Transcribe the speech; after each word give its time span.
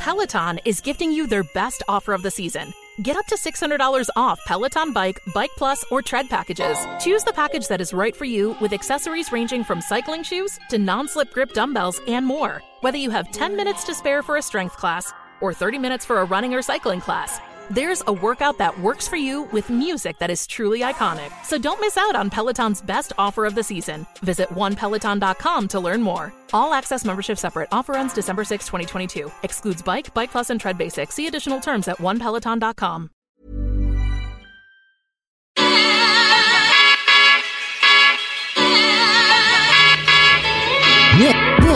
Peloton 0.00 0.58
is 0.64 0.80
gifting 0.80 1.12
you 1.12 1.26
their 1.26 1.44
best 1.52 1.82
offer 1.86 2.14
of 2.14 2.22
the 2.22 2.30
season. 2.30 2.72
Get 3.02 3.18
up 3.18 3.26
to 3.26 3.36
$600 3.36 4.08
off 4.16 4.40
Peloton 4.46 4.94
Bike, 4.94 5.20
Bike 5.34 5.50
Plus, 5.58 5.84
or 5.90 6.00
Tread 6.00 6.30
packages. 6.30 6.78
Choose 6.98 7.22
the 7.22 7.34
package 7.34 7.68
that 7.68 7.82
is 7.82 7.92
right 7.92 8.16
for 8.16 8.24
you 8.24 8.56
with 8.62 8.72
accessories 8.72 9.30
ranging 9.30 9.62
from 9.62 9.82
cycling 9.82 10.22
shoes 10.22 10.58
to 10.70 10.78
non 10.78 11.06
slip 11.06 11.30
grip 11.34 11.52
dumbbells 11.52 12.00
and 12.08 12.24
more. 12.24 12.62
Whether 12.80 12.96
you 12.96 13.10
have 13.10 13.30
10 13.30 13.54
minutes 13.54 13.84
to 13.84 13.94
spare 13.94 14.22
for 14.22 14.38
a 14.38 14.42
strength 14.42 14.74
class 14.78 15.12
or 15.42 15.52
30 15.52 15.78
minutes 15.78 16.06
for 16.06 16.20
a 16.20 16.24
running 16.24 16.54
or 16.54 16.62
cycling 16.62 17.00
class, 17.02 17.38
there's 17.70 18.02
a 18.06 18.12
workout 18.12 18.58
that 18.58 18.78
works 18.80 19.08
for 19.08 19.16
you 19.16 19.44
with 19.44 19.70
music 19.70 20.18
that 20.18 20.30
is 20.30 20.46
truly 20.46 20.80
iconic. 20.80 21.32
So 21.44 21.56
don't 21.56 21.80
miss 21.80 21.96
out 21.96 22.14
on 22.14 22.28
Peloton's 22.28 22.82
best 22.82 23.12
offer 23.16 23.46
of 23.46 23.54
the 23.54 23.62
season. 23.62 24.06
Visit 24.22 24.48
onepeloton.com 24.50 25.68
to 25.68 25.80
learn 25.80 26.02
more. 26.02 26.34
All 26.52 26.74
access 26.74 27.04
membership 27.04 27.38
separate. 27.38 27.68
Offer 27.72 27.96
ends 27.96 28.12
December 28.12 28.44
6, 28.44 28.66
2022. 28.66 29.30
Excludes 29.42 29.82
Bike, 29.82 30.12
Bike 30.12 30.30
Plus, 30.30 30.50
and 30.50 30.60
Tread 30.60 30.76
Basic. 30.76 31.12
See 31.12 31.26
additional 31.26 31.60
terms 31.60 31.88
at 31.88 31.96
onepeloton.com. 31.98 33.10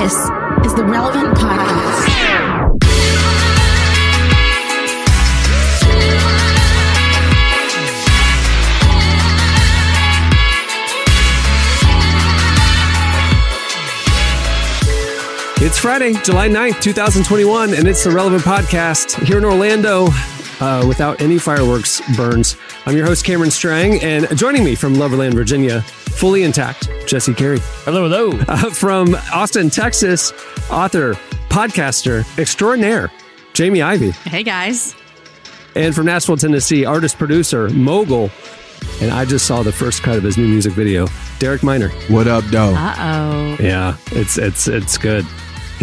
This 0.04 0.12
is 0.66 0.74
the 0.74 0.84
Relevant 0.84 1.34
Podcast. 1.38 2.03
It's 15.66 15.78
Friday, 15.78 16.12
July 16.22 16.50
9th, 16.50 16.82
2021, 16.82 17.72
and 17.72 17.88
it's 17.88 18.04
the 18.04 18.10
Relevant 18.10 18.42
Podcast 18.42 19.18
here 19.24 19.38
in 19.38 19.46
Orlando 19.46 20.08
uh, 20.60 20.84
without 20.86 21.22
any 21.22 21.38
fireworks 21.38 22.02
burns. 22.18 22.58
I'm 22.84 22.94
your 22.94 23.06
host, 23.06 23.24
Cameron 23.24 23.50
Strang, 23.50 24.02
and 24.02 24.28
joining 24.36 24.62
me 24.62 24.74
from 24.74 24.92
Loverland, 24.92 25.32
Virginia, 25.32 25.80
fully 25.80 26.42
intact, 26.42 26.90
Jesse 27.06 27.32
Carey. 27.32 27.60
Hello, 27.86 28.06
hello. 28.06 28.38
Uh, 28.46 28.68
from 28.68 29.14
Austin, 29.32 29.70
Texas, 29.70 30.34
author, 30.70 31.14
podcaster 31.48 32.26
extraordinaire, 32.38 33.10
Jamie 33.54 33.80
Ivey. 33.80 34.10
Hey 34.10 34.42
guys. 34.42 34.94
And 35.74 35.94
from 35.94 36.04
Nashville, 36.04 36.36
Tennessee, 36.36 36.84
artist, 36.84 37.16
producer, 37.16 37.70
mogul, 37.70 38.30
and 39.00 39.10
I 39.10 39.24
just 39.24 39.46
saw 39.46 39.62
the 39.62 39.72
first 39.72 40.02
cut 40.02 40.18
of 40.18 40.24
his 40.24 40.36
new 40.36 40.46
music 40.46 40.74
video, 40.74 41.06
Derek 41.38 41.62
Minor. 41.62 41.88
What 42.08 42.28
up, 42.28 42.44
though? 42.44 42.74
Uh 42.74 42.94
oh. 42.98 43.56
Yeah, 43.58 43.96
it's 44.12 44.36
it's 44.36 44.68
it's 44.68 44.98
good. 44.98 45.24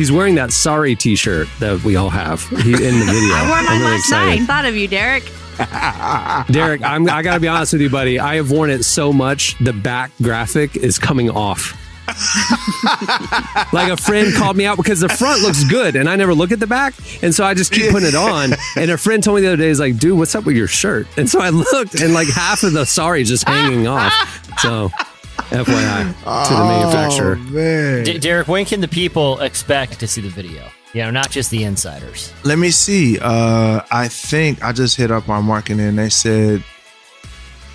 He's 0.01 0.11
wearing 0.11 0.33
that 0.33 0.51
sorry 0.51 0.95
T-shirt 0.95 1.47
that 1.59 1.83
we 1.83 1.95
all 1.95 2.09
have 2.09 2.41
he, 2.49 2.73
in 2.73 2.97
the 2.97 3.05
video. 3.05 3.35
I 3.35 3.45
wore 3.47 3.61
mine 3.61 3.81
really 3.81 3.97
last 3.97 4.09
night. 4.09 4.41
Thought 4.47 4.65
of 4.65 4.75
you, 4.75 4.87
Derek. 4.87 5.23
Derek, 6.51 6.81
I'm, 6.81 7.07
I 7.07 7.21
got 7.21 7.35
to 7.35 7.39
be 7.39 7.47
honest 7.47 7.73
with 7.73 7.83
you, 7.83 7.89
buddy. 7.91 8.17
I 8.19 8.37
have 8.37 8.49
worn 8.49 8.71
it 8.71 8.83
so 8.83 9.13
much, 9.13 9.55
the 9.59 9.73
back 9.73 10.09
graphic 10.19 10.75
is 10.75 10.97
coming 10.97 11.29
off. 11.29 11.77
like 13.73 13.91
a 13.91 13.95
friend 13.95 14.33
called 14.33 14.57
me 14.57 14.65
out 14.65 14.77
because 14.77 15.01
the 15.01 15.09
front 15.09 15.43
looks 15.43 15.63
good 15.65 15.95
and 15.95 16.09
I 16.09 16.15
never 16.15 16.33
look 16.33 16.51
at 16.51 16.59
the 16.59 16.65
back. 16.65 16.95
And 17.21 17.31
so 17.31 17.45
I 17.45 17.53
just 17.53 17.71
keep 17.71 17.91
putting 17.91 18.09
it 18.09 18.15
on. 18.15 18.53
And 18.75 18.89
a 18.89 18.97
friend 18.97 19.23
told 19.23 19.35
me 19.35 19.41
the 19.43 19.49
other 19.49 19.57
day, 19.57 19.69
is 19.69 19.79
like, 19.79 19.99
dude, 19.99 20.17
what's 20.17 20.33
up 20.33 20.45
with 20.45 20.55
your 20.57 20.67
shirt? 20.67 21.05
And 21.15 21.29
so 21.29 21.39
I 21.39 21.49
looked 21.49 22.01
and 22.01 22.15
like 22.15 22.27
half 22.27 22.63
of 22.63 22.73
the 22.73 22.87
sorry 22.87 23.21
is 23.21 23.27
just 23.29 23.47
hanging 23.47 23.85
off. 23.85 24.11
So 24.57 24.89
FYI 25.49 26.47
to 26.47 26.53
the 26.53 26.63
manufacturer. 26.65 27.35
Oh, 27.39 27.43
man. 27.51 28.03
D- 28.03 28.17
Derek, 28.19 28.47
when 28.47 28.65
can 28.65 28.81
the 28.81 28.87
people 28.87 29.39
expect 29.41 29.99
to 29.99 30.07
see 30.07 30.21
the 30.21 30.29
video? 30.29 30.67
You 30.93 31.03
know, 31.03 31.11
not 31.11 31.29
just 31.31 31.51
the 31.51 31.63
insiders. 31.63 32.33
Let 32.43 32.59
me 32.59 32.69
see. 32.71 33.17
Uh, 33.19 33.81
I 33.91 34.07
think 34.09 34.61
I 34.63 34.71
just 34.73 34.97
hit 34.97 35.09
up 35.11 35.29
our 35.29 35.41
marketing 35.41 35.79
and 35.79 35.97
they 35.97 36.09
said 36.09 36.63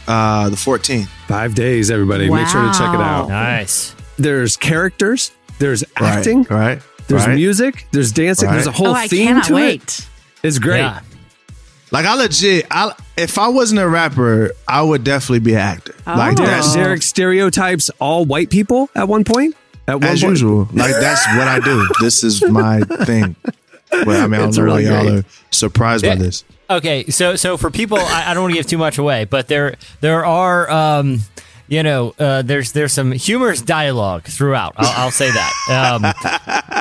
uh, 0.07 0.49
the 0.51 0.57
14th. 0.57 1.09
Five 1.27 1.55
days, 1.55 1.91
everybody. 1.91 2.29
Make 2.31 2.47
sure 2.49 2.63
to 2.63 2.73
check 2.79 2.95
it 2.95 3.01
out. 3.01 3.29
Nice. 3.29 3.95
There's 4.19 4.57
characters, 4.57 5.33
there's 5.59 5.83
acting, 5.97 6.45
Right. 6.49 6.81
there's 7.09 7.27
right. 7.27 7.35
music, 7.35 7.87
there's 7.93 8.13
dancing, 8.13 8.49
Right. 8.49 8.55
there's 8.55 8.67
a 8.67 8.73
whole 8.73 8.89
oh, 8.89 8.95
I 8.95 9.09
theme 9.09 9.27
cannot 9.29 9.45
to 9.47 9.57
it. 9.59 10.07
It's 10.43 10.59
great. 10.59 10.79
Yeah. 10.81 11.01
Like, 11.97 12.05
I 12.05 12.15
legit, 12.15 12.67
I, 12.71 12.93
if 13.17 13.39
I 13.39 13.49
wasn't 13.49 13.81
a 13.81 13.89
rapper, 13.89 14.51
I 14.69 14.83
would 14.83 15.03
definitely 15.03 15.39
be 15.39 15.53
an 15.55 15.61
actor. 15.61 15.95
Like, 16.07 16.39
Oh. 16.39 16.45
that's 16.45 16.75
Derek 16.75 17.01
stereotypes 17.03 17.89
all 18.01 18.27
white 18.27 18.51
people 18.51 18.91
at 18.95 19.09
one 19.09 19.25
point. 19.25 19.57
At 19.89 19.95
one 19.95 20.05
as 20.05 20.21
point. 20.21 20.31
usual. 20.33 20.69
Like, 20.75 20.93
that's 21.01 21.27
what 21.29 21.49
I 21.49 21.59
do. 21.61 21.89
This 22.03 22.23
is 22.23 22.45
my 22.47 22.81
thing. 22.83 23.35
But 23.91 24.09
I 24.09 24.27
mean, 24.27 24.35
I 24.35 24.39
don't 24.41 24.49
It's 24.51 24.59
know 24.59 24.65
really 24.65 24.85
why 24.85 24.91
y'all 25.05 25.19
are 25.21 25.25
surprised 25.51 26.05
by 26.05 26.17
this. 26.17 26.45
Okay, 26.69 27.07
so 27.09 27.35
so 27.37 27.57
for 27.57 27.71
people, 27.71 27.97
I, 27.99 28.25
I 28.31 28.35
don't 28.35 28.43
want 28.43 28.53
to 28.55 28.59
give 28.61 28.67
too 28.67 28.77
much 28.79 28.99
away, 28.99 29.25
but 29.25 29.49
there 29.49 29.77
there 30.03 30.25
are, 30.27 30.69
um, 30.71 31.21
you 31.69 31.83
know, 31.83 32.13
uh, 32.19 32.43
there's 32.43 32.73
there's 32.73 32.93
some 32.93 33.13
humorous 33.13 33.63
dialogue 33.63 34.25
throughout. 34.25 34.75
I'll, 34.77 35.05
I'll 35.05 35.11
say 35.13 35.31
that. 35.31 36.73
Um, 36.75 36.76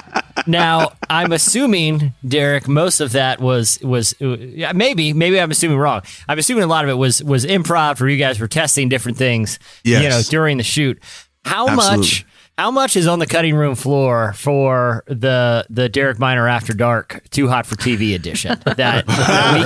now, 0.47 0.93
I'm 1.09 1.31
assuming 1.31 2.13
Derek, 2.27 2.67
most 2.67 2.99
of 3.01 3.11
that 3.13 3.39
was 3.39 3.79
was 3.81 4.13
uh, 4.21 4.37
yeah, 4.37 4.71
maybe 4.73 5.13
maybe 5.13 5.39
I'm 5.39 5.51
assuming 5.51 5.77
wrong. 5.77 6.01
I'm 6.27 6.39
assuming 6.39 6.63
a 6.63 6.67
lot 6.67 6.83
of 6.85 6.89
it 6.89 6.95
was 6.95 7.23
was 7.23 7.45
improv, 7.45 7.99
where 7.99 8.09
you 8.09 8.17
guys 8.17 8.39
were 8.39 8.47
testing 8.47 8.89
different 8.89 9.17
things, 9.17 9.59
Yes. 9.83 10.03
you 10.03 10.09
know, 10.09 10.21
during 10.29 10.57
the 10.57 10.63
shoot. 10.63 11.01
How 11.43 11.67
Absolutely. 11.67 11.97
much? 11.97 12.25
How 12.57 12.71
much 12.71 12.95
is 12.95 13.05
on 13.05 13.19
the 13.19 13.25
cutting 13.27 13.53
room 13.53 13.75
floor 13.75 14.31
for 14.33 15.03
the 15.07 15.65
the 15.69 15.89
Derek 15.89 16.19
Minor 16.19 16.47
After 16.47 16.73
Dark 16.73 17.21
Too 17.29 17.49
Hot 17.49 17.65
for 17.65 17.75
TV 17.75 18.15
edition? 18.15 18.57
That 18.77 19.05
we 19.07 19.13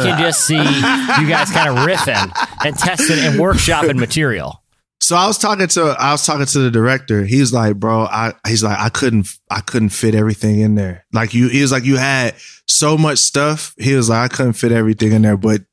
can 0.04 0.20
just 0.20 0.46
see 0.46 0.56
you 0.58 1.30
guys 1.30 1.52
kind 1.52 1.70
of 1.70 1.76
riffing 1.86 2.32
and 2.66 2.76
testing 2.76 3.20
and 3.20 3.40
workshopping 3.40 3.98
material. 4.00 4.64
So 5.10 5.16
I 5.16 5.26
was 5.26 5.40
talking 5.40 5.68
to 5.70 5.96
I 5.98 6.12
was 6.12 6.24
talking 6.24 6.46
to 6.46 6.60
the 6.60 6.70
director. 6.70 7.26
He 7.26 7.40
was 7.40 7.52
like, 7.52 7.78
bro, 7.78 8.02
I 8.02 8.34
he's 8.48 8.64
like, 8.64 8.78
I 8.78 8.90
couldn't 8.90 9.28
I 9.50 9.60
couldn't 9.62 9.90
fit 9.90 10.14
everything 10.14 10.60
in 10.60 10.76
there. 10.76 11.04
Like 11.12 11.34
you 11.34 11.48
he 11.48 11.64
was 11.64 11.72
like, 11.72 11.84
you 11.84 11.98
had 11.98 12.36
so 12.68 12.96
much 12.96 13.18
stuff. 13.18 13.74
He 13.80 13.96
was 13.96 14.08
like, 14.08 14.32
I 14.32 14.36
couldn't 14.36 14.54
fit 14.54 14.72
everything 14.72 15.14
in 15.14 15.24
there. 15.24 15.36
But 15.36 15.64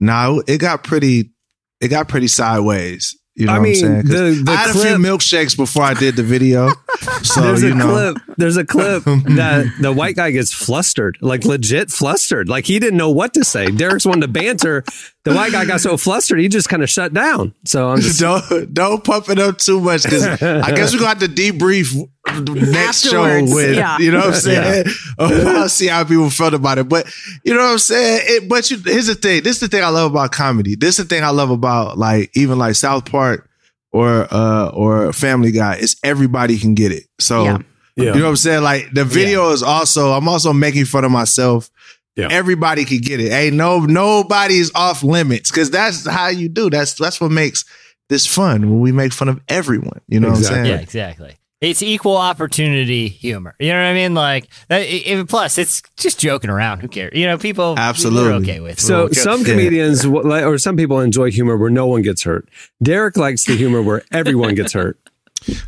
now 0.00 0.38
it 0.46 0.62
got 0.62 0.82
pretty 0.82 1.32
it 1.78 1.88
got 1.88 2.08
pretty 2.08 2.28
sideways. 2.28 3.14
You 3.38 3.46
know 3.46 3.52
I 3.52 3.58
what 3.58 3.64
mean, 3.64 3.72
I'm 3.84 4.06
saying? 4.06 4.06
the- 4.06 4.42
the 4.44 4.50
I 4.52 4.56
had 4.56 4.70
a 4.70 4.72
few 4.72 4.96
milkshakes 4.96 5.54
before 5.56 5.82
I 5.82 5.92
did 5.94 6.16
the 6.16 6.22
video. 6.22 6.70
So 7.22 7.40
there's 7.40 7.62
you 7.62 7.72
a 7.72 7.74
know 7.74 7.86
clip. 8.14 8.36
There's 8.36 8.56
a 8.56 8.64
clip 8.64 9.04
that 9.04 9.66
the 9.80 9.92
white 9.92 10.16
guy 10.16 10.30
gets 10.32 10.52
flustered, 10.52 11.18
like 11.20 11.44
legit 11.44 11.90
flustered, 11.90 12.48
like 12.48 12.66
he 12.66 12.78
didn't 12.78 12.96
know 12.98 13.10
what 13.10 13.34
to 13.34 13.44
say. 13.44 13.66
Derek's 13.66 14.04
wanted 14.06 14.22
to 14.22 14.28
banter. 14.28 14.84
The 15.24 15.34
white 15.34 15.50
guy 15.52 15.64
got 15.64 15.80
so 15.80 15.96
flustered, 15.96 16.38
he 16.40 16.48
just 16.48 16.68
kind 16.68 16.82
of 16.82 16.90
shut 16.90 17.12
down. 17.14 17.54
So 17.64 17.88
I'm 17.88 18.00
just 18.00 18.20
don't 18.20 18.72
don't 18.72 19.02
pump 19.02 19.28
it 19.28 19.38
up 19.38 19.58
too 19.58 19.80
much 19.80 20.02
because 20.04 20.24
I 20.24 20.70
guess 20.72 20.92
we're 20.92 21.00
gonna 21.00 21.08
have 21.10 21.18
to 21.20 21.28
debrief 21.28 21.94
next 22.26 23.02
show 23.08 23.24
Afterwards, 23.24 23.54
with 23.54 23.76
yeah. 23.76 23.98
you 23.98 24.10
know 24.10 24.18
what 24.18 24.26
I'm 24.28 24.34
saying. 24.34 24.84
I'll 25.18 25.68
see 25.68 25.86
how 25.86 26.04
people 26.04 26.30
felt 26.30 26.54
about 26.54 26.78
it, 26.78 26.88
but 26.88 27.06
you 27.44 27.54
know 27.54 27.60
what 27.60 27.72
I'm 27.72 27.78
saying. 27.78 28.22
It, 28.24 28.48
but 28.48 28.70
you, 28.70 28.78
here's 28.84 29.06
the 29.06 29.14
thing. 29.14 29.42
This 29.42 29.56
is 29.56 29.60
the 29.60 29.68
thing 29.68 29.82
I 29.84 29.88
love 29.88 30.10
about 30.10 30.32
comedy. 30.32 30.74
This 30.76 30.98
is 30.98 31.06
the 31.06 31.14
thing 31.14 31.24
I 31.24 31.30
love 31.30 31.50
about 31.50 31.98
like 31.98 32.30
even 32.36 32.58
like 32.58 32.74
South 32.74 33.10
Park 33.10 33.48
or 33.92 34.26
uh 34.32 34.68
or 34.68 35.12
Family 35.12 35.52
Guy. 35.52 35.76
It's 35.80 35.96
everybody 36.02 36.58
can 36.58 36.74
get 36.74 36.92
it. 36.92 37.04
So. 37.18 37.44
Yeah. 37.44 37.58
Yeah. 37.98 38.12
You 38.12 38.18
know 38.18 38.24
what 38.24 38.30
I'm 38.30 38.36
saying? 38.36 38.62
Like 38.62 38.90
the 38.92 39.06
video 39.06 39.52
is 39.52 39.62
also, 39.62 40.10
I'm 40.12 40.28
also 40.28 40.52
making 40.52 40.84
fun 40.84 41.06
of 41.06 41.10
myself. 41.10 41.70
Yeah. 42.14 42.28
Everybody 42.30 42.84
can 42.84 42.98
get 42.98 43.20
it. 43.20 43.32
Ain't 43.32 43.56
no 43.56 43.78
nobody's 43.80 44.70
off 44.74 45.02
limits 45.02 45.50
because 45.50 45.70
that's 45.70 46.06
how 46.06 46.28
you 46.28 46.50
do. 46.50 46.68
That's 46.68 46.92
that's 46.92 47.22
what 47.22 47.30
makes 47.30 47.64
this 48.10 48.26
fun 48.26 48.68
when 48.68 48.80
we 48.80 48.92
make 48.92 49.14
fun 49.14 49.30
of 49.30 49.40
everyone. 49.48 50.02
You 50.08 50.20
know 50.20 50.28
Exactly. 50.28 50.50
what 50.50 50.58
I'm 50.58 50.66
Yeah, 50.66 50.72
saying? 50.72 50.82
exactly. 50.82 51.36
It's 51.62 51.82
equal 51.82 52.18
opportunity 52.18 53.08
humor. 53.08 53.54
You 53.58 53.72
know 53.72 53.78
what 53.78 53.86
I 53.86 53.94
mean? 53.94 54.12
Like, 54.14 54.48
that- 54.68 54.82
i- 54.82 55.04
i- 55.20 55.24
plus 55.26 55.56
it's 55.56 55.82
just 55.96 56.20
joking 56.20 56.50
around. 56.50 56.80
Who 56.80 56.88
cares? 56.88 57.16
You 57.16 57.26
know, 57.26 57.38
people 57.38 57.76
Absolutely. 57.78 58.50
okay 58.50 58.60
with. 58.60 58.78
so. 58.78 59.08
Some 59.10 59.42
comedians 59.42 60.02
w- 60.02 60.22
like- 60.28 60.44
or 60.44 60.58
some 60.58 60.76
people 60.76 61.00
enjoy 61.00 61.30
humor 61.30 61.56
where 61.56 61.70
no 61.70 61.86
one 61.86 62.02
gets 62.02 62.24
hurt. 62.24 62.46
Derek 62.82 63.16
likes 63.16 63.44
the 63.44 63.56
humor 63.56 63.80
where 63.80 64.02
everyone 64.12 64.54
gets 64.54 64.74
hurt. 64.74 64.98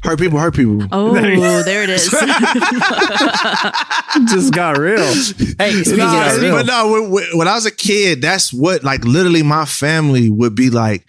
Hurt 0.03 0.19
people, 0.19 0.41
hurt 0.41 0.57
people. 0.57 0.83
Oh, 0.91 1.15
there 1.63 1.85
it 1.85 1.91
is. 1.91 2.11
just 4.29 4.53
got 4.53 4.77
real. 4.77 4.99
Hey, 5.59 5.73
speaking 5.85 5.99
Nah, 5.99 6.35
of, 6.35 6.41
but 6.41 6.67
no, 6.67 6.93
when, 6.93 7.11
when- 7.11 7.39
when 7.39 7.49
I 7.49 7.55
was 7.55 7.67
a 7.67 7.71
kid, 7.71 8.21
that's 8.21 8.53
what 8.53 8.83
like 8.83 9.05
literally 9.05 9.43
my 9.45 9.65
family 9.65 10.31
would 10.31 10.55
be 10.55 10.71
like. 10.71 11.07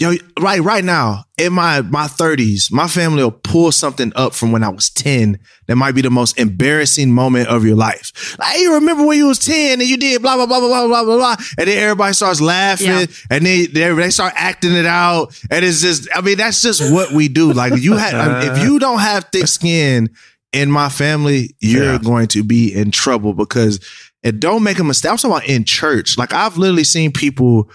Yo, 0.00 0.12
right, 0.38 0.60
right 0.60 0.84
now 0.84 1.24
in 1.38 1.52
my 1.52 1.80
my 1.82 2.06
thirties, 2.06 2.68
my 2.70 2.86
family 2.86 3.20
will 3.20 3.32
pull 3.32 3.72
something 3.72 4.12
up 4.14 4.32
from 4.32 4.52
when 4.52 4.62
I 4.62 4.68
was 4.68 4.90
ten. 4.90 5.40
That 5.66 5.74
might 5.74 5.96
be 5.96 6.02
the 6.02 6.10
most 6.10 6.38
embarrassing 6.38 7.10
moment 7.12 7.48
of 7.48 7.64
your 7.64 7.74
life. 7.74 8.36
Like, 8.38 8.54
hey, 8.54 8.60
you 8.62 8.74
remember 8.74 9.04
when 9.04 9.18
you 9.18 9.26
was 9.26 9.40
ten 9.40 9.80
and 9.80 9.88
you 9.88 9.96
did 9.96 10.22
blah 10.22 10.36
blah 10.36 10.46
blah 10.46 10.60
blah 10.60 10.68
blah 10.68 10.86
blah 10.86 11.04
blah, 11.04 11.16
blah. 11.16 11.36
and 11.58 11.66
then 11.66 11.78
everybody 11.82 12.12
starts 12.12 12.40
laughing, 12.40 12.86
Yeah. 12.86 13.06
and 13.28 13.44
they, 13.44 13.66
they 13.66 13.92
they 13.92 14.10
start 14.10 14.34
acting 14.36 14.72
it 14.74 14.86
out, 14.86 15.36
and 15.50 15.64
it's 15.64 15.80
just, 15.80 16.08
I 16.14 16.20
mean, 16.20 16.36
that's 16.38 16.62
just 16.62 16.92
what 16.92 17.10
we 17.10 17.26
do. 17.26 17.52
Like 17.52 17.82
you 17.82 17.96
had, 17.96 18.14
I 18.14 18.40
mean, 18.44 18.52
if 18.52 18.62
you 18.62 18.78
don't 18.78 19.00
have 19.00 19.24
thick 19.32 19.48
skin, 19.48 20.10
in 20.52 20.70
my 20.70 20.88
family, 20.90 21.56
you're 21.58 21.94
Yeah. 21.94 21.98
going 21.98 22.28
to 22.28 22.44
be 22.44 22.72
in 22.72 22.92
trouble 22.92 23.34
because 23.34 23.80
and 24.24 24.40
don't 24.40 24.62
make 24.62 24.78
a 24.78 24.84
mistake. 24.84 25.10
I'm 25.10 25.16
talking 25.18 25.30
about 25.36 25.48
in 25.48 25.64
church. 25.64 26.16
Like 26.16 26.32
I've 26.32 26.56
literally 26.56 26.84
seen 26.84 27.12
people 27.12 27.68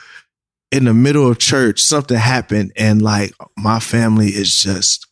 in 0.74 0.86
the 0.86 0.94
middle 0.94 1.30
of 1.30 1.40
church, 1.40 1.80
something 1.82 2.18
happened, 2.18 2.72
and 2.76 3.02
like 3.02 3.34
my 3.58 3.80
family 3.80 4.28
is 4.28 4.62
just 4.64 5.08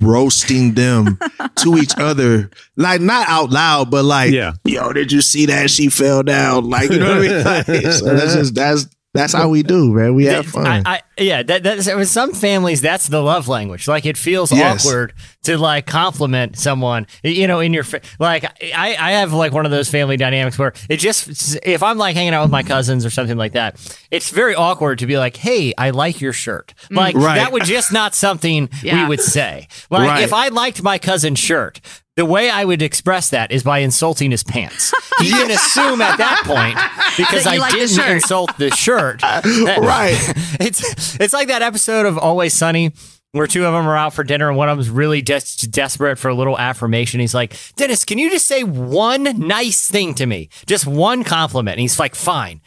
roasting 0.00 0.74
them 0.74 1.18
to 1.56 1.76
each 1.76 1.96
other. 1.96 2.50
Like 2.76 3.00
not 3.00 3.28
out 3.28 3.50
loud, 3.50 3.90
but 3.90 4.04
like, 4.04 4.32
Yeah. 4.32 4.54
yo, 4.64 4.92
did 4.92 5.12
you 5.12 5.20
see 5.22 5.46
that? 5.46 5.70
She 5.70 5.88
fell 5.88 6.22
down. 6.24 6.68
Like, 6.68 6.90
you 6.90 6.98
know 6.98 7.18
what 7.18 7.28
I 7.28 7.30
mean? 7.30 7.44
Like, 7.44 7.92
so 7.92 8.14
that's 8.14 8.34
just 8.34 8.54
that's 8.54 8.86
that's 9.14 9.32
how 9.34 9.48
we 9.48 9.62
do, 9.62 9.92
man. 9.92 10.14
We 10.14 10.24
have 10.26 10.46
fun. 10.46 10.66
I, 10.66 10.82
I, 10.86 11.00
yeah, 11.18 11.42
that, 11.42 11.62
that's 11.62 11.86
with 11.94 12.08
some 12.08 12.32
families. 12.32 12.80
That's 12.80 13.08
the 13.08 13.20
love 13.22 13.46
language. 13.46 13.86
Like 13.86 14.06
it 14.06 14.16
feels 14.16 14.50
Yes. 14.50 14.86
awkward 14.86 15.12
to 15.42 15.58
like 15.58 15.86
compliment 15.86 16.58
someone. 16.58 17.06
You 17.22 17.46
know, 17.46 17.60
in 17.60 17.72
your 17.74 17.84
like, 18.18 18.44
I, 18.44 18.96
I 18.98 19.12
have 19.12 19.32
like 19.34 19.52
one 19.52 19.66
of 19.66 19.70
those 19.70 19.90
family 19.90 20.16
dynamics 20.16 20.58
where 20.58 20.72
it 20.88 20.96
just 20.96 21.58
if 21.62 21.82
I'm 21.82 21.98
like 21.98 22.14
hanging 22.16 22.32
out 22.32 22.42
with 22.42 22.50
my 22.50 22.62
cousins 22.62 23.04
or 23.04 23.10
something 23.10 23.36
like 23.36 23.52
that, 23.52 23.76
it's 24.10 24.30
very 24.30 24.54
awkward 24.54 24.98
to 25.00 25.06
be 25.06 25.18
like, 25.18 25.36
"Hey, 25.36 25.74
I 25.76 25.90
like 25.90 26.20
your 26.20 26.32
shirt." 26.32 26.72
Mm. 26.90 26.96
Like 26.96 27.14
Right. 27.16 27.36
that 27.36 27.52
would 27.52 27.64
just 27.64 27.92
not 27.92 28.14
something 28.14 28.70
we 28.82 29.04
would 29.06 29.20
say. 29.20 29.68
Like 29.90 30.08
Right. 30.08 30.22
if 30.24 30.32
I 30.32 30.48
liked 30.48 30.82
my 30.82 30.98
cousin's 30.98 31.38
shirt. 31.38 31.80
The 32.16 32.26
way 32.26 32.50
I 32.50 32.64
would 32.64 32.82
express 32.82 33.30
that 33.30 33.50
is 33.52 33.62
by 33.62 33.78
insulting 33.78 34.30
his 34.32 34.42
pants. 34.44 34.92
He 35.18 35.30
can 35.30 35.50
assume 35.58 36.02
at 36.02 36.18
that 36.18 36.42
point 36.44 36.76
because 37.16 37.46
I 37.46 37.56
like 37.56 37.72
didn't 37.72 37.88
shirt. 37.96 38.10
insult 38.10 38.56
the 38.58 38.70
shirt. 38.70 39.20
that- 39.22 39.78
Right. 39.80 40.16
it's 40.60 41.18
it's 41.18 41.32
like 41.32 41.48
that 41.48 41.62
episode 41.62 42.04
of 42.06 42.18
Always 42.18 42.52
Sunny 42.52 42.92
where 43.32 43.46
two 43.46 43.64
of 43.64 43.72
them 43.72 43.88
are 43.88 43.96
out 43.96 44.12
for 44.12 44.24
dinner 44.24 44.48
and 44.48 44.58
one 44.58 44.68
of 44.68 44.76
them's 44.76 44.90
really 44.90 45.22
des- 45.22 45.40
desperate 45.70 46.18
for 46.18 46.28
a 46.28 46.34
little 46.34 46.58
affirmation. 46.58 47.18
He's 47.18 47.32
like, 47.34 47.56
Dennis, 47.76 48.04
can 48.04 48.18
you 48.18 48.28
just 48.30 48.46
say 48.46 48.62
one 48.62 49.22
nice 49.48 49.88
thing 49.88 50.12
to 50.16 50.26
me? 50.26 50.50
Just 50.66 50.86
one 50.86 51.24
compliment. 51.24 51.76
And 51.76 51.80
he's 51.80 51.98
like, 51.98 52.14
fine. 52.14 52.60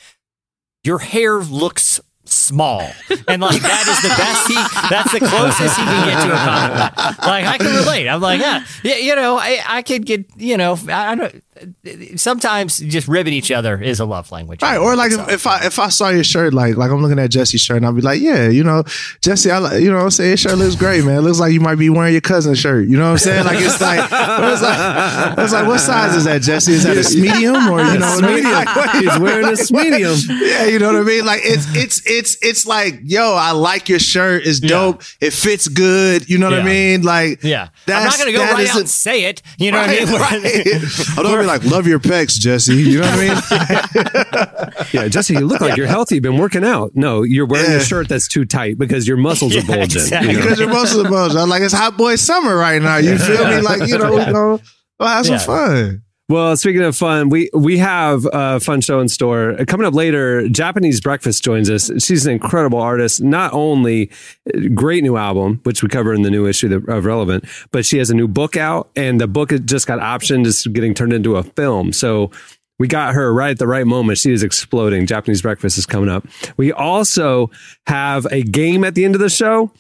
Your 0.83 0.97
hair 0.97 1.35
looks 1.37 1.99
small. 2.25 2.81
And 3.27 3.41
like 3.41 3.61
that 3.61 3.87
is 3.87 4.01
the 4.01 4.09
best 4.15 4.47
he 4.47 4.55
that's 4.89 5.11
the 5.11 5.19
closest 5.19 5.77
he 5.77 5.83
can 5.83 6.07
get 6.07 6.25
to 6.25 6.33
a 6.33 6.37
compliment. 6.37 7.19
Like 7.23 7.45
I 7.45 7.57
can 7.57 7.75
relate. 7.75 8.07
I'm 8.07 8.21
like, 8.21 8.39
yeah, 8.41 8.65
yeah 8.83 8.95
you 8.97 9.15
know, 9.15 9.37
I, 9.37 9.61
I 9.67 9.81
could 9.81 10.05
get, 10.05 10.25
you 10.37 10.57
know, 10.57 10.77
I, 10.87 11.11
I 11.11 11.15
don't 11.15 11.41
sometimes 12.15 12.79
just 12.79 13.07
ribbing 13.07 13.33
each 13.33 13.49
other 13.51 13.81
is 13.81 13.99
a 13.99 14.05
love 14.05 14.31
language. 14.31 14.61
Right, 14.61 14.77
or 14.77 14.95
like 14.95 15.11
if, 15.11 15.29
if 15.29 15.47
I 15.47 15.65
if 15.65 15.79
I 15.79 15.89
saw 15.89 16.09
your 16.09 16.23
shirt, 16.23 16.53
like 16.53 16.75
like 16.75 16.91
I'm 16.91 17.01
looking 17.01 17.19
at 17.19 17.29
Jesse's 17.31 17.61
shirt, 17.61 17.77
and 17.77 17.85
I'll 17.85 17.93
be 17.93 18.01
like, 18.01 18.21
yeah, 18.21 18.49
you 18.49 18.63
know, 18.63 18.83
Jesse, 19.21 19.51
I 19.51 19.59
like, 19.59 19.81
you 19.81 19.89
know, 19.89 19.97
what 19.97 20.03
I'm 20.03 20.11
saying 20.11 20.31
your 20.31 20.37
shirt 20.37 20.57
looks 20.57 20.75
great, 20.75 21.03
man. 21.05 21.17
It 21.19 21.21
looks 21.21 21.39
like 21.39 21.53
you 21.53 21.61
might 21.61 21.75
be 21.75 21.89
wearing 21.89 22.11
your 22.13 22.21
cousin's 22.21 22.59
shirt. 22.59 22.87
You 22.87 22.97
know 22.97 23.05
what 23.05 23.11
I'm 23.11 23.17
saying? 23.19 23.45
Like 23.45 23.59
it's 23.59 23.79
like, 23.79 23.99
it's 24.01 24.61
like, 24.61 25.37
it's 25.39 25.53
like, 25.53 25.67
what 25.67 25.79
size 25.79 26.15
is 26.15 26.25
that, 26.25 26.41
Jesse? 26.41 26.73
Is 26.73 26.83
that 26.83 26.97
a 26.97 27.19
medium 27.19 27.69
or 27.69 27.81
you 27.83 27.99
know 27.99 28.15
what 28.15 28.23
I 28.23 28.35
mean? 28.35 28.43
Like, 28.43 28.75
what- 28.75 28.95
He's 28.95 29.19
wearing 29.19 29.45
a 29.45 29.55
medium. 29.71 30.17
yeah, 30.41 30.65
you 30.65 30.79
know 30.79 30.87
what 30.93 31.01
I 31.01 31.03
mean. 31.03 31.25
Like 31.25 31.41
it's 31.43 31.73
it's 31.75 32.01
it's 32.05 32.24
it's 32.25 32.37
it's 32.43 32.65
like, 32.65 32.99
yo, 33.03 33.35
I 33.35 33.51
like 33.51 33.87
your 33.89 33.99
shirt. 33.99 34.45
It's 34.45 34.59
dope. 34.59 35.03
It 35.21 35.31
fits 35.31 35.67
good. 35.67 36.27
You 36.29 36.37
know 36.39 36.49
what 36.49 36.59
I 36.59 36.63
mean? 36.63 37.03
Like, 37.03 37.43
Yeah. 37.43 37.69
I'm 37.87 38.03
not 38.03 38.17
going 38.17 38.27
to 38.31 38.31
go 38.33 38.39
that 38.39 38.53
right 38.53 38.69
out 38.69 38.79
and 38.79 38.89
say 38.89 39.25
it. 39.25 39.41
You 39.59 39.71
know 39.71 39.77
Right, 39.77 40.01
what 40.09 40.21
I 40.21 40.39
mean? 40.39 40.53
right. 40.81 41.09
I'm 41.17 41.23
gonna 41.23 41.39
be 41.41 41.45
like, 41.45 41.63
love 41.65 41.85
your 41.87 41.99
pecs, 41.99 42.39
Jesse. 42.39 42.73
You 42.75 43.01
know 43.01 43.07
what 43.07 43.19
I 43.19 43.27
mean? 43.27 44.85
Yeah, 44.93 45.07
Jesse, 45.07 45.33
you 45.33 45.41
look 45.45 45.61
like 45.61 45.77
you're 45.77 45.87
healthy. 45.87 46.15
You've 46.15 46.23
been 46.23 46.37
working 46.37 46.63
out. 46.63 46.91
No, 46.95 47.23
you're 47.23 47.45
wearing 47.45 47.69
Yeah. 47.71 47.77
a 47.77 47.83
shirt 47.83 48.07
that's 48.09 48.27
too 48.27 48.45
tight 48.45 48.77
because 48.77 49.07
your 49.07 49.17
muscles 49.17 49.55
are 49.55 49.59
Yeah, 49.67 49.75
bulging. 49.77 50.01
exactly. 50.01 50.31
you 50.31 50.37
know? 50.37 50.43
because 50.43 50.59
you're 50.59 50.69
most 50.69 50.95
of 50.95 51.03
the 51.03 51.09
most. 51.09 51.35
I'm 51.35 51.49
like, 51.49 51.61
it's 51.61 51.73
hot 51.73 51.97
boy 51.97 52.15
summer 52.15 52.55
right 52.55 52.81
now. 52.81 52.97
You 52.97 53.17
feel 53.17 53.45
me? 53.47 53.61
Like, 53.61 53.87
you 53.87 53.97
know, 53.97 54.11
we 54.11 54.17
gonna 54.17 54.31
go 54.31 54.59
have 55.05 55.25
some 55.25 55.35
Yeah. 55.35 55.39
fun. 55.39 56.01
Well, 56.27 56.57
speaking 56.57 56.81
of 56.81 56.95
fun, 56.95 57.29
we 57.29 57.51
we 57.53 57.77
have 57.77 58.27
a 58.33 58.59
fun 58.59 58.81
show 58.81 58.99
in 58.99 59.09
store 59.09 59.55
coming 59.67 59.85
up 59.85 59.93
later. 59.93 60.49
Japanese 60.49 60.99
Breakfast 60.99 61.43
joins 61.43 61.69
us. 61.69 61.91
She's 62.03 62.25
an 62.25 62.31
incredible 62.31 62.79
artist. 62.79 63.21
Not 63.21 63.53
only 63.53 64.09
great 64.73 65.03
new 65.03 65.17
album, 65.17 65.59
which 65.63 65.83
we 65.83 65.89
cover 65.89 66.15
in 66.15 66.23
the 66.23 66.31
new 66.31 66.47
issue 66.47 66.83
of 66.87 67.05
Relevant, 67.05 67.45
but 67.69 67.85
she 67.85 67.99
has 67.99 68.09
a 68.09 68.15
new 68.15 68.27
book 68.27 68.57
out, 68.57 68.89
and 68.95 69.21
the 69.21 69.27
book 69.27 69.51
just 69.65 69.85
got 69.85 69.99
optioned. 69.99 70.47
It's 70.47 70.65
getting 70.65 70.95
turned 70.95 71.13
into 71.13 71.35
a 71.35 71.43
film. 71.43 71.93
So 71.93 72.31
we 72.79 72.87
got 72.87 73.13
her 73.13 73.31
right 73.31 73.51
at 73.51 73.59
the 73.59 73.67
right 73.67 73.85
moment. 73.85 74.17
She 74.17 74.31
is 74.31 74.41
exploding. 74.41 75.05
Japanese 75.05 75.43
Breakfast 75.43 75.77
is 75.77 75.85
coming 75.85 76.09
up. 76.09 76.25
We 76.57 76.71
also 76.71 77.51
have 77.85 78.25
a 78.31 78.41
game 78.41 78.83
at 78.83 78.95
the 78.95 79.05
end 79.05 79.13
of 79.13 79.21
the 79.21 79.29
show. 79.29 79.71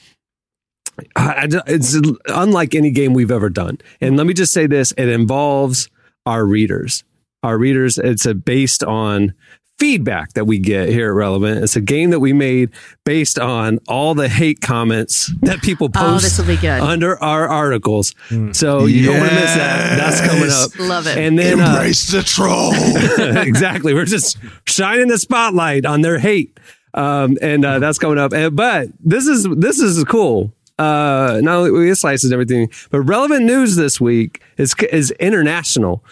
It's 1.17 1.97
unlike 2.27 2.75
any 2.75 2.91
game 2.91 3.15
we've 3.15 3.31
ever 3.31 3.49
done. 3.49 3.79
And 3.99 4.15
let 4.15 4.27
me 4.27 4.35
just 4.35 4.53
say 4.53 4.67
this: 4.67 4.91
it 4.91 5.09
involves 5.09 5.89
our 6.25 6.45
readers. 6.45 7.03
Our 7.43 7.57
readers. 7.57 7.97
It's 7.97 8.25
a 8.25 8.33
based 8.33 8.83
on 8.83 9.33
feedback 9.77 10.31
that 10.33 10.45
we 10.45 10.57
get 10.57 10.87
here 10.87 11.09
at 11.09 11.15
Relevant. 11.15 11.61
It's 11.61 11.75
a 11.75 11.81
game 11.81 12.11
that 12.11 12.21
we 12.21 12.31
made 12.31 12.69
based 13.03 13.37
on 13.37 13.77
all 13.89 14.15
the 14.15 14.29
hate 14.29 14.61
comments 14.61 15.29
that 15.41 15.61
people 15.61 15.87
Oh, 15.87 15.99
post 15.99 16.23
this 16.23 16.37
will 16.39 16.45
be 16.47 16.55
good. 16.55 16.79
under 16.81 17.21
our 17.21 17.47
articles. 17.49 18.15
So 18.53 18.85
you 18.85 19.05
don't 19.07 19.19
want 19.19 19.29
to 19.31 19.35
miss 19.35 19.53
that. 19.55 19.97
That's 19.97 20.21
coming 20.21 20.49
up. 20.49 20.71
Love 20.79 21.07
it. 21.07 21.17
And 21.17 21.37
then 21.37 21.59
uh, 21.59 21.67
Embrace 21.73 22.09
the 22.09 22.23
troll. 22.23 22.71
exactly. 23.41 23.93
We're 23.93 24.05
just 24.05 24.37
shining 24.65 25.09
the 25.09 25.17
spotlight 25.19 25.85
on 25.85 26.01
their 26.01 26.19
hate. 26.19 26.57
Um, 26.93 27.37
and 27.41 27.65
uh, 27.65 27.79
that's 27.79 27.99
coming 27.99 28.17
up. 28.17 28.31
And, 28.31 28.55
but 28.55 28.87
this 29.03 29.27
is 29.27 29.45
this 29.57 29.79
is 29.79 30.01
cool. 30.05 30.53
Uh, 30.77 31.39
not 31.41 31.57
only 31.57 31.71
we 31.71 31.85
get 31.85 31.95
slices 31.95 32.25
and 32.25 32.33
everything, 32.33 32.69
but 32.91 33.01
relevant 33.01 33.45
news 33.45 33.75
this 33.75 34.01
week 34.01 34.41
is 34.57 34.75
is 34.91 35.11
international. 35.11 36.03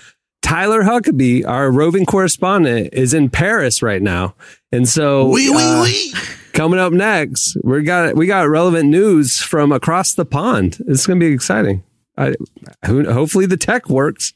Tyler 0.42 0.84
Huckabee, 0.84 1.46
our 1.48 1.72
roving 1.72 2.06
correspondent, 2.06 2.94
is 2.94 3.14
in 3.14 3.30
Paris 3.30 3.82
right 3.82 4.02
now, 4.02 4.36
and 4.72 4.88
so 4.88 5.28
Wee 5.30 5.50
wee 5.50 5.64
uh, 5.64 5.84
wee. 5.84 6.14
coming 6.54 6.80
up 6.80 6.94
next, 6.94 7.58
we 7.64 7.84
got 7.84 8.16
we 8.16 8.28
got 8.28 8.50
relevant 8.50 8.90
news 8.90 9.40
from 9.42 9.72
across 9.72 10.14
the 10.14 10.26
pond. 10.26 10.80
It's 10.88 11.08
going 11.08 11.20
to 11.20 11.26
be 11.26 11.34
exciting. 11.34 11.84
I, 12.18 12.36
who, 12.86 13.12
hopefully 13.12 13.46
the 13.46 13.58
tech 13.58 13.90
works. 13.90 14.34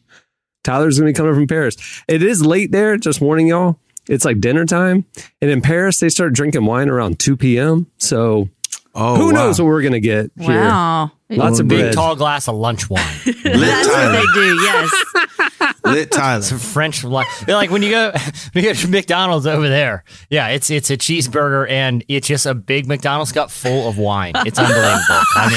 Tyler's 0.64 1.00
going 1.00 1.08
to 1.08 1.14
be 1.14 1.18
coming 1.18 1.36
from 1.36 1.48
Paris. 1.48 1.78
It 2.08 2.24
is 2.24 2.46
late 2.46 2.72
there. 2.72 2.98
Just 2.98 3.22
warning 3.22 3.48
y'all. 3.48 3.80
It's 4.10 4.26
like 4.26 4.40
dinner 4.40 4.66
time, 4.66 5.06
and 5.42 5.52
in 5.52 5.62
Paris 5.62 6.00
they 6.00 6.10
start 6.10 6.34
drinking 6.34 6.66
wine 6.66 6.90
around 6.90 7.20
two 7.20 7.36
p.m. 7.36 7.88
So 7.98 8.50
Oh, 8.98 9.16
who 9.16 9.26
wow. 9.28 9.32
knows 9.32 9.62
what 9.62 9.68
we're 9.68 9.82
going 9.82 9.94
to 9.94 10.00
get 10.00 10.32
here? 10.40 10.62
Wow. 10.62 11.12
Lots 11.30 11.60
of 11.60 11.68
Big 11.68 11.80
bread. 11.80 11.94
tall 11.94 12.16
glass 12.16 12.48
of 12.48 12.56
lunch 12.56 12.90
wine. 12.90 13.04
Lit 13.26 13.44
That's 13.44 13.88
what 13.88 14.12
they 14.14 14.24
do. 14.34 14.56
Yes. 14.62 15.74
Lit 15.84 16.12
Tyler. 16.12 16.42
French 16.42 17.04
lunch. 17.04 17.28
Like 17.48 17.70
when 17.70 17.82
you 17.82 17.92
go 17.92 18.12
when 18.54 18.64
you 18.64 18.74
go 18.74 18.74
to 18.74 18.88
McDonald's 18.88 19.46
over 19.46 19.68
there. 19.68 20.06
Yeah, 20.30 20.48
it's 20.50 20.70
it's 20.70 20.90
a 20.90 20.96
cheeseburger 20.98 21.70
and 21.70 22.04
it's 22.08 22.28
just 22.28 22.46
a 22.46 22.54
big 22.54 22.88
McDonald's 22.88 23.34
cup 23.34 23.52
full 23.52 23.90
of 23.90 23.98
wine. 23.98 24.34
It's 24.46 24.58
unbelievable. 24.58 25.02
I 25.36 25.50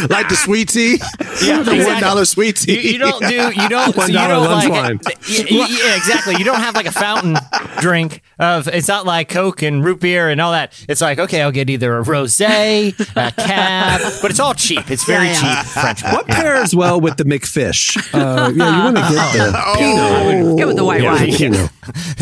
mean, 0.00 0.08
like 0.08 0.28
the 0.28 0.36
sweet 0.36 0.68
tea. 0.68 0.98
Yeah, 1.42 1.62
the 1.62 1.72
exactly. 1.72 1.84
one 1.84 2.00
dollar 2.02 2.24
sweet 2.26 2.56
tea. 2.56 2.74
you, 2.74 2.92
you 2.92 2.98
don't 2.98 3.20
do 3.26 3.34
you 3.34 3.68
don't 3.70 3.96
One 3.96 4.08
you 4.08 4.14
don't 4.18 4.44
lunch 4.44 4.68
like 4.68 4.82
wine. 4.82 5.00
Yeah, 5.28 5.44
yeah, 5.48 5.66
yeah, 5.68 5.96
exactly. 5.96 6.34
You 6.36 6.44
don't 6.44 6.60
have 6.60 6.74
like 6.74 6.86
a 6.86 6.92
fountain 6.92 7.38
drink 7.80 8.22
of 8.38 8.68
it's 8.68 8.88
not 8.88 9.06
like 9.06 9.30
Coke 9.30 9.62
and 9.62 9.82
root 9.82 10.00
beer 10.00 10.28
and 10.28 10.40
all 10.42 10.52
that. 10.52 10.72
It's 10.88 11.00
like 11.00 11.18
okay, 11.18 11.40
I'll 11.40 11.52
get 11.52 11.70
either 11.70 11.98
a 11.98 12.04
rosé, 12.04 12.98
a 13.16 13.32
cab, 13.32 14.00
but 14.20 14.30
it's 14.30 14.40
all 14.40 14.52
cheap. 14.52 14.89
It's 14.90 15.04
very 15.04 15.26
Yeah, 15.26 15.40
yeah. 15.42 15.62
cheap 15.62 15.72
French 15.72 16.02
wine. 16.02 16.14
What 16.14 16.26
pairs 16.28 16.74
well 16.74 17.00
with 17.00 17.16
the 17.16 17.24
McFish? 17.24 17.96
Uh, 18.12 18.50
yeah, 18.54 18.76
you 18.78 18.84
want 18.84 18.96
to 18.96 19.02
get 19.02 19.52
the 19.52 19.74
Pinot. 19.78 20.58
Go 20.58 20.66
with 20.66 20.76
the 20.76 20.84
white 20.84 21.02
Yeah, 21.02 21.12
wine. 21.14 21.28
yeah. 21.28 21.36
Pinot. 21.38 21.70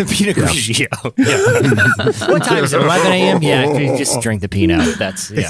Pinot 0.08 0.36
Grigio. 0.36 1.12
Yeah. 1.16 2.28
what 2.28 2.44
time 2.44 2.64
is 2.64 2.72
it? 2.72 2.80
11 2.80 3.12
a.m. 3.12 3.42
Yeah, 3.42 3.72
you 3.78 3.96
just 3.98 4.20
drink 4.20 4.42
the 4.42 4.48
Pinot. 4.48 4.98
That's 4.98 5.30
yeah. 5.30 5.48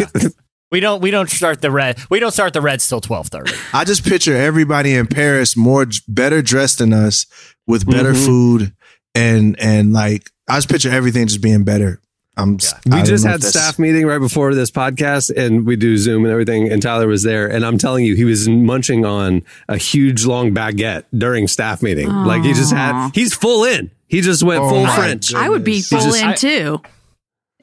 We 0.70 0.80
don't 0.80 1.00
we 1.00 1.10
don't 1.10 1.30
start 1.30 1.62
the 1.62 1.70
red. 1.70 1.98
We 2.10 2.20
don't 2.20 2.30
start 2.32 2.52
the 2.52 2.60
reds 2.60 2.86
till 2.88 3.00
12:30. 3.00 3.74
I 3.74 3.84
just 3.84 4.04
picture 4.04 4.36
everybody 4.36 4.94
in 4.94 5.06
Paris 5.06 5.56
more 5.56 5.86
better 6.06 6.42
dressed 6.42 6.78
than 6.78 6.92
us 6.92 7.26
with 7.66 7.86
better 7.86 8.12
Mhm. 8.12 8.24
food 8.26 8.72
and 9.14 9.58
and 9.58 9.92
like 9.94 10.30
I 10.46 10.56
just 10.58 10.68
picture 10.68 10.90
everything 10.90 11.26
just 11.26 11.40
being 11.40 11.64
better. 11.64 12.00
I'm 12.38 12.50
I 12.54 12.78
We 12.86 12.90
don't 12.90 13.04
just 13.04 13.24
had 13.26 13.42
staff 13.42 13.78
meeting 13.78 14.06
right 14.06 14.20
before 14.20 14.54
this 14.54 14.70
podcast, 14.70 15.34
and 15.36 15.66
we 15.66 15.76
do 15.76 15.96
Zoom 15.98 16.24
and 16.24 16.32
everything. 16.32 16.70
And 16.70 16.80
Tyler 16.80 17.08
was 17.08 17.24
there, 17.24 17.48
and 17.50 17.66
I'm 17.66 17.78
telling 17.78 18.04
you, 18.04 18.14
he 18.14 18.24
was 18.24 18.48
munching 18.48 19.04
on 19.04 19.42
a 19.68 19.76
huge 19.76 20.24
long 20.24 20.54
baguette 20.54 21.04
during 21.16 21.48
staff 21.48 21.82
meeting. 21.82 22.08
Like 22.08 22.42
he 22.44 22.52
just 22.54 22.72
had, 22.72 23.10
he's 23.12 23.34
full 23.34 23.64
in. 23.64 23.90
He 24.06 24.20
just 24.20 24.42
went 24.44 24.62
Oh 24.62 24.68
full 24.70 24.86
French. 24.86 25.28
goodness. 25.28 25.34
I 25.44 25.48
would 25.48 25.64
be 25.64 25.82
full 25.82 26.00
just- 26.00 26.22
in 26.22 26.28
I- 26.28 26.34
too. 26.34 26.80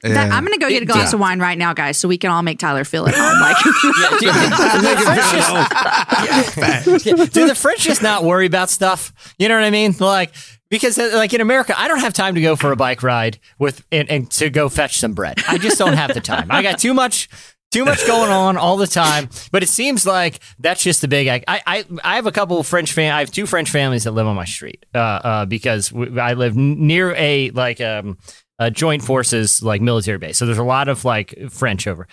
Yeah. 0.04 0.12
That, 0.12 0.30
I'm 0.32 0.44
gonna 0.44 0.58
go 0.58 0.68
get 0.68 0.82
a 0.82 0.86
glass 0.86 1.10
Yeah. 1.12 1.16
of 1.16 1.20
wine 1.20 1.40
right 1.40 1.56
now, 1.56 1.72
guys, 1.72 1.96
so 1.96 2.06
we 2.06 2.18
can 2.18 2.30
all 2.30 2.42
make 2.42 2.58
Tyler 2.58 2.84
feel 2.84 3.08
at 3.08 3.14
home. 3.14 3.40
Like, 3.40 3.56
Yeah, 3.64 4.18
do, 4.20 4.26
the 4.26 5.00
French 6.54 6.94
just, 6.94 7.32
do 7.34 7.46
the 7.48 7.54
French 7.54 7.80
just 7.80 8.02
not 8.02 8.22
worry 8.22 8.46
about 8.46 8.70
stuff? 8.70 9.12
You 9.38 9.48
know 9.48 9.54
what 9.56 9.64
I 9.64 9.70
mean? 9.70 9.94
Like 9.98 10.32
because 10.70 10.98
uh, 10.98 11.10
like 11.14 11.32
in 11.34 11.40
America, 11.40 11.74
I 11.78 11.88
don't 11.88 12.00
have 12.00 12.12
time 12.12 12.34
to 12.34 12.40
go 12.40 12.56
for 12.56 12.72
a 12.72 12.76
bike 12.76 13.02
ride 13.02 13.38
with 13.58 13.84
and, 13.92 14.08
and 14.10 14.30
to 14.32 14.50
go 14.50 14.68
fetch 14.68 14.98
some 14.98 15.14
bread. 15.14 15.38
I 15.48 15.58
just 15.58 15.78
don't 15.78 15.94
have 15.94 16.14
the 16.14 16.20
time. 16.20 16.48
I 16.50 16.62
got 16.62 16.78
too 16.78 16.94
much 16.94 17.28
Too 17.72 17.84
much 17.84 18.06
going 18.06 18.30
on 18.30 18.56
all 18.56 18.76
the 18.76 18.86
time, 18.86 19.28
but 19.50 19.64
it 19.64 19.68
seems 19.68 20.06
like 20.06 20.38
that's 20.60 20.84
just 20.84 21.00
the 21.00 21.08
big. 21.08 21.26
I 21.26 21.42
I 21.48 21.84
I 22.04 22.14
have 22.14 22.24
a 22.26 22.32
couple 22.32 22.60
of 22.60 22.66
French 22.66 22.92
fam. 22.92 23.12
I 23.14 23.18
have 23.18 23.30
two 23.32 23.44
French 23.44 23.70
families 23.70 24.04
that 24.04 24.12
live 24.12 24.26
on 24.28 24.36
my 24.36 24.44
street 24.44 24.86
uh, 24.94 24.98
uh, 24.98 25.46
because 25.46 25.92
I 25.92 26.34
live 26.34 26.56
near 26.56 27.12
a 27.16 27.50
like 27.50 27.80
um 27.80 28.18
a 28.60 28.70
joint 28.70 29.02
forces 29.02 29.64
like 29.64 29.82
military 29.82 30.16
base. 30.16 30.38
So 30.38 30.46
there's 30.46 30.58
a 30.58 30.62
lot 30.64 30.88
of 30.88 31.04
like 31.04 31.34
French 31.50 31.88
over. 31.88 32.06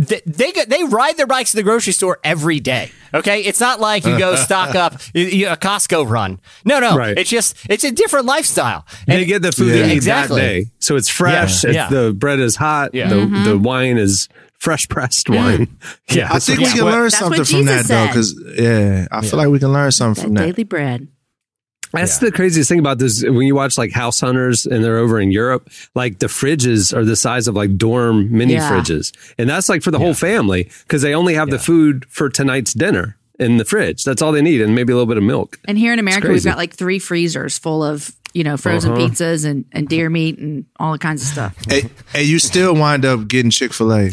They 0.00 0.22
they, 0.24 0.50
go- 0.52 0.64
they 0.64 0.82
ride 0.84 1.18
their 1.18 1.26
bikes 1.26 1.50
to 1.50 1.58
the 1.58 1.62
grocery 1.62 1.92
store 1.92 2.18
every 2.24 2.58
day. 2.58 2.90
Okay, 3.12 3.42
it's 3.42 3.60
not 3.60 3.80
like 3.80 4.06
you 4.06 4.18
go 4.18 4.34
stock 4.48 4.74
up 4.74 4.94
a 4.94 4.96
Costco 5.56 6.08
run. 6.08 6.40
No, 6.64 6.80
no, 6.80 6.96
Right. 6.96 7.18
it's 7.18 7.28
just 7.28 7.54
it's 7.68 7.84
a 7.84 7.90
different 7.90 8.24
lifestyle. 8.24 8.86
And 9.06 9.20
they 9.20 9.26
get 9.26 9.42
the 9.42 9.52
food 9.52 9.66
Yeah. 9.68 9.82
they 9.82 9.88
need 9.88 9.96
Exactly. 9.96 10.40
that 10.40 10.46
day, 10.46 10.66
so 10.78 10.96
it's 10.96 11.10
fresh. 11.10 11.64
Yeah. 11.64 11.70
It's, 11.70 11.76
Yeah. 11.76 11.88
The 11.90 12.14
bread 12.14 12.40
is 12.40 12.56
hot. 12.56 12.94
Yeah. 12.94 13.10
The 13.10 13.16
mm-hmm. 13.16 13.44
the 13.44 13.58
wine 13.58 13.98
is 13.98 14.28
fresh 14.58 14.88
pressed 14.88 15.26
mm. 15.26 15.36
wine. 15.36 15.76
Yeah, 16.08 16.32
I 16.32 16.38
think 16.40 16.60
we 16.60 16.66
can 16.66 16.84
learn 16.84 17.02
That's 17.04 17.18
something 17.18 17.44
from 17.44 17.64
that 17.66 17.82
Jesus 17.82 17.88
though, 17.88 18.06
because 18.06 18.42
yeah, 18.58 19.06
I 19.12 19.20
feel 19.20 19.38
like 19.38 19.48
we 19.48 19.58
can 19.58 19.72
learn 19.72 19.92
something 19.92 20.22
That 20.22 20.26
from 20.28 20.34
that. 20.34 20.46
daily 20.46 20.64
bread. 20.64 21.08
That's 21.92 22.18
the 22.18 22.30
craziest 22.30 22.68
thing 22.68 22.78
about 22.78 22.98
this. 22.98 23.22
When 23.22 23.42
you 23.42 23.54
watch 23.54 23.76
like 23.76 23.92
House 23.92 24.20
Hunters 24.20 24.66
and 24.66 24.84
they're 24.84 24.98
over 24.98 25.20
in 25.20 25.30
Europe, 25.32 25.68
like 25.94 26.18
the 26.20 26.26
fridges 26.26 26.96
are 26.96 27.04
the 27.04 27.16
size 27.16 27.48
of 27.48 27.54
like 27.54 27.76
dorm 27.76 28.30
mini 28.30 28.54
Yeah. 28.54 28.70
fridges. 28.70 29.12
And 29.38 29.48
that's 29.48 29.68
like 29.68 29.82
for 29.82 29.90
the 29.90 29.98
whole 29.98 30.14
family 30.14 30.70
because 30.82 31.02
they 31.02 31.14
only 31.14 31.34
have 31.34 31.50
the 31.50 31.58
food 31.58 32.06
for 32.08 32.28
tonight's 32.28 32.72
dinner 32.74 33.16
in 33.38 33.56
the 33.56 33.64
fridge. 33.64 34.04
That's 34.04 34.20
all 34.22 34.32
they 34.32 34.42
need. 34.42 34.60
And 34.60 34.74
maybe 34.74 34.92
a 34.92 34.96
little 34.96 35.06
bit 35.08 35.16
of 35.16 35.22
milk. 35.24 35.58
And 35.66 35.78
here 35.78 35.92
in 35.92 35.98
America, 35.98 36.28
we've 36.28 36.44
got 36.44 36.58
like 36.58 36.74
three 36.74 36.98
freezers 36.98 37.58
full 37.58 37.82
of 37.82 38.14
you 38.32 38.44
know 38.44 38.56
frozen 38.56 38.92
Uh-huh. 38.92 39.00
pizzas 39.08 39.44
and, 39.44 39.64
and 39.72 39.88
deer 39.88 40.08
meat 40.10 40.38
and 40.38 40.64
all 40.78 40.96
kinds 40.98 41.22
of 41.22 41.28
stuff. 41.28 41.56
and, 41.70 41.90
and 42.14 42.26
you 42.26 42.38
still 42.38 42.74
wind 42.74 43.04
up 43.04 43.26
getting 43.28 43.50
Chick 43.50 43.72
Fil 43.72 43.92
A, 43.92 44.04
right? 44.04 44.10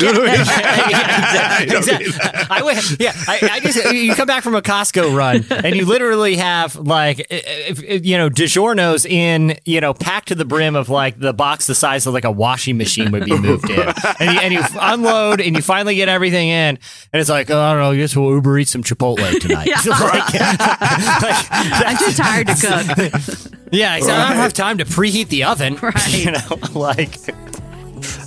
yeah, 0.00 1.62
exactly. 1.62 2.06
exactly. 2.06 2.46
I 2.50 2.62
would, 2.62 3.00
yeah. 3.00 3.12
I, 3.28 3.48
I 3.52 3.60
just 3.60 3.92
you 3.92 4.14
come 4.14 4.26
back 4.26 4.42
from 4.42 4.54
a 4.54 4.62
Costco 4.62 5.14
run 5.16 5.44
and 5.50 5.74
you 5.74 5.84
literally 5.84 6.36
have 6.36 6.76
like 6.76 7.26
if, 7.30 7.82
if, 7.82 8.04
you 8.06 8.16
know 8.16 8.30
DiGiorno's 8.30 9.04
in 9.04 9.58
you 9.64 9.80
know 9.80 9.94
packed 9.94 10.28
to 10.28 10.34
the 10.34 10.44
brim 10.44 10.76
of 10.76 10.88
like 10.88 11.18
the 11.18 11.32
box 11.32 11.66
the 11.66 11.74
size 11.74 12.06
of 12.06 12.14
like 12.14 12.24
a 12.24 12.30
washing 12.30 12.76
machine 12.78 13.10
would 13.12 13.24
be 13.24 13.36
moved 13.38 13.68
in, 13.70 13.80
and 13.80 14.34
you, 14.34 14.40
and 14.40 14.54
you 14.54 14.62
unload 14.80 15.40
and 15.40 15.56
you 15.56 15.62
finally 15.62 15.94
get 15.96 16.08
everything 16.08 16.48
in, 16.48 16.78
and 17.12 17.20
it's 17.20 17.30
like 17.30 17.50
oh, 17.50 17.60
I 17.60 17.72
don't 17.72 17.82
know, 17.82 17.90
I 17.92 17.96
guess 17.96 18.16
we'll 18.16 18.30
Uber 18.30 18.58
eat 18.58 18.68
some 18.68 18.82
Chipotle 18.82 19.40
tonight. 19.40 19.66
Yeah. 19.72 19.80
Like- 19.86 20.34
like, 20.34 21.46
I'm 21.50 21.96
too 21.96 22.12
tired 22.12 22.46
to 22.48 22.54
cook. 22.54 22.91
yeah, 23.72 23.96
exactly. 23.96 24.10
I 24.10 24.28
don't 24.28 24.36
have 24.36 24.52
time 24.52 24.78
to 24.78 24.84
preheat 24.84 25.28
the 25.28 25.44
oven. 25.44 25.78
Right. 25.82 26.24
You 26.24 26.32
know, 26.32 26.58
like. 26.78 27.18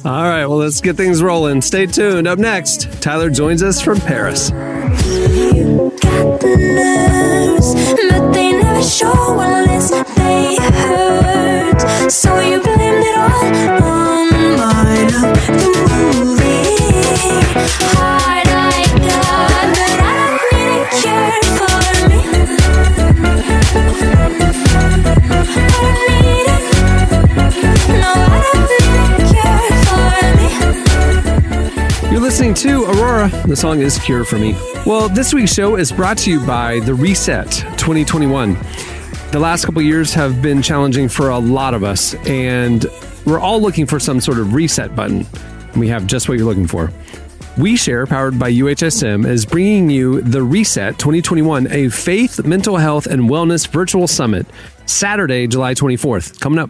All 0.04 0.24
right. 0.24 0.46
Well, 0.46 0.58
let's 0.58 0.82
get 0.82 0.98
things 0.98 1.24
rolling. 1.24 1.62
Stay 1.62 1.86
tuned. 1.86 2.28
Up 2.28 2.38
next, 2.38 3.02
Tyler 3.02 3.30
joins 3.30 3.64
us 3.64 3.82
from 3.82 4.00
Paris. 4.02 4.50
got 4.50 6.42
the 6.42 6.56
nerves, 6.58 7.76
You're 32.16 32.24
listening 32.24 32.54
to 32.54 32.86
Aurora. 32.86 33.28
The 33.46 33.58
song 33.58 33.82
is 33.82 34.00
Cure 34.00 34.24
for 34.24 34.40
Me. 34.40 34.54
Well, 34.86 35.10
this 35.10 35.34
week's 35.34 35.54
show 35.54 35.76
is 35.76 35.92
brought 35.92 36.18
to 36.20 36.32
you 36.32 36.40
by 36.40 36.80
The 36.80 36.94
Reset 36.94 37.52
2021. 37.78 38.54
The 39.34 39.40
last 39.40 39.66
couple 39.66 39.82
years 39.82 40.14
have 40.14 40.42
been 40.42 40.62
challenging 40.62 41.10
for 41.10 41.28
a 41.28 41.38
lot 41.38 41.74
of 41.74 41.84
us, 41.84 42.14
and 42.26 42.86
we're 43.26 43.42
all 43.42 43.62
looking 43.62 43.86
for 43.86 44.00
some 44.00 44.22
sort 44.22 44.40
of 44.40 44.54
reset 44.54 44.96
button. 44.96 45.28
We 45.76 45.90
have 45.90 46.08
just 46.08 46.30
what 46.30 46.38
you're 46.38 46.48
looking 46.48 46.68
for. 46.68 46.90
We 47.58 47.76
Share, 47.76 48.08
powered 48.08 48.40
by 48.40 48.50
UHSM, 48.50 49.28
is 49.28 49.46
bringing 49.46 49.90
you 49.90 50.22
the 50.22 50.42
Reset 50.42 50.98
2021, 50.98 51.68
a 51.70 51.90
faith, 51.90 52.46
mental 52.46 52.78
health, 52.78 53.08
and 53.08 53.24
wellness 53.24 53.68
virtual 53.68 54.08
summit, 54.08 54.48
Saturday, 54.86 55.48
July 55.48 55.74
24th, 55.74 56.40
coming 56.40 56.60
up. 56.60 56.70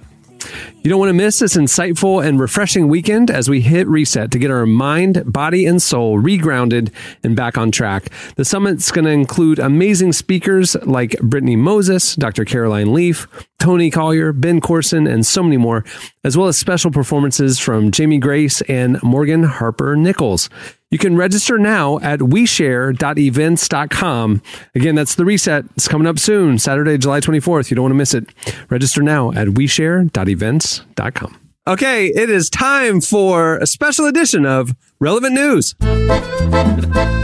You 0.82 0.90
don't 0.90 1.00
want 1.00 1.10
to 1.10 1.14
miss 1.14 1.40
this 1.40 1.58
insightful 1.58 2.24
and 2.24 2.40
refreshing 2.40 2.88
weekend 2.88 3.32
as 3.32 3.50
we 3.50 3.62
hit 3.62 3.88
reset 3.88 4.32
to 4.32 4.40
get 4.40 4.52
our 4.52 4.66
mind, 4.66 5.32
body, 5.32 5.66
and 5.66 5.82
soul 5.82 6.22
regrounded 6.22 6.92
and 7.24 7.36
back 7.36 7.58
on 7.58 7.72
track. 7.72 8.10
The 8.36 8.46
summit's 8.46 8.92
going 8.92 9.06
to 9.06 9.12
include 9.12 9.58
amazing 9.58 10.14
speakers 10.14 10.76
like 10.84 11.20
Brittany 11.22 11.56
Moses, 11.56 12.16
Dr. 12.16 12.46
Caroline 12.46 12.94
Leaf, 12.94 13.28
Tony 13.60 13.90
Collier, 13.90 14.32
Ben 14.32 14.62
Courson, 14.62 15.08
and 15.08 15.26
so 15.26 15.42
many 15.42 15.58
more, 15.58 15.84
as 16.24 16.38
well 16.38 16.48
as 16.48 16.58
special 16.58 16.92
performances 16.92 17.58
from 17.58 17.90
Jamie 17.90 18.20
Grace 18.20 18.62
and 18.62 19.02
Morgan 19.02 19.44
Harper 19.44 19.96
Nichols. 19.96 20.50
You 20.92 20.98
can 20.98 21.18
register 21.18 21.58
now 21.58 22.00
at 22.00 22.20
weshare.events.com. 22.20 24.42
Again, 24.76 24.96
that's 24.96 25.16
the 25.16 25.26
reset. 25.26 25.66
It's 25.76 25.88
coming 25.88 26.08
up 26.08 26.20
soon, 26.20 26.60
Saturday, 26.60 26.98
July 26.98 27.20
24th. 27.20 27.70
You 27.72 27.76
don't 27.76 27.84
want 27.84 27.92
to 27.92 27.98
miss 27.98 28.14
it. 28.14 28.30
Register 28.70 29.02
now 29.02 29.32
at 29.32 29.48
weshare.events.com. 29.50 31.40
Okay, 31.68 32.08
it 32.08 32.30
is 32.30 32.50
time 32.52 33.02
for 33.02 33.58
a 33.58 33.66
special 33.66 34.06
edition 34.06 34.46
of 34.46 34.76
Relevant 35.00 35.34
News. 35.34 35.74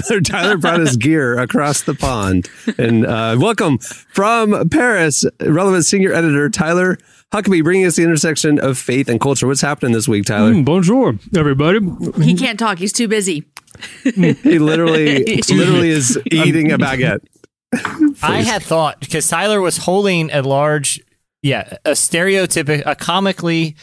Tyler, 0.00 0.20
Tyler 0.20 0.56
brought 0.58 0.80
his 0.80 0.96
gear 0.96 1.38
across 1.38 1.82
the 1.82 1.94
pond. 1.94 2.48
And 2.78 3.06
uh, 3.06 3.36
welcome 3.38 3.78
from 3.78 4.68
Paris, 4.68 5.24
relevant 5.40 5.84
senior 5.84 6.12
editor 6.12 6.48
Tyler 6.50 6.98
Huckabee, 7.32 7.62
bringing 7.62 7.86
us 7.86 7.96
the 7.96 8.02
intersection 8.02 8.58
of 8.58 8.76
faith 8.78 9.08
and 9.08 9.20
culture. 9.20 9.46
What's 9.46 9.60
happening 9.60 9.92
this 9.92 10.08
week, 10.08 10.24
Tyler? 10.24 10.52
Mm, 10.52 10.64
bonjour, 10.64 11.14
everybody. 11.36 11.80
He 12.22 12.34
can't 12.34 12.58
talk. 12.58 12.78
He's 12.78 12.92
too 12.92 13.08
busy. 13.08 13.44
He 14.04 14.60
literally, 14.60 15.24
literally 15.48 15.90
is 15.90 16.16
eating 16.26 16.70
a 16.70 16.78
baguette. 16.78 17.18
I 18.22 18.42
had 18.42 18.62
thought 18.62 19.00
because 19.00 19.28
Tyler 19.28 19.60
was 19.60 19.78
holding 19.78 20.30
a 20.30 20.42
large, 20.42 21.00
yeah, 21.42 21.78
a 21.84 21.90
stereotypic, 21.90 22.84
a 22.86 22.94
comically 22.94 23.74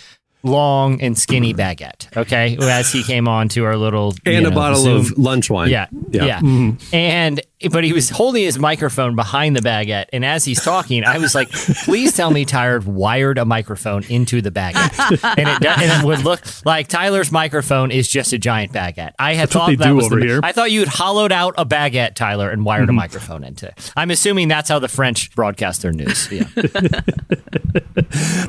long 0.44 1.02
and 1.02 1.18
skinny 1.18 1.54
mm. 1.54 1.58
baguette. 1.58 2.16
Okay, 2.16 2.58
as 2.60 2.92
he 2.92 3.04
came 3.04 3.28
on 3.28 3.50
to 3.50 3.66
our 3.66 3.78
little 3.78 4.14
you 4.26 4.34
And 4.34 4.48
a 4.48 4.52
bottle 4.52 4.82
Zoom- 4.82 4.98
of 4.98 5.18
lunch 5.18 5.50
wine. 5.50 5.70
Yeah, 5.70 5.88
yeah, 6.10 6.40
mm-hmm. 6.40 6.96
and 6.96 7.42
but 7.70 7.84
he 7.84 7.94
was 7.94 8.10
holding 8.10 8.44
his 8.44 8.58
microphone 8.58 9.16
behind 9.16 9.56
the 9.56 9.62
baguette, 9.62 10.06
and 10.14 10.26
as 10.26 10.46
he's 10.46 10.62
talking, 10.64 11.04
I 11.04 11.18
was 11.18 11.36
like, 11.36 11.52
"Please 11.52 12.16
tell 12.16 12.32
me 12.32 12.46
Tyler 12.46 12.80
wired 12.80 13.38
a 13.38 13.46
microphone 13.46 14.04
into 14.06 14.42
the 14.42 14.52
baguette," 14.52 15.38
and 15.38 15.48
it, 15.48 15.66
and 15.66 16.02
it 16.02 16.06
would 16.06 16.24
look 16.24 16.42
like 16.66 16.88
Tyler's 16.88 17.32
microphone 17.32 17.92
is 17.92 18.08
just 18.10 18.34
a 18.34 18.38
giant 18.38 18.72
baguette. 18.74 19.14
I 19.20 19.34
had 19.34 19.50
That's 19.50 19.54
thought 19.54 19.78
that 19.78 19.96
was 19.96 20.10
the. 20.10 20.40
I 20.44 20.52
thought 20.52 20.72
you 20.72 20.80
had 20.80 20.90
hollowed 20.90 21.32
out 21.32 21.54
a 21.58 21.66
baguette, 21.66 22.16
Tyler, 22.16 22.50
and 22.50 22.66
wired 22.66 22.90
a 22.90 22.94
microphone 22.94 23.44
into. 23.44 23.68
it. 23.68 23.92
I'm 23.96 24.12
assuming 24.12 24.48
that's 24.48 24.70
how 24.70 24.80
the 24.80 24.88
French 24.88 25.34
broadcast 25.36 25.82
their 25.82 25.94
news. 25.94 26.30
Yeah. 26.32 26.48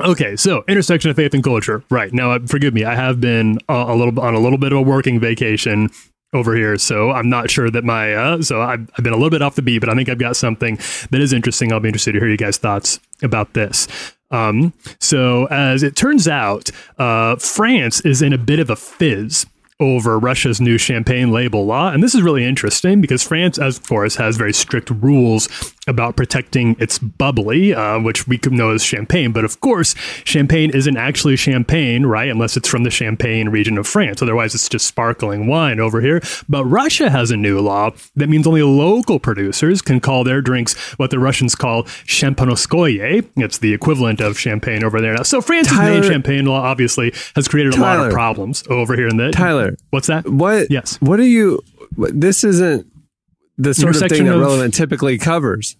Okay, 0.01 0.35
so 0.35 0.63
intersection 0.67 1.09
of 1.09 1.15
faith 1.15 1.33
and 1.33 1.43
culture. 1.43 1.83
Right 1.89 2.11
now, 2.11 2.31
uh, 2.31 2.39
forgive 2.45 2.73
me, 2.73 2.83
I 2.83 2.95
have 2.95 3.21
been 3.21 3.59
uh, 3.69 3.85
a 3.87 3.95
little 3.95 4.19
on 4.19 4.33
a 4.33 4.39
little 4.39 4.57
bit 4.57 4.73
of 4.73 4.79
a 4.79 4.81
working 4.81 5.19
vacation 5.19 5.89
over 6.33 6.55
here, 6.55 6.77
so 6.77 7.11
I'm 7.11 7.29
not 7.29 7.49
sure 7.49 7.69
that 7.69 7.83
my 7.83 8.13
uh, 8.13 8.41
so 8.41 8.61
I've, 8.61 8.89
I've 8.97 9.03
been 9.03 9.13
a 9.13 9.17
little 9.17 9.29
bit 9.29 9.41
off 9.41 9.55
the 9.55 9.61
beat, 9.61 9.79
but 9.79 9.89
I 9.89 9.95
think 9.95 10.09
I've 10.09 10.19
got 10.19 10.35
something 10.35 10.77
that 11.11 11.21
is 11.21 11.33
interesting. 11.33 11.71
I'll 11.71 11.79
be 11.79 11.89
interested 11.89 12.13
to 12.13 12.19
hear 12.19 12.29
you 12.29 12.37
guys' 12.37 12.57
thoughts 12.57 12.99
about 13.21 13.53
this. 13.53 13.87
Um, 14.31 14.73
so 14.99 15.45
as 15.45 15.83
it 15.83 15.95
turns 15.95 16.27
out, 16.27 16.71
uh, 16.97 17.35
France 17.35 18.01
is 18.01 18.21
in 18.21 18.33
a 18.33 18.37
bit 18.37 18.59
of 18.59 18.69
a 18.69 18.75
fizz 18.75 19.45
over 19.79 20.17
Russia's 20.17 20.61
new 20.61 20.77
champagne 20.77 21.31
label 21.31 21.65
law. 21.65 21.91
And 21.91 22.01
this 22.01 22.15
is 22.15 22.21
really 22.21 22.45
interesting 22.45 23.01
because 23.01 23.21
France, 23.21 23.57
as 23.57 23.77
of 23.77 23.87
course, 23.87 24.15
has 24.15 24.37
very 24.37 24.53
strict 24.53 24.89
rules 24.89 25.47
about 25.87 26.15
protecting 26.15 26.75
its 26.79 26.97
bubbly, 26.97 27.73
uh, 27.73 27.99
which 27.99 28.27
we 28.27 28.37
could 28.37 28.53
know 28.53 28.71
as 28.71 28.83
champagne. 28.83 29.31
But 29.31 29.43
of 29.45 29.59
course, 29.59 29.95
champagne 30.23 30.69
isn't 30.69 30.95
actually 30.97 31.35
champagne, 31.35 32.05
right? 32.05 32.29
Unless 32.29 32.55
it's 32.57 32.69
from 32.69 32.83
the 32.83 32.89
Champagne 32.89 33.49
region 33.49 33.77
of 33.77 33.85
France. 33.87 34.21
Otherwise, 34.21 34.55
it's 34.55 34.69
just 34.69 34.87
sparkling 34.87 35.47
wine 35.47 35.79
over 35.79 35.99
here. 36.01 36.21
But 36.47 36.65
Russia 36.65 37.09
has 37.09 37.31
a 37.31 37.37
new 37.37 37.59
law 37.59 37.91
that 38.15 38.29
means 38.29 38.47
only 38.47 38.63
local 38.63 39.19
producers 39.19 39.81
can 39.81 39.99
call 39.99 40.23
their 40.23 40.41
drinks 40.41 40.73
what 40.97 41.09
the 41.11 41.19
Russians 41.19 41.55
call 41.55 41.83
champanoskoye. 41.83 43.27
It's 43.35 43.57
the 43.57 43.73
equivalent 43.73 44.21
of 44.21 44.39
champagne 44.39 44.83
over 44.83 45.01
there 45.01 45.13
now. 45.13 45.23
So 45.23 45.41
France's 45.41 45.73
Tyler- 45.77 46.01
main 46.01 46.03
champagne 46.11 46.45
law 46.45 46.61
obviously 46.61 47.13
has 47.35 47.47
created 47.47 47.75
a 47.75 47.81
lot 47.81 48.05
of 48.05 48.13
problems 48.13 48.63
over 48.69 48.95
here 48.95 49.07
in 49.07 49.17
the 49.17 49.31
Tyler, 49.31 49.75
What's 49.89 50.07
that? 50.07 50.27
what? 50.27 50.69
Yes. 50.71 50.97
What 51.01 51.19
are 51.19 51.25
you? 51.25 51.59
This 51.97 52.43
isn't 52.43 52.87
the 53.57 53.73
sort 53.73 53.95
of 53.95 54.09
thing 54.09 54.25
that 54.25 54.35
of- 54.35 54.41
relevant 54.41 54.73
typically 54.73 55.17
covers. 55.17 55.75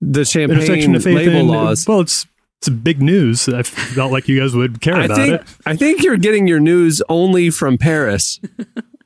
the 0.00 0.24
champagne 0.24 0.58
intersection 0.58 0.94
of 0.94 1.02
faith 1.04 1.16
label 1.16 1.36
and 1.40 1.48
laws. 1.48 1.86
well, 1.88 2.00
it's 2.00 2.26
it's 2.60 2.68
big 2.68 3.00
news. 3.00 3.48
I 3.48 3.62
felt 3.62 4.10
like 4.10 4.26
you 4.28 4.40
guys 4.40 4.54
would 4.54 4.80
care 4.80 4.96
I 4.96 5.04
about 5.04 5.16
think 5.16 5.40
it. 5.40 5.46
I 5.64 5.76
think 5.76 6.02
you're 6.02 6.16
getting 6.16 6.48
your 6.48 6.58
news 6.60 7.00
only 7.08 7.50
from 7.50 7.78
Paris. 7.78 8.40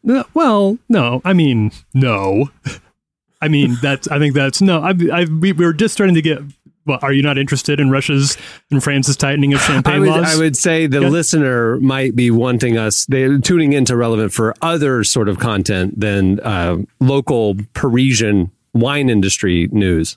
No, 0.04 0.24
well, 0.34 0.78
no, 0.88 1.22
I 1.24 1.32
mean, 1.32 1.70
no. 1.94 2.50
I 3.40 3.46
mean, 3.46 3.76
that's, 3.80 4.08
I 4.08 4.18
think 4.18 4.34
that's, 4.34 4.60
no, 4.60 4.80
I, 4.80 4.94
I, 5.12 5.26
we, 5.26 5.52
we 5.52 5.64
were 5.64 5.72
just 5.72 5.94
starting 5.94 6.16
to 6.16 6.22
get, 6.22 6.40
well, 6.84 6.98
are 7.02 7.12
you 7.12 7.22
not 7.22 7.38
interested 7.38 7.78
in 7.80 7.90
Russia's 7.90 8.36
and 8.70 8.82
France's 8.82 9.16
tightening 9.16 9.52
of 9.54 9.60
champagne 9.60 9.94
I 9.94 9.98
would, 10.00 10.08
laws? 10.08 10.34
I 10.34 10.38
would 10.38 10.56
say 10.56 10.86
the 10.86 11.00
Yeah. 11.02 11.08
listener 11.08 11.78
might 11.80 12.16
be 12.16 12.30
wanting 12.30 12.76
us, 12.78 13.06
they're 13.06 13.38
tuning 13.38 13.72
into 13.72 13.96
relevant 13.96 14.32
for 14.32 14.54
other 14.62 15.04
sort 15.04 15.28
of 15.28 15.38
content 15.38 15.98
than 16.00 16.40
uh, 16.40 16.78
local 17.00 17.56
Parisian 17.74 18.50
wine 18.74 19.08
industry 19.10 19.68
news. 19.70 20.16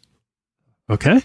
Okay. 0.89 1.22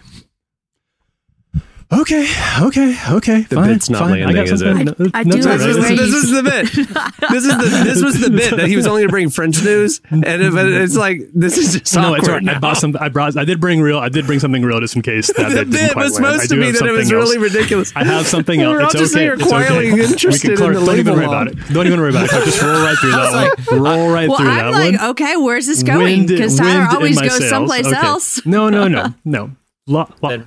Okay, 1.93 2.25
okay, 2.63 2.97
okay. 3.11 3.41
The 3.43 3.57
fine, 3.57 3.67
bit's 3.69 3.91
not 3.91 3.99
fine. 3.99 4.23
I 4.23 4.33
got 4.33 4.47
landing, 4.47 4.55
is 4.55 4.63
it? 4.63 4.65
something. 4.77 4.85
No, 4.87 5.11
I 5.13 5.25
no, 5.25 5.33
do 5.33 5.39
it's 5.39 5.47
all 5.47 5.53
like 5.53 5.61
right. 5.61 5.75
the 5.75 5.81
way 5.81 5.97
This, 5.97 6.11
you- 6.11 6.17
is 6.19 6.31
the 6.31 6.43
bit. 6.45 7.31
This 7.31 7.45
is 7.45 7.57
the 7.59 7.83
this 7.85 8.03
was 8.05 8.21
the 8.21 8.31
bit 8.31 8.57
that 8.57 8.69
he 8.69 8.77
was 8.77 8.87
only 8.87 9.03
to 9.03 9.09
bring 9.09 9.29
French 9.29 9.61
news, 9.65 10.01
and 10.09 10.25
if 10.25 10.55
it, 10.55 10.73
it's 10.73 10.95
like 10.97 11.23
this 11.35 11.59
is 11.59 11.73
just 11.81 11.93
No, 11.97 12.15
it's 12.15 12.29
awkward 12.29 12.47
right. 12.47 12.49
I 12.49 12.53
now. 12.55 12.61
bought 12.61 12.77
some. 12.77 12.97
I 13.01 13.09
brought. 13.09 13.37
I 13.37 13.45
did 13.45 13.61
bring 13.61 13.81
real. 13.81 13.99
I 13.99 14.09
did 14.09 14.25
bring 14.27 14.39
something 14.39 14.63
real 14.63 14.79
just 14.79 14.95
in 14.95 15.03
case 15.03 15.27
that 15.37 15.37
The 15.51 15.65
bit 15.65 15.71
didn't 15.71 15.73
bit 15.73 15.93
quite 15.95 16.05
was 16.05 16.13
land. 16.21 16.27
I 16.27 16.31
supposed 16.47 16.51
to 16.51 16.57
be 16.61 16.71
that 16.71 16.87
it 16.87 16.93
was 16.93 17.11
else. 17.13 17.25
really 17.25 17.39
ridiculous. 17.39 17.93
I 17.97 18.05
have 18.05 18.25
something 18.29 18.61
else. 18.61 18.73
We're 18.73 18.81
all 18.83 18.87
It's 18.87 18.95
just 18.95 19.15
okay. 19.17 19.25
here 19.25 19.35
It's 19.35 19.49
quietly 19.49 19.91
okay. 19.93 20.03
interested 20.05 20.51
we 20.51 20.57
can 20.59 20.67
in 20.67 20.73
the 20.75 20.87
Don't 20.87 20.99
even 21.01 21.15
worry 21.15 21.27
law. 21.27 21.43
about 21.43 21.49
it. 21.49 21.59
Don't 21.75 21.87
even 21.89 21.99
worry 22.01 22.11
about 22.11 22.25
it. 22.27 22.45
Just 22.45 22.63
roll 22.63 22.83
right 22.85 22.97
through 22.99 23.11
that 23.11 23.57
one. 23.69 23.79
Roll 23.81 24.11
right 24.13 24.29
Well, 24.29 24.39
through 24.39 24.49
I'm 24.49 24.73
that 24.73 24.79
like, 24.79 25.01
one. 25.01 25.11
okay, 25.11 25.37
where's 25.37 25.67
this 25.67 25.83
going? 25.83 26.27
Because 26.27 26.57
Tyler 26.57 26.87
always 26.95 27.21
goes 27.21 27.49
someplace 27.49 27.93
else. 27.93 28.47
No, 28.47 28.69
no, 28.71 28.87
no, 28.87 29.13
no. 29.25 29.51
Lo- 29.89 30.09
lo- 30.23 30.29
Then- 30.31 30.47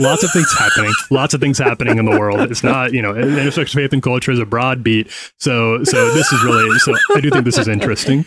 lots 0.00 0.22
of 0.22 0.30
things 0.30 0.52
happening. 0.58 0.92
Lots 1.10 1.34
of 1.34 1.40
things 1.40 1.58
happening 1.58 1.98
in 1.98 2.04
the 2.04 2.18
world. 2.18 2.50
It's 2.50 2.64
not, 2.72 2.92
you 2.92 3.02
know, 3.02 3.14
intersection 3.14 3.78
of 3.80 3.84
faith 3.84 3.92
and 3.92 4.02
culture 4.02 4.32
is 4.32 4.38
a 4.38 4.46
broad 4.46 4.82
beat. 4.82 5.10
So, 5.38 5.84
so 5.84 6.12
this 6.12 6.32
is 6.32 6.42
really. 6.44 6.78
So 6.78 6.94
I 7.14 7.20
do 7.20 7.30
think 7.30 7.44
this 7.44 7.58
is 7.58 7.68
interesting. 7.68 8.24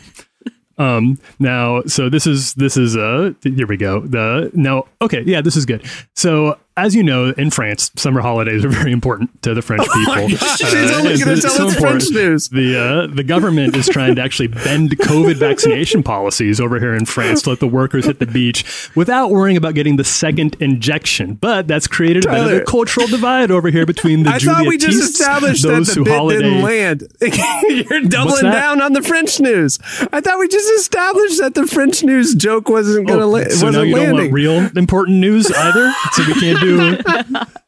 Um, 0.78 1.20
now, 1.40 1.84
so 1.84 2.10
this 2.10 2.28
is 2.28 2.54
this 2.56 2.76
is 2.76 2.98
uh 2.98 3.34
here 3.42 3.68
we 3.68 3.78
go. 3.78 4.02
The 4.02 4.52
now, 4.54 4.86
okay, 5.02 5.24
yeah, 5.26 5.42
this 5.42 5.56
is 5.56 5.66
good. 5.66 5.86
So 6.16 6.60
as 6.78 6.94
you 6.94 7.04
know, 7.04 7.30
in 7.38 7.50
France, 7.52 7.90
summer 7.96 8.20
holidays 8.22 8.66
are 8.66 8.70
very 8.70 8.92
important 8.92 9.42
to 9.44 9.54
the 9.54 9.62
French 9.62 9.84
people. 9.94 10.14
Oh 10.14 10.26
Uh, 10.26 10.28
She's 10.58 10.92
only 10.92 11.14
it's- 11.14 11.24
going 11.24 11.36
to 11.38 11.42
tell 11.42 11.52
so 11.52 11.68
us 11.68 11.76
French 11.80 12.04
important. 12.04 12.12
news. 12.14 12.50
The 12.50 12.78
uh, 12.78 13.08
the 13.16 13.24
government 13.24 13.76
is 13.78 13.88
trying 13.88 14.16
to 14.16 14.22
actually 14.22 14.48
bend 14.48 14.92
COVID 14.98 15.36
vaccination 15.36 16.04
policies 16.04 16.60
over 16.60 16.80
here 16.80 16.94
in 16.94 17.06
France 17.06 17.44
to 17.44 17.52
let 17.52 17.60
the 17.60 17.68
workers 17.68 18.06
hit 18.06 18.20
the 18.20 18.26
beach 18.26 18.90
without 18.96 19.30
worrying 19.32 19.56
about 19.58 19.74
getting 19.76 19.96
the 19.96 20.04
second 20.04 20.56
injection. 20.60 21.36
But 21.36 21.68
that's 21.68 21.88
created 21.88 22.26
a 22.26 22.30
bit 22.30 22.40
of 22.40 22.46
Tyler. 22.48 22.62
a 22.62 22.66
cultural 22.66 23.08
divide 23.08 23.52
over 23.52 23.70
here 23.70 23.86
between 23.86 24.24
the 24.24 24.32
I 24.32 24.40
thought 24.40 24.68
we 24.68 24.78
just 24.78 25.02
established 25.02 25.64
that 25.64 25.86
the 25.86 26.04
bit 26.04 26.14
holiday. 26.14 26.42
didn't 26.44 26.62
land. 26.62 27.04
You're 27.70 28.02
doubling 28.02 28.44
down 28.52 28.82
on 28.82 28.94
the 28.94 29.02
French 29.02 29.40
news. 29.40 29.80
I 30.12 30.20
thought 30.22 30.40
we 30.40 30.48
just 30.50 30.70
established 30.80 31.40
that 31.40 31.54
the 31.56 31.68
French 31.68 32.04
news 32.04 32.36
joke 32.36 32.68
wasn't 32.70 33.08
going 33.08 33.20
to 33.20 33.26
Oh, 33.26 33.30
la- 33.30 33.44
so 33.50 33.70
now 33.70 33.80
wasn't 33.80 33.88
you 33.88 33.96
don't 33.96 34.04
want 34.06 34.16
landing. 34.18 34.34
real 34.34 34.78
important 34.78 35.18
news 35.20 35.50
either, 35.52 35.94
so 36.12 36.24
we 36.28 36.34
can't 36.40 36.60
do. 36.66 37.40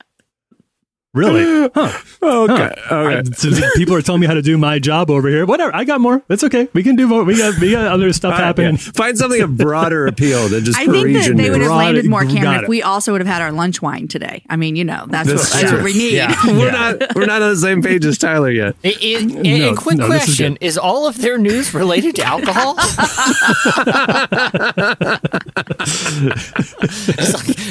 Really? 1.14 1.58
Huh. 1.74 1.92
okay, 2.24 2.74
I- 2.90 2.96
okay. 3.20 3.32
so 3.36 3.50
people 3.76 3.94
are 3.96 4.02
telling 4.02 4.22
me 4.22 4.28
how 4.28 4.34
to 4.34 4.42
do 4.42 4.58
my 4.58 4.80
job 4.80 5.12
over 5.12 5.28
here. 5.28 5.46
Whatever. 5.46 5.76
I 5.76 5.84
got 5.84 6.00
more. 6.02 6.24
That's 6.28 6.44
okay. 6.46 6.68
We 6.74 6.82
can 6.82 6.96
do 6.96 7.08
more. 7.08 7.24
We 7.24 7.38
got 7.38 7.60
we 7.60 7.72
got 7.72 7.88
other 7.88 8.12
stuff 8.14 8.34
All 8.34 8.40
right, 8.40 8.46
happening. 8.46 8.74
yeah. 8.76 8.92
Find 8.96 9.18
something 9.18 9.42
of 9.42 9.58
broader 9.58 10.08
appeal 10.12 10.48
than 10.48 10.64
just 10.64 10.78
I 10.80 10.86
think 10.88 11.14
that 11.14 11.36
they 11.36 11.50
would 11.50 11.62
have 11.62 11.72
landed 11.72 12.06
more, 12.10 12.24
got 12.24 12.34
Cameron, 12.34 12.64
if 12.64 12.70
we 12.70 12.82
also 12.82 13.12
would 13.12 13.22
have 13.22 13.28
had 13.28 13.42
our 13.42 13.52
lunch 13.52 13.82
wine 13.82 14.08
today. 14.08 14.44
I 14.50 14.56
mean, 14.56 14.76
you 14.76 14.86
know, 14.86 15.06
that's, 15.08 15.30
That's 15.30 15.54
what, 15.54 15.62
that's 15.62 15.74
what 15.74 15.84
we 15.84 15.94
need. 15.94 16.14
Yeah. 16.14 16.36
We're 16.46 16.72
not 16.72 17.16
we're 17.16 17.26
not 17.26 17.42
on 17.42 17.50
the 17.50 17.58
same 17.58 17.82
page 17.84 18.06
as 18.06 18.18
Tyler 18.18 18.50
yet. 18.52 18.76
I- 18.84 18.96
I- 19.02 19.26
No, 19.26 19.70
a 19.74 19.76
quick 19.76 19.98
no, 19.98 20.08
this 20.10 20.24
is 20.24 20.36
question: 20.36 20.58
is, 20.62 20.78
all 20.78 21.08
of 21.08 21.18
their 21.22 21.38
news 21.38 21.74
related 21.74 22.16
to 22.16 22.24
alcohol? 22.24 22.76
Like, 22.76 22.88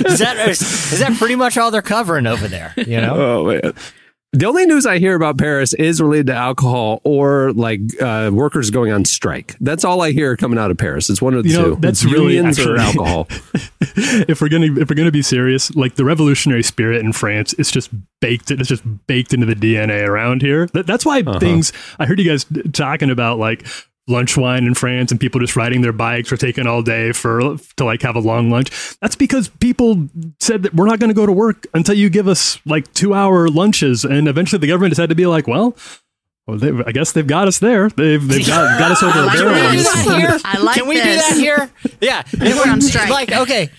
is 0.07 0.19
that 0.19 0.45
is, 0.49 0.61
is 0.93 0.99
that 1.01 1.15
pretty 1.19 1.37
much 1.37 1.57
all 1.57 1.71
they're 1.71 1.83
covering 1.83 2.27
over 2.27 2.47
there? 2.49 2.73
You 2.77 3.01
know, 3.01 3.15
Oh 3.17 3.36
man. 3.44 3.72
The 4.33 4.44
only 4.44 4.66
news 4.66 4.85
I 4.85 4.99
hear 4.99 5.14
about 5.14 5.38
Paris 5.38 5.72
is 5.75 5.99
related 6.01 6.27
to 6.27 6.35
alcohol 6.35 7.01
or 7.05 7.53
like 7.53 7.81
uh, 8.03 8.31
workers 8.35 8.70
going 8.70 8.92
on 8.92 9.07
strike. 9.07 9.55
That's 9.61 9.83
all 9.83 10.03
I 10.03 10.11
hear 10.12 10.37
coming 10.37 10.59
out 10.59 10.70
of 10.70 10.77
Paris. 10.77 11.09
It's 11.09 11.22
one 11.22 11.33
of 11.33 11.44
the 11.44 11.51
You 11.51 11.57
know, 11.59 11.75
two. 11.75 11.81
that's 11.81 12.03
It's 12.05 12.12
really 12.12 12.38
actually- 12.38 12.79
alcohol. 12.79 13.29
if 13.81 14.42
we're 14.42 14.49
gonna 14.51 14.75
if 14.79 14.90
we're 14.90 14.96
gonna 14.96 15.11
be 15.12 15.22
serious, 15.22 15.75
like 15.75 15.94
the 15.94 16.05
revolutionary 16.05 16.62
spirit 16.64 17.01
in 17.03 17.12
France, 17.12 17.55
it's 17.59 17.70
just 17.70 17.88
baked. 18.20 18.51
It's 18.51 18.68
just 18.68 18.83
baked 19.07 19.33
into 19.33 19.46
the 19.46 19.55
DNA 19.55 20.07
around 20.07 20.42
here. 20.42 20.66
That, 20.75 20.87
that's 20.87 21.07
why 21.07 21.20
Uh-huh. 21.20 21.38
things. 21.38 21.72
I 21.99 22.05
heard 22.05 22.18
you 22.18 22.29
guys 22.29 22.44
talking 22.72 23.11
about 23.11 23.38
like 23.38 23.64
lunch 24.09 24.37
wine 24.37 24.64
in 24.66 24.75
France 24.75 25.11
and 25.11 25.21
people 25.21 25.40
just 25.40 25.57
riding 25.57 25.81
their 25.81 25.92
bikes 25.92 26.31
or 26.31 26.37
taking 26.37 26.66
all 26.66 26.83
day 26.83 27.12
for 27.12 27.40
to 27.77 27.85
like 27.85 28.03
have 28.03 28.14
a 28.16 28.21
long 28.21 28.51
lunch. 28.51 28.97
That's 29.01 29.16
because 29.16 29.49
people 29.49 30.09
said 30.40 30.62
that 30.62 30.75
we're 30.75 30.87
not 30.87 31.01
going 31.01 31.11
to 31.11 31.14
go 31.14 31.27
to 31.27 31.33
work 31.33 31.66
until 31.75 31.97
you 31.97 32.09
give 32.09 32.29
us 32.29 32.61
like 32.64 32.92
two 32.95 33.14
hour 33.14 33.49
lunches, 33.49 34.05
and 34.05 34.29
eventually 34.29 34.61
the 34.61 34.69
government 34.69 34.92
just 34.92 35.01
had 35.01 35.09
to 35.11 35.16
be 35.16 35.27
like, 35.27 35.47
well. 35.47 35.77
Well, 36.47 36.59
they, 36.59 36.71
I 36.87 36.92
guess 36.92 37.11
they've 37.11 37.27
got 37.27 37.49
us 37.49 37.59
there. 37.59 37.88
They've, 37.88 38.25
they've 38.25 38.47
got, 38.47 38.79
got 38.79 38.92
us 38.92 39.03
over 39.03 39.19
a 39.25 39.27
barrel. 39.27 39.53
it. 39.53 39.57
on 39.57 39.64
Can 39.64 39.66
we 39.66 39.75
do 39.75 39.83
this 39.83 39.95
that 39.95 40.07
one. 40.07 40.21
here? 40.21 40.62
Like 40.64 40.77
Can 40.77 40.87
we 40.87 40.95
do 40.95 41.03
that 41.03 41.37
here? 41.37 41.71
Yeah, 42.01 42.23
we're 42.38 42.71
on 42.71 42.81
strike. 42.81 43.11
Like, 43.11 43.33
okay, 43.33 43.71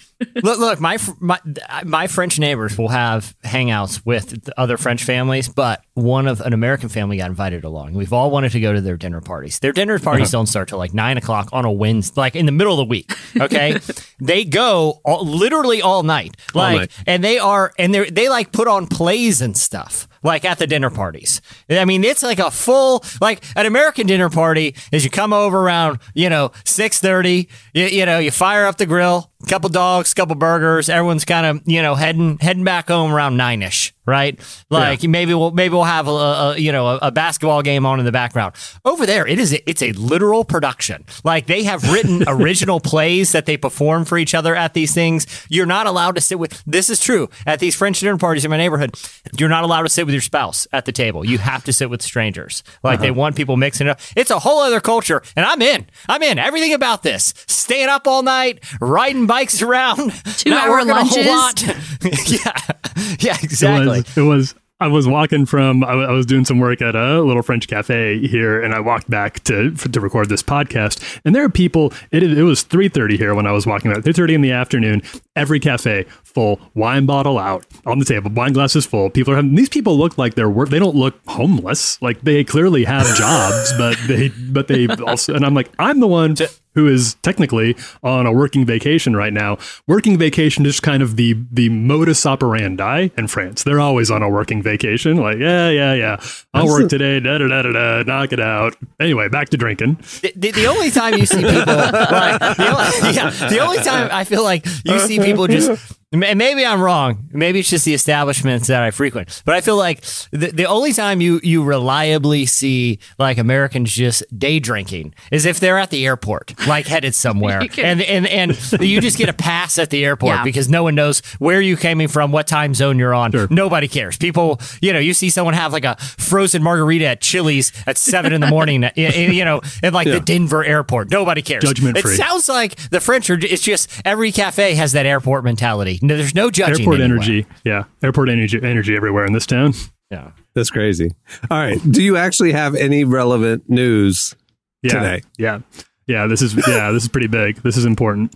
look, 0.43 0.60
look, 0.60 0.80
my 0.80 0.97
my 1.19 1.39
my 1.84 2.08
French 2.08 2.39
neighbors 2.39 2.77
will 2.77 2.88
have 2.89 3.36
hangouts 3.43 4.06
with 4.06 4.45
the 4.45 4.60
other 4.60 4.77
French 4.77 5.03
families, 5.03 5.47
but 5.47 5.84
one 5.93 6.27
of 6.27 6.41
an 6.41 6.53
American 6.53 6.89
family 6.89 7.17
got 7.17 7.30
invited 7.30 7.63
along. 7.63 7.93
We've 7.93 8.13
all 8.13 8.32
wanted 8.32 8.51
to 8.53 8.60
go 8.60 8.73
to 8.73 8.82
their 8.82 8.97
dinner 8.97 9.21
parties. 9.21 9.60
Their 9.60 9.71
dinner 9.71 9.99
parties 9.99 10.30
uh-huh. 10.30 10.39
don't 10.39 10.45
start 10.47 10.69
till 10.69 10.77
like 10.77 10.93
nine 10.93 11.17
o'clock 11.17 11.49
on 11.51 11.65
a 11.65 11.71
Wednesday, 11.71 12.19
like 12.19 12.36
in 12.36 12.45
the 12.45 12.51
middle 12.51 12.73
of 12.73 12.77
the 12.77 12.89
week. 12.89 13.12
Okay, 13.39 13.80
they 14.19 14.43
go 14.43 15.01
all, 15.06 15.25
literally 15.25 15.82
all 15.82 16.03
night, 16.03 16.36
like, 16.53 16.77
night. 16.77 16.91
and 17.06 17.23
they 17.23 17.38
are 17.38 17.71
and 17.77 17.93
they 17.93 18.10
they 18.10 18.30
like 18.30 18.51
put 18.51 18.67
on 18.67 18.88
plays 18.88 19.41
and 19.41 19.56
stuff 19.56 20.08
like 20.23 20.45
at 20.45 20.60
the 20.60 20.67
dinner 20.67 20.89
parties. 20.89 21.41
I 21.69 21.86
mean, 21.86 22.03
it's 22.03 22.23
like 22.23 22.39
a 22.39 22.51
full 22.51 23.03
like 23.21 23.43
an 23.56 23.65
American 23.65 24.08
dinner 24.08 24.30
party 24.30 24.75
is 24.91 25.03
you 25.03 25.10
come 25.10 25.34
over 25.34 25.60
around 25.60 25.99
you 26.13 26.30
know 26.30 26.51
six 26.65 26.99
thirty. 26.99 27.49
You, 27.73 27.86
you 27.86 28.06
know 28.06 28.19
you 28.19 28.32
fire 28.32 28.65
up 28.65 28.77
the 28.77 28.86
grill, 28.86 29.32
couple 29.45 29.69
dogs, 29.69 30.13
couple 30.13 30.36
burgers. 30.36 30.89
Everyone's 30.89 31.26
kind 31.26 31.45
of 31.45 31.62
you 31.65 31.82
know 31.82 31.95
heading 31.95 32.38
heading 32.39 32.63
back 32.63 32.88
home 32.88 33.12
around 33.12 33.38
nine 33.38 33.62
ish. 33.62 33.93
Right, 34.06 34.39
like 34.69 35.04
maybe 35.04 35.34
we'll 35.34 35.52
maybe 35.52 35.73
we'll 35.73 35.84
have 35.84 36.08
a, 36.08 36.12
a 36.12 36.58
you 36.58 36.71
know 36.71 36.88
a, 36.88 37.00
a 37.04 37.12
basketball 37.12 37.62
game 37.62 37.86
on 37.86 38.00
in 38.00 38.06
the 38.06 38.12
background. 38.13 38.56
Over 38.86 39.06
there, 39.06 39.28
it 39.28 39.38
is 39.38 39.52
a, 39.52 39.69
it's 39.69 39.82
a 39.82 39.91
literal 39.91 40.45
production. 40.45 41.04
Like 41.26 41.45
they 41.47 41.63
have 41.63 41.91
written 41.91 42.23
original 42.28 42.80
plays 42.80 43.34
that 43.34 43.45
they 43.45 43.58
perform 43.58 44.06
for 44.06 44.17
each 44.17 44.34
other 44.34 44.56
at 44.56 44.73
these 44.73 44.93
things. 44.93 45.28
You're 45.50 45.65
not 45.65 45.88
allowed 45.88 46.15
to 46.15 46.21
sit 46.21 46.39
with. 46.39 46.63
This 46.65 46.89
is 46.89 47.02
true 47.02 47.30
at 47.45 47.60
these 47.60 47.76
French 47.76 48.00
dinner 48.00 48.15
parties 48.15 48.45
in 48.45 48.50
my 48.50 48.56
neighborhood. 48.56 48.95
You're 49.38 49.50
not 49.50 49.65
allowed 49.65 49.84
to 49.84 49.89
sit 49.89 50.06
with 50.06 50.13
your 50.13 50.21
spouse 50.21 50.67
at 50.71 50.86
the 50.86 50.93
table. 50.93 51.26
You 51.26 51.39
have 51.39 51.65
to 51.65 51.73
sit 51.73 51.89
with 51.89 52.02
strangers. 52.02 52.63
Like 52.84 53.02
they 53.02 53.10
uh-huh. 53.10 53.19
want 53.19 53.36
people 53.36 53.58
mixing 53.58 53.88
it 53.88 53.89
up. 53.89 54.00
It's 54.15 54.32
a 54.32 54.39
whole 54.39 54.60
other 54.60 54.80
culture, 54.80 55.21
and 55.36 55.45
I'm 55.45 55.62
in. 55.62 55.86
I'm 56.08 56.23
in 56.23 56.39
everything 56.39 56.73
about 56.73 57.04
this. 57.04 57.34
Staying 57.47 57.89
up 57.89 58.08
all 58.08 58.23
night, 58.23 58.63
riding 58.80 59.26
bikes 59.27 59.61
around, 59.61 59.97
not 60.07 60.25
Two-hour 60.37 60.69
working 60.69 60.89
a 60.89 61.03
whole 61.05 61.25
lunches. 61.25 61.67
lot. 61.67 62.01
yeah, 62.29 63.15
yeah, 63.19 63.35
It 63.37 63.43
exactly. 63.43 63.87
was, 63.99 64.17
it 64.17 64.21
was. 64.21 64.55
I 64.79 64.85
was 64.85 65.07
walking 65.07 65.47
from. 65.47 65.83
I 65.83 66.11
was 66.11 66.27
doing 66.27 66.45
some 66.45 66.59
work 66.59 66.83
at 66.83 66.95
a 66.95 67.19
little 67.23 67.41
French 67.41 67.67
cafe 67.67 68.19
here, 68.27 68.61
and 68.61 68.75
I 68.75 68.79
walked 68.79 69.09
back 69.09 69.43
to 69.45 69.71
to 69.71 69.99
record 69.99 70.29
this 70.29 70.43
podcast. 70.43 71.19
And 71.25 71.33
there 71.35 71.43
are 71.43 71.49
people. 71.49 71.91
It, 72.11 72.21
it 72.21 72.43
was 72.43 72.61
three 72.61 72.87
thirty 72.87 73.17
here 73.17 73.33
when 73.33 73.47
I 73.47 73.51
was 73.53 73.65
walking 73.65 73.91
back. 73.91 74.03
Three 74.03 74.13
thirty 74.13 74.35
in 74.35 74.41
the 74.41 74.51
afternoon. 74.51 75.01
Every 75.38 75.60
cafe 75.60 76.06
full, 76.23 76.60
wine 76.73 77.06
bottle 77.06 77.38
out 77.38 77.65
on 77.86 78.00
the 78.00 78.06
table, 78.06 78.30
wine 78.32 78.54
glasses 78.54 78.86
full. 78.86 79.10
People 79.10 79.34
are 79.34 79.38
having. 79.38 79.56
These 79.56 79.69
people 79.69 79.97
look 79.97 80.17
like 80.17 80.36
they're 80.36 80.50
work. 80.50 80.69
They 80.69 80.80
don't 80.80 80.95
look 80.95 81.15
homeless. 81.28 82.02
Like 82.02 82.21
they 82.21 82.43
clearly 82.43 82.84
have 82.86 83.06
jobs, 83.15 83.73
but 83.78 83.97
they 84.08 84.30
but 84.30 84.67
they 84.67 84.88
also. 84.88 85.34
And 85.34 85.45
I'm 85.45 85.54
like, 85.54 85.69
I'm 85.80 86.00
the 86.00 86.08
one 86.08 86.36
who 86.78 86.88
is 86.88 87.15
technically 87.23 87.76
on 88.04 88.28
a 88.28 88.32
working 88.32 88.63
vacation 88.63 89.15
right 89.15 89.34
now. 89.34 89.58
Working 89.88 90.15
vacation 90.15 90.63
is 90.67 90.80
kind 90.80 91.02
of 91.02 91.15
the 91.15 91.36
the 91.52 91.69
modus 91.69 92.23
operandi 92.23 93.10
in 93.17 93.28
France. 93.28 93.63
They're 93.63 93.80
always 93.80 94.12
on 94.12 94.21
a 94.21 94.30
working 94.30 94.62
vacation. 94.62 95.17
Like, 95.17 95.39
yeah, 95.39 95.71
yeah, 95.71 95.93
yeah. 95.95 96.21
I'll 96.54 96.67
work 96.67 96.88
today. 96.88 97.19
Da 97.19 97.39
da 97.39 97.47
da 97.47 97.63
da 97.63 97.71
da. 97.71 98.04
Knock 98.04 98.32
it 98.32 98.39
out. 98.39 98.76
Anyway, 99.00 99.28
back 99.28 99.50
to 99.50 99.58
drinking. 99.58 99.95
the, 100.21 100.34
the, 100.36 100.52
the 100.52 100.67
only 100.67 100.91
time 100.91 101.15
you 101.15 101.26
see 101.26 101.41
people 101.41 101.56
like 101.76 102.39
the 102.39 102.67
only, 102.69 103.15
yeah, 103.15 103.50
the 103.50 103.60
only 103.60 103.78
time 103.80 104.10
I 104.12 104.23
feel 104.23 104.43
like 104.43 104.63
you 104.86 105.00
see 105.00 105.17
people 105.31 105.47
just 105.47 105.93
and 106.13 106.37
maybe 106.39 106.65
I'm 106.65 106.79
wrong. 106.81 107.27
Maybe 107.33 107.59
it's 107.59 107.69
just 107.69 107.83
the 107.83 107.93
establishments 107.93 108.67
that 108.67 108.81
I 108.81 108.91
frequent. 108.91 109.41
But 109.43 109.55
I 109.55 109.61
feel 109.61 109.75
like 109.75 110.01
the, 110.31 110.51
the 110.53 110.63
only 110.65 110.93
time 110.93 111.19
you 111.19 111.41
you 111.43 111.61
reliably 111.65 112.45
see 112.45 112.99
like 113.19 113.37
Americans 113.37 113.91
just 113.91 114.23
day 114.39 114.59
drinking 114.59 115.13
is 115.31 115.45
if 115.45 115.59
they're 115.59 115.77
at 115.77 115.89
the 115.89 116.05
airport, 116.05 116.53
like 116.65 116.87
headed 116.87 117.13
somewhere, 117.13 117.59
can- 117.67 117.99
and 117.99 118.01
and 118.01 118.25
and 118.25 118.81
you 118.81 119.01
just 119.01 119.17
get 119.17 119.27
a 119.27 119.33
pass 119.33 119.77
at 119.77 119.89
the 119.89 120.05
airport 120.05 120.35
Yeah. 120.37 120.43
because 120.45 120.69
no 120.69 120.83
one 120.83 120.95
knows 120.95 121.19
where 121.39 121.59
you 121.59 121.75
coming 121.75 122.07
from, 122.07 122.31
what 122.31 122.47
time 122.47 122.73
zone 122.73 122.97
you're 122.97 123.13
on. 123.13 123.31
Nobody 123.49 123.89
cares. 123.89 124.15
People, 124.17 124.61
you 124.81 124.93
know, 124.93 124.99
you 124.99 125.13
see 125.13 125.29
someone 125.29 125.55
have 125.55 125.73
like 125.73 125.83
a 125.83 125.97
frozen 125.97 126.63
margarita 126.63 127.05
at 127.05 127.19
Chili's 127.21 127.73
at 127.85 127.97
seven 127.97 128.31
in 128.31 128.39
the 128.39 128.47
morning, 128.47 128.81
y- 128.83 128.91
y- 128.95 129.11
you 129.13 129.43
know, 129.43 129.59
in 129.83 129.93
like 129.93 130.07
the 130.07 130.21
Denver 130.21 130.63
airport. 130.63 131.11
Nobody 131.11 131.41
cares. 131.41 131.65
Judgment 131.65 131.97
free. 131.97 132.13
It 132.13 132.17
sounds 132.17 132.47
like 132.47 132.77
the 132.91 133.01
French 133.01 133.29
are. 133.29 133.37
It's 133.37 133.61
just 133.61 133.89
every 134.05 134.31
cafe 134.31 134.73
has 134.75 134.93
that 134.93 135.05
airport 135.05 135.43
mentality. 135.43 135.96
No, 136.01 136.15
there's 136.17 136.36
no 136.36 136.49
judging. 136.51 136.81
Airport 136.81 136.99
anywhere. 137.01 137.17
energy. 137.17 137.45
Yeah. 137.63 137.83
Airport 138.03 138.29
energy 138.29 138.60
energy 138.62 138.95
everywhere 138.95 139.25
in 139.25 139.33
this 139.33 139.45
town. 139.45 139.73
Yeah. 140.12 140.31
That's 140.53 140.69
crazy. 140.69 141.12
All 141.51 141.57
right. 141.57 141.79
Do 141.91 142.01
you 142.01 142.17
actually 142.17 142.51
have 142.53 142.75
any 142.75 143.03
relevant 143.03 143.69
news 143.69 144.36
Yeah. 144.83 144.93
today? 144.93 145.21
Yeah. 145.38 145.60
Yeah. 146.07 146.27
This 146.27 146.41
is 146.41 146.55
yeah, 146.67 146.91
this 146.91 147.03
is 147.03 147.10
pretty 147.10 147.27
big. 147.27 147.57
This 147.63 147.77
is 147.77 147.86
important. 147.86 148.33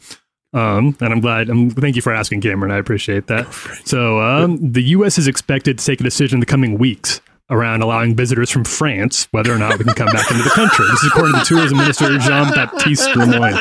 Um, 0.54 0.98
and 1.00 1.14
I'm 1.14 1.22
glad. 1.22 1.50
Um, 1.50 1.70
thank 1.70 1.96
you 1.96 2.02
for 2.02 2.12
asking, 2.14 2.42
Cameron. 2.42 2.72
I 2.72 2.78
appreciate 2.78 3.28
that. 3.28 3.48
So, 3.86 4.20
um, 4.22 4.58
the 4.74 4.84
U.S. 4.96 5.18
is 5.18 5.28
expected 5.28 5.80
to 5.80 5.86
take 5.86 6.02
a 6.02 6.04
decision 6.04 6.36
in 6.38 6.40
the 6.42 6.46
coming 6.46 6.78
weeks 6.78 7.22
around 7.52 7.84
allowing 7.84 8.16
visitors 8.16 8.50
from 8.50 8.64
France 8.64 9.28
whether 9.32 9.54
or 9.54 9.58
not 9.58 9.78
we 9.78 9.84
can 9.84 9.94
come 9.94 10.08
back 10.08 10.32
into 10.32 10.42
the 10.44 10.50
country. 10.50 10.86
This 10.90 11.04
is 11.04 11.12
according 11.12 11.40
to 11.40 11.46
Tourism 11.46 11.78
Minister 11.78 12.18
Jean 12.18 12.52
Baptiste 12.54 13.16
Lemoyne. 13.16 13.54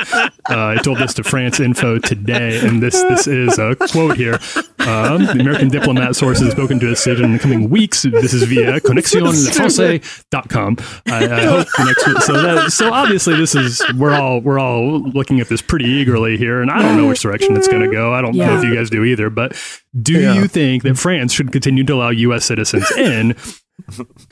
Uh, 0.46 0.72
he 0.74 0.78
told 0.78 0.98
this 0.98 1.12
to 1.14 1.24
France 1.24 1.60
Info 1.60 1.98
today, 1.98 2.60
and 2.66 2.82
this 2.82 3.02
this 3.02 3.26
is 3.26 3.58
a 3.58 3.74
quote 3.76 4.16
here. 4.16 4.38
Um, 4.78 5.26
the 5.26 5.38
American 5.40 5.68
diplomat 5.68 6.16
source 6.16 6.40
has 6.40 6.52
spoken 6.52 6.80
to 6.80 6.86
a 6.86 6.90
decision 6.90 7.26
in 7.26 7.32
the 7.34 7.38
coming 7.38 7.68
weeks. 7.68 8.02
This 8.02 8.32
is 8.32 8.44
via 8.44 8.80
connexionlefrancais.com. 8.80 10.76
I, 11.06 11.24
I 11.24 11.44
hope 11.44 11.66
the 11.76 11.84
next 11.84 12.06
week. 12.06 12.18
So 12.22 12.32
that 12.40 12.72
so 12.72 12.92
obviously 12.92 13.36
this 13.36 13.54
is 13.54 13.82
we're 13.96 14.14
all 14.14 14.40
we're 14.40 14.58
all 14.58 15.00
looking 15.00 15.40
at 15.40 15.48
this 15.48 15.60
pretty 15.60 15.86
eagerly 15.86 16.36
here, 16.36 16.62
and 16.62 16.70
I 16.70 16.80
don't 16.80 16.96
know 16.96 17.08
which 17.08 17.20
direction 17.20 17.56
it's 17.56 17.68
going 17.68 17.82
to 17.82 17.90
go. 17.90 18.14
I 18.14 18.22
don't 18.22 18.34
know 18.36 18.56
if 18.56 18.64
you 18.64 18.74
guys 18.74 18.88
do 18.88 19.04
either, 19.04 19.30
but 19.30 19.56
do 20.00 20.12
you 20.34 20.46
think 20.48 20.82
that 20.84 20.96
France 20.98 21.32
should 21.32 21.52
continue 21.52 21.84
to 21.84 21.94
allow 21.94 22.10
U.S. 22.10 22.44
citizens 22.44 22.90
in? 22.96 23.34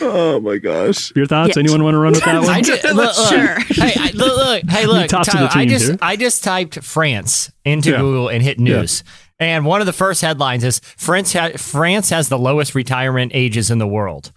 Oh 0.01 0.40
my 0.40 0.59
gosh. 0.59 1.11
Your 1.16 1.27
thoughts? 1.27 1.57
Yeah. 1.57 1.61
Anyone 1.62 1.83
want 1.83 1.94
to 1.94 1.99
run 1.99 2.12
with 2.12 2.25
that 2.25 2.40
one? 2.42 2.51
I 2.51 2.61
just, 2.61 2.85
look, 2.85 2.94
look, 2.94 3.14
Sure. 3.29 3.59
Hey, 3.87 3.94
I, 3.99 4.11
look, 4.12 4.37
look, 4.37 4.62
hey, 4.71 4.87
look, 4.87 5.09
to 5.09 5.16
the 5.16 5.23
Tyler, 5.25 5.49
I 5.53 5.66
just, 5.66 5.87
here. 5.87 5.99
I 6.03 6.16
just 6.16 6.44
typed 6.44 6.83
France 6.85 7.51
into 7.64 7.90
Yeah. 7.90 7.99
Google 7.99 8.29
and 8.29 8.42
hit 8.42 8.59
news. 8.61 9.03
And 9.40 9.64
one 9.64 9.81
of 9.81 9.87
the 9.87 9.92
first 9.92 10.21
headlines 10.21 10.64
is 10.64 10.81
France, 10.81 11.33
ha- 11.33 11.53
France 11.57 12.11
has 12.11 12.29
the 12.29 12.38
lowest 12.38 12.75
retirement 12.75 13.33
ages 13.35 13.71
in 13.71 13.79
the 13.79 13.87
world. 13.87 14.33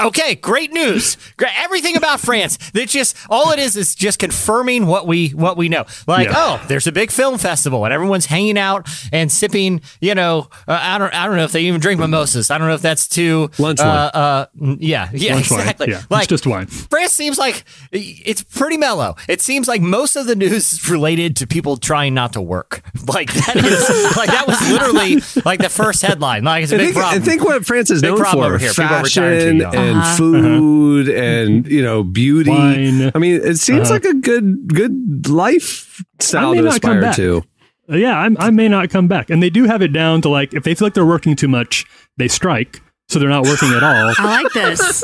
Okay, 0.00 0.34
great 0.36 0.72
news. 0.72 1.16
Everything 1.58 1.96
about 1.96 2.20
France. 2.20 2.58
It's 2.74 2.92
just 2.92 3.16
all 3.28 3.50
it 3.52 3.58
is 3.58 3.76
is 3.76 3.94
just 3.94 4.18
confirming 4.18 4.86
what 4.86 5.06
we 5.06 5.30
what 5.30 5.56
we 5.56 5.68
know. 5.68 5.84
Like, 6.06 6.28
Yeah. 6.28 6.34
oh, 6.36 6.64
there's 6.68 6.86
a 6.86 6.92
big 6.92 7.10
film 7.10 7.38
festival 7.38 7.84
and 7.84 7.92
everyone's 7.92 8.26
hanging 8.26 8.58
out 8.58 8.88
and 9.12 9.30
sipping. 9.30 9.80
You 10.00 10.14
know, 10.14 10.48
uh, 10.66 10.78
I 10.80 10.98
don't 10.98 11.12
I 11.14 11.26
don't 11.26 11.36
know 11.36 11.44
if 11.44 11.52
they 11.52 11.62
even 11.62 11.80
drink 11.80 12.00
mimosas. 12.00 12.50
I 12.50 12.58
don't 12.58 12.68
know 12.68 12.74
if 12.74 12.82
that's 12.82 13.08
too 13.08 13.50
Lunch 13.58 13.80
uh, 13.80 14.10
wine. 14.14 14.22
Uh, 14.22 14.76
yeah, 14.80 15.08
yeah, 15.14 15.34
Lunch 15.34 15.50
wine. 15.50 15.60
exactly. 15.60 15.90
Yeah, 15.90 16.02
Like 16.10 16.22
it's 16.24 16.28
just 16.30 16.46
wine. 16.46 16.66
France 16.66 17.12
seems 17.12 17.38
like 17.38 17.64
it's 17.92 18.42
pretty 18.42 18.76
mellow. 18.76 19.16
It 19.28 19.40
seems 19.40 19.68
like 19.68 19.80
most 19.80 20.16
of 20.16 20.26
the 20.26 20.36
news 20.36 20.52
is 20.52 20.90
related 20.90 21.36
to 21.36 21.46
people 21.46 21.76
trying 21.76 22.14
not 22.14 22.32
to 22.34 22.40
work. 22.42 22.82
Like 23.08 23.32
that 23.32 23.56
is 23.56 24.16
like 24.18 24.28
that 24.28 24.46
was 24.46 24.60
literally 24.70 25.22
like 25.46 25.60
the 25.60 25.70
first 25.70 26.02
headline. 26.02 26.44
Like 26.44 26.64
it's 26.64 26.72
a 26.72 26.76
big 26.76 26.88
think, 26.88 26.96
problem. 26.96 27.22
I 27.22 27.24
think 27.24 27.42
what 27.42 27.64
France 27.64 27.90
is 27.90 28.02
Big 28.02 28.10
known 28.10 28.18
for 28.18 28.36
over 28.36 28.58
here. 28.58 28.68
People 28.70 28.84
are 28.84 29.02
retiring 29.02 29.60
fashion 29.60 29.67
too 29.70 29.76
young. 29.76 29.88
and 29.88 29.96
Uh-huh. 29.98 30.16
food 30.16 31.08
and 31.08 31.66
you 31.66 31.82
know 31.82 32.02
beauty. 32.04 32.50
Wine. 32.50 33.10
I 33.14 33.18
mean, 33.18 33.40
it 33.42 33.56
seems 33.58 33.90
Uh-huh. 33.90 33.94
like 33.94 34.04
a 34.04 34.14
good 34.14 34.72
good 34.74 35.28
lifestyle 35.28 36.50
I 36.50 36.54
may 36.54 36.60
to 36.62 36.68
aspire 36.68 37.12
to. 37.14 37.44
Uh, 37.90 37.96
yeah, 37.96 38.18
I, 38.18 38.46
I 38.48 38.50
may 38.50 38.68
not 38.68 38.90
come 38.90 39.08
back. 39.08 39.30
And 39.30 39.42
they 39.42 39.50
do 39.50 39.64
have 39.64 39.80
it 39.82 39.92
down 39.92 40.20
to 40.22 40.28
like 40.28 40.52
if 40.54 40.62
they 40.62 40.74
feel 40.74 40.86
like 40.86 40.94
they're 40.94 41.06
working 41.06 41.34
too 41.36 41.48
much, 41.48 41.86
they 42.18 42.28
strike. 42.28 42.82
So 43.08 43.18
they're 43.18 43.30
not 43.30 43.44
working 43.44 43.70
at 43.72 43.82
all. 43.82 44.12
I 44.18 44.42
like 44.42 44.52
this. 44.52 44.98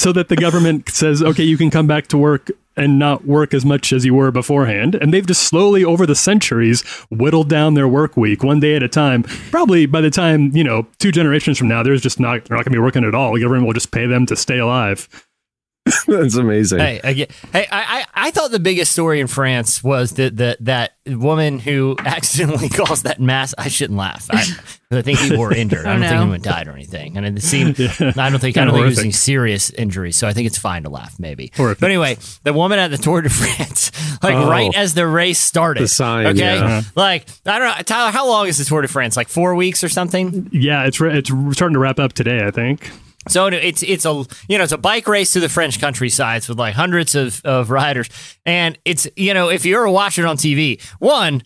so 0.00 0.12
that 0.12 0.28
the 0.28 0.36
government 0.36 0.88
says, 0.88 1.20
okay, 1.24 1.42
you 1.42 1.56
can 1.58 1.70
come 1.70 1.88
back 1.88 2.06
to 2.08 2.16
work 2.18 2.52
and 2.76 2.98
not 2.98 3.26
work 3.26 3.54
as 3.54 3.64
much 3.64 3.92
as 3.92 4.04
you 4.04 4.14
were 4.14 4.30
beforehand. 4.30 4.94
And 4.94 5.12
they've 5.12 5.26
just 5.26 5.42
slowly 5.42 5.84
over 5.84 6.06
the 6.06 6.14
centuries 6.14 6.82
whittled 7.10 7.48
down 7.48 7.74
their 7.74 7.88
work 7.88 8.16
week 8.16 8.42
one 8.42 8.60
day 8.60 8.76
at 8.76 8.82
a 8.82 8.88
time. 8.88 9.22
Probably 9.50 9.86
by 9.86 10.00
the 10.00 10.10
time, 10.10 10.54
you 10.56 10.64
know, 10.64 10.86
two 10.98 11.12
generations 11.12 11.58
from 11.58 11.68
now, 11.68 11.82
there's 11.82 12.02
just 12.02 12.20
not, 12.20 12.44
they're 12.44 12.56
not 12.56 12.64
going 12.64 12.72
to 12.72 12.78
be 12.78 12.78
working 12.78 13.04
at 13.04 13.14
all. 13.14 13.34
The 13.34 13.40
government 13.40 13.66
will 13.66 13.74
just 13.74 13.90
pay 13.90 14.06
them 14.06 14.26
to 14.26 14.36
stay 14.36 14.58
alive. 14.58 15.08
That's 16.06 16.36
amazing. 16.36 16.78
Hey, 16.78 17.00
I, 17.02 17.12
get- 17.12 17.32
hey, 17.52 17.66
I, 17.70 17.82
I, 17.82 18.04
I 18.26 18.30
thought 18.30 18.52
the 18.52 18.60
biggest 18.60 18.92
story 18.92 19.18
in 19.18 19.26
France 19.26 19.82
was 19.82 20.12
that 20.12 20.36
that 20.36 20.64
that 20.64 20.92
woman 21.06 21.58
who 21.58 21.96
accidentally 22.04 22.68
caused 22.68 23.02
that 23.04 23.20
mass. 23.20 23.52
I 23.58 23.66
shouldn't 23.68 23.98
laugh. 23.98 24.28
I, 24.30 24.44
I 24.96 25.02
think 25.02 25.18
people 25.18 25.38
were 25.38 25.52
injured. 25.52 25.84
I 25.86 25.90
Oh, 25.90 25.98
don't 25.98 26.00
think 26.02 26.12
no. 26.12 26.20
anyone 26.22 26.40
died 26.40 26.68
or 26.68 26.72
anything. 26.72 27.16
And 27.16 27.26
it 27.26 27.42
seemed. 27.42 27.80
I 27.80 27.90
don't 27.90 28.14
think. 28.14 28.16
I 28.16 28.20
Kinda 28.20 28.38
don't 28.38 28.40
think 28.40 28.56
it 28.56 28.66
was 28.66 28.74
horrific. 28.74 28.98
any 29.04 29.10
serious 29.12 29.70
injuries. 29.70 30.14
So 30.16 30.28
I 30.28 30.32
think 30.32 30.46
it's 30.46 30.58
fine 30.58 30.84
to 30.84 30.88
laugh, 30.90 31.18
maybe. 31.18 31.50
Horrific. 31.56 31.80
But 31.80 31.90
anyway, 31.90 32.16
the 32.44 32.52
woman 32.52 32.78
at 32.78 32.92
the 32.92 32.98
Tour 32.98 33.22
de 33.22 33.28
France, 33.30 33.90
like 34.22 34.36
Oh. 34.36 34.48
right 34.48 34.72
as 34.76 34.94
the 34.94 35.06
race 35.08 35.40
started, 35.40 35.82
The 35.82 35.88
sign, 35.88 36.26
Okay, 36.26 36.38
yeah. 36.58 36.64
Uh-huh. 36.64 36.82
like 36.94 37.26
I 37.44 37.58
don't 37.58 37.76
know, 37.76 37.82
Tyler. 37.82 38.12
How 38.12 38.28
long 38.28 38.46
is 38.46 38.56
the 38.58 38.64
Tour 38.64 38.82
de 38.82 38.88
France? 38.88 39.16
Like 39.16 39.28
four 39.28 39.56
weeks 39.56 39.82
or 39.82 39.88
something? 39.88 40.48
Yeah, 40.52 40.84
it's, 40.86 41.00
re- 41.00 41.18
it's 41.18 41.28
starting 41.56 41.74
to 41.74 41.80
wrap 41.80 41.98
up 41.98 42.12
today, 42.12 42.44
I 42.46 42.52
think. 42.52 42.88
So 43.28 43.46
it's 43.46 43.82
it's 43.82 44.04
a 44.04 44.24
you 44.48 44.58
know 44.58 44.64
it's 44.64 44.72
a 44.72 44.78
bike 44.78 45.06
race 45.06 45.32
through 45.32 45.42
the 45.42 45.48
French 45.48 45.80
countrysides 45.80 46.48
with 46.48 46.58
like 46.58 46.74
hundreds 46.74 47.14
of, 47.14 47.40
of 47.44 47.70
riders, 47.70 48.08
and 48.44 48.78
it's 48.84 49.08
you 49.16 49.34
know 49.34 49.48
if 49.48 49.64
you're 49.64 49.88
watching 49.88 50.24
on 50.24 50.36
TV, 50.36 50.82
one 50.98 51.42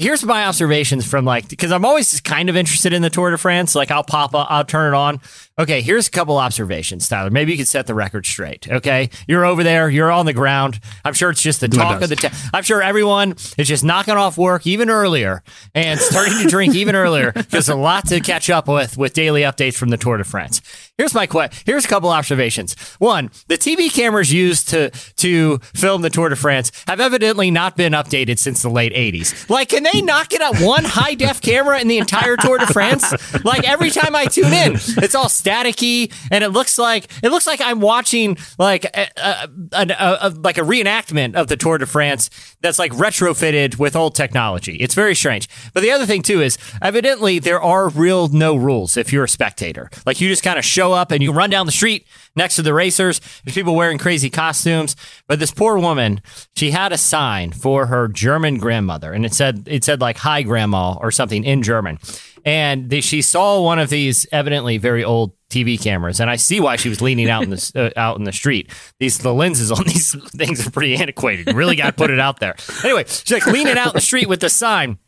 here's 0.00 0.24
my 0.24 0.46
observations 0.46 1.06
from 1.06 1.26
like 1.26 1.46
because 1.48 1.70
I'm 1.70 1.84
always 1.84 2.20
kind 2.22 2.48
of 2.48 2.56
interested 2.56 2.92
in 2.94 3.02
the 3.02 3.10
Tour 3.10 3.30
de 3.30 3.38
France. 3.38 3.74
Like 3.74 3.90
I'll 3.90 4.02
pop, 4.02 4.34
up, 4.34 4.50
I'll 4.50 4.64
turn 4.64 4.92
it 4.92 4.96
on. 4.96 5.20
Okay, 5.58 5.82
here's 5.82 6.08
a 6.08 6.10
couple 6.10 6.38
observations, 6.38 7.06
Tyler. 7.06 7.30
Maybe 7.30 7.52
you 7.52 7.58
could 7.58 7.68
set 7.68 7.86
the 7.86 7.94
record 7.94 8.24
straight. 8.24 8.66
Okay, 8.66 9.10
you're 9.28 9.44
over 9.44 9.62
there, 9.62 9.90
you're 9.90 10.10
on 10.10 10.24
the 10.24 10.32
ground. 10.32 10.80
I'm 11.04 11.12
sure 11.12 11.30
it's 11.30 11.42
just 11.42 11.60
the 11.60 11.68
talk 11.68 12.00
of 12.00 12.08
the 12.08 12.16
town. 12.16 12.32
I'm 12.54 12.62
sure 12.62 12.82
everyone 12.82 13.32
is 13.58 13.68
just 13.68 13.84
knocking 13.84 14.14
off 14.14 14.38
work 14.38 14.66
even 14.66 14.88
earlier 14.88 15.42
and 15.74 16.00
starting 16.00 16.38
to 16.42 16.48
drink 16.48 16.74
even 16.74 16.94
earlier. 16.94 17.32
There's 17.32 17.68
a 17.68 17.76
lot 17.76 18.08
to 18.08 18.20
catch 18.20 18.48
up 18.48 18.66
with 18.68 18.96
with 18.96 19.12
daily 19.12 19.42
updates 19.42 19.76
from 19.76 19.90
the 19.90 19.98
Tour 19.98 20.16
de 20.16 20.24
France. 20.24 20.62
Here's 21.00 21.14
my 21.14 21.26
question. 21.26 21.62
Here's 21.64 21.86
a 21.86 21.88
couple 21.88 22.10
observations. 22.10 22.74
One, 22.98 23.30
the 23.48 23.56
TV 23.56 23.90
cameras 23.90 24.30
used 24.30 24.68
to 24.68 24.90
to 25.16 25.56
film 25.74 26.02
the 26.02 26.10
Tour 26.10 26.28
de 26.28 26.36
France 26.36 26.70
have 26.86 27.00
evidently 27.00 27.50
not 27.50 27.74
been 27.74 27.94
updated 27.94 28.38
since 28.38 28.60
the 28.60 28.68
late 28.68 28.92
80s. 28.92 29.48
Like, 29.48 29.70
can 29.70 29.82
they 29.82 30.02
not 30.02 30.28
get 30.28 30.42
a 30.42 30.62
one 30.62 30.84
high 30.86 31.14
def 31.14 31.40
camera 31.40 31.80
in 31.80 31.88
the 31.88 31.96
entire 31.96 32.36
Tour 32.36 32.58
de 32.58 32.66
France? 32.66 33.14
Like 33.46 33.66
every 33.66 33.88
time 33.88 34.14
I 34.14 34.26
tune 34.26 34.52
in, 34.52 34.74
it's 34.74 35.14
all 35.14 35.28
staticky, 35.28 36.12
and 36.30 36.44
it 36.44 36.50
looks 36.50 36.76
like 36.76 37.06
it 37.22 37.30
looks 37.30 37.46
like 37.46 37.62
I'm 37.62 37.80
watching 37.80 38.36
like 38.58 38.84
a, 38.84 39.08
a, 39.16 39.48
a, 39.72 40.18
a- 40.20 40.34
like 40.38 40.58
a 40.58 40.62
reenactment 40.62 41.34
of 41.34 41.48
the 41.48 41.56
Tour 41.56 41.78
de 41.78 41.86
France 41.86 42.28
that's 42.60 42.78
like 42.78 42.92
retrofitted 42.92 43.78
with 43.78 43.96
old 43.96 44.14
technology. 44.14 44.76
It's 44.76 44.92
very 44.92 45.14
strange. 45.14 45.48
But 45.72 45.80
the 45.82 45.92
other 45.92 46.04
thing 46.04 46.20
too 46.20 46.42
is 46.42 46.58
evidently 46.82 47.38
there 47.38 47.62
are 47.62 47.88
real 47.88 48.28
no 48.28 48.54
rules 48.54 48.98
if 48.98 49.14
you're 49.14 49.24
a 49.24 49.28
spectator. 49.30 49.88
Like 50.04 50.20
you 50.20 50.28
just 50.28 50.42
kind 50.42 50.58
of 50.58 50.64
show 50.66 50.89
up 50.92 51.10
and 51.10 51.22
you 51.22 51.32
run 51.32 51.50
down 51.50 51.66
the 51.66 51.72
street 51.72 52.06
next 52.36 52.56
to 52.56 52.62
the 52.62 52.74
racers. 52.74 53.20
There's 53.44 53.54
people 53.54 53.74
wearing 53.74 53.98
crazy 53.98 54.30
costumes. 54.30 54.96
But 55.26 55.38
this 55.38 55.50
poor 55.50 55.78
woman, 55.78 56.20
she 56.56 56.70
had 56.70 56.92
a 56.92 56.98
sign 56.98 57.52
for 57.52 57.86
her 57.86 58.08
German 58.08 58.58
grandmother, 58.58 59.12
and 59.12 59.24
it 59.24 59.32
said 59.32 59.64
it 59.66 59.84
said 59.84 60.00
like 60.00 60.18
"Hi, 60.18 60.42
Grandma" 60.42 60.96
or 61.00 61.10
something 61.10 61.44
in 61.44 61.62
German. 61.62 61.98
And 62.44 62.88
they, 62.88 63.00
she 63.00 63.20
saw 63.22 63.62
one 63.62 63.78
of 63.78 63.90
these 63.90 64.26
evidently 64.32 64.78
very 64.78 65.04
old 65.04 65.32
TV 65.50 65.82
cameras, 65.82 66.20
and 66.20 66.30
I 66.30 66.36
see 66.36 66.60
why 66.60 66.76
she 66.76 66.88
was 66.88 67.02
leaning 67.02 67.28
out 67.28 67.42
in 67.42 67.50
the 67.50 67.72
uh, 67.96 68.00
out 68.00 68.16
in 68.16 68.24
the 68.24 68.32
street. 68.32 68.70
These 68.98 69.18
the 69.18 69.34
lenses 69.34 69.70
on 69.70 69.84
these 69.86 70.14
things 70.30 70.66
are 70.66 70.70
pretty 70.70 70.96
antiquated. 70.96 71.48
You 71.48 71.54
really 71.54 71.76
got 71.76 71.86
to 71.86 71.92
put 71.92 72.10
it 72.10 72.20
out 72.20 72.40
there. 72.40 72.54
Anyway, 72.84 73.04
she's 73.06 73.32
like 73.32 73.46
leaning 73.46 73.76
out 73.76 73.88
in 73.88 73.94
the 73.94 74.00
street 74.00 74.28
with 74.28 74.40
the 74.40 74.48
sign, 74.48 74.98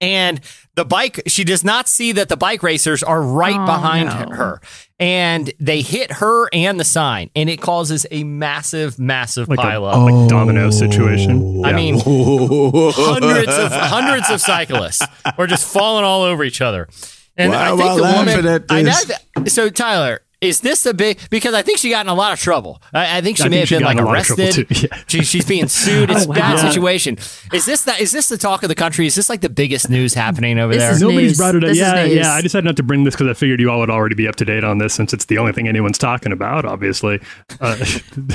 and 0.00 0.40
the 0.74 0.84
bike. 0.84 1.22
She 1.26 1.44
does 1.44 1.64
not 1.64 1.88
see 1.88 2.12
that 2.12 2.28
the 2.28 2.36
bike 2.36 2.62
racers 2.62 3.02
are 3.02 3.20
right 3.22 3.56
Oh, 3.58 3.66
behind 3.66 4.08
no. 4.30 4.36
her, 4.36 4.60
and 4.98 5.52
they 5.58 5.80
hit 5.82 6.12
her 6.12 6.48
and 6.52 6.78
the 6.78 6.84
sign, 6.84 7.30
and 7.34 7.48
it 7.48 7.60
causes 7.60 8.06
a 8.10 8.24
massive, 8.24 8.98
massive 8.98 9.48
Like 9.48 9.58
a 9.58 9.62
pileup. 9.62 10.04
like 10.22 10.28
domino 10.28 10.70
situation. 10.70 11.64
I 11.64 11.70
Yeah. 11.70 11.76
mean, 11.76 11.94
hundreds 12.04 13.52
of 13.56 13.72
hundreds 13.72 14.30
of 14.30 14.40
cyclists 14.40 15.02
were 15.38 15.46
just 15.46 15.66
falling 15.66 16.04
all 16.04 16.22
over 16.22 16.44
each 16.44 16.60
other. 16.60 16.88
And 17.38 17.52
Why 17.52 17.66
I 17.72 17.76
think 17.76 17.82
I 17.90 17.96
the 17.96 18.02
laughing 18.02 18.36
woman, 18.36 18.46
at 18.46 18.62
I 18.70 18.82
know 18.82 18.92
that- 19.36 19.50
so 19.50 19.68
Tyler, 19.68 20.20
Is 20.42 20.60
this 20.60 20.82
the 20.82 20.92
big? 20.92 21.18
Because 21.30 21.54
I 21.54 21.62
think 21.62 21.78
she 21.78 21.88
got 21.88 22.04
in 22.04 22.10
a 22.10 22.14
lot 22.14 22.32
of 22.34 22.38
trouble. 22.38 22.82
I, 22.92 23.18
I 23.18 23.20
think 23.22 23.38
she 23.38 23.44
I 23.44 23.48
may 23.48 23.56
think 23.56 23.60
have 23.60 23.68
she 23.68 23.74
been 23.76 23.84
like 23.84 23.96
in 23.96 24.04
a 24.04 24.06
lot 24.06 24.18
of 24.20 24.26
trouble, 24.26 24.42
arrested. 24.44 24.66
Yeah. 24.92 25.02
She, 25.08 25.22
she's 25.22 25.46
being 25.46 25.66
sued. 25.68 26.10
It's 26.10 26.26
Oh, 26.28 26.30
a 26.30 26.34
bad 26.34 26.62
wow. 26.62 26.68
situation. 26.70 27.16
Is 27.54 27.64
this 27.64 27.82
that? 27.84 28.00
Is 28.00 28.12
this 28.12 28.28
the 28.28 28.36
talk 28.36 28.62
of 28.62 28.68
the 28.68 28.74
country? 28.74 29.06
Is 29.06 29.14
this 29.14 29.30
like 29.30 29.40
the 29.40 29.48
biggest 29.48 29.88
news 29.88 30.12
happening 30.12 30.58
over 30.58 30.74
This 30.74 30.82
there? 30.82 30.92
is 30.92 31.00
Nobody's 31.00 31.30
news. 31.30 31.38
brought 31.38 31.54
it 31.54 31.64
up. 31.64 31.68
This 31.70 31.78
Yeah, 31.78 32.04
yeah. 32.04 32.32
I 32.34 32.42
decided 32.42 32.66
not 32.66 32.76
to 32.76 32.82
bring 32.82 33.04
this 33.04 33.14
because 33.14 33.28
I 33.28 33.32
figured 33.34 33.60
you 33.60 33.70
all 33.70 33.80
would 33.80 33.88
already 33.90 34.14
be 34.14 34.28
up 34.28 34.36
to 34.36 34.44
date 34.44 34.62
on 34.62 34.76
this 34.76 34.92
since 34.92 35.14
it's 35.14 35.24
the 35.24 35.38
only 35.38 35.52
thing 35.52 35.68
anyone's 35.68 35.96
talking 35.98 36.32
about, 36.32 36.66
obviously. 36.66 37.18
Uh, 37.58 37.76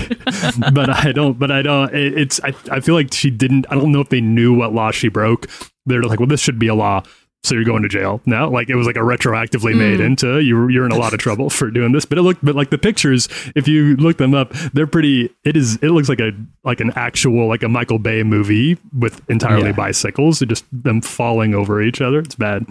but 0.74 0.90
I 0.90 1.12
don't. 1.14 1.38
But 1.38 1.52
I 1.52 1.62
don't. 1.62 1.94
it- 1.94 2.18
It's. 2.18 2.40
I. 2.44 2.54
I 2.72 2.80
feel 2.80 2.96
like 2.96 3.14
she 3.14 3.30
didn't. 3.30 3.66
I 3.70 3.76
don't 3.76 3.92
know 3.92 4.02
if 4.02 4.10
they 4.10 4.22
knew 4.22 4.54
what 4.54 4.74
law 4.74 4.92
she 4.92 5.08
broke. 5.08 5.48
They're 5.86 6.04
like, 6.04 6.20
well, 6.20 6.28
this 6.28 6.42
should 6.42 6.60
be 6.60 6.68
a 6.68 6.76
law. 6.76 7.04
So 7.44 7.56
you're 7.56 7.64
going 7.64 7.82
to 7.82 7.90
jail 7.90 8.22
now. 8.26 8.50
Like 8.50 8.70
it 8.70 8.76
was 8.76 8.86
like 8.86 8.96
a 8.96 9.00
retroactively 9.00 9.76
made 9.76 10.00
mm. 10.00 10.06
into 10.06 10.40
you. 10.40 10.68
You're 10.70 10.86
in 10.86 10.92
a 10.92 10.98
lot 10.98 11.14
of 11.14 11.20
trouble 11.28 11.50
for 11.50 11.72
doing 11.72 11.92
this. 11.92 12.06
But 12.06 12.20
it 12.20 12.22
looked. 12.22 12.46
But 12.46 12.56
like 12.56 12.70
the 12.70 12.78
pictures, 12.78 13.28
if 13.56 13.68
you 13.68 13.96
look 13.98 14.18
them 14.18 14.36
up, 14.36 14.54
they're 14.74 14.88
pretty. 14.88 15.30
It 15.44 15.58
is. 15.58 15.78
It 15.78 15.90
looks 15.90 16.08
like 16.08 16.20
a 16.20 16.32
like 16.64 16.80
an 16.82 16.92
actual 16.96 17.48
like 17.48 17.64
a 17.64 17.70
Michael 17.70 18.00
Bay 18.00 18.22
movie 18.24 18.78
with 18.98 19.28
entirely 19.30 19.68
Yeah. 19.68 19.72
bicycles. 19.76 20.40
Just 20.40 20.66
them 20.72 21.02
falling 21.02 21.56
over 21.56 21.82
each 21.82 22.00
other. 22.00 22.20
It's 22.20 22.36
bad. 22.36 22.68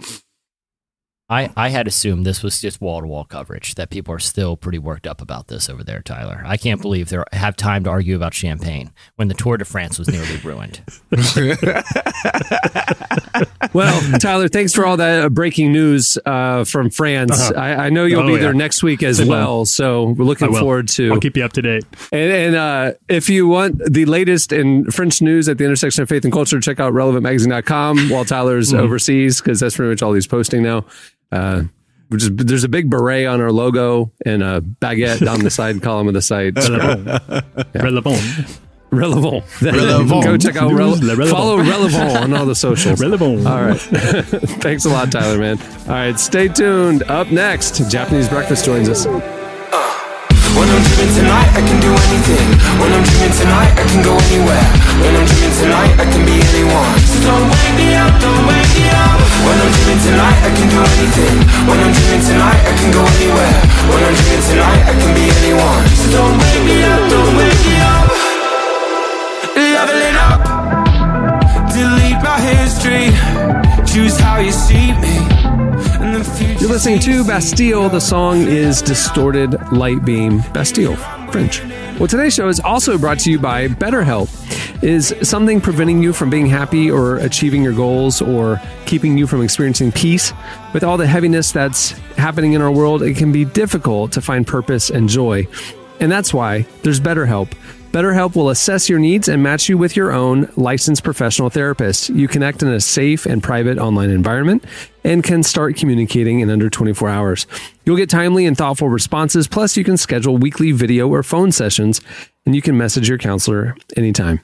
I, 1.31 1.49
I 1.55 1.69
had 1.69 1.87
assumed 1.87 2.25
this 2.25 2.43
was 2.43 2.59
just 2.61 2.81
wall 2.81 3.01
to 3.01 3.07
wall 3.07 3.23
coverage. 3.23 3.75
That 3.75 3.89
people 3.89 4.13
are 4.13 4.19
still 4.19 4.57
pretty 4.57 4.79
worked 4.79 5.07
up 5.07 5.21
about 5.21 5.47
this 5.47 5.69
over 5.69 5.83
there, 5.83 6.01
Tyler. 6.01 6.43
I 6.45 6.57
can't 6.57 6.81
believe 6.81 7.09
they 7.09 7.17
have 7.31 7.55
time 7.55 7.83
to 7.85 7.89
argue 7.89 8.15
about 8.15 8.33
champagne 8.33 8.91
when 9.15 9.29
the 9.29 9.33
Tour 9.33 9.57
de 9.57 9.65
France 9.65 9.97
was 9.97 10.09
nearly 10.09 10.37
ruined. 10.43 10.81
Well, 13.73 14.19
Tyler, 14.19 14.49
thanks 14.49 14.73
for 14.73 14.85
all 14.85 14.97
that 14.97 15.23
uh, 15.23 15.29
breaking 15.29 15.71
news 15.71 16.17
uh, 16.25 16.65
from 16.65 16.89
France. 16.89 17.31
Uh-huh. 17.51 17.59
I, 17.59 17.85
I 17.85 17.89
know 17.89 18.03
you'll 18.03 18.23
Oh, 18.23 18.27
be 18.27 18.33
yeah. 18.33 18.39
there 18.39 18.53
next 18.53 18.83
week 18.83 19.01
as 19.01 19.21
I 19.21 19.23
will. 19.23 19.29
well. 19.29 19.65
So 19.65 20.09
we're 20.09 20.25
looking 20.25 20.53
forward 20.53 20.89
to 20.89 21.13
I'll 21.13 21.19
keep 21.21 21.37
you 21.37 21.45
up 21.45 21.53
to 21.53 21.61
date. 21.61 21.85
And, 22.11 22.31
and 22.31 22.55
uh, 22.55 22.93
if 23.07 23.29
you 23.29 23.47
want 23.47 23.79
the 23.89 24.03
latest 24.05 24.51
in 24.51 24.91
French 24.91 25.21
news 25.21 25.47
at 25.47 25.57
the 25.57 25.63
intersection 25.63 26.03
of 26.03 26.09
faith 26.09 26.25
and 26.25 26.33
culture, 26.33 26.59
check 26.59 26.81
out 26.81 26.91
relevantmagazine.com 26.93 28.09
while 28.09 28.25
Tyler's 28.25 28.73
Mm-hmm. 28.73 28.83
overseas, 28.83 29.39
because 29.41 29.61
that's 29.61 29.75
pretty 29.77 29.91
much 29.91 30.01
all 30.01 30.13
he's 30.13 30.27
posting 30.27 30.63
now. 30.63 30.83
Uh, 31.31 31.63
there's 32.09 32.63
a 32.65 32.69
big 32.69 32.89
beret 32.89 33.25
on 33.25 33.39
our 33.39 33.51
logo 33.53 34.11
and 34.25 34.43
a 34.43 34.59
baguette 34.61 35.23
down 35.23 35.39
the 35.39 35.49
side 35.49 35.81
column 35.83 36.07
of 36.09 36.13
the 36.13 36.21
site. 36.21 36.57
Relevant. 37.73 38.59
relevant. 38.91 39.45
Relevant. 39.61 40.23
Go 40.25 40.35
check 40.37 40.57
out 40.57 40.71
Rele- 40.71 40.99
Relevant. 41.01 41.29
follow 41.29 41.57
relevant 41.59 42.17
on 42.17 42.33
all 42.33 42.45
the 42.45 42.55
socials. 42.55 42.99
Relevant. 42.99 43.47
All 43.47 43.61
right. 43.63 43.79
Thanks 43.79 44.83
a 44.83 44.89
lot, 44.89 45.09
Tyler, 45.13 45.37
man. 45.37 45.57
All 45.87 45.93
right. 45.93 46.19
Stay 46.19 46.49
tuned. 46.49 47.03
Up 47.03 47.27
next, 47.31 47.89
Japanese 47.89 48.27
Breakfast 48.27 48.65
joins 48.65 48.89
us. 48.89 49.05
I 51.51 51.61
can 51.61 51.79
do 51.83 51.91
anything. 51.91 52.47
When 52.79 52.91
I'm 52.95 53.03
dreaming 53.03 53.35
tonight, 53.35 53.75
I 53.75 53.83
can 53.83 54.01
go 54.01 54.15
anywhere. 54.15 54.67
When 55.03 55.13
I'm 55.19 55.27
dreaming 55.27 55.55
tonight, 55.59 55.93
I 55.99 56.05
can 56.07 56.23
be 56.23 56.39
anyone. 56.39 56.95
So 57.03 57.17
don't 57.27 57.47
wake 57.51 57.75
me 57.75 57.87
up, 57.99 58.13
don't 58.23 58.43
wake 58.47 58.71
me 58.79 58.87
up. 58.87 59.19
When 59.43 59.57
I'm 59.59 59.71
dreaming 59.75 59.99
tonight, 59.99 60.39
I 60.47 60.49
can 60.55 60.67
do 60.71 60.79
anything. 60.79 61.35
When 61.67 61.77
I'm 61.83 61.91
dreaming 61.91 62.23
tonight, 62.23 62.61
I 62.63 62.73
can 62.79 62.89
go 62.95 63.03
anywhere. 63.03 63.57
When 63.91 63.99
I'm 63.99 64.15
dreaming 64.15 64.45
tonight, 64.47 64.81
I 64.87 64.93
can 64.95 65.11
be 65.11 65.25
anyone. 65.27 65.83
So 65.99 66.05
don't 66.15 66.35
wake 66.39 66.63
me 66.63 66.77
up, 66.87 67.01
don't 67.11 67.33
wake 67.35 67.61
me 67.67 67.75
up. 67.83 68.30
Delete 71.81 72.21
my 72.21 72.39
history. 72.39 73.07
Choose 73.91 74.15
how 74.19 74.37
you 74.37 74.51
see 74.51 74.91
me. 75.01 75.17
And 75.99 76.15
the 76.15 76.23
future 76.23 76.59
You're 76.59 76.69
listening 76.69 76.99
to 76.99 77.23
Bastille. 77.23 77.89
The 77.89 77.99
song 77.99 78.41
is 78.41 78.83
Distorted 78.83 79.59
Light 79.71 80.05
Beam. 80.05 80.41
Bastille, 80.53 80.95
French. 81.31 81.63
Well, 81.97 82.07
today's 82.07 82.35
show 82.35 82.49
is 82.49 82.59
also 82.59 82.99
brought 82.99 83.17
to 83.21 83.31
you 83.31 83.39
by 83.39 83.67
BetterHelp. 83.67 84.29
Is 84.83 85.15
something 85.23 85.59
preventing 85.59 86.03
you 86.03 86.13
from 86.13 86.29
being 86.29 86.45
happy 86.45 86.89
or 86.89 87.17
achieving 87.17 87.63
your 87.63 87.73
goals 87.73 88.21
or 88.21 88.61
keeping 88.85 89.17
you 89.17 89.25
from 89.25 89.41
experiencing 89.41 89.91
peace? 89.91 90.33
With 90.73 90.83
all 90.83 90.97
the 90.97 91.07
heaviness 91.07 91.51
that's 91.51 91.91
happening 92.15 92.53
in 92.53 92.61
our 92.61 92.71
world, 92.71 93.01
it 93.01 93.15
can 93.15 93.31
be 93.31 93.43
difficult 93.43 94.11
to 94.11 94.21
find 94.21 94.45
purpose 94.45 94.91
and 94.91 95.09
joy. 95.09 95.47
And 95.99 96.11
that's 96.11 96.31
why 96.31 96.67
there's 96.83 96.99
BetterHelp. 96.99 97.53
BetterHelp 97.91 98.37
will 98.37 98.49
assess 98.49 98.87
your 98.87 98.99
needs 98.99 99.27
and 99.27 99.43
match 99.43 99.67
you 99.67 99.77
with 99.77 99.97
your 99.97 100.13
own 100.13 100.49
licensed 100.55 101.03
professional 101.03 101.49
therapist. 101.49 102.07
You 102.07 102.29
connect 102.29 102.63
in 102.63 102.69
a 102.69 102.79
safe 102.79 103.25
and 103.25 103.43
private 103.43 103.77
online 103.77 104.11
environment 104.11 104.63
and 105.03 105.21
can 105.25 105.43
start 105.43 105.75
communicating 105.75 106.39
in 106.39 106.49
under 106.49 106.69
24 106.69 107.09
hours. 107.09 107.47
You'll 107.83 107.97
get 107.97 108.09
timely 108.09 108.45
and 108.45 108.57
thoughtful 108.57 108.87
responses, 108.87 109.45
plus, 109.49 109.75
you 109.75 109.83
can 109.83 109.97
schedule 109.97 110.37
weekly 110.37 110.71
video 110.71 111.09
or 111.09 111.21
phone 111.21 111.51
sessions, 111.51 111.99
and 112.45 112.55
you 112.55 112.61
can 112.61 112.77
message 112.77 113.09
your 113.09 113.17
counselor 113.17 113.75
anytime. 113.97 114.39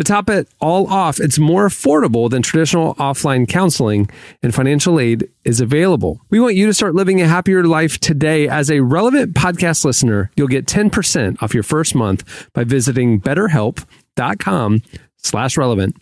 To 0.00 0.04
top 0.04 0.30
it 0.30 0.48
all 0.60 0.86
off, 0.86 1.20
it's 1.20 1.38
more 1.38 1.68
affordable 1.68 2.30
than 2.30 2.40
traditional 2.40 2.94
offline 2.94 3.46
counseling, 3.46 4.08
and 4.42 4.54
financial 4.54 4.98
aid 4.98 5.28
is 5.44 5.60
available. 5.60 6.22
We 6.30 6.40
want 6.40 6.54
you 6.54 6.64
to 6.64 6.72
start 6.72 6.94
living 6.94 7.20
a 7.20 7.28
happier 7.28 7.64
life 7.64 8.00
today. 8.00 8.48
As 8.48 8.70
a 8.70 8.80
relevant 8.80 9.34
podcast 9.34 9.84
listener, 9.84 10.30
you'll 10.36 10.48
get 10.48 10.64
10% 10.64 11.42
off 11.42 11.52
your 11.52 11.62
first 11.62 11.94
month 11.94 12.48
by 12.54 12.64
visiting 12.64 13.20
betterhelp.com 13.20 14.82
slash 15.18 15.58
relevant. 15.58 15.96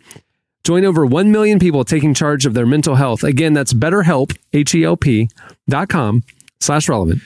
Join 0.62 0.84
over 0.84 1.04
1 1.04 1.32
million 1.32 1.58
people 1.58 1.82
taking 1.84 2.14
charge 2.14 2.46
of 2.46 2.54
their 2.54 2.66
mental 2.66 2.94
health. 2.94 3.24
Again, 3.24 3.52
that's 3.52 3.72
betterhelp, 3.72 4.38
H-E-L-P 4.52 5.28
dot 5.68 5.88
com 5.88 6.22
slash 6.60 6.88
relevant. 6.88 7.20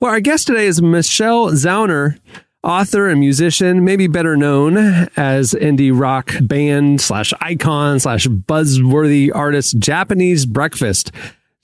Well, 0.00 0.12
our 0.12 0.20
guest 0.20 0.46
today 0.46 0.66
is 0.66 0.80
Michelle 0.80 1.48
Zauner, 1.48 2.16
author 2.62 3.08
and 3.08 3.18
musician, 3.20 3.84
maybe 3.84 4.06
better 4.06 4.36
known 4.36 4.76
as 5.16 5.52
indie 5.52 5.92
rock 5.92 6.32
band 6.42 7.00
slash 7.00 7.32
icon 7.40 7.98
slash 7.98 8.26
buzzworthy 8.26 9.30
artist 9.34 9.78
Japanese 9.78 10.46
Breakfast. 10.46 11.10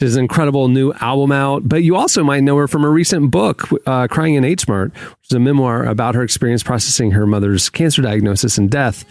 His 0.01 0.17
incredible 0.17 0.69
new 0.69 0.93
album 1.01 1.33
out, 1.33 1.69
but 1.69 1.83
you 1.83 1.97
also 1.97 2.23
might 2.23 2.45
know 2.45 2.57
her 2.57 2.69
from 2.69 2.85
a 2.85 2.89
recent 2.89 3.33
book, 3.33 3.69
uh, 3.85 4.07
Crying 4.07 4.35
in 4.35 4.45
H 4.45 4.69
Mart, 4.69 4.93
which 4.95 5.31
is 5.31 5.33
a 5.33 5.41
memoir 5.41 5.85
about 5.85 6.15
her 6.15 6.23
experience 6.23 6.63
processing 6.63 7.11
her 7.11 7.27
mother's 7.27 7.69
cancer 7.69 8.01
diagnosis 8.01 8.59
and 8.59 8.71
death, 8.71 9.05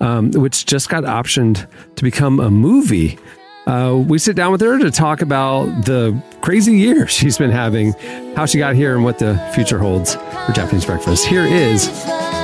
um, 0.00 0.32
which 0.32 0.66
just 0.66 0.88
got 0.88 1.04
optioned 1.04 1.68
to 1.94 2.02
become 2.02 2.40
a 2.40 2.50
movie. 2.50 3.18
Uh, 3.66 4.02
we 4.06 4.18
sit 4.18 4.34
down 4.34 4.50
with 4.52 4.60
her 4.60 4.78
to 4.78 4.90
talk 4.90 5.22
about 5.22 5.66
the 5.84 6.20
crazy 6.40 6.76
year 6.76 7.06
she's 7.08 7.38
been 7.38 7.50
having, 7.50 7.92
how 8.34 8.46
she 8.46 8.58
got 8.58 8.74
here, 8.74 8.94
and 8.94 9.04
what 9.04 9.18
the 9.18 9.36
future 9.54 9.78
holds 9.78 10.14
for 10.14 10.52
Japanese 10.52 10.84
breakfast. 10.84 11.26
Here 11.26 11.44
is 11.44 11.86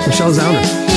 Michelle 0.06 0.32
Zauner. 0.32 0.87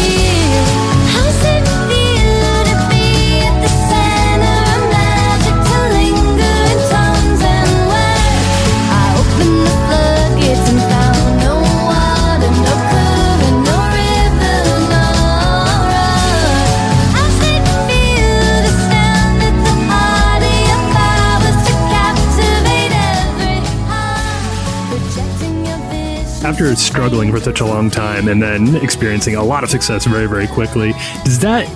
After 26.43 26.75
struggling 26.75 27.31
for 27.31 27.39
such 27.39 27.61
a 27.61 27.65
long 27.65 27.91
time 27.91 28.27
and 28.27 28.41
then 28.41 28.75
experiencing 28.77 29.35
a 29.35 29.43
lot 29.43 29.63
of 29.63 29.69
success 29.69 30.05
very, 30.05 30.27
very 30.27 30.47
quickly, 30.47 30.93
does 31.23 31.37
that 31.39 31.67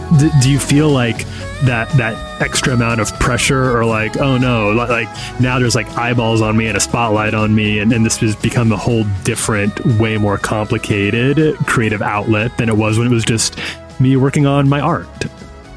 do 0.42 0.50
you 0.50 0.58
feel 0.58 0.90
like 0.90 1.26
that 1.66 1.88
that 1.98 2.16
extra 2.42 2.74
amount 2.74 3.00
of 3.00 3.14
pressure 3.20 3.78
or 3.78 3.86
like 3.86 4.18
oh 4.18 4.38
no 4.38 4.72
like 4.72 5.08
now 5.40 5.58
there's 5.58 5.74
like 5.76 5.88
eyeballs 5.98 6.42
on 6.42 6.58
me 6.58 6.68
and 6.68 6.76
a 6.76 6.80
spotlight 6.82 7.34
on 7.34 7.56
me 7.56 7.80
and, 7.80 7.94
and 7.94 8.06
this 8.06 8.18
has 8.18 8.36
become 8.36 8.74
a 8.74 8.78
whole 8.78 9.06
different 9.24 9.80
way 9.98 10.18
more 10.18 10.38
complicated 10.38 11.56
creative 11.66 12.02
outlet 12.02 12.56
than 12.58 12.68
it 12.68 12.76
was 12.76 12.98
when 12.98 13.08
it 13.08 13.12
was 13.12 13.24
just 13.24 13.58
me 14.02 14.18
working 14.18 14.46
on 14.46 14.68
my 14.68 14.82
art 14.82 15.08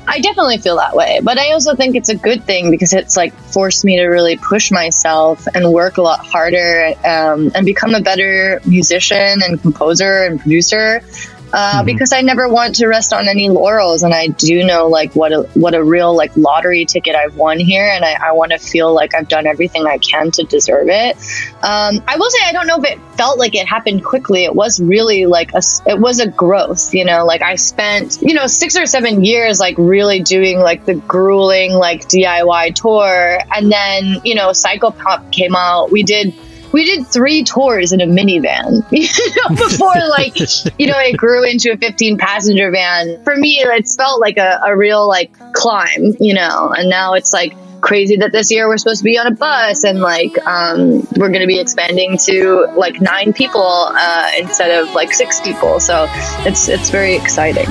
I 0.08 0.20
definitely 0.20 0.56
feel 0.56 0.76
that 0.76 0.96
way, 0.96 1.20
but 1.22 1.38
I 1.38 1.52
also 1.52 1.74
think 1.74 1.94
it's 1.94 2.08
a 2.08 2.14
good 2.14 2.42
thing 2.44 2.70
because 2.70 2.94
it's 2.94 3.14
like 3.14 3.34
forced 3.34 3.84
me 3.84 3.96
to 3.96 4.06
really 4.06 4.38
push 4.38 4.70
myself 4.70 5.46
and 5.54 5.70
work 5.70 5.98
a 5.98 6.02
lot 6.02 6.24
harder 6.24 6.94
um, 7.04 7.52
and 7.54 7.66
become 7.66 7.94
a 7.94 8.00
better 8.00 8.60
musician 8.64 9.42
and 9.42 9.60
composer 9.60 10.24
and 10.24 10.40
producer. 10.40 11.02
Uh, 11.52 11.82
Because 11.82 12.12
I 12.12 12.20
never 12.20 12.48
want 12.48 12.76
to 12.76 12.86
rest 12.86 13.12
on 13.12 13.28
any 13.28 13.48
laurels, 13.48 14.02
and 14.02 14.12
I 14.12 14.28
do 14.28 14.64
know 14.64 14.88
like 14.88 15.14
what 15.14 15.32
a 15.32 15.42
what 15.54 15.74
a 15.74 15.82
real 15.82 16.14
like 16.14 16.36
lottery 16.36 16.84
ticket 16.84 17.14
I've 17.16 17.36
won 17.36 17.58
here, 17.58 17.88
and 17.88 18.04
I, 18.04 18.28
I 18.28 18.32
want 18.32 18.52
to 18.52 18.58
feel 18.58 18.92
like 18.92 19.14
I've 19.14 19.28
done 19.28 19.46
everything 19.46 19.86
I 19.86 19.98
can 19.98 20.30
to 20.32 20.44
deserve 20.44 20.88
it. 20.88 21.16
Um, 21.62 22.02
I 22.06 22.16
will 22.18 22.30
say 22.30 22.38
I 22.44 22.52
don't 22.52 22.66
know 22.66 22.78
if 22.78 22.84
it 22.84 22.98
felt 23.16 23.38
like 23.38 23.54
it 23.54 23.66
happened 23.66 24.04
quickly. 24.04 24.44
It 24.44 24.54
was 24.54 24.80
really 24.80 25.26
like 25.26 25.52
a 25.54 25.62
it 25.86 25.98
was 25.98 26.20
a 26.20 26.28
growth, 26.28 26.92
you 26.92 27.04
know. 27.04 27.24
Like 27.24 27.42
I 27.42 27.54
spent 27.56 28.18
you 28.20 28.34
know 28.34 28.46
six 28.46 28.76
or 28.76 28.86
seven 28.86 29.24
years 29.24 29.58
like 29.58 29.76
really 29.78 30.20
doing 30.20 30.58
like 30.58 30.84
the 30.84 30.94
grueling 30.94 31.72
like 31.72 32.08
DIY 32.08 32.74
tour, 32.74 33.38
and 33.54 33.72
then 33.72 34.20
you 34.24 34.34
know 34.34 34.48
Psychopomp 34.50 35.32
came 35.32 35.56
out. 35.56 35.90
We 35.90 36.02
did 36.02 36.34
we 36.72 36.84
did 36.84 37.06
three 37.06 37.44
tours 37.44 37.92
in 37.92 38.00
a 38.00 38.06
minivan 38.06 38.84
you 38.92 39.08
know, 39.36 39.56
before 39.56 39.94
like 40.08 40.38
you 40.78 40.86
know 40.86 40.98
it 40.98 41.16
grew 41.16 41.44
into 41.44 41.72
a 41.72 41.76
15 41.76 42.18
passenger 42.18 42.70
van. 42.70 43.22
For 43.24 43.36
me, 43.36 43.60
it's 43.62 43.96
felt 43.96 44.20
like 44.20 44.36
a, 44.36 44.60
a 44.66 44.76
real 44.76 45.06
like 45.06 45.32
climb, 45.52 46.14
you 46.20 46.34
know, 46.34 46.72
and 46.76 46.88
now 46.88 47.14
it's 47.14 47.32
like 47.32 47.54
crazy 47.80 48.16
that 48.16 48.32
this 48.32 48.50
year 48.50 48.68
we're 48.68 48.76
supposed 48.76 48.98
to 48.98 49.04
be 49.04 49.18
on 49.18 49.26
a 49.26 49.34
bus 49.34 49.84
and 49.84 50.00
like 50.00 50.36
um, 50.46 51.06
we're 51.16 51.28
going 51.28 51.40
to 51.40 51.46
be 51.46 51.60
expanding 51.60 52.18
to 52.18 52.66
like 52.76 53.00
nine 53.00 53.32
people 53.32 53.62
uh, 53.62 54.30
instead 54.38 54.70
of 54.70 54.92
like 54.94 55.12
six 55.12 55.40
people 55.40 55.78
so 55.78 56.06
it's 56.40 56.68
it's 56.68 56.90
very 56.90 57.14
exciting 57.14 57.68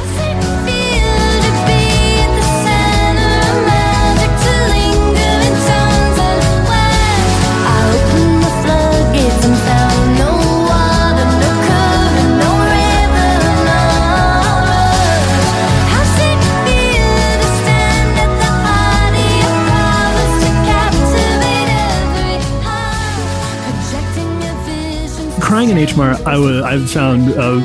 Crying 25.57 25.71
in 25.71 25.79
H 25.79 25.97
Mart, 25.97 26.21
I 26.27 26.37
was 26.37 26.61
I've 26.61 26.87
found 26.87 27.29
a 27.31 27.57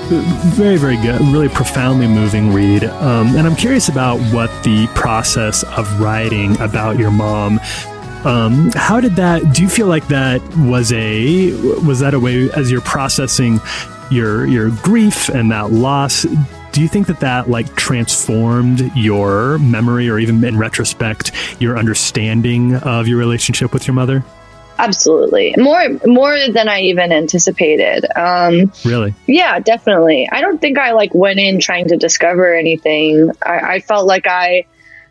very 0.57 0.79
very 0.79 0.97
good, 0.97 1.21
really 1.21 1.51
profoundly 1.51 2.07
moving 2.07 2.51
read, 2.51 2.85
um, 2.85 3.37
and 3.37 3.47
I'm 3.47 3.55
curious 3.55 3.91
about 3.91 4.19
what 4.33 4.49
the 4.65 4.87
process 4.95 5.63
of 5.63 6.01
writing 6.01 6.59
about 6.63 6.99
your 6.99 7.11
mom. 7.11 7.61
Um, 8.25 8.71
how 8.75 8.99
did 8.99 9.17
that? 9.17 9.43
Do 9.53 9.63
you 9.63 9.69
feel 9.69 9.89
like 9.89 10.09
that 10.09 10.41
was 10.57 10.91
a 10.95 11.53
was 11.85 12.01
that 12.01 12.15
a 12.15 12.19
way 12.19 12.51
as 12.53 12.71
you're 12.71 12.81
processing 12.81 13.61
your 14.11 14.47
your 14.47 14.71
grief 14.71 15.29
and 15.29 15.51
that 15.53 15.71
loss? 15.71 16.23
Do 16.73 16.81
you 16.81 16.89
think 16.89 17.09
that 17.09 17.21
that 17.21 17.51
like 17.51 17.77
transformed 17.77 18.91
your 18.97 19.59
memory, 19.59 20.09
or 20.09 20.19
even 20.19 20.43
in 20.45 20.57
retrospect, 20.57 21.31
your 21.61 21.77
understanding 21.77 22.75
of 22.77 23.07
your 23.07 23.19
relationship 23.19 23.75
with 23.75 23.87
your 23.87 23.93
mother? 23.93 24.25
Absolutely 24.79 25.55
more 25.59 25.83
more 26.07 26.37
than 26.51 26.69
i 26.69 26.81
even 26.81 27.13
anticipated 27.13 28.05
um 28.17 28.73
Really? 28.85 29.15
Yeah, 29.27 29.59
definitely. 29.61 30.29
I 30.31 30.41
don't 30.41 30.61
think 30.61 30.79
I 30.79 30.93
like 30.93 31.15
went 31.15 31.39
in 31.39 31.61
trying 31.61 31.89
to 31.89 31.97
discover 31.97 32.55
anything. 32.55 33.31
I, 33.41 33.75
I 33.75 33.81
felt 33.81 34.07
like 34.07 34.27
I, 34.27 34.65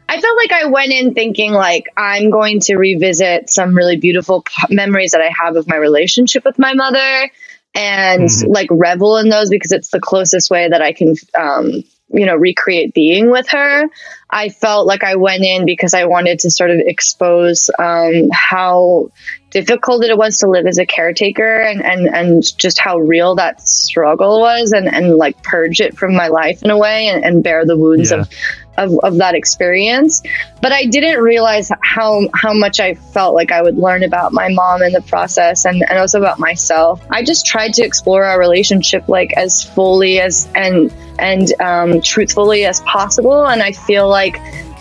I 0.09 0.19
felt 0.19 0.37
like 0.37 0.51
I 0.51 0.65
went 0.65 0.91
in 0.91 1.13
thinking 1.13 1.53
like 1.53 1.85
I'm 1.95 2.29
going 2.29 2.59
to 2.61 2.75
revisit 2.75 3.49
some 3.49 3.75
really 3.75 3.97
beautiful 3.97 4.43
p- 4.43 4.75
memories 4.75 5.11
that 5.11 5.21
I 5.21 5.31
have 5.43 5.55
of 5.55 5.67
my 5.67 5.77
relationship 5.77 6.43
with 6.45 6.59
my 6.59 6.73
mother, 6.73 7.31
and 7.73 8.29
like 8.47 8.67
revel 8.69 9.17
in 9.17 9.29
those 9.29 9.49
because 9.49 9.71
it's 9.71 9.89
the 9.89 10.01
closest 10.01 10.51
way 10.51 10.67
that 10.67 10.81
I 10.81 10.91
can, 10.93 11.15
um, 11.37 11.83
you 12.09 12.25
know, 12.25 12.35
recreate 12.35 12.93
being 12.93 13.31
with 13.31 13.49
her. 13.49 13.85
I 14.29 14.49
felt 14.49 14.85
like 14.85 15.03
I 15.03 15.15
went 15.15 15.43
in 15.43 15.65
because 15.65 15.93
I 15.93 16.05
wanted 16.05 16.39
to 16.39 16.51
sort 16.51 16.71
of 16.71 16.79
expose 16.79 17.69
um, 17.79 18.29
how 18.33 19.11
difficult 19.51 20.01
that 20.01 20.09
it 20.09 20.17
was 20.17 20.37
to 20.37 20.47
live 20.47 20.65
as 20.65 20.77
a 20.77 20.85
caretaker 20.85 21.61
and, 21.61 21.83
and, 21.83 22.07
and 22.07 22.57
just 22.57 22.79
how 22.79 22.97
real 22.97 23.35
that 23.35 23.61
struggle 23.67 24.39
was 24.39 24.71
and, 24.71 24.87
and 24.87 25.17
like 25.17 25.41
purge 25.43 25.81
it 25.81 25.97
from 25.97 26.15
my 26.15 26.27
life 26.27 26.63
in 26.63 26.71
a 26.71 26.77
way 26.77 27.07
and, 27.07 27.23
and 27.23 27.43
bear 27.43 27.65
the 27.65 27.77
wounds 27.77 28.11
Yeah. 28.11 28.21
of, 28.21 28.29
of, 28.77 28.99
of 29.03 29.17
that 29.17 29.35
experience. 29.35 30.23
But 30.61 30.71
I 30.71 30.85
didn't 30.85 31.21
realize 31.21 31.69
how, 31.81 32.29
how 32.33 32.53
much 32.53 32.79
I 32.79 32.93
felt 32.93 33.35
like 33.35 33.51
I 33.51 33.61
would 33.61 33.77
learn 33.77 34.03
about 34.03 34.31
my 34.31 34.47
mom 34.49 34.81
in 34.81 34.93
the 34.93 35.01
process 35.01 35.65
and, 35.65 35.83
and 35.87 35.99
also 35.99 36.19
about 36.19 36.39
myself. 36.39 37.01
I 37.09 37.21
just 37.23 37.45
tried 37.45 37.73
to 37.73 37.83
explore 37.83 38.23
our 38.23 38.39
relationship 38.39 39.09
like 39.09 39.33
as 39.37 39.63
fully 39.63 40.19
as 40.21 40.49
and 40.55 40.93
and 41.19 41.61
um, 41.61 42.01
truthfully 42.01 42.65
as 42.65 42.79
possible. 42.81 43.45
And 43.45 43.61
I 43.61 43.73
feel 43.73 44.07
like 44.09 44.37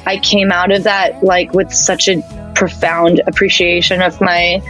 I 0.06 0.18
came 0.22 0.50
out 0.50 0.72
of 0.72 0.84
that 0.84 1.22
like 1.22 1.52
with 1.52 1.70
such 1.72 2.08
a 2.08 2.22
profound 2.60 3.22
appreciation 3.26 4.02
of 4.02 4.20
my 4.20 4.62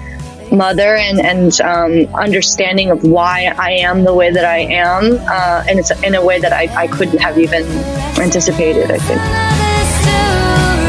mother 0.52 0.94
and 0.96 1.18
and 1.20 1.60
um, 1.60 1.92
understanding 2.14 2.90
of 2.90 3.02
why 3.02 3.52
I 3.58 3.72
am 3.72 4.04
the 4.04 4.14
way 4.14 4.30
that 4.32 4.44
I 4.44 4.58
am, 4.58 5.18
uh, 5.28 5.64
and 5.68 5.78
it's 5.80 5.90
in 6.02 6.14
a 6.14 6.24
way 6.24 6.38
that 6.40 6.52
I, 6.52 6.64
I 6.84 6.86
couldn't 6.86 7.18
have 7.18 7.36
even 7.36 7.64
anticipated. 8.26 8.90
I 8.90 8.98
think. 8.98 10.79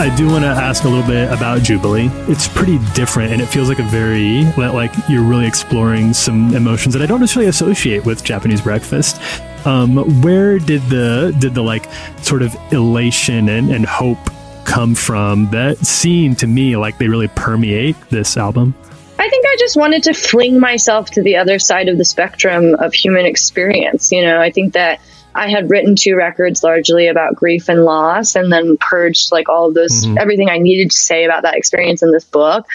I 0.00 0.08
do 0.16 0.28
want 0.28 0.44
to 0.44 0.48
ask 0.48 0.84
a 0.84 0.88
little 0.88 1.06
bit 1.06 1.30
about 1.30 1.62
Jubilee. 1.62 2.08
It's 2.26 2.48
pretty 2.48 2.78
different, 2.94 3.34
and 3.34 3.42
it 3.42 3.44
feels 3.44 3.68
like 3.68 3.80
a 3.80 3.82
very 3.82 4.44
like 4.56 4.90
you're 5.10 5.22
really 5.22 5.46
exploring 5.46 6.14
some 6.14 6.54
emotions 6.54 6.94
that 6.94 7.02
I 7.02 7.06
don't 7.06 7.20
necessarily 7.20 7.50
associate 7.50 8.06
with 8.06 8.24
Japanese 8.24 8.62
breakfast. 8.62 9.20
Um, 9.66 10.22
where 10.22 10.58
did 10.58 10.80
the 10.84 11.36
did 11.38 11.54
the 11.54 11.60
like 11.60 11.86
sort 12.22 12.40
of 12.40 12.56
elation 12.72 13.50
and, 13.50 13.70
and 13.70 13.84
hope 13.84 14.16
come 14.64 14.94
from 14.94 15.50
that 15.50 15.76
seem 15.84 16.34
to 16.36 16.46
me 16.46 16.78
like 16.78 16.96
they 16.96 17.06
really 17.06 17.28
permeate 17.28 17.94
this 18.08 18.38
album? 18.38 18.74
I 19.18 19.28
think 19.28 19.44
I 19.44 19.56
just 19.58 19.76
wanted 19.76 20.04
to 20.04 20.14
fling 20.14 20.58
myself 20.58 21.10
to 21.10 21.22
the 21.22 21.36
other 21.36 21.58
side 21.58 21.90
of 21.90 21.98
the 21.98 22.06
spectrum 22.06 22.74
of 22.76 22.94
human 22.94 23.26
experience. 23.26 24.12
You 24.12 24.22
know, 24.22 24.40
I 24.40 24.50
think 24.50 24.72
that 24.72 25.02
I 25.34 25.48
had 25.48 25.70
written 25.70 25.96
two 25.96 26.16
records 26.16 26.62
largely 26.62 27.08
about 27.08 27.36
grief 27.36 27.68
and 27.68 27.84
loss 27.84 28.34
and 28.34 28.52
then 28.52 28.76
purged 28.76 29.32
like 29.32 29.48
all 29.48 29.68
of 29.68 29.74
those, 29.74 30.06
everything 30.16 30.48
I 30.48 30.58
needed 30.58 30.90
to 30.90 30.96
say 30.96 31.24
about 31.24 31.42
that 31.42 31.54
experience 31.56 32.02
in 32.02 32.12
this 32.12 32.24
book. 32.24 32.66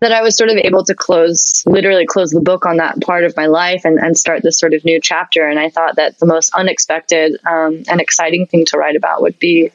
That 0.00 0.12
I 0.12 0.22
was 0.22 0.36
sort 0.36 0.50
of 0.50 0.56
able 0.56 0.84
to 0.86 0.96
close, 0.96 1.62
literally 1.64 2.06
close 2.06 2.30
the 2.30 2.40
book 2.40 2.66
on 2.66 2.78
that 2.78 3.00
part 3.00 3.22
of 3.22 3.36
my 3.36 3.46
life 3.46 3.82
and, 3.84 4.00
and 4.00 4.18
start 4.18 4.42
this 4.42 4.58
sort 4.58 4.74
of 4.74 4.84
new 4.84 5.00
chapter. 5.00 5.46
And 5.46 5.60
I 5.60 5.68
thought 5.68 5.94
that 5.94 6.18
the 6.18 6.26
most 6.26 6.50
unexpected 6.54 7.38
um, 7.46 7.84
and 7.88 8.00
exciting 8.00 8.46
thing 8.46 8.64
to 8.66 8.78
write 8.78 8.96
about 8.96 9.22
would 9.22 9.38
be 9.38 9.70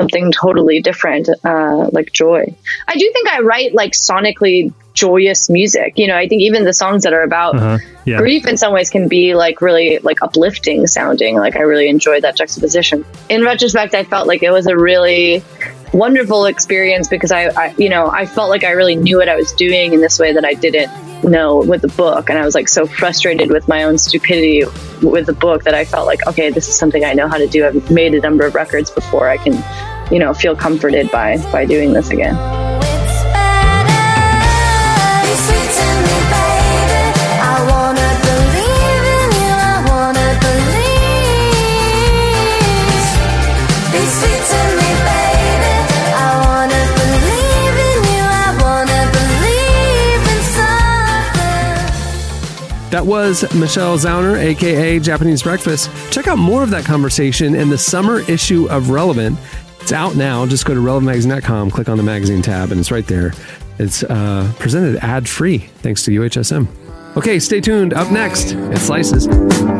something 0.00 0.32
totally 0.32 0.80
different, 0.80 1.28
uh, 1.44 1.90
like 1.92 2.12
joy. 2.12 2.54
I 2.86 2.94
do 2.94 3.10
think 3.12 3.28
I 3.28 3.40
write 3.40 3.74
like 3.74 3.92
sonically 3.92 4.72
joyous 4.98 5.48
music. 5.48 5.90
You 5.96 6.06
know, 6.08 6.16
I 6.16 6.26
think 6.28 6.42
even 6.42 6.64
the 6.64 6.72
songs 6.72 7.02
that 7.04 7.12
are 7.12 7.22
about 7.22 7.54
Uh-huh. 7.56 7.78
Yeah. 8.04 8.18
grief 8.18 8.46
in 8.46 8.56
some 8.56 8.72
ways 8.72 8.88
can 8.90 9.06
be 9.06 9.34
like 9.34 9.60
really 9.60 9.98
like 10.08 10.22
uplifting 10.22 10.86
sounding. 10.86 11.36
Like 11.36 11.56
I 11.56 11.60
really 11.72 11.88
enjoyed 11.88 12.22
that 12.24 12.36
juxtaposition. 12.36 13.04
In 13.28 13.44
retrospect, 13.44 13.94
I 13.94 14.04
felt 14.04 14.26
like 14.26 14.42
it 14.42 14.50
was 14.50 14.66
a 14.66 14.76
really 14.76 15.42
wonderful 15.92 16.46
experience 16.46 17.06
because 17.08 17.32
I, 17.32 17.42
I 17.62 17.74
you 17.78 17.88
know, 17.88 18.04
I 18.10 18.24
felt 18.26 18.48
like 18.50 18.64
I 18.64 18.70
really 18.70 18.96
knew 18.96 19.18
what 19.18 19.28
I 19.28 19.36
was 19.36 19.52
doing 19.52 19.92
in 19.94 20.00
this 20.00 20.18
way 20.18 20.32
that 20.32 20.44
I 20.44 20.54
didn't 20.54 20.90
know 21.22 21.58
with 21.58 21.82
the 21.82 21.88
book 21.88 22.30
and 22.30 22.38
I 22.38 22.44
was 22.44 22.54
like 22.54 22.68
so 22.68 22.86
frustrated 22.86 23.50
with 23.50 23.66
my 23.68 23.84
own 23.84 23.98
stupidity 23.98 24.64
with 25.02 25.26
the 25.26 25.32
book 25.32 25.64
that 25.64 25.74
I 25.74 25.84
felt 25.84 26.06
like 26.06 26.24
okay 26.30 26.48
this 26.50 26.68
is 26.68 26.78
something 26.78 27.04
I 27.04 27.12
know 27.12 27.26
how 27.26 27.38
to 27.38 27.48
do 27.48 27.66
I've 27.66 27.90
made 27.90 28.14
a 28.14 28.20
number 28.20 28.44
of 28.46 28.54
records 28.54 28.88
before 28.90 29.28
I 29.28 29.36
can 29.36 29.54
you 30.12 30.20
know 30.20 30.32
feel 30.32 30.54
comforted 30.54 31.10
by 31.10 31.36
by 31.50 31.64
doing 31.66 31.92
this 31.92 32.10
again 32.10 32.36
was 53.08 53.42
Michelle 53.54 53.96
Zauner, 53.96 54.38
aka 54.38 54.98
Japanese 54.98 55.42
Breakfast. 55.42 55.90
Check 56.12 56.28
out 56.28 56.36
more 56.36 56.62
of 56.62 56.68
that 56.70 56.84
conversation 56.84 57.54
in 57.54 57.70
the 57.70 57.78
summer 57.78 58.20
issue 58.30 58.68
of 58.68 58.90
Relevant. 58.90 59.38
It's 59.80 59.92
out 59.92 60.14
now. 60.14 60.44
Just 60.44 60.66
go 60.66 60.74
to 60.74 60.80
relevantmagazine.com, 60.80 61.70
click 61.70 61.88
on 61.88 61.96
the 61.96 62.02
magazine 62.02 62.42
tab, 62.42 62.70
and 62.70 62.78
it's 62.78 62.90
right 62.90 63.06
there. 63.06 63.32
It's 63.78 64.02
uh, 64.02 64.52
presented 64.58 64.96
ad 65.02 65.26
free 65.26 65.58
thanks 65.58 66.04
to 66.04 66.10
UHSM. 66.10 66.68
Okay, 67.16 67.38
stay 67.38 67.60
tuned. 67.60 67.94
Up 67.94 68.12
next, 68.12 68.52
it 68.52 68.78
slices. 68.78 69.26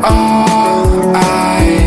I, 0.01 1.78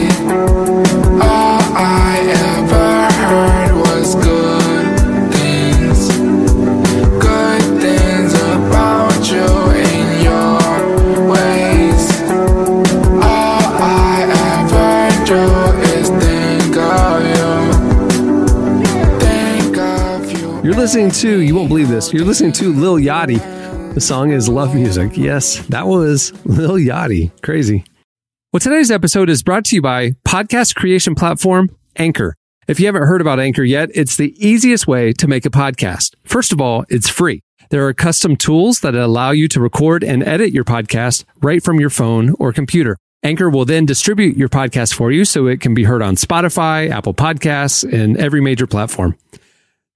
listening 20.82 21.12
to, 21.12 21.38
you 21.38 21.54
won't 21.54 21.68
believe 21.68 21.86
this, 21.86 22.12
you're 22.12 22.24
listening 22.24 22.50
to 22.50 22.72
Lil 22.72 22.96
Yachty. 22.96 23.38
The 23.94 24.00
song 24.00 24.32
is 24.32 24.48
Love 24.48 24.74
Music. 24.74 25.16
Yes, 25.16 25.64
that 25.68 25.86
was 25.86 26.32
Lil 26.44 26.72
Yachty. 26.72 27.30
Crazy. 27.40 27.84
Well, 28.52 28.58
today's 28.58 28.90
episode 28.90 29.30
is 29.30 29.44
brought 29.44 29.64
to 29.66 29.76
you 29.76 29.80
by 29.80 30.16
podcast 30.26 30.74
creation 30.74 31.14
platform 31.14 31.70
Anchor. 31.94 32.34
If 32.66 32.80
you 32.80 32.86
haven't 32.86 33.04
heard 33.04 33.20
about 33.20 33.38
Anchor 33.38 33.62
yet, 33.62 33.90
it's 33.94 34.16
the 34.16 34.34
easiest 34.44 34.88
way 34.88 35.12
to 35.12 35.28
make 35.28 35.46
a 35.46 35.50
podcast. 35.50 36.16
First 36.24 36.50
of 36.50 36.60
all, 36.60 36.84
it's 36.88 37.08
free. 37.08 37.42
There 37.70 37.86
are 37.86 37.94
custom 37.94 38.34
tools 38.34 38.80
that 38.80 38.96
allow 38.96 39.30
you 39.30 39.46
to 39.50 39.60
record 39.60 40.02
and 40.02 40.24
edit 40.24 40.50
your 40.50 40.64
podcast 40.64 41.24
right 41.40 41.62
from 41.62 41.78
your 41.78 41.90
phone 41.90 42.34
or 42.40 42.52
computer. 42.52 42.96
Anchor 43.22 43.48
will 43.48 43.64
then 43.64 43.86
distribute 43.86 44.36
your 44.36 44.48
podcast 44.48 44.94
for 44.94 45.12
you 45.12 45.24
so 45.24 45.46
it 45.46 45.60
can 45.60 45.74
be 45.74 45.84
heard 45.84 46.02
on 46.02 46.16
Spotify, 46.16 46.90
Apple 46.90 47.14
Podcasts, 47.14 47.84
and 47.88 48.16
every 48.16 48.40
major 48.40 48.66
platform. 48.66 49.16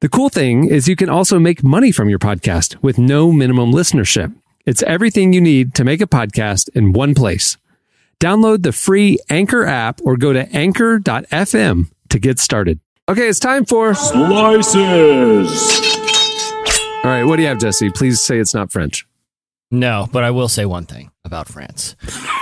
The 0.02 0.10
cool 0.10 0.28
thing 0.28 0.68
is 0.68 0.88
you 0.88 0.94
can 0.96 1.08
also 1.08 1.38
make 1.38 1.64
money 1.64 1.90
from 1.90 2.10
your 2.10 2.18
podcast 2.18 2.76
with 2.82 2.98
no 2.98 3.32
minimum 3.32 3.72
listenership. 3.72 4.34
It's 4.66 4.82
everything 4.82 5.32
you 5.32 5.40
need 5.40 5.74
to 5.76 5.84
make 5.84 6.02
a 6.02 6.06
podcast 6.06 6.68
in 6.74 6.92
one 6.92 7.14
place. 7.14 7.56
Download 8.20 8.62
the 8.62 8.72
free 8.72 9.18
Anchor 9.30 9.64
app 9.64 10.00
or 10.04 10.18
go 10.18 10.34
to 10.34 10.46
anchor.fm 10.54 11.90
to 12.10 12.18
get 12.18 12.38
started. 12.38 12.78
Okay, 13.08 13.26
it's 13.26 13.38
time 13.38 13.64
for 13.64 13.94
Slices. 13.94 14.76
All 17.02 17.10
right, 17.10 17.24
what 17.24 17.36
do 17.36 17.42
you 17.42 17.48
have, 17.48 17.58
Jesse? 17.58 17.88
Please 17.88 18.20
say 18.20 18.38
it's 18.38 18.52
not 18.52 18.70
French. 18.70 19.06
No, 19.70 20.08
but 20.12 20.24
I 20.24 20.30
will 20.30 20.48
say 20.48 20.66
one 20.66 20.84
thing 20.84 21.10
about 21.24 21.48
France. 21.48 21.96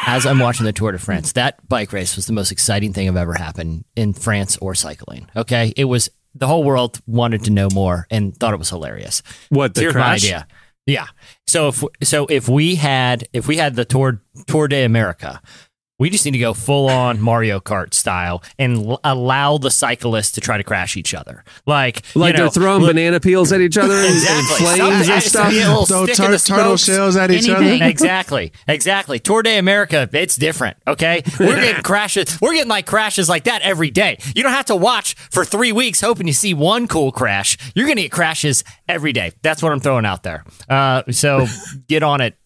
As 0.07 0.27
I'm 0.27 0.41
watching 0.41 0.67
the 0.67 0.73
Tour 0.73 0.91
de 0.91 0.99
France, 0.99 1.33
that 1.33 1.69
bike 1.69 1.93
race 1.93 2.17
was 2.17 2.27
the 2.27 2.33
most 2.33 2.51
exciting 2.51 2.93
thing 2.93 3.09
I've 3.09 3.17
ever 3.17 3.35
happened 3.35 3.85
in 3.95 4.13
France 4.13 4.57
or 4.57 4.75
cycling. 4.75 5.29
Okay. 5.37 5.73
It 5.77 5.85
was 5.85 6.11
the 6.35 6.47
whole 6.47 6.65
world 6.65 7.01
wanted 7.07 7.45
to 7.45 7.51
know 7.51 7.69
more 7.73 8.07
and 8.11 8.37
thought 8.37 8.55
it 8.55 8.59
was 8.59 8.71
hilarious. 8.71 9.23
What, 9.49 9.75
the 9.75 9.83
Here's 9.83 9.93
crash? 9.93 10.07
my 10.09 10.15
idea. 10.15 10.47
Yeah. 10.87 11.07
So 11.47 11.69
if 11.69 11.85
so 12.03 12.27
if 12.27 12.49
we 12.49 12.75
had 12.75 13.27
if 13.33 13.47
we 13.49 13.57
had 13.57 13.75
the 13.75 13.85
Tour 13.85 14.21
Tour 14.47 14.69
de 14.69 14.85
America, 14.85 15.41
we 15.99 16.11
just 16.11 16.25
need 16.25 16.33
to 16.33 16.39
go 16.39 16.55
full 16.55 16.89
on 16.89 17.21
Mario 17.21 17.61
Kart 17.61 17.95
style 17.95 18.43
and 18.59 18.85
l- 18.87 19.01
allow 19.05 19.59
the 19.59 19.71
cyclists 19.71 20.33
to 20.33 20.41
try 20.41 20.57
to 20.57 20.65
crash 20.65 20.97
each 20.97 21.15
other. 21.15 21.45
Like 21.67 22.03
Like 22.17 22.33
you 22.33 22.39
know, 22.39 22.45
they're 22.45 22.51
throwing 22.63 22.83
look- 22.83 22.91
banana 22.91 23.21
peels 23.21 23.53
at 23.53 23.61
each 23.61 23.79
other 23.79 23.95
and, 23.95 24.07
and 24.07 24.47
flames 24.49 24.77
Something- 24.79 25.11
and 25.13 25.23
stuff. 25.23 25.51
be 25.51 25.61
Throw 25.87 26.07
tur- 26.07 26.39
turtle 26.39 26.77
shells 26.77 27.17
at 27.17 27.31
each 27.31 27.49
Anything. 27.49 27.81
other. 27.81 27.85
Exactly, 27.95 28.53
exactly. 28.67 29.19
Tour 29.21 29.43
de 29.43 29.57
America, 29.59 30.09
it's 30.13 30.35
different. 30.37 30.77
Okay, 30.87 31.23
we're 31.39 31.55
getting 31.61 31.83
crashes. 31.85 32.39
We're 32.41 32.55
getting 32.55 32.69
like 32.69 32.87
crashes 32.87 33.29
like 33.29 33.45
that 33.45 33.63
every 33.63 33.91
day. 33.91 34.19
You 34.35 34.43
don't 34.43 34.53
have 34.53 34.65
to 34.67 34.77
watch 34.77 35.15
for 35.31 35.45
three 35.45 35.71
weeks 35.73 36.01
hoping 36.01 36.27
you 36.27 36.33
see 36.33 36.55
one 36.55 36.89
cool 36.89 37.13
crash. 37.13 37.57
You're 37.77 37.87
gonna 37.87 38.03
get 38.03 38.11
crashes 38.13 38.65
every 38.89 39.13
day. 39.13 39.33
That's 39.43 39.63
what 39.63 39.71
I'm 39.73 39.81
throwing 39.81 40.07
out 40.07 40.25
there. 40.25 40.45
Uh, 40.69 41.03
so 41.13 41.47
get 41.89 42.03
on 42.03 42.21
it. 42.21 42.37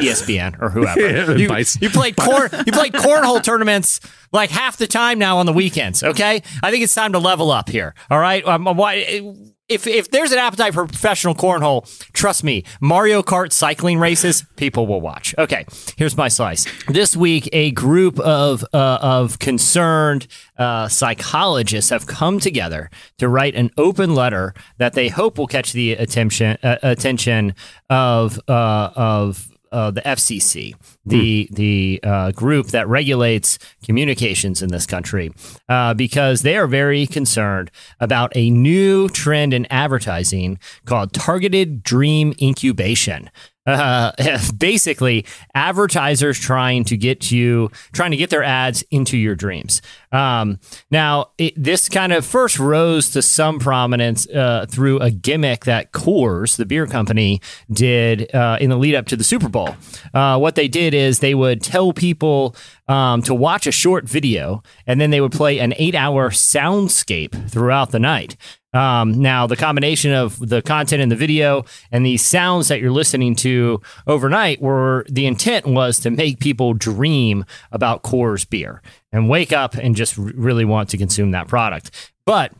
ESPN 0.00 0.60
or 0.60 0.70
whoever. 0.70 0.98
Yeah, 1.08 1.30
you, 1.32 1.64
you 1.80 1.90
played 1.90 2.16
corn. 2.16 2.50
You 2.66 2.72
played 2.72 2.92
cornhole 2.92 3.42
tournaments 3.42 4.00
like 4.32 4.50
half 4.50 4.76
the 4.76 4.86
time 4.86 5.18
now 5.18 5.38
on 5.38 5.46
the 5.46 5.52
weekends. 5.52 6.02
Okay, 6.02 6.42
I 6.62 6.70
think 6.70 6.82
it's 6.84 6.94
time 6.94 7.12
to 7.12 7.18
level 7.18 7.50
up 7.50 7.68
here. 7.68 7.94
All 8.10 8.18
right. 8.18 8.44
Um, 8.46 8.64
why? 8.64 9.22
If 9.68 9.86
if 9.86 10.10
there's 10.10 10.32
an 10.32 10.38
appetite 10.38 10.72
for 10.72 10.86
professional 10.86 11.34
cornhole, 11.34 11.86
trust 12.12 12.42
me, 12.42 12.64
Mario 12.80 13.22
Kart 13.22 13.52
cycling 13.52 13.98
races, 13.98 14.44
people 14.56 14.86
will 14.86 15.00
watch. 15.00 15.34
Okay, 15.36 15.66
here's 15.96 16.16
my 16.16 16.28
slice. 16.28 16.66
This 16.88 17.14
week, 17.16 17.48
a 17.52 17.70
group 17.72 18.18
of 18.20 18.64
uh, 18.72 18.98
of 19.02 19.38
concerned 19.38 20.26
uh, 20.56 20.88
psychologists 20.88 21.90
have 21.90 22.06
come 22.06 22.40
together 22.40 22.90
to 23.18 23.28
write 23.28 23.54
an 23.54 23.70
open 23.76 24.14
letter 24.14 24.54
that 24.78 24.94
they 24.94 25.08
hope 25.08 25.36
will 25.36 25.46
catch 25.46 25.72
the 25.72 25.92
attention 25.92 26.56
uh, 26.62 26.76
attention 26.82 27.54
of 27.90 28.40
uh, 28.48 28.90
of 28.96 29.50
uh, 29.72 29.90
the 29.90 30.00
FCC, 30.02 30.74
the 31.04 31.48
the 31.52 32.00
uh, 32.02 32.32
group 32.32 32.68
that 32.68 32.88
regulates 32.88 33.58
communications 33.84 34.62
in 34.62 34.70
this 34.70 34.86
country, 34.86 35.30
uh, 35.68 35.94
because 35.94 36.42
they 36.42 36.56
are 36.56 36.66
very 36.66 37.06
concerned 37.06 37.70
about 38.00 38.32
a 38.34 38.50
new 38.50 39.08
trend 39.08 39.54
in 39.54 39.66
advertising 39.70 40.58
called 40.84 41.12
targeted 41.12 41.82
dream 41.82 42.34
incubation. 42.40 43.30
Uh, 43.68 44.12
basically, 44.56 45.26
advertisers 45.54 46.40
trying 46.40 46.84
to 46.84 46.96
get 46.96 47.30
you, 47.30 47.70
trying 47.92 48.10
to 48.10 48.16
get 48.16 48.30
their 48.30 48.42
ads 48.42 48.82
into 48.90 49.18
your 49.18 49.34
dreams. 49.34 49.82
Um, 50.10 50.58
now, 50.90 51.30
it, 51.36 51.52
this 51.62 51.88
kind 51.90 52.14
of 52.14 52.24
first 52.24 52.58
rose 52.58 53.10
to 53.10 53.20
some 53.20 53.58
prominence 53.58 54.26
uh, 54.28 54.64
through 54.70 55.00
a 55.00 55.10
gimmick 55.10 55.66
that 55.66 55.92
Coors, 55.92 56.56
the 56.56 56.64
beer 56.64 56.86
company, 56.86 57.42
did 57.70 58.34
uh, 58.34 58.56
in 58.58 58.70
the 58.70 58.76
lead 58.76 58.94
up 58.94 59.06
to 59.06 59.16
the 59.16 59.24
Super 59.24 59.50
Bowl. 59.50 59.76
Uh, 60.14 60.38
what 60.38 60.54
they 60.54 60.66
did 60.66 60.94
is 60.94 61.18
they 61.18 61.34
would 61.34 61.62
tell 61.62 61.92
people 61.92 62.56
um, 62.88 63.20
to 63.22 63.34
watch 63.34 63.66
a 63.66 63.72
short 63.72 64.08
video, 64.08 64.62
and 64.86 64.98
then 64.98 65.10
they 65.10 65.20
would 65.20 65.32
play 65.32 65.58
an 65.58 65.74
eight-hour 65.76 66.30
soundscape 66.30 67.50
throughout 67.50 67.90
the 67.90 67.98
night. 67.98 68.36
Um, 68.74 69.22
now, 69.22 69.46
the 69.46 69.56
combination 69.56 70.12
of 70.12 70.38
the 70.46 70.60
content 70.60 71.00
in 71.00 71.08
the 71.08 71.16
video 71.16 71.64
and 71.90 72.04
the 72.04 72.18
sounds 72.18 72.68
that 72.68 72.80
you're 72.80 72.90
listening 72.90 73.34
to 73.36 73.80
overnight 74.06 74.60
were 74.60 75.06
the 75.08 75.26
intent 75.26 75.66
was 75.66 75.98
to 76.00 76.10
make 76.10 76.38
people 76.38 76.74
dream 76.74 77.44
about 77.72 78.02
Coors 78.02 78.48
beer 78.48 78.82
and 79.10 79.28
wake 79.28 79.52
up 79.52 79.74
and 79.74 79.96
just 79.96 80.18
really 80.18 80.66
want 80.66 80.90
to 80.90 80.98
consume 80.98 81.30
that 81.30 81.48
product. 81.48 82.12
But 82.26 82.52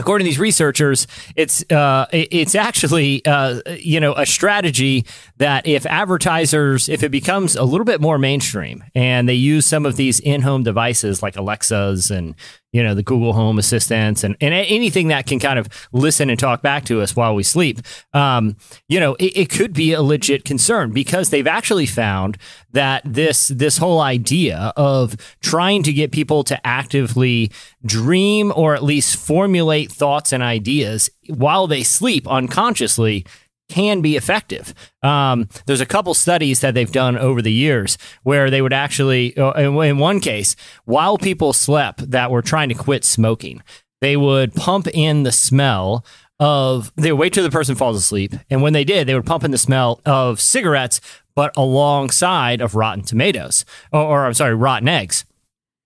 according 0.00 0.24
to 0.24 0.30
these 0.30 0.38
researchers, 0.38 1.06
it's 1.36 1.62
uh, 1.70 2.06
it's 2.12 2.54
actually 2.54 3.24
uh, 3.24 3.60
you 3.78 4.00
know 4.00 4.14
a 4.14 4.26
strategy 4.26 5.06
that 5.36 5.66
if 5.66 5.86
advertisers 5.86 6.88
if 6.88 7.02
it 7.02 7.10
becomes 7.10 7.54
a 7.54 7.64
little 7.64 7.84
bit 7.84 8.00
more 8.00 8.18
mainstream 8.18 8.82
and 8.94 9.28
they 9.28 9.34
use 9.34 9.64
some 9.64 9.86
of 9.86 9.96
these 9.96 10.18
in-home 10.20 10.64
devices 10.64 11.22
like 11.22 11.36
Alexas 11.36 12.10
and 12.10 12.34
you 12.72 12.82
know 12.82 12.94
the 12.94 13.02
Google 13.02 13.32
Home 13.32 13.58
assistants 13.58 14.24
and, 14.24 14.36
and 14.40 14.54
anything 14.54 15.08
that 15.08 15.26
can 15.26 15.38
kind 15.38 15.58
of 15.58 15.68
listen 15.92 16.30
and 16.30 16.38
talk 16.38 16.62
back 16.62 16.84
to 16.86 17.00
us 17.00 17.16
while 17.16 17.34
we 17.34 17.42
sleep, 17.42 17.80
um, 18.12 18.56
you 18.88 19.00
know 19.00 19.14
it, 19.16 19.36
it 19.36 19.50
could 19.50 19.72
be 19.72 19.92
a 19.92 20.02
legit 20.02 20.44
concern 20.44 20.92
because 20.92 21.30
they've 21.30 21.46
actually 21.46 21.86
found 21.86 22.38
that 22.72 23.02
this 23.04 23.48
this 23.48 23.78
whole 23.78 24.00
idea 24.00 24.72
of 24.76 25.16
trying 25.40 25.82
to 25.82 25.92
get 25.92 26.12
people 26.12 26.44
to 26.44 26.66
actively 26.66 27.50
dream 27.84 28.52
or 28.54 28.74
at 28.74 28.82
least 28.82 29.16
formulate 29.16 29.90
thoughts 29.90 30.32
and 30.32 30.42
ideas 30.42 31.10
while 31.28 31.66
they 31.66 31.82
sleep 31.82 32.26
unconsciously 32.28 33.24
can 33.70 34.00
be 34.00 34.16
effective. 34.16 34.74
Um, 35.02 35.48
there's 35.66 35.80
a 35.80 35.86
couple 35.86 36.12
studies 36.14 36.60
that 36.60 36.74
they've 36.74 36.90
done 36.90 37.16
over 37.16 37.40
the 37.40 37.52
years 37.52 37.96
where 38.22 38.50
they 38.50 38.60
would 38.60 38.72
actually, 38.72 39.36
uh, 39.36 39.52
in 39.54 39.98
one 39.98 40.20
case, 40.20 40.56
while 40.84 41.16
people 41.16 41.52
slept 41.52 42.10
that 42.10 42.30
were 42.30 42.42
trying 42.42 42.68
to 42.68 42.74
quit 42.74 43.04
smoking, 43.04 43.62
they 44.00 44.16
would 44.16 44.54
pump 44.54 44.88
in 44.92 45.22
the 45.22 45.32
smell 45.32 46.04
of, 46.38 46.92
they 46.96 47.12
would 47.12 47.20
wait 47.20 47.32
till 47.32 47.44
the 47.44 47.50
person 47.50 47.74
falls 47.74 47.96
asleep. 47.96 48.34
And 48.48 48.62
when 48.62 48.72
they 48.72 48.84
did, 48.84 49.06
they 49.06 49.14
would 49.14 49.26
pump 49.26 49.44
in 49.44 49.50
the 49.50 49.58
smell 49.58 50.00
of 50.04 50.40
cigarettes, 50.40 51.00
but 51.34 51.52
alongside 51.56 52.60
of 52.60 52.74
rotten 52.74 53.04
tomatoes, 53.04 53.64
or, 53.92 54.00
or 54.00 54.26
I'm 54.26 54.34
sorry, 54.34 54.54
rotten 54.54 54.88
eggs 54.88 55.24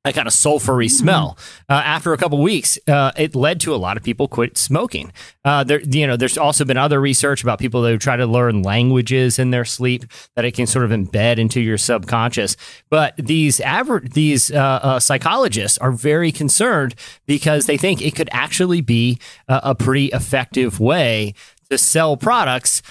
a 0.04 0.12
kind 0.12 0.28
of 0.28 0.34
sulfury 0.34 0.90
smell. 0.90 1.38
Uh, 1.68 1.74
after 1.74 2.12
a 2.12 2.18
couple 2.18 2.40
weeks, 2.42 2.78
uh, 2.88 3.10
it 3.16 3.34
led 3.34 3.58
to 3.60 3.74
a 3.74 3.76
lot 3.76 3.96
of 3.96 4.02
people 4.02 4.28
quit 4.28 4.58
smoking. 4.58 5.10
Uh, 5.44 5.64
there, 5.64 5.80
you 5.80 6.06
know, 6.06 6.16
there's 6.16 6.36
also 6.36 6.64
been 6.64 6.76
other 6.76 7.00
research 7.00 7.42
about 7.42 7.58
people 7.58 7.80
that 7.82 7.98
try 8.00 8.16
to 8.16 8.26
learn 8.26 8.62
languages 8.62 9.38
in 9.38 9.50
their 9.50 9.64
sleep 9.64 10.04
that 10.34 10.44
it 10.44 10.52
can 10.52 10.66
sort 10.66 10.84
of 10.84 10.90
embed 10.90 11.38
into 11.38 11.60
your 11.60 11.78
subconscious. 11.78 12.56
But 12.90 13.14
these 13.16 13.60
aver- 13.60 14.00
these 14.00 14.50
uh, 14.50 14.80
uh, 14.82 15.00
psychologists 15.00 15.78
are 15.78 15.92
very 15.92 16.30
concerned 16.32 16.94
because 17.24 17.64
they 17.64 17.78
think 17.78 18.02
it 18.02 18.14
could 18.14 18.28
actually 18.30 18.82
be 18.82 19.18
a, 19.48 19.60
a 19.64 19.74
pretty 19.74 20.06
effective 20.08 20.80
way 20.80 21.32
to 21.70 21.78
sell 21.78 22.18
products 22.18 22.82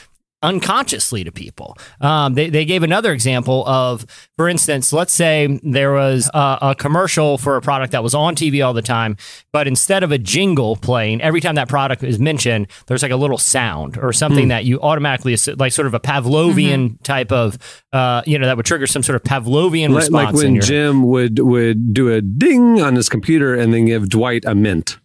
unconsciously 0.43 1.23
to 1.23 1.31
people. 1.31 1.75
Um, 2.01 2.33
they, 2.35 2.49
they 2.49 2.65
gave 2.65 2.83
another 2.83 3.11
example 3.13 3.65
of, 3.67 4.05
for 4.37 4.47
instance, 4.47 4.93
let's 4.93 5.13
say 5.13 5.59
there 5.63 5.93
was 5.93 6.29
a, 6.33 6.57
a 6.61 6.75
commercial 6.77 7.37
for 7.37 7.55
a 7.55 7.61
product 7.61 7.91
that 7.93 8.03
was 8.03 8.13
on 8.13 8.35
TV 8.35 8.63
all 8.65 8.73
the 8.73 8.81
time, 8.81 9.17
but 9.51 9.67
instead 9.67 10.03
of 10.03 10.11
a 10.11 10.17
jingle 10.17 10.75
playing, 10.75 11.21
every 11.21 11.41
time 11.41 11.55
that 11.55 11.69
product 11.69 12.03
is 12.03 12.19
mentioned, 12.19 12.67
there's 12.87 13.01
like 13.01 13.11
a 13.11 13.15
little 13.15 13.37
sound 13.37 13.97
or 13.97 14.13
something 14.13 14.43
Hmm. 14.45 14.49
that 14.49 14.65
you 14.65 14.79
automatically, 14.81 15.35
like 15.55 15.71
sort 15.71 15.87
of 15.87 15.93
a 15.93 15.99
Pavlovian 15.99 17.01
type 17.03 17.31
of, 17.31 17.57
uh, 17.93 18.21
you 18.25 18.37
know, 18.37 18.45
that 18.45 18.57
would 18.57 18.65
trigger 18.65 18.85
some 18.87 19.01
sort 19.03 19.15
of 19.15 19.23
Pavlovian 19.23 19.89
Like, 19.89 20.01
response. 20.01 20.35
like 20.35 20.43
when 20.43 20.59
Jim 20.61 21.03
would 21.03 21.39
would 21.39 21.93
do 21.93 22.11
a 22.11 22.21
ding 22.21 22.81
on 22.81 22.95
his 22.95 23.07
computer 23.09 23.55
and 23.55 23.73
then 23.73 23.85
give 23.85 24.09
Dwight 24.09 24.43
a 24.45 24.53
mint. 24.53 24.97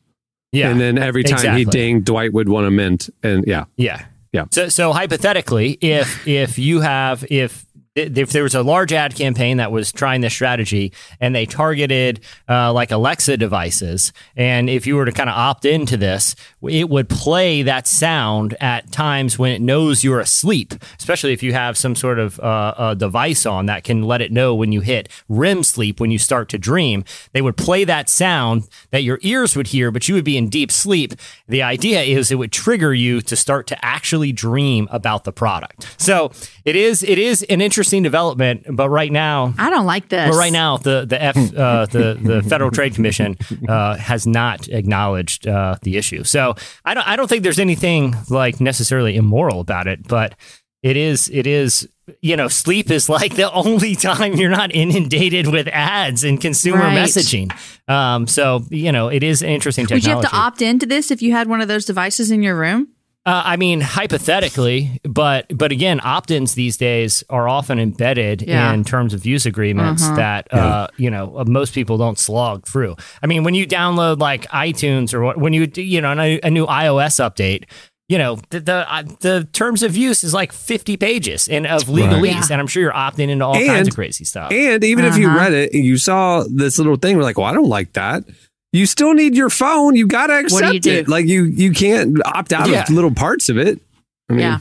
yeah, 0.51 0.71
and 0.71 0.81
then 0.81 0.99
every 0.99 1.23
time 1.23 1.39
he 1.55 1.63
exactly. 1.63 1.65
dinged, 1.67 2.05
Dwight 2.07 2.33
would 2.33 2.49
want 2.49 2.67
a 2.67 2.71
mint. 2.71 3.11
And 3.23 3.45
yeah, 3.47 3.65
Yeah. 3.77 4.05
Yeah. 4.33 4.45
So, 4.51 4.69
so 4.69 4.93
hypothetically, 4.93 5.79
if 5.81 6.27
if 6.27 6.59
you 6.59 6.81
have 6.81 7.25
if 7.31 7.65
if 7.99 8.31
there 8.31 8.43
was 8.43 8.55
a 8.55 8.63
large 8.63 8.93
ad 8.93 9.15
campaign 9.15 9.57
that 9.59 9.73
was 9.73 9.93
trying 9.93 10.21
this 10.21 10.33
strategy 10.33 10.93
and 11.21 11.35
they 11.35 11.47
targeted 11.47 12.21
uh, 12.49 12.73
like 12.73 12.91
Alexa 12.91 13.37
devices, 13.37 14.13
and 14.37 14.71
if 14.71 14.87
you 14.87 14.97
were 14.97 15.05
to 15.05 15.13
kind 15.13 15.29
of 15.29 15.37
opt 15.37 15.65
into 15.65 15.97
this, 15.97 16.35
it 16.63 16.89
would 16.89 17.09
play 17.09 17.63
that 17.63 17.87
sound 17.87 18.57
at 18.61 18.91
times 18.93 19.39
when 19.39 19.53
it 19.53 19.61
knows 19.61 20.05
you're 20.05 20.21
asleep, 20.21 20.75
especially 20.99 21.33
if 21.33 21.43
you 21.43 21.53
have 21.53 21.77
some 21.77 21.95
sort 21.95 22.19
of 22.19 22.39
uh, 22.41 22.95
device 22.95 23.47
on 23.47 23.67
that 23.67 23.85
can 23.85 24.03
let 24.03 24.21
it 24.21 24.33
know 24.33 24.55
when 24.55 24.73
you 24.73 24.81
hit 24.81 25.09
REM 25.29 25.63
sleep 25.63 26.01
when 26.01 26.11
you 26.11 26.19
start 26.19 26.49
to 26.51 26.59
dream. 26.59 27.05
They 27.33 27.43
would 27.43 27.57
play 27.57 27.85
that 27.85 28.09
sound 28.09 28.69
that 28.91 29.03
your 29.03 29.19
ears 29.23 29.57
would 29.57 29.69
hear, 29.69 29.91
but 29.91 30.09
you 30.09 30.15
would 30.15 30.25
be 30.25 30.37
in 30.37 30.49
deep 30.49 30.71
sleep. 30.71 31.15
The 31.49 31.63
idea 31.63 32.03
is 32.03 32.31
it 32.31 32.37
would 32.37 32.53
trigger 32.53 32.95
you 32.95 33.21
to 33.23 33.37
start 33.37 33.67
to 33.69 33.85
actually 33.85 34.33
dream 34.33 34.89
about 34.91 35.25
the 35.25 35.33
product. 35.33 35.95
So 35.99 36.31
it 36.65 36.77
is 36.77 37.03
it 37.03 37.19
is 37.19 37.43
an 37.45 37.61
interesting 37.61 37.88
development, 38.03 38.65
but 38.71 38.89
right 38.91 39.11
now 39.11 39.55
I 39.59 39.71
don't 39.71 39.87
like 39.87 40.09
this. 40.09 40.31
but 40.31 40.37
right 40.37 40.53
now, 40.53 40.77
the 40.77 41.05
the 41.07 41.23
F 41.23 41.37
uh, 41.37 41.87
the 41.87 42.19
the 42.21 42.43
Federal 42.43 42.71
Trade 42.71 42.95
Commission 42.95 43.37
uh, 43.69 43.97
has 43.97 44.27
not 44.27 44.69
acknowledged 44.69 45.47
uh, 45.47 45.77
the 45.83 45.97
issue. 45.97 46.25
So 46.25 46.55
I 46.85 46.95
don't 46.95 47.07
I 47.09 47.17
don't 47.17 47.29
think 47.29 47.43
there's 47.43 47.59
anything 47.59 48.15
like 48.31 48.61
necessarily 48.61 49.17
immoral 49.17 49.61
about 49.61 49.87
it, 49.87 50.07
but 50.07 50.35
it 50.83 50.97
is 50.97 51.29
it 51.33 51.47
is 51.47 51.89
you 52.23 52.37
know 52.37 52.49
sleep 52.49 52.91
is 52.91 53.09
like 53.09 53.35
the 53.35 53.51
only 53.53 53.95
time 53.95 54.35
you're 54.35 54.49
not 54.51 54.75
inundated 54.75 55.49
with 55.49 55.69
ads 55.69 56.25
and 56.25 56.41
consumer 56.41 56.79
Right. 56.79 56.97
messaging. 56.99 57.53
Um, 57.89 58.27
so 58.27 58.65
you 58.71 58.93
know 58.93 59.09
it 59.09 59.23
is 59.23 59.43
an 59.43 59.49
interesting 59.51 59.87
Would 59.91 60.05
you 60.05 60.11
have 60.13 60.23
to 60.23 60.35
opt 60.37 60.63
into 60.63 60.87
this 60.87 61.11
if 61.11 61.21
you 61.21 61.33
had 61.33 61.49
one 61.49 61.61
of 61.61 61.69
those 61.69 61.85
devices 61.85 62.31
in 62.31 62.43
your 62.43 62.55
room? 62.57 62.89
Uh, 63.27 63.43
I 63.45 63.57
mean, 63.57 63.83
hypothetically, 63.83 65.01
but 65.05 65.47
but 65.55 65.71
again, 65.71 66.01
opt-ins 66.03 66.55
these 66.55 66.77
days 66.79 67.23
are 67.29 67.47
often 67.49 67.79
embedded 67.79 68.41
Yeah. 68.43 68.73
in 68.73 68.85
terms 68.85 69.13
of 69.13 69.27
use 69.27 69.45
agreements 69.45 70.03
Uh-huh. 70.03 70.17
that 70.17 70.55
uh, 70.55 70.87
you 70.97 71.11
know 71.11 71.37
uh, 71.39 71.45
most 71.45 71.75
people 71.75 71.99
don't 71.99 72.19
slog 72.19 72.67
through. 72.67 72.97
I 73.23 73.27
mean, 73.27 73.45
when 73.45 73.55
you 73.55 73.67
download 73.67 74.19
like 74.21 74.47
iTunes 74.49 75.13
or 75.13 75.35
when 75.39 75.53
you 75.53 75.67
do, 75.67 75.83
you 75.83 76.01
know 76.01 76.13
a, 76.19 76.41
a 76.43 76.51
new 76.51 76.67
iOS 76.67 77.21
update. 77.21 77.65
You 78.09 78.17
know 78.17 78.39
the 78.49 78.61
the, 78.61 78.91
uh, 78.91 79.03
the 79.21 79.47
terms 79.53 79.83
of 79.83 79.95
use 79.95 80.25
is 80.25 80.33
like 80.33 80.51
fifty 80.51 80.97
pages 80.97 81.47
and 81.47 81.67
of 81.67 81.83
legalese, 81.85 82.25
Yeah. 82.49 82.53
and 82.53 82.61
I'm 82.63 82.67
sure 82.67 82.83
you're 82.83 82.93
opting 82.93 83.29
into 83.29 83.45
all 83.45 83.55
And- 83.55 83.67
kinds 83.67 83.89
of 83.89 83.95
crazy 83.95 84.25
stuff. 84.25 84.51
And 84.51 84.83
even 84.83 85.05
if 85.05 85.19
you 85.19 85.29
Uh-huh. 85.29 85.37
read 85.39 85.53
it 85.53 85.75
and 85.75 85.85
you 85.85 85.99
saw 85.99 86.43
this 86.51 86.79
little 86.79 86.97
thing, 86.97 87.19
we're 87.19 87.23
like, 87.25 87.37
well, 87.37 87.47
I 87.47 87.53
don't 87.53 87.69
like 87.69 87.93
that. 87.93 88.25
You 88.73 88.87
still 88.87 89.15
need 89.15 89.35
your 89.35 89.51
phone. 89.51 89.97
You 89.97 90.07
got 90.07 90.27
to 90.29 90.35
What 90.35 90.49
do 90.49 90.55
accept 90.57 90.75
you 90.75 90.81
do? 90.81 90.93
it. 90.93 91.09
Like 91.09 91.27
you, 91.27 91.45
you 91.45 91.73
can't 91.73 92.19
opt 92.27 92.53
out 92.53 92.69
Yeah. 92.69 92.83
of 92.83 92.91
little 92.91 93.13
parts 93.15 93.49
of 93.49 93.57
it. 93.59 93.81
I 94.29 94.33
mean, 94.35 94.41
yeah. 94.41 94.59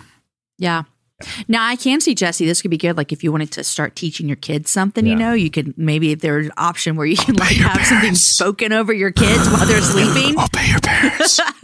Yeah. 0.57 0.83
Now 1.47 1.65
I 1.65 1.75
can 1.75 1.99
see 1.99 2.13
Jesse. 2.15 2.45
This 2.45 2.61
could 2.61 2.69
be 2.71 2.77
good. 2.77 2.95
Like 2.95 3.11
if 3.11 3.23
you 3.23 3.31
wanted 3.31 3.51
to 3.53 3.63
start 3.63 3.95
teaching 3.95 4.27
your 4.27 4.35
kids 4.35 4.69
something, 4.69 5.05
you 5.05 5.15
know, 5.15 5.33
you 5.33 5.49
could 5.49 5.75
maybe 5.77 6.11
if 6.11 6.19
there's 6.21 6.45
an 6.45 6.51
option 6.57 6.95
where 6.95 7.07
you 7.07 7.17
can 7.17 7.35
like 7.35 7.55
have 7.57 7.83
something 7.87 8.13
spoken 8.13 8.71
over 8.71 8.93
your 8.93 9.11
kids 9.11 9.49
while 9.49 9.65
they're 9.65 9.81
sleeping. 9.81 10.37
I'll 10.37 10.47
pay 10.49 10.69
your 10.69 10.79
parents. 10.79 11.39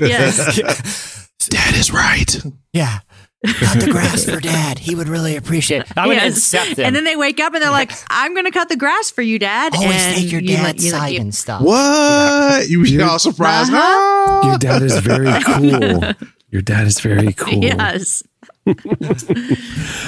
yes. 0.00 1.28
Dad 1.48 1.74
is 1.76 1.90
right. 1.90 2.36
Yeah. 2.74 2.98
Cut 3.46 3.80
the 3.80 3.90
grass 3.90 4.24
for 4.30 4.38
dad. 4.38 4.78
He 4.78 4.94
would 4.94 5.08
really 5.08 5.34
appreciate 5.36 5.82
it. 5.82 5.88
I'm 5.96 6.06
going 6.08 6.18
to 6.18 6.24
Yes. 6.26 6.36
accept 6.36 6.76
them. 6.76 6.86
And 6.86 6.94
then 6.96 7.04
they 7.04 7.16
wake 7.16 7.40
up 7.40 7.54
and 7.54 7.62
they're 7.62 7.70
like, 7.70 7.90
"I'm 8.10 8.34
going 8.34 8.44
to 8.44 8.50
cut 8.50 8.68
the 8.68 8.76
grass 8.76 9.10
for 9.10 9.22
you, 9.22 9.38
Dad." 9.38 9.74
Always 9.74 9.92
and 9.96 10.16
take 10.16 10.30
your 10.32 10.42
you 10.42 10.56
let- 10.56 10.76
dad's 10.76 10.84
you 10.84 10.92
let- 10.92 10.98
side 11.00 11.08
you- 11.14 11.20
and 11.20 11.34
stuff. 11.34 11.62
What? 11.62 12.68
You 12.68 12.82
be 12.84 13.00
all 13.00 13.18
surprised? 13.18 13.72
Uh-huh. 13.72 14.48
Your 14.48 14.58
dad 14.58 14.82
is 14.82 14.98
very 14.98 15.42
cool. 15.44 16.12
Your 16.50 16.62
dad 16.62 16.86
is 16.86 17.00
very 17.00 17.32
cool. 17.34 17.64
Yes. 17.64 18.22
All 18.66 18.74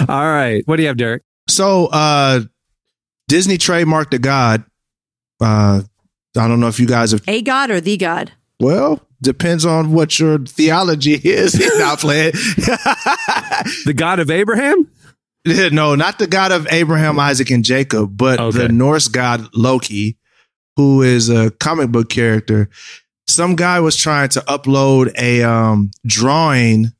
right. 0.08 0.62
What 0.66 0.76
do 0.76 0.82
you 0.82 0.88
have, 0.88 0.96
Derek? 0.96 1.22
So, 1.48 1.86
uh, 1.86 2.40
Disney 3.28 3.56
trademarked 3.58 4.10
the 4.10 4.18
God. 4.18 4.64
Uh, 5.40 5.82
I 6.36 6.48
don't 6.48 6.60
know 6.60 6.68
if 6.68 6.78
you 6.78 6.86
guys 6.86 7.12
have. 7.12 7.22
A 7.28 7.42
God 7.42 7.70
or 7.70 7.80
the 7.80 7.96
God? 7.96 8.32
Well, 8.60 9.00
depends 9.22 9.64
on 9.64 9.92
what 9.92 10.18
your 10.18 10.38
theology 10.38 11.14
is. 11.14 11.54
Not 11.78 12.00
playing. 12.00 12.32
the 13.84 13.94
God 13.96 14.18
of 14.18 14.30
Abraham? 14.30 14.88
No, 15.44 15.96
not 15.96 16.20
the 16.20 16.28
God 16.28 16.52
of 16.52 16.68
Abraham, 16.70 17.18
Isaac, 17.18 17.50
and 17.50 17.64
Jacob, 17.64 18.16
but 18.16 18.52
the 18.52 18.68
Norse 18.68 19.08
god 19.08 19.48
Loki, 19.54 20.16
who 20.76 21.02
is 21.02 21.28
a 21.28 21.50
comic 21.50 21.90
book 21.90 22.08
character. 22.08 22.68
Some 23.26 23.56
guy 23.56 23.80
was 23.80 23.96
trying 23.96 24.28
to 24.30 24.40
upload 24.42 25.12
a 25.18 25.42
um, 25.42 25.90
drawing 26.06 26.92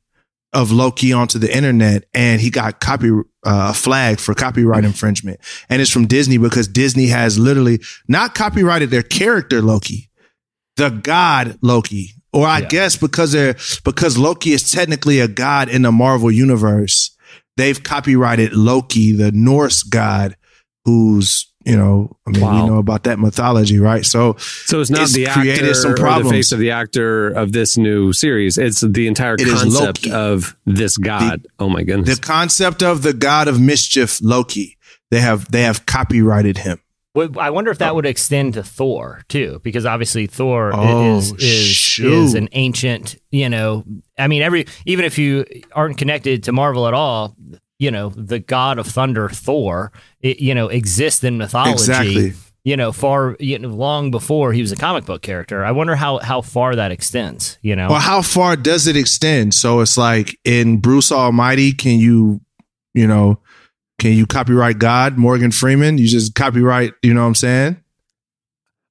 of 0.51 0.71
Loki 0.71 1.13
onto 1.13 1.39
the 1.39 1.55
internet, 1.55 2.03
and 2.13 2.41
he 2.41 2.49
got 2.49 2.81
copy 2.81 3.11
uh, 3.43 3.73
flagged 3.73 4.19
for 4.19 4.33
copyright 4.33 4.85
infringement. 4.85 5.39
And 5.69 5.81
it's 5.81 5.91
from 5.91 6.07
Disney 6.07 6.37
because 6.37 6.67
Disney 6.67 7.07
has 7.07 7.39
literally 7.39 7.79
not 8.07 8.35
copyrighted 8.35 8.89
their 8.89 9.03
character 9.03 9.61
Loki, 9.61 10.09
the 10.77 10.89
god 10.89 11.57
Loki, 11.61 12.11
or 12.31 12.47
I 12.47 12.61
guess 12.61 12.95
because 12.97 13.31
they're 13.31 13.55
because 13.83 14.17
Loki 14.17 14.53
is 14.53 14.71
technically 14.71 15.19
a 15.19 15.27
god 15.27 15.69
in 15.69 15.81
the 15.83 15.91
Marvel 15.91 16.31
universe. 16.31 17.15
They've 17.57 17.81
copyrighted 17.83 18.53
Loki, 18.53 19.11
the 19.11 19.31
Norse 19.31 19.83
god, 19.83 20.35
who's 20.85 21.49
you 21.65 21.77
know, 21.77 22.13
I 22.27 22.31
mean, 22.31 22.41
Wow. 22.41 22.61
we 22.63 22.69
know 22.69 22.77
about 22.77 23.03
that 23.03 23.19
mythology, 23.19 23.79
right? 23.79 24.05
So, 24.05 24.35
So 24.37 24.81
it's 24.81 24.89
not 24.89 25.07
the 25.09 25.27
created 25.27 25.63
actor 25.69 25.73
some 25.75 25.91
or 25.93 26.23
the 26.23 26.29
face 26.29 26.51
of 26.51 26.59
the 26.59 26.71
actor 26.71 27.29
of 27.29 27.53
this 27.53 27.77
new 27.77 28.11
series. 28.11 28.57
It's 28.57 28.81
the 28.81 29.07
entire 29.07 29.35
It 29.35 29.47
concept 29.47 30.07
of 30.07 30.57
this 30.65 30.97
god. 30.97 31.47
oh 31.59 31.69
my 31.69 31.83
goodness. 31.83 32.17
the 32.17 32.21
concept 32.21 32.83
of 32.83 33.01
the 33.01 33.13
god 33.13 33.47
of 33.47 33.61
mischief, 33.61 34.19
Loki, 34.21 34.77
they 35.09 35.21
have 35.21 35.49
they 35.51 35.61
have 35.61 35.85
copyrighted 35.85 36.57
him. 36.57 36.79
I 37.15 37.51
wonder 37.51 37.69
if 37.69 37.77
that 37.77 37.91
oh. 37.91 37.95
would 37.95 38.05
extend 38.07 38.55
to 38.55 38.63
Thor 38.63 39.21
too, 39.29 39.61
because 39.63 39.85
obviously 39.85 40.25
Thor 40.25 40.71
Oh, 40.73 41.17
is 41.17 41.31
is 41.33 41.99
is 41.99 42.33
an 42.33 42.49
ancient. 42.53 43.17
You 43.29 43.49
know, 43.49 43.83
I 44.17 44.27
mean, 44.27 44.41
every 44.41 44.65
even 44.85 45.05
if 45.05 45.17
you 45.19 45.45
aren't 45.73 45.97
connected 45.97 46.43
to 46.43 46.51
Marvel 46.51 46.87
at 46.87 46.95
all, 46.95 47.35
you 47.77 47.91
know, 47.91 48.09
the 48.09 48.39
god 48.39 48.79
of 48.79 48.87
thunder, 48.87 49.29
Thor, 49.29 49.91
it, 50.21 50.39
you 50.39 50.55
know, 50.55 50.69
exists 50.69 51.23
in 51.23 51.37
mythology. 51.37 51.73
Exactly. 51.73 52.33
You 52.63 52.77
know, 52.77 52.91
far 52.91 53.35
you 53.39 53.59
know, 53.59 53.69
long 53.69 54.09
before 54.09 54.53
he 54.53 54.61
was 54.61 54.71
a 54.71 54.75
comic 54.77 55.05
book 55.05 55.21
character. 55.21 55.63
I 55.63 55.71
wonder 55.71 55.95
how 55.95 56.17
how 56.17 56.41
far 56.41 56.75
that 56.75 56.91
extends. 56.91 57.59
You 57.61 57.75
know, 57.75 57.89
Well, 57.89 57.99
how 57.99 58.23
far 58.23 58.55
does 58.55 58.87
it 58.87 58.97
extend? 58.97 59.53
So 59.53 59.81
it's 59.81 59.97
like 59.97 60.39
in 60.45 60.77
Bruce 60.77 61.11
Almighty, 61.11 61.73
can 61.73 61.99
you, 61.99 62.41
you 62.95 63.05
know, 63.05 63.39
can 63.99 64.13
you 64.13 64.25
copyright 64.25 64.79
God, 64.79 65.17
Morgan 65.17 65.51
Freeman? 65.51 65.97
You 65.97 66.07
just 66.07 66.35
copyright, 66.35 66.93
you 67.01 67.13
know 67.13 67.21
what 67.21 67.27
I'm 67.27 67.35
saying? 67.35 67.77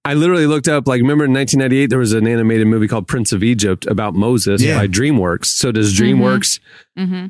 I 0.05 0.14
literally 0.14 0.46
looked 0.46 0.66
up, 0.68 0.88
like, 0.88 1.00
remember 1.00 1.24
in 1.24 1.32
1998, 1.32 1.86
there 1.86 1.98
was 1.98 2.12
an 2.12 2.26
animated 2.26 2.66
movie 2.66 2.88
called 2.88 3.07
Prince 3.07 3.32
of 3.32 3.44
Egypt 3.44 3.86
about 3.86 4.14
Moses 4.14 4.61
Yeah. 4.62 4.76
by 4.78 4.88
DreamWorks. 4.88 5.46
So 5.46 5.70
does 5.70 5.94
DreamWorks 5.96 6.59
Mm-hmm. 6.98 7.26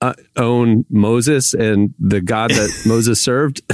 uh, 0.00 0.12
own 0.36 0.84
Moses 0.88 1.52
and 1.52 1.94
the 1.98 2.20
God 2.20 2.50
that 2.50 2.82
Moses 2.86 3.20
served? 3.20 3.62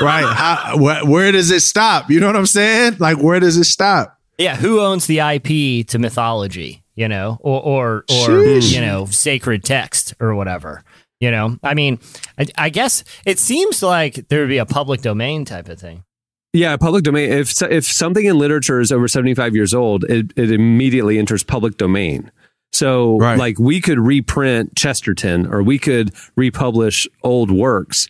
Right. 0.00 0.22
How, 0.32 0.76
where, 0.78 1.04
where 1.04 1.32
does 1.32 1.50
it 1.50 1.58
stop? 1.58 2.08
You 2.08 2.20
know 2.20 2.28
what 2.28 2.36
I'm 2.36 2.46
saying? 2.46 2.98
Like, 3.00 3.20
where 3.20 3.40
does 3.40 3.56
it 3.56 3.64
stop? 3.64 4.16
Yeah, 4.38 4.54
who 4.54 4.78
owns 4.80 5.08
the 5.08 5.18
IP 5.18 5.88
to 5.88 5.98
mythology, 5.98 6.84
you 6.94 7.08
know, 7.08 7.36
or 7.40 7.60
or 7.60 7.96
or 7.96 8.04
Sheesh. 8.04 8.72
you 8.72 8.80
know, 8.80 9.06
sacred 9.06 9.64
text 9.64 10.14
or 10.20 10.36
whatever. 10.36 10.84
You 11.20 11.32
know, 11.32 11.58
I 11.64 11.74
mean, 11.74 11.98
I, 12.38 12.46
I 12.56 12.68
guess 12.68 13.02
it 13.26 13.40
seems 13.40 13.82
like 13.82 14.28
there 14.28 14.40
would 14.40 14.48
be 14.48 14.58
a 14.58 14.66
public 14.66 15.00
domain 15.00 15.44
type 15.44 15.68
of 15.68 15.80
thing. 15.80 16.04
Yeah, 16.52 16.76
public 16.76 17.04
domain. 17.04 17.30
If 17.30 17.60
if 17.62 17.84
something 17.84 18.24
in 18.24 18.38
literature 18.38 18.80
is 18.80 18.92
over 18.92 19.08
seventy 19.08 19.34
five 19.34 19.54
years 19.54 19.74
old, 19.74 20.04
it, 20.04 20.32
it 20.36 20.50
immediately 20.50 21.18
enters 21.18 21.42
public 21.42 21.76
domain. 21.76 22.30
So, 22.72 23.16
like, 23.16 23.58
we 23.58 23.80
could 23.80 23.98
reprint 23.98 24.76
Chesterton, 24.76 25.46
or 25.46 25.62
we 25.62 25.78
could 25.78 26.12
republish 26.36 27.08
old 27.22 27.50
works 27.50 28.08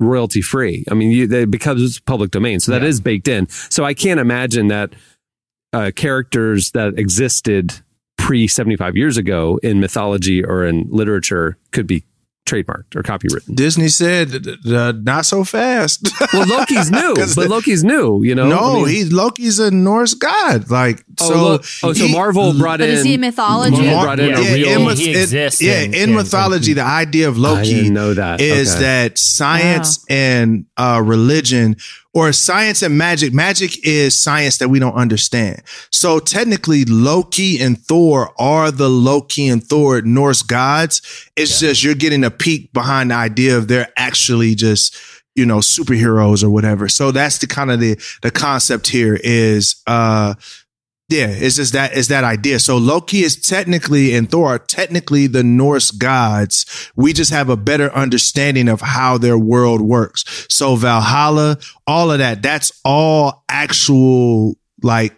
royalty 0.00 0.40
free. 0.40 0.84
I 0.90 0.94
mean, 0.94 1.10
you, 1.10 1.26
they, 1.26 1.44
because 1.44 1.80
it's 1.82 2.00
public 2.00 2.30
domain, 2.30 2.58
so 2.58 2.72
that 2.72 2.82
is 2.82 3.00
baked 3.00 3.28
in. 3.28 3.48
So, 3.48 3.84
I 3.84 3.94
can't 3.94 4.18
imagine 4.18 4.68
that 4.68 4.94
uh, 5.72 5.90
characters 5.94 6.70
that 6.72 6.98
existed 6.98 7.80
pre 8.18 8.48
seventy 8.48 8.76
five 8.76 8.96
years 8.96 9.16
ago 9.16 9.60
in 9.62 9.78
mythology 9.78 10.44
or 10.44 10.64
in 10.64 10.88
literature 10.90 11.56
could 11.70 11.86
be 11.86 12.04
trademarked 12.44 12.96
or 12.96 13.02
copywritten. 13.02 13.54
Disney 13.54 13.86
said, 13.88 14.34
uh, 14.66 14.92
not 15.02 15.24
so 15.26 15.44
fast. 15.44 16.08
Well, 16.32 16.46
Loki's 16.48 16.90
new, 16.90 17.14
but 17.36 17.48
Loki's 17.48 17.84
new. 17.84 18.22
You 18.24 18.34
know, 18.34 18.48
no, 18.48 18.58
I 18.58 18.74
mean- 18.76 18.88
he 18.88 19.04
Loki's 19.04 19.58
a 19.58 19.70
Norse 19.70 20.14
god. 20.14 20.70
Like 20.70 21.04
Oh, 21.20 21.28
so. 21.28 21.42
look- 21.42 21.64
oh, 21.82 21.92
so 21.92 22.08
Marvel 22.08 22.54
brought 22.54 22.78
But 22.80 22.88
is 22.88 23.04
he 23.04 23.14
in 23.14 23.20
mythology? 23.20 23.76
Marvel 23.76 24.02
brought 24.02 24.18
in 24.20 24.34
a 24.34 24.40
yeah, 24.40 24.52
real. 24.54 24.80
in, 24.80 24.86
myth- 24.86 24.98
he 24.98 25.10
in- 25.10 25.20
exists 25.20 25.60
yeah, 25.62 25.80
in- 25.82 25.94
in, 25.94 26.08
in- 26.10 26.14
mythology, 26.16 26.72
the 26.72 26.82
idea 26.82 27.28
of 27.28 27.36
I 27.36 27.40
Loki 27.40 27.74
didn't 27.74 27.94
know 27.94 28.14
that. 28.14 28.40
is 28.40 28.72
Okay. 28.74 28.80
that 28.82 29.18
science 29.18 30.04
and 30.08 30.64
uh, 30.76 31.00
religion 31.04 31.76
or 32.14 32.32
science 32.32 32.82
and 32.82 32.96
magic. 32.96 33.32
Magic 33.32 33.86
is 33.86 34.18
science 34.18 34.58
that 34.58 34.68
we 34.68 34.78
don't 34.78 34.94
understand. 34.94 35.62
So 35.90 36.18
technically, 36.18 36.84
Loki 36.84 37.60
and 37.60 37.78
Thor 37.78 38.32
are 38.38 38.70
the 38.70 38.90
Loki 38.90 39.48
and 39.48 39.62
Thor 39.62 40.02
Norse 40.02 40.42
gods. 40.42 41.00
It's 41.36 41.60
just 41.60 41.82
you're 41.82 41.94
getting 41.94 42.24
a 42.24 42.30
peek 42.30 42.72
behind 42.72 43.10
the 43.10 43.14
idea 43.14 43.56
of 43.56 43.68
they're 43.68 43.92
actually 43.96 44.54
just 44.54 44.96
you 45.34 45.46
know 45.46 45.58
superheroes 45.58 46.44
or 46.44 46.50
whatever. 46.50 46.88
So 46.88 47.10
that's 47.10 47.38
the 47.38 47.46
kind 47.46 47.70
of 47.70 47.80
the 47.80 47.98
the 48.22 48.30
concept 48.30 48.88
here 48.88 49.18
is 49.22 49.76
uh 49.86 50.34
yeah, 51.12 51.26
it's 51.28 51.56
just 51.56 51.74
that 51.74 51.96
it's 51.96 52.08
that 52.08 52.24
idea. 52.24 52.58
So 52.58 52.78
Loki 52.78 53.22
is 53.22 53.36
technically 53.36 54.14
and 54.14 54.30
Thor 54.30 54.54
are 54.54 54.58
technically 54.58 55.26
the 55.26 55.44
Norse 55.44 55.90
gods. 55.90 56.90
We 56.96 57.12
just 57.12 57.30
have 57.30 57.50
a 57.50 57.56
better 57.56 57.92
understanding 57.92 58.68
of 58.68 58.80
how 58.80 59.18
their 59.18 59.38
world 59.38 59.82
works. 59.82 60.46
So 60.48 60.74
Valhalla, 60.74 61.58
all 61.86 62.10
of 62.10 62.18
that, 62.18 62.42
that's 62.42 62.72
all 62.84 63.44
actual 63.48 64.56
like 64.82 65.14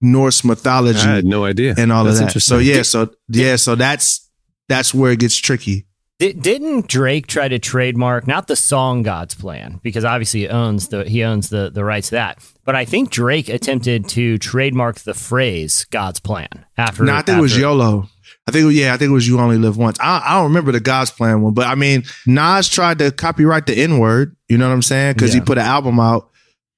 Norse 0.00 0.44
mythology 0.44 1.00
I 1.00 1.16
had 1.16 1.24
no 1.24 1.44
idea. 1.44 1.74
and 1.76 1.90
all 1.90 2.04
That's 2.04 2.20
of 2.20 2.34
that. 2.34 2.40
So 2.40 2.58
yeah, 2.58 2.82
so 2.82 3.10
yeah, 3.28 3.56
so 3.56 3.74
that's 3.74 4.30
that's 4.68 4.94
where 4.94 5.12
it 5.12 5.18
gets 5.18 5.36
tricky. 5.36 5.87
Di- 6.18 6.32
Didn't 6.32 6.88
Drake 6.88 7.28
try 7.28 7.46
to 7.48 7.58
trademark 7.58 8.26
not 8.26 8.48
the 8.48 8.56
song 8.56 9.02
God's 9.02 9.34
Plan 9.34 9.80
because 9.82 10.04
obviously 10.04 10.40
he 10.40 10.48
owns 10.48 10.88
the 10.88 11.04
he 11.04 11.22
owns 11.22 11.48
the 11.48 11.70
the 11.70 11.84
rights 11.84 12.08
to 12.08 12.16
that, 12.16 12.38
but 12.64 12.74
I 12.74 12.84
think 12.84 13.10
Drake 13.10 13.48
attempted 13.48 14.08
to 14.10 14.36
trademark 14.38 14.98
the 15.00 15.14
phrase 15.14 15.86
God's 15.90 16.18
Plan 16.20 16.48
after. 16.76 17.04
No, 17.04 17.14
I 17.14 17.22
think 17.22 17.38
it 17.38 17.42
was 17.42 17.56
YOLO. 17.56 18.08
I 18.48 18.50
think 18.50 18.72
yeah, 18.72 18.94
I 18.94 18.96
think 18.96 19.10
it 19.10 19.12
was 19.12 19.28
You 19.28 19.38
Only 19.38 19.58
Live 19.58 19.76
Once. 19.76 19.98
I, 20.00 20.22
I 20.24 20.34
don't 20.34 20.48
remember 20.48 20.72
the 20.72 20.80
God's 20.80 21.10
Plan 21.10 21.40
one, 21.42 21.54
but 21.54 21.66
I 21.66 21.76
mean 21.76 22.02
Nas 22.26 22.68
tried 22.68 22.98
to 22.98 23.12
copyright 23.12 23.66
the 23.66 23.74
N 23.74 23.98
word. 23.98 24.34
You 24.48 24.58
know 24.58 24.66
what 24.66 24.74
I'm 24.74 24.82
saying? 24.82 25.14
Because 25.14 25.32
he 25.32 25.40
put 25.40 25.58
an 25.58 25.64
album 25.66 26.00
out 26.00 26.30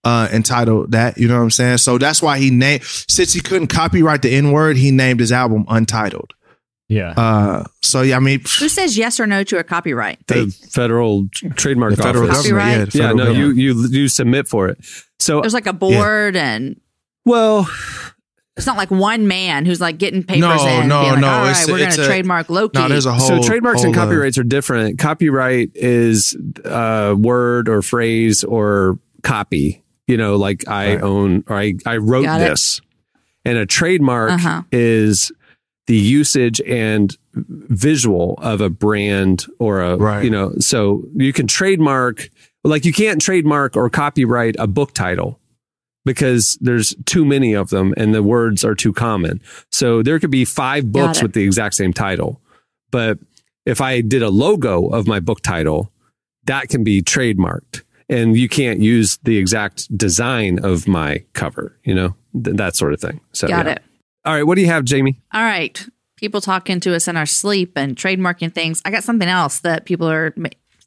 uh 0.05 0.28
entitled 0.32 0.93
that. 0.93 1.16
You 1.16 1.28
know 1.28 1.36
what 1.36 1.45
I'm 1.45 1.51
saying? 1.51 1.78
So 1.78 1.97
that's 1.97 2.20
why 2.20 2.38
he 2.38 2.51
named 2.51 2.82
since 2.84 3.32
he 3.32 3.41
couldn't 3.41 3.68
copyright 3.68 4.20
the 4.20 4.30
N 4.34 4.53
word, 4.53 4.76
he 4.76 4.91
named 4.91 5.20
his 5.20 5.32
album 5.32 5.64
Untitled. 5.68 6.34
Yeah. 6.91 7.11
Uh, 7.16 7.64
so 7.82 8.03
yeah, 8.03 8.16
I 8.16 8.18
mean 8.18 8.41
Who 8.59 8.68
says 8.68 8.99
yes 8.99 9.20
or 9.20 9.26
no 9.26 9.45
to 9.45 9.59
a 9.59 9.64
copyright? 9.64 10.26
the 10.26 10.49
federal 10.72 11.28
trademark 11.55 11.95
the 11.95 12.03
federal 12.03 12.28
office. 12.28 12.43
Copyright? 12.43 12.76
Yeah, 12.78 12.84
the 12.84 12.99
Yeah, 12.99 13.12
no, 13.12 13.24
government. 13.26 13.57
you 13.57 13.74
you 13.74 13.88
you 13.88 14.09
submit 14.09 14.49
for 14.49 14.68
it. 14.68 14.78
So 15.20 15.41
There's 15.41 15.55
like 15.55 15.66
a 15.66 15.72
board, 15.72 16.34
and 16.34 16.80
well, 17.24 17.68
it's 18.57 18.66
not 18.66 18.76
like 18.76 18.91
one 18.91 19.28
man 19.28 19.66
who's 19.66 19.80
like 19.80 19.99
getting 19.99 20.22
papers 20.24 20.41
No, 20.64 20.80
in. 20.80 20.88
no, 20.88 21.01
being 21.03 21.12
like, 21.12 21.20
no, 21.20 21.28
All 21.28 21.41
right, 21.43 21.51
it's- 21.53 21.68
we're 21.68 21.78
going 21.78 21.91
to 21.93 22.05
trademark 22.07 22.51
Loki. 22.51 22.78
no, 22.78 22.88
there's 22.88 23.07
a 23.07 23.12
whole 23.12 23.41
so 23.41 23.43
trademarks 23.43 23.84
and 23.84 23.95
whole, 23.95 24.03
uh, 24.03 24.07
copyrights 24.07 24.36
are 24.38 24.43
different. 24.43 24.99
Copyright 24.99 25.70
is 25.76 26.36
a 26.64 27.14
word 27.16 27.68
or 27.68 27.82
phrase 27.82 28.43
or 28.45 28.99
copy. 29.22 29.84
You 30.09 30.16
know, 30.16 30.36
like 30.36 30.66
I 30.66 30.95
Right. 30.95 31.03
own 31.03 31.45
or 31.47 31.57
I 31.57 31.74
I 31.86 31.99
wrote 31.99 32.24
Got 32.24 32.41
it. 32.41 32.49
this, 32.51 32.80
and 33.45 33.57
a 33.59 33.64
trademark 33.66 34.32
Uh-huh. 34.32 34.62
is 34.72 35.30
the 35.91 35.97
usage 35.97 36.61
and 36.68 37.16
visual 37.34 38.38
of 38.41 38.61
a 38.61 38.70
brand 38.70 39.45
or 39.59 39.80
a 39.80 39.97
Right. 39.97 40.22
you 40.24 40.30
know. 40.30 40.53
So 40.61 41.03
you 41.16 41.32
can 41.32 41.49
trademark 41.49 42.30
like 42.62 42.84
you 42.84 42.93
can't 42.93 43.20
trademark 43.20 43.76
or 43.76 43.91
copyright 43.91 44.55
a 44.61 44.68
book 44.68 44.95
title 44.95 45.41
because 46.05 46.57
there's 46.61 46.95
too 47.07 47.24
many 47.24 47.55
of 47.55 47.70
them 47.70 47.93
and 47.97 48.14
the 48.14 48.22
words 48.22 48.64
are 48.64 48.76
too 48.76 48.93
common. 48.93 49.41
So 49.72 50.01
there 50.01 50.20
could 50.20 50.30
be 50.30 50.45
five 50.45 50.93
books 50.93 51.20
with 51.22 51.32
the 51.32 51.43
exact 51.43 51.74
same 51.74 51.93
title. 51.93 52.41
But 52.93 53.18
if 53.66 53.80
I 53.80 54.01
did 54.01 54.22
a 54.22 54.30
logo 54.30 54.86
of 54.91 55.09
my 55.09 55.18
book 55.18 55.41
title, 55.43 55.91
that 56.45 56.68
can 56.68 56.84
be 56.84 57.03
trademarked 57.03 57.82
and 58.09 58.36
you 58.36 58.49
can't 58.49 58.78
use 58.80 59.16
the 59.24 59.38
exact 59.38 59.97
design 59.99 60.61
of 60.64 60.86
my 60.86 61.24
cover, 61.32 61.76
you 61.82 61.95
know, 61.97 62.14
th- 62.45 62.57
that 62.57 62.76
sort 62.76 62.93
of 62.93 63.01
thing. 63.01 63.18
So, 63.32 63.49
Got 63.49 63.66
yeah. 63.66 63.72
it. 63.72 63.82
All 64.24 64.34
right. 64.34 64.42
What 64.42 64.56
do 64.56 64.60
you 64.60 64.68
have, 64.68 64.84
Jamie? 64.84 65.20
All 65.32 65.42
right. 65.42 65.86
People 66.16 66.40
talking 66.40 66.80
to 66.80 66.94
us 66.94 67.08
in 67.08 67.16
our 67.16 67.26
sleep 67.26 67.72
and 67.76 67.96
trademarking 67.96 68.52
things. 68.52 68.82
I 68.84 68.90
got 68.90 69.04
something 69.04 69.28
else 69.28 69.60
that 69.60 69.86
people 69.86 70.08
are 70.08 70.34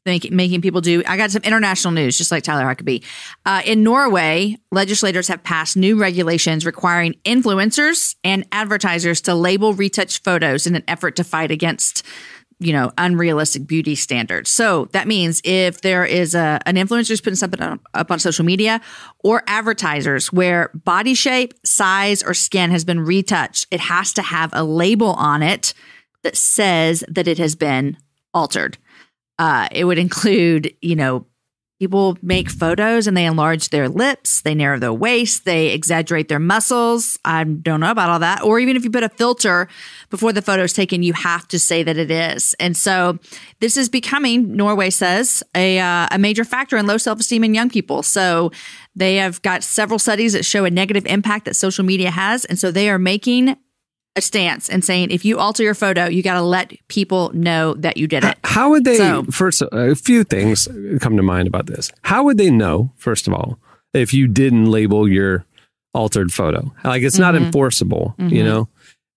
making 0.05 0.61
people 0.61 0.81
do. 0.81 1.01
I 1.07 1.17
got 1.17 1.31
some 1.31 1.41
international 1.43 1.93
news, 1.93 2.17
just 2.17 2.31
like 2.31 2.43
Tyler 2.43 2.65
Huckabee. 2.65 3.03
Uh, 3.45 3.61
in 3.65 3.84
Norway, 3.84 4.57
legislators 4.71 5.27
have 5.29 5.43
passed 5.43 5.77
new 5.77 5.99
regulations 5.99 6.65
requiring 6.65 7.15
influencers 7.23 8.15
and 8.23 8.45
advertisers 8.51 9.21
to 9.21 9.34
label 9.34 9.73
retouched 9.73 10.23
photos 10.23 10.67
in 10.67 10.75
an 10.75 10.84
effort 10.88 11.15
to 11.15 11.23
fight 11.23 11.51
against 11.51 12.05
you 12.66 12.74
know 12.74 12.91
unrealistic 12.97 13.68
beauty 13.68 13.95
standards. 13.95 14.49
So 14.49 14.86
that 14.91 15.07
means 15.07 15.41
if 15.43 15.82
there 15.82 16.05
is 16.05 16.36
a 16.36 16.59
an 16.66 16.76
influencer 16.76 17.09
who's 17.09 17.22
putting 17.22 17.36
something 17.36 17.61
up, 17.61 17.80
up 17.93 18.11
on 18.11 18.20
social 18.20 18.45
media 18.45 18.82
or 19.24 19.43
advertisers 19.47 20.32
where 20.32 20.72
body 20.74 21.14
shape 21.14 21.53
size 21.66 22.24
or 22.24 22.34
skin 22.34 22.72
has 22.72 22.86
been 22.86 22.99
retouched 22.99 23.68
it 23.72 23.80
has 23.80 24.14
to 24.14 24.22
have 24.22 24.51
a 24.53 24.64
label 24.64 25.14
on 25.14 25.43
it 25.43 25.74
that 26.24 26.38
says 26.38 27.03
that 27.07 27.28
it 27.28 27.38
has 27.38 27.55
been 27.55 27.97
altered. 28.34 28.78
Uh, 29.39 29.68
it 29.72 29.86
would 29.86 29.97
include 29.97 30.74
you 30.82 30.95
know 30.95 31.26
people 31.84 32.17
make 32.21 32.49
photos 32.49 33.07
and 33.07 33.15
they 33.17 33.25
enlarge 33.25 33.69
their 33.69 33.89
lips 33.89 34.41
they 34.41 34.55
narrow 34.55 34.79
their 34.79 34.93
waist 34.93 35.43
they 35.45 35.69
exaggerate 35.69 36.27
their 36.27 36.39
muscles. 36.39 37.19
I 37.25 37.43
don't 37.43 37.79
know 37.79 37.91
about 37.91 38.09
all 38.09 38.19
that. 38.19 38.43
Or 38.43 38.59
even 38.59 38.75
if 38.75 38.84
you 38.84 38.91
put 38.91 39.03
a 39.03 39.09
filter 39.09 39.67
before 40.09 40.31
the 40.34 40.41
photo 40.41 40.63
is 40.63 40.73
taken 40.73 41.03
you 41.03 41.13
have 41.13 41.47
to 41.49 41.59
say 41.59 41.84
that 41.84 41.97
it 41.97 42.11
is. 42.11 42.53
And 42.59 42.75
so 42.77 43.19
this 43.59 43.77
is 43.77 43.89
becoming 43.89 44.55
norway 44.55 44.89
says 44.89 45.43
a, 45.55 45.79
uh, 45.79 46.07
a 46.11 46.17
major 46.17 46.45
factor 46.45 46.77
in 46.77 46.88
low 46.88 46.97
self-esteem 46.97 47.43
in 47.43 47.53
young 47.53 47.69
people. 47.69 48.03
So 48.03 48.51
they 48.95 49.15
have 49.17 49.41
got 49.41 49.63
several 49.63 49.99
studies 49.99 50.34
that 50.34 50.45
show 50.45 50.65
a 50.65 50.71
negative 50.71 51.05
impact 51.07 51.45
that 51.45 51.55
social 51.55 51.84
media 51.84 52.11
has. 52.11 52.45
And 52.45 52.59
so 52.59 52.71
they 52.71 52.89
are 52.89 52.99
making 52.99 53.57
a 54.16 54.22
stance 54.22 54.70
and 54.70 54.84
saying 54.86 55.09
if 55.11 55.26
you 55.26 55.39
alter 55.39 55.64
your 55.64 55.74
photo 55.74 56.05
you 56.05 56.22
got 56.22 56.36
to 56.36 56.41
let 56.41 56.72
people 56.88 57.32
know 57.34 57.74
that 57.76 57.97
you 57.97 58.07
did 58.07 58.24
it 58.24 58.38
How 58.43 58.70
would 58.70 58.84
they, 58.86 58.97
So- 58.97 59.24
first, 59.32 59.64
a 59.72 59.95
few 59.95 60.24
things 60.24 60.68
come 61.01 61.18
to 61.18 61.24
mind 61.24 61.47
about 61.47 61.66
this. 61.66 61.91
How 62.03 62.24
would 62.24 62.38
they 62.38 62.51
know, 62.51 62.91
first 62.95 63.28
of 63.28 63.34
all, 63.34 63.57
if 63.93 64.14
you 64.14 64.28
didn't 64.28 64.66
label 64.66 65.07
your 65.09 65.45
altered 65.95 66.32
photo? 66.32 66.72
Like 66.84 67.01
it's 67.01 67.18
not 67.18 67.34
Mm-hmm. 67.34 67.45
enforceable, 67.45 68.14
you 68.20 68.43
know, 68.43 68.70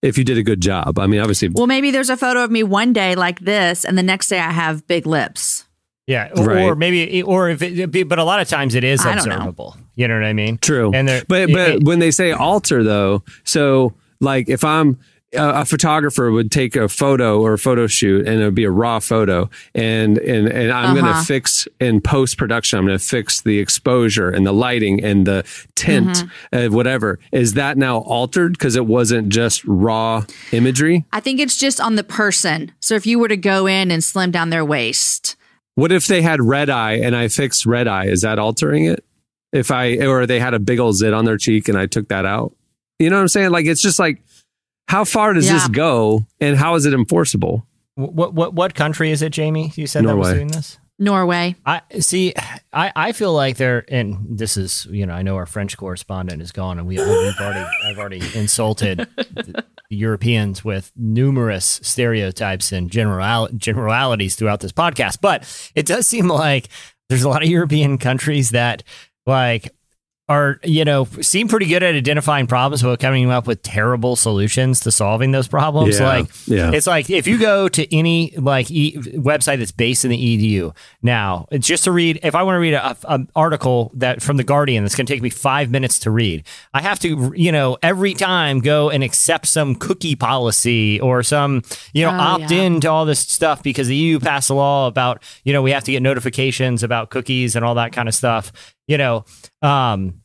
if 0.02 0.16
you 0.16 0.24
did 0.24 0.38
a 0.38 0.42
good 0.42 0.60
job. 0.62 0.98
I 0.98 1.06
mean, 1.06 1.20
obviously, 1.20 1.48
Well, 1.48 1.66
maybe 1.66 1.90
there's 1.90 2.10
a 2.10 2.16
photo 2.16 2.42
of 2.44 2.50
me 2.50 2.62
one 2.62 2.92
day 2.94 3.14
like 3.14 3.40
this, 3.40 3.84
and 3.84 3.98
the 3.98 4.02
next 4.02 4.28
day 4.28 4.38
I 4.38 4.50
have 4.52 4.86
big 4.86 5.06
lips. 5.06 5.64
Yeah, 6.06 6.30
or, 6.36 6.44
Right. 6.46 6.62
or 6.62 6.74
maybe, 6.76 7.22
or 7.22 7.50
if 7.50 7.60
it, 7.62 8.08
but 8.08 8.18
a 8.18 8.24
lot 8.24 8.40
of 8.40 8.48
times 8.48 8.74
it 8.76 8.84
is 8.84 9.04
I 9.04 9.14
don't 9.16 9.26
know. 9.28 9.34
observable. 9.36 9.76
You 9.96 10.06
know 10.08 10.14
what 10.14 10.24
I 10.24 10.32
mean? 10.32 10.56
True. 10.58 10.90
And 10.94 11.06
there, 11.08 11.22
but 11.28 11.50
but 11.52 11.70
it- 11.70 11.84
when 11.84 11.98
they 11.98 12.10
say 12.12 12.30
alter 12.32 12.82
though, 12.84 13.24
so 13.44 13.92
like 14.20 14.48
if 14.48 14.64
I'm 14.64 14.98
a, 15.34 15.60
a 15.62 15.64
photographer 15.64 16.30
would 16.30 16.50
take 16.52 16.76
a 16.76 16.88
photo 16.88 17.40
or 17.40 17.54
a 17.54 17.58
photo 17.58 17.86
shoot 17.88 18.26
and 18.28 18.40
it 18.40 18.44
would 18.44 18.54
be 18.54 18.64
a 18.64 18.70
raw 18.70 19.00
photo 19.00 19.50
and 19.74 20.18
and 20.18 20.46
and 20.48 20.70
I'm 20.72 20.94
going 20.94 21.04
Uh-huh. 21.04 21.20
to 21.20 21.26
fix 21.26 21.66
in 21.80 22.00
post 22.00 22.38
production 22.38 22.78
I'm 22.78 22.86
going 22.86 22.96
to 22.98 23.04
fix 23.04 23.40
the 23.42 23.58
exposure 23.58 24.30
and 24.30 24.46
the 24.46 24.52
lighting 24.52 25.02
and 25.02 25.26
the 25.26 25.44
tint 25.74 26.08
Mm-hmm. 26.08 26.56
uh, 26.56 26.74
whatever 26.76 27.18
is 27.32 27.54
that 27.54 27.76
now 27.76 27.98
altered 27.98 28.52
because 28.52 28.76
it 28.76 28.86
wasn't 28.86 29.28
just 29.28 29.64
raw 29.64 30.24
imagery 30.52 31.04
I 31.12 31.20
think 31.20 31.40
it's 31.40 31.56
just 31.56 31.80
on 31.80 31.96
the 31.96 32.04
person. 32.04 32.72
So 32.80 32.94
if 32.94 33.04
you 33.06 33.18
were 33.18 33.28
to 33.28 33.36
go 33.36 33.66
in 33.66 33.90
and 33.90 34.02
slim 34.04 34.30
down 34.30 34.50
their 34.50 34.64
waist, 34.64 35.34
what 35.74 35.90
if 35.92 36.06
they 36.06 36.22
had 36.22 36.40
red 36.40 36.70
eye 36.70 36.92
and 36.94 37.14
I 37.16 37.28
fixed 37.28 37.66
red 37.66 37.88
eye 37.88 38.06
is 38.06 38.20
that 38.22 38.38
altering 38.38 38.84
it 38.86 39.04
if 39.52 39.70
I 39.72 39.96
or 40.06 40.24
they 40.26 40.38
had 40.40 40.54
a 40.54 40.58
big 40.60 40.78
old 40.78 40.94
zit 40.96 41.12
on 41.12 41.24
their 41.24 41.36
cheek 41.36 41.68
and 41.68 41.76
I 41.76 41.86
took 41.86 42.08
that 42.08 42.24
out 42.24 42.54
you 42.98 43.10
know 43.10 43.16
what 43.16 43.22
I'm 43.22 43.28
saying 43.28 43.50
like 43.50 43.66
it's 43.66 43.82
just 43.82 43.98
like 43.98 44.22
how 44.88 45.04
far 45.04 45.32
does 45.32 45.48
this 45.48 45.66
go 45.68 46.26
and 46.40 46.56
how 46.56 46.76
is 46.76 46.86
it 46.86 46.94
enforceable 46.94 47.66
what 47.96 48.34
what 48.34 48.54
what 48.54 48.74
country 48.74 49.10
is 49.10 49.22
it, 49.22 49.30
Jamie? 49.30 49.72
You 49.74 49.86
said 49.86 50.04
that 50.04 50.16
was 50.16 50.28
Norway. 50.28 50.34
doing 50.34 50.48
this. 50.48 50.78
Norway. 50.98 51.56
I 51.64 51.82
see. 51.98 52.34
I, 52.72 52.92
I 52.94 53.12
feel 53.12 53.32
like 53.32 53.56
they're 53.56 53.84
and 53.88 54.38
this 54.38 54.56
is 54.56 54.86
you 54.90 55.06
know 55.06 55.14
I 55.14 55.22
know 55.22 55.36
our 55.36 55.46
French 55.46 55.76
correspondent 55.76 56.42
is 56.42 56.52
gone 56.52 56.78
and 56.78 56.86
we 56.86 56.98
we've 56.98 57.40
already 57.40 57.66
I've 57.84 57.98
already 57.98 58.22
insulted 58.34 59.08
the 59.16 59.64
Europeans 59.88 60.62
with 60.62 60.92
numerous 60.94 61.80
stereotypes 61.82 62.70
and 62.70 62.90
general 62.90 63.48
generalities 63.56 64.36
throughout 64.36 64.60
this 64.60 64.72
podcast, 64.72 65.18
but 65.22 65.70
it 65.74 65.86
does 65.86 66.06
seem 66.06 66.28
like 66.28 66.68
there's 67.08 67.22
a 67.22 67.30
lot 67.30 67.42
of 67.42 67.48
European 67.48 67.96
countries 67.96 68.50
that 68.50 68.82
like 69.24 69.74
are 70.28 70.58
you 70.64 70.84
know 70.84 71.04
seem 71.20 71.46
pretty 71.46 71.66
good 71.66 71.84
at 71.84 71.94
identifying 71.94 72.48
problems 72.48 72.82
but 72.82 72.98
coming 72.98 73.30
up 73.30 73.46
with 73.46 73.62
terrible 73.62 74.16
solutions 74.16 74.80
to 74.80 74.90
solving 74.90 75.30
those 75.30 75.46
problems 75.46 76.00
Yeah, 76.00 76.06
like 76.06 76.26
yeah. 76.46 76.70
it's 76.72 76.86
like 76.88 77.08
if 77.08 77.28
you 77.28 77.38
go 77.38 77.68
to 77.68 77.94
any 77.96 78.34
like 78.36 78.68
e- 78.70 78.96
website 78.96 79.58
that's 79.58 79.70
based 79.70 80.04
in 80.04 80.10
the 80.10 80.18
edu 80.18 80.74
now 81.00 81.46
it's 81.52 81.66
just 81.66 81.84
to 81.84 81.92
read 81.92 82.18
if 82.24 82.34
i 82.34 82.42
want 82.42 82.56
to 82.56 82.60
read 82.60 82.74
a, 82.74 82.96
a 83.04 83.20
article 83.36 83.92
that 83.94 84.20
from 84.20 84.36
the 84.36 84.42
guardian 84.42 84.82
that's 84.82 84.96
going 84.96 85.06
to 85.06 85.12
take 85.12 85.22
me 85.22 85.30
five 85.30 85.70
minutes 85.70 86.00
to 86.00 86.10
read 86.10 86.44
i 86.74 86.80
have 86.82 86.98
to 86.98 87.32
you 87.36 87.52
know 87.52 87.78
every 87.82 88.12
time 88.12 88.58
go 88.58 88.90
and 88.90 89.04
accept 89.04 89.46
some 89.46 89.76
cookie 89.76 90.16
policy 90.16 91.00
or 91.00 91.22
some 91.22 91.62
you 91.92 92.02
know 92.04 92.10
Oh, 92.10 92.18
opt 92.18 92.50
yeah. 92.50 92.62
in 92.62 92.80
to 92.80 92.88
all 92.90 93.04
this 93.04 93.20
stuff 93.20 93.62
because 93.62 93.86
the 93.88 93.94
eu 93.96 94.18
passed 94.18 94.50
a 94.50 94.54
law 94.54 94.88
about 94.88 95.22
you 95.44 95.52
know 95.52 95.62
we 95.62 95.70
have 95.70 95.84
to 95.84 95.92
get 95.92 96.02
notifications 96.02 96.82
about 96.82 97.10
cookies 97.10 97.54
and 97.54 97.64
all 97.64 97.74
that 97.76 97.92
kind 97.92 98.08
of 98.08 98.14
stuff 98.14 98.50
you 98.86 98.98
know, 98.98 99.24
um, 99.62 100.22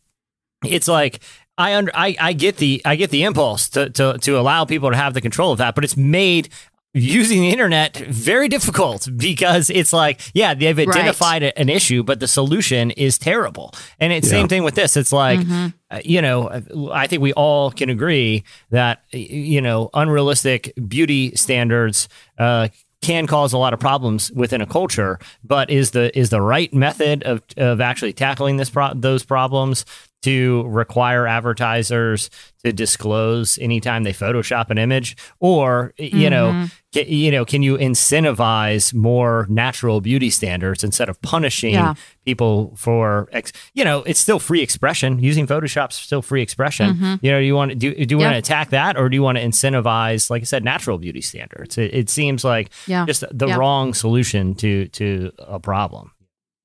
it's 0.66 0.88
like 0.88 1.20
I 1.58 1.76
under 1.76 1.92
I, 1.94 2.16
I 2.20 2.34
get 2.34 2.58
the 2.58 2.82
I 2.86 2.96
get 2.96 3.10
the 3.10 3.24
impulse 3.24 3.70
to, 3.70 3.90
to 3.92 4.18
to 4.20 4.40
allow 4.40 4.66
people 4.66 4.90
to 4.92 4.98
have 4.98 5.14
the 5.14 5.22
control 5.22 5.52
of 5.52 5.58
that, 5.58 5.76
but 5.76 5.84
it's 5.84 5.98
made 5.98 6.50
using 6.94 7.40
the 7.40 7.50
internet 7.50 7.96
very 7.96 8.50
difficult 8.50 9.08
because 9.16 9.70
it's 9.70 9.94
like 9.94 10.20
yeah 10.34 10.54
they've 10.54 10.78
identified 10.98 11.42
a- 11.42 11.58
an 11.58 11.70
issue 11.70 12.04
but 12.04 12.20
the 12.20 12.28
solution 12.28 12.92
is 12.92 13.18
terrible. 13.18 13.74
And 14.00 14.12
it's 14.12 14.30
same 14.30 14.50
thing 14.50 14.64
with 14.64 14.76
this. 14.76 14.98
It's 14.98 15.14
like 15.14 15.40
Mhm. 15.40 15.74
uh, 15.90 16.00
you 16.04 16.22
know 16.22 16.50
i 16.94 17.08
think 17.08 17.22
we 17.22 17.32
all 17.34 17.72
can 17.72 17.90
agree 17.90 18.44
that 18.72 19.04
you 19.14 19.62
know 19.62 19.90
unrealistic 19.94 20.74
beauty 20.88 21.34
standards 21.36 22.10
uh, 22.38 22.68
can 23.02 23.28
cause 23.28 23.54
a 23.54 23.58
lot 23.58 23.74
of 23.74 23.80
problems 23.80 24.32
within 24.32 24.62
a 24.62 24.66
culture 24.66 25.20
but 25.44 25.70
is 25.70 25.92
the 25.92 26.18
is 26.18 26.30
the 26.30 26.42
right 26.42 26.74
method 26.74 27.24
of 27.24 27.42
of 27.58 27.82
actually 27.82 28.14
tackling 28.14 28.58
this 28.58 28.70
pro- 28.70 28.94
those 28.94 29.24
problems 29.24 29.86
to 30.22 30.64
require 30.68 31.26
advertisers 31.28 32.30
to 32.64 32.72
disclose 32.72 33.58
anytime 33.60 34.04
they 34.04 34.14
photoshop 34.14 34.70
an 34.70 34.78
image 34.78 35.16
or 35.40 35.94
you 35.98 36.30
know 36.30 36.52
Mhm. 36.52 36.72
ca- 36.94 37.06
you 37.10 37.32
know 37.32 37.44
can 37.44 37.64
you 37.64 37.76
incentivize 37.78 38.94
more 38.94 39.48
natural 39.50 40.00
beauty 40.00 40.30
standards 40.30 40.84
instead 40.84 41.10
of 41.10 41.20
punishing 41.24 41.74
Yeah. 41.74 41.96
people 42.24 42.74
for 42.78 43.30
ex- 43.32 43.52
you 43.74 43.84
know 43.84 44.04
it's 44.04 44.20
still 44.20 44.38
free 44.40 44.62
expression 44.62 45.18
using 45.20 45.48
photoshop's 45.48 45.96
still 45.96 46.22
free 46.22 46.42
expression 46.44 46.96
Mhm. 46.96 47.20
you 47.24 47.32
know 47.32 47.40
you 47.40 47.56
want 47.56 47.70
to 47.72 47.76
do, 47.76 47.94
do 47.94 48.14
you 48.14 48.18
want 48.20 48.28
Yeah. 48.30 48.34
to 48.34 48.38
attack 48.40 48.70
that 48.70 48.98
or 48.98 49.10
do 49.10 49.16
you 49.16 49.24
want 49.24 49.38
to 49.40 49.44
incentivize 49.44 50.30
like 50.30 50.44
i 50.44 50.46
said 50.46 50.64
natural 50.64 50.98
beauty 51.00 51.22
standards 51.22 51.78
it, 51.80 51.94
it 51.94 52.10
seems 52.10 52.44
like 52.44 52.70
Yeah. 52.86 53.06
just 53.08 53.24
the 53.32 53.48
Yeah. 53.48 53.56
wrong 53.56 53.94
solution 53.96 54.54
to 54.56 54.88
to 54.90 55.32
a 55.40 55.60
problem 55.60 56.12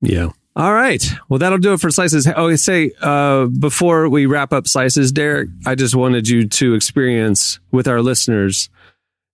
Yeah. 0.03 0.29
All 0.57 0.73
right. 0.73 1.07
Well, 1.29 1.39
that'll 1.39 1.59
do 1.59 1.75
it 1.75 1.81
for 1.81 1.91
slices. 1.91 2.27
Oh, 2.35 2.55
say 2.57 2.93
uh, 3.03 3.45
before 3.47 4.09
we 4.09 4.25
wrap 4.25 4.55
up 4.55 4.67
slices, 4.67 5.13
Derek, 5.13 5.51
I 5.67 5.75
just 5.75 5.95
wanted 5.95 6.29
you 6.29 6.49
to 6.49 6.73
experience 6.75 7.61
with 7.71 7.87
our 7.87 8.01
listeners 8.01 8.71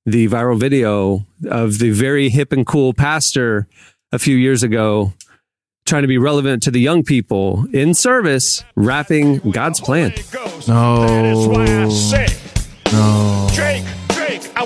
the 0.05 0.27
viral 0.29 0.59
video 0.59 1.25
of 1.49 1.79
the 1.79 1.91
very 1.91 2.29
hip 2.29 2.51
and 2.51 2.67
cool 2.67 2.93
pastor 2.93 3.69
a 4.11 4.19
few 4.19 4.37
years 4.37 4.65
ago 4.65 5.13
trying 5.85 6.03
to 6.03 6.09
be 6.09 6.19
relevant 6.19 6.63
to 6.65 6.71
the 6.71 6.81
young 6.81 7.05
people 7.05 7.67
in 7.73 7.95
service, 7.95 8.65
rapping 8.75 9.39
God's 9.51 9.81
plan. 9.81 10.13
No. 10.67 11.07
No. 12.93 13.49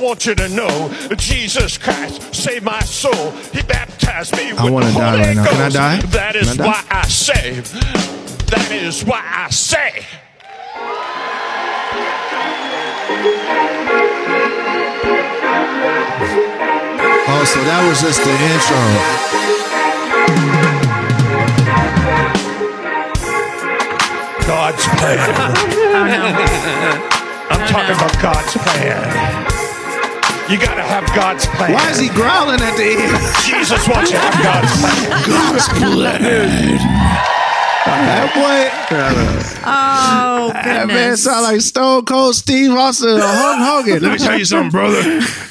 Drake, 0.01 0.03
Drake, 0.03 0.03
I 0.03 0.05
want 0.05 0.27
you 0.27 0.35
to 0.35 0.49
know 0.49 0.91
Jesus 1.17 1.79
Christ 1.79 2.35
saved 2.35 2.65
my 2.65 2.81
soul. 2.81 3.31
He 3.53 3.63
baptized 3.63 4.37
me 4.37 4.53
with 4.53 4.61
I 4.61 4.71
wanna 4.71 4.87
the 4.87 4.93
die 4.93 5.11
Holy 5.11 5.23
right 5.23 5.37
now. 5.37 5.45
Can 5.47 5.57
I 5.57 5.65
Ghost. 5.65 5.77
die? 5.77 6.01
That 6.13 6.33
Can 6.35 6.43
is 6.43 6.49
I 6.53 6.57
die? 6.57 6.67
why 6.67 6.85
I 6.91 7.03
say. 7.09 7.61
That 8.51 8.71
is 8.73 9.05
why 9.05 9.23
I 9.25 9.51
say. 9.51 10.05
Oh, 17.29 17.45
so 17.45 17.61
that 17.65 17.83
was 17.89 18.01
just 18.01 18.23
the 18.23 18.31
intro. 18.31 19.87
God's 24.47 24.85
plan. 24.99 25.31
I'm 27.51 27.67
talking 27.69 27.95
about 27.97 28.23
God's 28.23 28.53
plan. 28.57 29.66
You 30.49 30.59
gotta 30.59 30.83
have 30.83 31.05
God's 31.13 31.45
plan. 31.47 31.73
Why 31.73 31.91
is 31.91 31.99
he 31.99 32.09
growling 32.09 32.61
at 32.61 32.77
the 32.77 32.85
end? 32.85 33.19
Jesus 33.43 33.89
wants 33.89 34.13
you 34.13 34.17
to 34.17 34.23
have 34.23 34.45
God's 34.45 34.79
plan. 34.79 35.27
God's 35.27 35.69
plan. 35.69 37.36
That 37.87 38.32
boy, 38.34 39.47
Oh, 39.68 40.51
that 40.53 40.87
man 40.87 40.89
goodness. 40.89 41.24
sound 41.24 41.43
like 41.43 41.61
Stone 41.61 42.05
Cold 42.05 42.34
Steve 42.34 42.70
Austin 42.72 43.09
or 43.16 43.20
Hulk 43.20 43.84
Hogan. 43.87 44.03
Let 44.03 44.12
me 44.12 44.18
tell 44.18 44.39
you 44.39 44.45
something, 44.45 44.70
brother. 44.70 45.03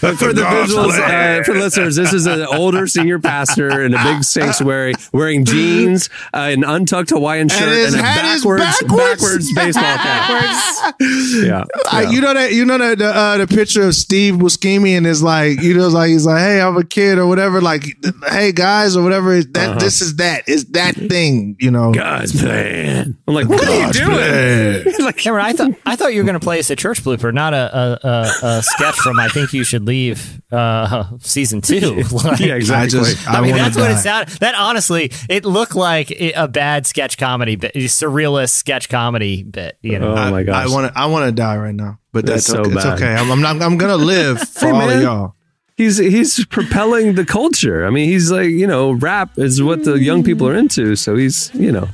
That's 0.02 0.20
For 0.20 0.34
the 0.34 0.42
God's 0.42 0.74
visuals, 0.74 0.96
plan. 0.98 1.42
uh, 1.42 1.44
for 1.44 1.54
listeners, 1.54 1.96
this 1.96 2.14
is 2.14 2.26
an 2.26 2.42
older 2.42 2.88
senior 2.88 3.20
pastor 3.20 3.82
in 3.84 3.94
a 3.94 4.04
big 4.04 4.24
sanctuary 4.24 4.94
wearing 5.12 5.44
jeans, 5.46 6.10
uh, 6.34 6.38
an 6.52 6.64
untucked 6.64 7.10
Hawaiian 7.12 7.50
shirt, 7.50 7.70
his 7.70 7.94
and, 7.94 8.04
a 8.04 8.06
hat 8.06 8.26
is 8.36 8.42
backwards, 8.42 8.64
backwards. 8.64 9.22
backwards 9.22 9.54
baseball 9.54 9.84
cap. 9.84 10.96
yeah. 11.00 11.64
I, 11.92 12.02
yeah. 12.04 12.10
you 12.12 12.22
know 12.22 12.34
that 12.34 12.54
you 12.54 12.66
know 12.66 12.78
that 12.78 12.98
the 12.98 13.08
uh, 13.08 13.38
the 13.38 13.48
picture 13.48 13.84
of 13.84 13.96
Steve 13.96 14.36
Buscemi 14.36 14.98
and 14.98 15.08
is 15.08 15.24
like 15.24 15.62
you 15.62 15.74
know 15.76 15.88
like 15.88 16.10
he's 16.10 16.26
like 16.26 16.40
hey 16.40 16.62
I'm 16.62 16.78
a 16.78 16.84
kid 16.84 17.18
or 17.18 17.28
whatever 17.28 17.62
like 17.62 17.84
hey 18.30 18.52
guys 18.52 18.96
or 18.96 19.04
whatever 19.04 19.42
that 19.42 19.70
Uh-huh. 19.70 19.80
this 19.80 20.02
is 20.02 20.18
that 20.18 20.48
is 20.48 20.66
that 20.68 20.96
thing 20.96 21.56
you 21.60 21.72
know 21.72 21.92
God's 22.32 22.42
plan. 22.42 23.18
I'm 23.28 23.34
like, 23.34 23.48
what 23.48 23.62
God's 23.62 24.00
are 24.00 24.04
you 24.04 24.84
doing? 24.84 24.96
like, 25.00 25.18
Cameron, 25.18 25.46
I 25.46 25.54
thought 25.54 25.72
I 25.86 25.96
thought 25.96 26.14
you 26.14 26.22
were 26.22 26.26
going 26.26 26.40
to 26.40 26.44
play 26.44 26.60
us 26.60 26.70
a 26.70 26.76
church 26.76 27.04
blooper, 27.04 27.34
not 27.34 27.54
a, 27.54 27.78
a, 27.78 28.08
a, 28.08 28.48
a 28.48 28.64
sketch 28.64 28.96
from 28.96 29.20
I 29.20 29.28
think 29.30 29.54
you 29.54 29.64
should 29.64 29.86
leave 29.86 30.42
uh, 30.52 31.06
season 31.20 31.62
two. 31.62 32.04
Like, 32.26 32.40
yeah, 32.40 32.56
exactly. 32.56 33.00
I 33.00 33.04
just 33.04 33.28
I, 33.28 33.38
I, 33.38 33.42
mean, 33.42 33.56
that's 33.56 33.76
to 33.76 33.82
what 33.82 33.92
it 33.92 33.98
sounded. 33.98 34.30
That 34.40 34.56
honestly, 34.56 35.12
it 35.30 35.44
looked 35.44 35.76
like 35.76 36.12
a 36.12 36.48
bad 36.48 36.88
sketch 36.88 37.18
comedy 37.18 37.56
bit, 37.56 37.74
surrealist 37.74 38.52
sketch 38.52 38.88
comedy 38.88 39.44
bit. 39.44 39.78
You 39.82 40.00
know, 40.00 40.12
oh 40.12 40.32
my 40.32 40.46
I 40.46 40.68
want 40.68 40.94
to 40.94 41.00
I 41.00 41.08
want 41.08 41.26
to 41.26 41.32
die 41.32 41.58
right 41.58 41.76
now 41.76 42.00
but 42.14 42.26
That's 42.26 42.48
that's, 42.48 42.58
so 42.58 42.62
okay. 42.62 42.72
it's 42.72 42.86
okay 42.86 43.14
I'm 43.14 43.30
I'm, 43.30 43.42
not, 43.42 43.62
I'm 43.62 43.78
gonna 43.78 43.98
live 43.98 44.40
for 44.50 44.68
Hey, 44.68 44.72
all 44.72 44.88
man. 44.88 44.98
of 44.98 45.04
y'all 45.04 45.36
he's 45.78 45.98
he's 45.98 46.46
propelling 46.46 47.16
the 47.16 47.26
culture. 47.26 47.86
I 47.86 47.90
mean, 47.90 48.10
he's 48.10 48.32
like, 48.32 48.50
you 48.50 48.68
know, 48.68 48.92
rap 48.92 49.38
is 49.38 49.62
what 49.62 49.84
the 49.84 49.96
young 49.96 50.24
people 50.24 50.48
are 50.48 50.56
into. 50.56 50.96
So 50.96 51.16
he's, 51.16 51.54
you 51.54 51.72
know, 51.72 51.88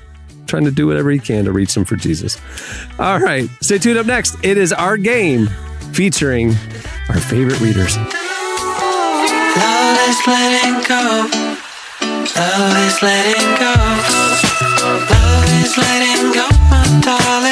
trying 0.51 0.65
to 0.65 0.71
do 0.71 0.85
whatever 0.85 1.09
he 1.09 1.17
can 1.17 1.45
to 1.45 1.51
reach 1.51 1.73
them 1.73 1.85
for 1.85 1.95
Jesus. 1.95 2.37
All 2.99 3.19
right. 3.19 3.49
Stay 3.61 3.77
tuned 3.79 3.97
up 3.97 4.05
next. 4.05 4.35
It 4.43 4.57
is 4.57 4.73
our 4.73 4.97
game 4.97 5.47
featuring 5.93 6.49
our 7.09 7.19
favorite 7.19 7.59
readers. 7.61 7.95
Love 7.95 8.07
is 10.09 10.27
letting 10.27 10.83
go. 10.87 11.29
Love 12.35 12.77
is 12.85 13.01
letting 13.01 13.55
go. 13.59 13.73
Love 15.09 15.63
is 15.63 15.77
letting 15.77 16.33
go, 16.33 16.47
my 16.69 17.01
darling. 17.01 17.51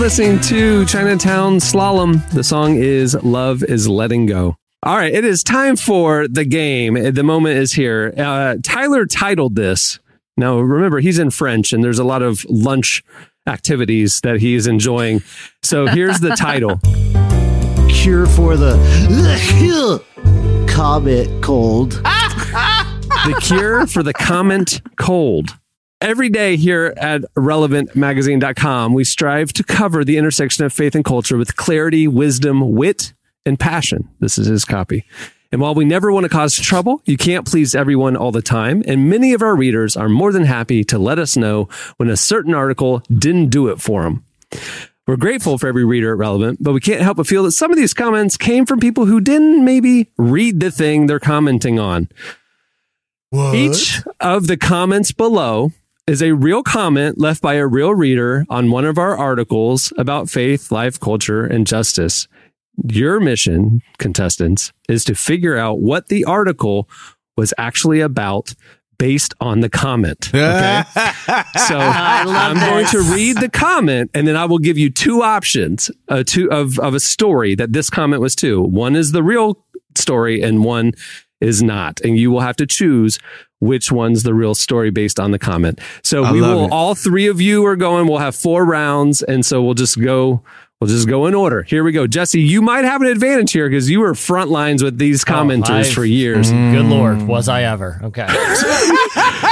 Listening 0.00 0.40
to 0.40 0.86
Chinatown 0.86 1.58
Slalom. 1.58 2.26
The 2.30 2.42
song 2.42 2.76
is 2.76 3.14
Love 3.22 3.62
is 3.62 3.86
Letting 3.86 4.24
Go. 4.24 4.56
All 4.82 4.96
right, 4.96 5.12
it 5.12 5.26
is 5.26 5.44
time 5.44 5.76
for 5.76 6.26
the 6.26 6.46
game. 6.46 6.94
The 7.12 7.22
moment 7.22 7.58
is 7.58 7.74
here. 7.74 8.14
Uh, 8.16 8.56
Tyler 8.62 9.04
titled 9.04 9.56
this. 9.56 9.98
Now, 10.38 10.58
remember, 10.58 11.00
he's 11.00 11.18
in 11.18 11.30
French 11.30 11.74
and 11.74 11.84
there's 11.84 11.98
a 11.98 12.04
lot 12.04 12.22
of 12.22 12.46
lunch 12.48 13.04
activities 13.46 14.22
that 14.22 14.40
he's 14.40 14.66
enjoying. 14.66 15.22
So 15.62 15.86
here's 15.86 16.20
the 16.20 16.30
title 16.30 16.78
cure 17.90 18.24
for 18.24 18.56
the 18.56 18.76
comet 20.66 21.42
cold. 21.42 21.92
The 21.92 23.38
Cure 23.42 23.86
for 23.86 24.02
the 24.02 24.14
Comment 24.14 24.80
Cold. 24.96 25.59
Every 26.02 26.30
day 26.30 26.56
here 26.56 26.94
at 26.96 27.20
relevantmagazine.com, 27.36 28.94
we 28.94 29.04
strive 29.04 29.52
to 29.52 29.62
cover 29.62 30.02
the 30.02 30.16
intersection 30.16 30.64
of 30.64 30.72
faith 30.72 30.94
and 30.94 31.04
culture 31.04 31.36
with 31.36 31.56
clarity, 31.56 32.08
wisdom, 32.08 32.72
wit, 32.72 33.12
and 33.44 33.60
passion. 33.60 34.08
This 34.18 34.38
is 34.38 34.46
his 34.46 34.64
copy. 34.64 35.04
And 35.52 35.60
while 35.60 35.74
we 35.74 35.84
never 35.84 36.10
want 36.10 36.24
to 36.24 36.30
cause 36.30 36.56
trouble, 36.56 37.02
you 37.04 37.18
can't 37.18 37.46
please 37.46 37.74
everyone 37.74 38.16
all 38.16 38.32
the 38.32 38.40
time. 38.40 38.82
And 38.86 39.10
many 39.10 39.34
of 39.34 39.42
our 39.42 39.54
readers 39.54 39.94
are 39.94 40.08
more 40.08 40.32
than 40.32 40.44
happy 40.44 40.84
to 40.84 40.98
let 40.98 41.18
us 41.18 41.36
know 41.36 41.68
when 41.98 42.08
a 42.08 42.16
certain 42.16 42.54
article 42.54 43.02
didn't 43.12 43.50
do 43.50 43.68
it 43.68 43.78
for 43.78 44.04
them. 44.04 44.24
We're 45.06 45.16
grateful 45.16 45.58
for 45.58 45.66
every 45.66 45.84
reader 45.84 46.12
at 46.12 46.18
Relevant, 46.18 46.62
but 46.62 46.72
we 46.72 46.80
can't 46.80 47.02
help 47.02 47.18
but 47.18 47.26
feel 47.26 47.42
that 47.42 47.52
some 47.52 47.70
of 47.70 47.76
these 47.76 47.92
comments 47.92 48.38
came 48.38 48.64
from 48.64 48.80
people 48.80 49.04
who 49.04 49.20
didn't 49.20 49.66
maybe 49.66 50.10
read 50.16 50.60
the 50.60 50.70
thing 50.70 51.08
they're 51.08 51.20
commenting 51.20 51.78
on. 51.78 52.08
Each 53.34 54.00
of 54.18 54.46
the 54.46 54.56
comments 54.56 55.12
below 55.12 55.72
is 56.06 56.22
a 56.22 56.32
real 56.32 56.62
comment 56.62 57.18
left 57.18 57.42
by 57.42 57.54
a 57.54 57.66
real 57.66 57.94
reader 57.94 58.44
on 58.48 58.70
one 58.70 58.84
of 58.84 58.98
our 58.98 59.16
articles 59.16 59.92
about 59.96 60.28
faith, 60.28 60.70
life, 60.70 60.98
culture, 60.98 61.44
and 61.44 61.66
justice. 61.66 62.26
Your 62.88 63.20
mission, 63.20 63.82
contestants, 63.98 64.72
is 64.88 65.04
to 65.04 65.14
figure 65.14 65.56
out 65.56 65.80
what 65.80 66.08
the 66.08 66.24
article 66.24 66.88
was 67.36 67.52
actually 67.58 68.00
about 68.00 68.54
based 68.98 69.32
on 69.40 69.60
the 69.60 69.70
comment. 69.70 70.28
Okay. 70.28 70.82
so 71.66 71.78
I'm 71.78 72.56
going 72.56 72.86
to 72.86 73.00
read 73.00 73.38
the 73.38 73.48
comment 73.48 74.10
and 74.12 74.28
then 74.28 74.36
I 74.36 74.44
will 74.44 74.58
give 74.58 74.76
you 74.76 74.90
two 74.90 75.22
options 75.22 75.90
uh, 76.08 76.22
two 76.26 76.50
of, 76.50 76.78
of 76.78 76.94
a 76.94 77.00
story 77.00 77.54
that 77.54 77.72
this 77.72 77.88
comment 77.88 78.20
was 78.20 78.36
to. 78.36 78.60
One 78.60 78.94
is 78.94 79.12
the 79.12 79.22
real 79.22 79.64
story 79.96 80.42
and 80.42 80.64
one 80.64 80.92
is 81.40 81.62
not. 81.62 82.00
And 82.02 82.18
you 82.18 82.30
will 82.30 82.40
have 82.40 82.56
to 82.56 82.66
choose 82.66 83.18
which 83.60 83.92
one's 83.92 84.22
the 84.24 84.34
real 84.34 84.54
story 84.54 84.90
based 84.90 85.20
on 85.20 85.30
the 85.30 85.38
comment. 85.38 85.80
So 86.02 86.24
I 86.24 86.32
we 86.32 86.40
will 86.40 86.64
it. 86.64 86.72
all 86.72 86.94
three 86.94 87.28
of 87.28 87.40
you 87.40 87.64
are 87.66 87.76
going. 87.76 88.08
We'll 88.08 88.18
have 88.18 88.34
four 88.34 88.64
rounds, 88.64 89.22
and 89.22 89.46
so 89.46 89.62
we'll 89.62 89.74
just 89.74 90.00
go. 90.00 90.42
We'll 90.80 90.88
just 90.88 91.08
go 91.08 91.26
in 91.26 91.34
order. 91.34 91.62
Here 91.62 91.84
we 91.84 91.92
go, 91.92 92.06
Jesse. 92.06 92.40
You 92.40 92.62
might 92.62 92.86
have 92.86 93.02
an 93.02 93.08
advantage 93.08 93.52
here 93.52 93.68
because 93.68 93.90
you 93.90 94.00
were 94.00 94.14
front 94.14 94.50
lines 94.50 94.82
with 94.82 94.96
these 94.96 95.22
oh, 95.28 95.30
commenters 95.30 95.90
Oh, 95.90 95.92
for 95.92 96.06
years. 96.06 96.50
Good 96.50 96.86
lord, 96.86 97.18
mm. 97.18 97.26
was 97.26 97.50
I 97.50 97.64
ever? 97.64 98.00
Okay. 98.02 98.26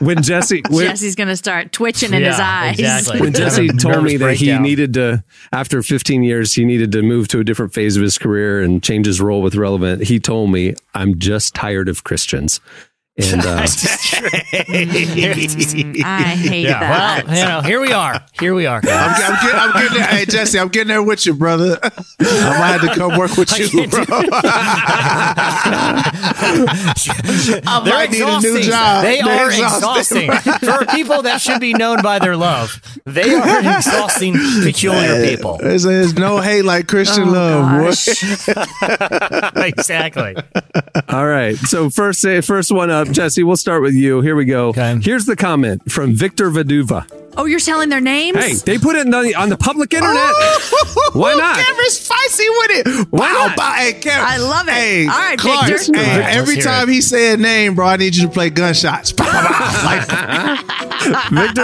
When 0.00 0.22
Jesse, 0.22 0.62
when, 0.70 0.86
Jesse's 0.86 1.14
gonna 1.14 1.36
start 1.36 1.72
twitching 1.72 2.14
in 2.14 2.22
his 2.22 2.38
eyes. 2.38 2.78
exactly. 2.78 3.20
when 3.20 3.32
Jesse 3.32 3.68
told 3.68 4.04
me 4.04 4.16
nervous 4.16 4.40
that 4.40 4.46
he 4.46 4.58
needed 4.58 4.94
to, 4.94 5.24
after 5.52 5.82
15 5.82 6.22
years, 6.22 6.54
he 6.54 6.64
needed 6.64 6.92
to 6.92 7.02
move 7.02 7.28
to 7.28 7.40
a 7.40 7.44
different 7.44 7.74
phase 7.74 7.96
of 7.96 8.02
his 8.02 8.18
career 8.18 8.60
and 8.60 8.82
change 8.82 9.06
his 9.06 9.20
role 9.20 9.42
with 9.42 9.54
Relevant, 9.54 10.04
he 10.04 10.18
told 10.18 10.50
me, 10.50 10.74
I'm 10.94 11.18
just 11.18 11.54
tired 11.54 11.88
of 11.88 12.04
Christians. 12.04 12.60
And 13.22 13.44
uh, 13.44 13.56
I 16.04 16.34
hate 16.36 16.62
yeah. 16.64 16.80
that. 16.80 17.26
Well, 17.26 17.36
you 17.36 17.44
know, 17.44 17.60
here 17.60 17.80
we 17.80 17.92
are. 17.92 18.24
Here 18.38 18.54
we 18.54 18.66
are. 18.66 18.80
I'm, 18.82 18.88
I'm, 18.88 19.44
getting, 19.44 19.60
I'm 19.60 19.72
getting 19.72 19.98
there. 19.98 20.06
Hey, 20.06 20.24
Jesse, 20.24 20.58
I'm 20.58 20.68
getting 20.68 20.88
there 20.88 21.02
with 21.02 21.26
you, 21.26 21.34
brother. 21.34 21.78
I 21.82 22.58
might 22.58 22.72
have 22.72 22.80
to 22.82 22.94
come 22.94 23.18
work 23.18 23.36
with 23.36 23.56
you, 23.58 23.86
bro. 23.88 24.04
I 26.82 27.80
They're 27.84 27.94
might 27.94 28.10
need 28.10 28.22
a 28.22 28.40
new 28.40 28.62
job. 28.62 29.04
They 29.04 29.20
They're 29.22 29.46
are 29.46 29.50
exhausting. 29.50 30.30
For 30.32 30.84
people 30.86 31.22
that 31.22 31.40
should 31.40 31.60
be 31.60 31.72
known 31.74 32.02
by 32.02 32.18
their 32.18 32.36
love, 32.36 32.80
they 33.04 33.34
are 33.34 33.58
exhausting, 33.76 34.34
peculiar 34.62 35.24
people. 35.26 35.58
There's, 35.58 35.82
there's 35.82 36.14
no 36.14 36.38
hate 36.40 36.62
like 36.64 36.88
Christian 36.88 37.28
Oh, 37.28 37.32
love. 37.32 37.84
gosh. 37.84 38.08
exactly. 39.56 40.36
all 41.08 41.26
right. 41.26 41.56
So 41.56 41.90
first, 41.90 42.22
first 42.44 42.72
one 42.72 42.90
up, 42.90 43.09
Jesse, 43.12 43.42
we'll 43.42 43.56
start 43.56 43.82
with 43.82 43.94
you. 43.94 44.20
Here 44.20 44.36
we 44.36 44.44
go. 44.44 44.68
Okay. 44.68 44.98
Here's 45.02 45.26
the 45.26 45.36
comment 45.36 45.90
from 45.90 46.14
Victor 46.14 46.50
Vaduva. 46.50 47.06
Oh, 47.36 47.44
you're 47.44 47.60
selling 47.60 47.88
their 47.90 48.00
names? 48.00 48.36
Hey, 48.36 48.54
they 48.54 48.76
put 48.76 48.96
it 48.96 49.06
on 49.06 49.10
the, 49.24 49.34
on 49.36 49.48
the 49.48 49.56
public 49.56 49.94
internet. 49.94 50.16
Oh! 50.18 51.10
Why 51.12 51.34
not? 51.36 51.56
Cameron's 51.56 51.98
spicy 51.98 52.48
with 52.48 52.86
it. 52.86 53.06
Why 53.10 53.32
wow, 53.32 53.46
not? 53.46 53.56
Bow- 53.56 53.72
hey, 53.74 53.92
Cameron. 53.94 54.26
I 54.28 54.36
love 54.38 54.66
it. 54.68 54.74
Hey, 54.74 55.06
All 55.06 55.12
right, 55.12 55.38
Clark, 55.38 55.66
Victor. 55.66 55.96
Hey, 55.96 56.12
All 56.12 56.18
right, 56.20 56.36
every 56.36 56.56
time 56.56 56.88
it. 56.88 56.92
he 56.92 57.00
say 57.00 57.32
a 57.32 57.36
name, 57.36 57.74
bro, 57.76 57.86
I 57.86 57.96
need 57.96 58.16
you 58.16 58.26
to 58.26 58.32
play 58.32 58.50
gunshots. 58.50 59.10
Victor 59.12 59.24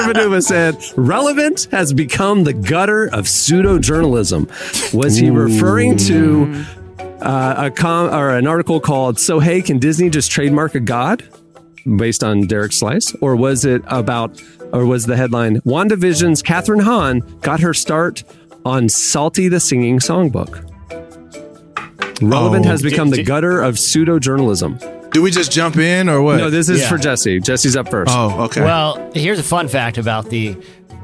Vaduva 0.03 0.43
said, 0.43 0.77
relevant 0.97 1.69
has 1.73 1.93
become 1.93 2.45
the 2.45 2.53
gutter 2.53 3.07
of 3.13 3.29
pseudo 3.29 3.79
journalism. 3.79 4.49
Was 4.95 5.17
he 5.17 5.31
referring 5.31 5.97
to 5.99 6.65
uh, 7.21 7.55
a 7.67 7.71
com 7.71 8.13
or 8.15 8.31
an 8.37 8.47
article 8.47 8.81
called 8.81 9.19
"So 9.19 9.41
Hey, 9.41 9.63
Can 9.63 9.79
Disney 9.79 10.11
Just 10.11 10.31
Trademark 10.31 10.75
a 10.75 10.81
God?" 10.81 11.25
based 11.97 12.25
on 12.25 12.43
Derek 12.43 12.73
Slice, 12.73 13.15
or 13.21 13.37
was 13.37 13.65
it 13.65 13.83
about, 13.87 14.43
or 14.73 14.85
was 14.87 15.07
the 15.07 15.17
headline 15.17 15.61
"WandaVision's 15.63 16.43
Kathryn 16.43 16.83
Hahn 16.83 17.21
got 17.43 17.61
her 17.61 17.73
start 17.75 18.25
on 18.65 18.89
Salty 18.89 19.49
the 19.49 19.61
Singing 19.61 19.99
Songbook"? 20.01 20.63
Relevant 22.23 22.65
Oh. 22.67 22.71
has 22.71 22.83
become 22.83 23.11
the 23.11 23.23
gutter 23.23 23.61
of 23.63 23.79
pseudo 23.79 24.19
journalism. 24.19 24.79
do 25.13 25.23
we 25.23 25.31
just 25.31 25.51
jump 25.53 25.77
in 25.79 26.09
or 26.11 26.21
what? 26.21 26.37
No, 26.37 26.51
this 26.51 26.69
is 26.69 26.81
Yeah. 26.81 26.89
for 26.91 26.99
Jesse. 26.99 27.41
Jesse's 27.41 27.75
up 27.77 27.89
first. 27.91 28.13
oh, 28.15 28.45
okay. 28.45 28.61
Well, 28.63 29.11
here's 29.15 29.39
a 29.39 29.43
fun 29.43 29.69
fact 29.69 29.97
about 29.97 30.29
the. 30.29 30.57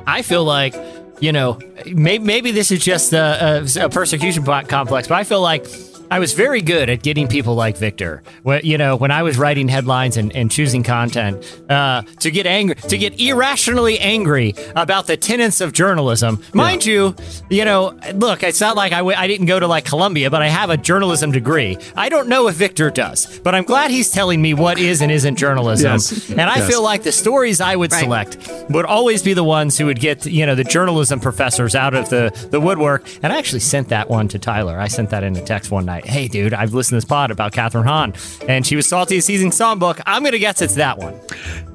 I 0.06 0.20
feel 0.22 0.44
like, 0.44 0.74
you 1.20 1.32
know, 1.32 1.58
maybe, 1.86 2.22
maybe 2.24 2.50
this 2.50 2.70
is 2.70 2.80
just 2.84 3.12
a, 3.14 3.62
a, 3.80 3.84
a 3.84 3.88
persecution 3.88 4.44
complex, 4.44 5.06
but 5.08 5.14
I 5.14 5.24
feel 5.24 5.40
like 5.40 5.66
I 6.12 6.18
was 6.18 6.34
very 6.34 6.60
good 6.60 6.90
at 6.90 7.02
getting 7.02 7.26
people 7.26 7.54
like 7.54 7.78
Victor. 7.78 8.22
When, 8.42 8.60
you 8.64 8.76
know, 8.76 8.96
when 8.96 9.10
I 9.10 9.22
was 9.22 9.38
writing 9.38 9.66
headlines 9.68 10.16
and, 10.18 10.30
and 10.36 10.50
choosing 10.50 10.82
content, 10.82 11.42
uh, 11.70 12.02
to 12.20 12.30
get 12.30 12.46
angry, 12.46 12.74
to 12.76 12.98
get 12.98 13.18
irrationally 13.18 13.98
angry 13.98 14.54
about 14.76 15.06
the 15.06 15.16
tenets 15.16 15.60
of 15.62 15.72
journalism. 15.72 16.42
Mind 16.52 16.84
you, 16.84 17.16
you 17.48 17.64
know, 17.64 17.98
look, 18.14 18.42
it's 18.42 18.60
not 18.60 18.76
like 18.76 18.92
I 18.92 18.98
w- 18.98 19.16
I 19.16 19.26
didn't 19.26 19.46
go 19.46 19.58
to 19.58 19.66
like 19.66 19.86
Columbia, 19.86 20.30
but 20.30 20.42
I 20.42 20.48
have 20.48 20.68
a 20.68 20.76
journalism 20.76 21.32
degree. 21.32 21.78
I 21.96 22.10
don't 22.10 22.28
know 22.28 22.46
if 22.48 22.56
Victor 22.56 22.90
does, 22.90 23.38
but 23.40 23.54
I'm 23.54 23.64
glad 23.64 23.90
he's 23.90 24.10
telling 24.10 24.42
me 24.42 24.52
what 24.52 24.78
is 24.78 25.00
and 25.00 25.10
isn't 25.10 25.36
journalism. 25.36 25.92
Yes. 25.92 26.28
And 26.30 26.42
I 26.42 26.56
Yes. 26.58 26.68
feel 26.68 26.82
like 26.82 27.02
the 27.04 27.12
stories 27.12 27.60
I 27.62 27.74
would 27.74 27.90
Right. 27.90 28.02
select 28.04 28.36
would 28.68 28.84
always 28.84 29.22
be 29.22 29.32
the 29.32 29.44
ones 29.44 29.78
who 29.78 29.86
would 29.86 29.98
get, 30.00 30.26
you 30.26 30.44
know, 30.44 30.54
the 30.54 30.64
journalism 30.64 31.20
professors 31.20 31.74
out 31.74 31.94
of 31.94 32.10
the, 32.10 32.30
the 32.50 32.60
woodwork. 32.60 33.02
And 33.22 33.32
I 33.32 33.38
actually 33.38 33.60
sent 33.60 33.88
that 33.88 34.10
one 34.10 34.28
to 34.28 34.38
Tyler. 34.38 34.78
I 34.78 34.88
sent 34.88 35.08
that 35.10 35.24
in 35.24 35.34
a 35.36 35.40
text 35.42 35.70
one 35.70 35.86
night. 35.86 36.01
Hey, 36.04 36.28
dude, 36.28 36.54
I've 36.54 36.74
listened 36.74 36.96
to 36.96 36.96
this 36.96 37.08
pod 37.08 37.30
about 37.30 37.52
Kathryn 37.52 37.84
Hahn, 37.84 38.14
and 38.48 38.66
she 38.66 38.76
was 38.76 38.86
salty 38.86 39.20
season 39.20 39.50
songbook. 39.50 40.00
I'm 40.06 40.22
going 40.22 40.32
to 40.32 40.38
guess 40.38 40.60
it's 40.60 40.74
that 40.74 40.98
one. 40.98 41.18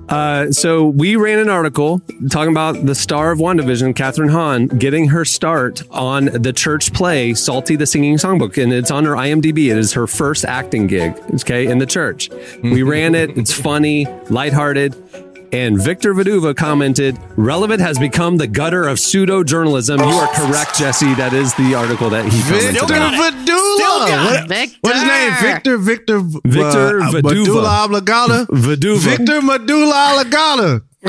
Uh, 0.10 0.52
so 0.52 0.86
we 0.86 1.18
ran 1.18 1.40
an 1.40 1.50
article 1.50 2.02
talking 2.30 2.52
about 2.52 2.86
the 2.86 2.96
star 2.96 3.32
of 3.32 3.40
WandaVision, 3.40 3.94
Kathryn 3.94 4.30
Hahn, 4.32 4.68
getting 4.68 5.10
her 5.10 5.26
start 5.26 5.84
on 5.92 6.26
the 6.26 6.54
church 6.54 6.94
play 6.94 7.34
Salty 7.34 7.76
the 7.76 7.86
Singing 7.86 8.16
Songbook, 8.16 8.62
and 8.62 8.72
it's 8.72 8.90
on 8.90 9.04
her 9.04 9.14
IMDb. 9.14 9.70
It 9.70 9.78
is 9.78 9.92
her 9.94 10.08
first 10.08 10.46
acting 10.46 10.88
gig, 10.88 11.14
okay, 11.34 11.68
in 11.68 11.80
the 11.80 11.86
church. 11.86 12.30
We 12.64 12.84
ran 12.84 13.16
it. 13.16 13.38
It's 13.38 13.52
funny, 13.52 14.06
lighthearted. 14.30 14.96
And 15.52 15.82
Victor 15.82 16.14
Vaduva 16.14 16.54
commented, 16.56 17.18
"Relevant 17.36 17.80
has 17.82 17.98
become 17.98 18.38
the 18.38 18.48
gutter 18.48 18.88
of 18.88 19.00
pseudo 19.00 19.44
journalism." 19.44 20.00
You 20.00 20.06
are 20.06 20.28
correct, 20.34 20.78
Jesse. 20.78 21.14
That 21.16 21.34
is 21.34 21.54
the 21.56 21.74
article 21.76 22.10
that 22.10 22.26
he 22.26 22.42
commented. 22.42 22.76
Victor 22.76 22.94
on. 22.96 23.14
Vadula. 23.14 24.26
What- 24.26 24.48
Victor. 24.50 24.78
What's 24.82 25.00
his 25.00 25.08
name? 25.08 25.34
Victor, 25.42 25.78
Victor, 25.78 26.20
Victor 26.20 27.00
uh, 27.02 27.12
Vaduva. 27.12 27.24
Medulla 27.24 27.84
oblongata. 27.86 28.48
Vaduva. 28.52 29.00
Victor 29.18 29.42
Medulla 29.42 30.12
oblongata. 30.20 30.84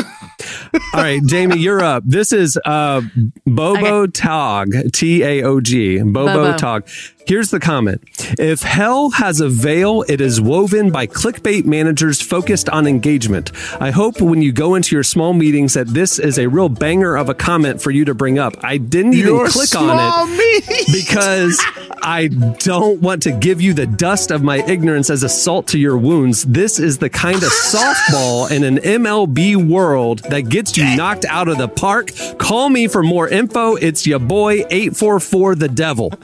All 0.94 1.02
right, 1.02 1.24
Jamie, 1.24 1.58
you're 1.58 1.82
up. 1.82 2.04
This 2.06 2.32
is 2.32 2.58
uh, 2.64 3.00
Bobo 3.46 4.06
Tog, 4.06 4.72
T 4.92 5.22
A 5.22 5.42
O 5.42 5.60
G, 5.60 5.98
Bobo 5.98 6.12
Bobo. 6.26 6.56
Tog. 6.56 6.86
Here's 7.28 7.50
the 7.50 7.60
comment. 7.60 8.00
If 8.38 8.62
hell 8.62 9.10
has 9.10 9.42
a 9.42 9.50
veil, 9.50 10.02
it 10.08 10.18
is 10.18 10.40
woven 10.40 10.90
by 10.90 11.06
clickbait 11.06 11.66
managers 11.66 12.22
focused 12.22 12.70
on 12.70 12.86
engagement. 12.86 13.52
I 13.78 13.90
hope 13.90 14.22
when 14.22 14.40
you 14.40 14.50
go 14.50 14.74
into 14.74 14.96
your 14.96 15.02
small 15.02 15.34
meetings 15.34 15.74
that 15.74 15.88
this 15.88 16.18
is 16.18 16.38
a 16.38 16.46
real 16.48 16.70
banger 16.70 17.16
of 17.18 17.28
a 17.28 17.34
comment 17.34 17.82
for 17.82 17.90
you 17.90 18.06
to 18.06 18.14
bring 18.14 18.38
up. 18.38 18.54
I 18.64 18.78
didn't 18.78 19.12
even 19.12 19.34
Your 19.34 19.46
click 19.48 19.76
on 19.76 19.98
it 20.30 20.38
meat. 20.38 20.86
because 20.90 21.62
I 22.02 22.28
don't 22.28 23.02
want 23.02 23.22
to 23.24 23.32
give 23.32 23.60
you 23.60 23.74
the 23.74 23.86
dust 23.86 24.30
of 24.30 24.42
my 24.42 24.64
ignorance 24.66 25.10
as 25.10 25.22
a 25.22 25.28
salt 25.28 25.66
to 25.68 25.78
your 25.78 25.98
wounds. 25.98 26.44
This 26.44 26.78
is 26.78 26.96
the 26.96 27.10
kind 27.10 27.42
of 27.42 27.50
softball 27.50 28.50
in 28.50 28.64
an 28.64 28.78
MLB 28.78 29.54
world 29.68 30.20
that 30.30 30.48
gets 30.48 30.78
you 30.78 30.96
knocked 30.96 31.26
out 31.26 31.48
of 31.48 31.58
the 31.58 31.68
park. 31.68 32.08
Call 32.38 32.70
me 32.70 32.88
for 32.88 33.02
more 33.02 33.28
info. 33.28 33.74
It's 33.74 34.06
your 34.06 34.18
boy 34.18 34.64
844 34.70 35.56
the 35.56 35.68
devil. 35.68 36.14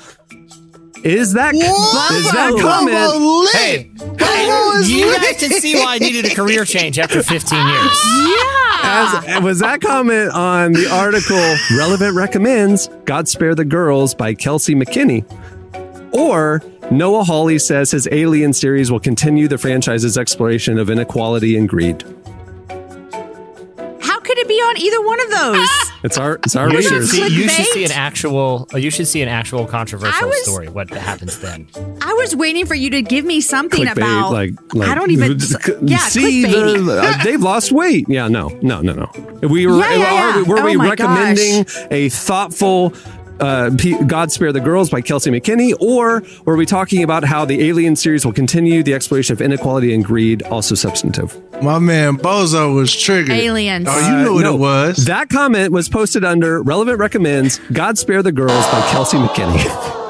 Is 1.04 1.34
that 1.34 1.54
is 1.54 2.32
that 2.32 2.56
comment? 2.58 3.50
Hey, 3.52 3.90
is 4.78 4.90
you 4.90 5.06
lit. 5.06 5.20
guys 5.20 5.38
can 5.38 5.50
see 5.60 5.74
why 5.74 5.96
I 5.96 5.98
needed 5.98 6.24
a 6.24 6.34
career 6.34 6.64
change 6.64 6.98
after 6.98 7.22
15 7.22 7.66
years. 7.66 8.00
As, 8.86 9.42
was 9.42 9.58
that 9.58 9.82
comment 9.82 10.30
on 10.30 10.72
the 10.72 10.88
article 10.90 11.36
Relevant 11.76 12.16
Recommends 12.16 12.88
God 13.04 13.28
Spare 13.28 13.54
the 13.54 13.66
Girls 13.66 14.14
by 14.14 14.32
Kelsey 14.32 14.74
McKinney? 14.74 15.24
Or 16.14 16.62
Noah 16.90 17.24
Hawley 17.24 17.58
says 17.58 17.90
his 17.90 18.08
Alien 18.10 18.54
series 18.54 18.90
will 18.90 19.00
continue 19.00 19.46
the 19.46 19.58
franchise's 19.58 20.16
exploration 20.16 20.78
of 20.78 20.88
inequality 20.88 21.56
and 21.58 21.68
greed. 21.68 22.02
How 24.00 24.20
could 24.20 24.38
it 24.38 24.48
be 24.48 24.54
on 24.54 24.78
either 24.78 25.02
one 25.02 25.20
of 25.20 25.30
those? 25.30 25.68
It's 26.04 26.18
our 26.18 26.34
it's 26.44 26.54
our 26.54 26.70
You 26.70 26.82
should, 26.82 27.06
see, 27.08 27.22
you 27.28 27.48
should 27.48 27.66
see 27.66 27.84
an 27.84 27.90
actual. 27.90 28.68
uh, 28.74 28.76
You 28.76 28.90
should 28.90 29.08
see 29.08 29.22
an 29.22 29.28
actual 29.28 29.64
controversial 29.66 30.28
was- 30.28 30.42
story. 30.44 30.68
What 30.68 30.90
happens 30.90 31.38
then? 31.38 31.66
I 32.02 32.12
was 32.12 32.36
waiting 32.36 32.66
for 32.66 32.74
you 32.74 32.90
to 32.90 33.00
give 33.00 33.24
me 33.24 33.40
something 33.40 33.82
Clickbait, 33.86 33.96
about. 33.96 34.32
like, 34.32 34.52
like 34.74 34.88
I 34.90 34.94
don't 34.94 35.10
even. 35.10 35.38
Yeah, 35.82 35.96
see 35.98 36.44
the, 36.44 37.00
uh, 37.02 37.24
they've 37.24 37.40
lost 37.40 37.72
weight. 37.72 38.06
Yeah, 38.08 38.28
no, 38.28 38.48
no, 38.60 38.82
no, 38.82 38.92
no. 38.92 39.10
We 39.48 39.66
were 39.66 39.78
Yeah, 39.78 39.94
yeah, 39.94 40.04
are 40.34 40.36
we- 40.36 40.42
yeah. 40.42 40.48
were 40.48 40.58
Oh 40.60 40.64
we 40.66 40.76
my 40.76 40.90
recommending 40.90 41.64
a 41.90 42.10
thoughtful 42.10 42.92
uh, 43.40 43.70
P- 43.78 44.02
God 44.04 44.30
Spare 44.32 44.52
the 44.52 44.60
Girls 44.60 44.90
by 44.90 45.00
Kelsey 45.00 45.30
McKinney, 45.30 45.74
or 45.80 46.22
were 46.44 46.56
we 46.56 46.66
talking 46.66 47.02
about 47.02 47.24
how 47.24 47.44
the 47.44 47.62
Alien 47.68 47.96
series 47.96 48.24
will 48.24 48.32
continue 48.32 48.82
the 48.82 48.94
exploration 48.94 49.32
of 49.32 49.40
inequality 49.40 49.94
and 49.94 50.04
greed, 50.04 50.42
also 50.44 50.74
substantive? 50.74 51.36
My 51.62 51.78
man 51.78 52.16
Bozo 52.16 52.74
was 52.74 52.94
triggered. 52.94 53.36
Aliens. 53.36 53.86
Oh, 53.88 53.98
you 53.98 54.14
Uh, 54.14 54.22
knew 54.24 54.34
what 54.34 54.42
no. 54.42 54.54
it 54.54 54.58
was. 54.58 55.04
That 55.06 55.28
comment 55.28 55.72
was 55.72 55.88
posted 55.88 56.24
under 56.24 56.62
Relevant 56.62 56.98
Recommends 56.98 57.58
God 57.72 57.98
Spare 57.98 58.22
the 58.22 58.32
Girls 58.32 58.64
by 58.66 58.80
Kelsey 58.90 59.18
McKinney. 59.18 60.00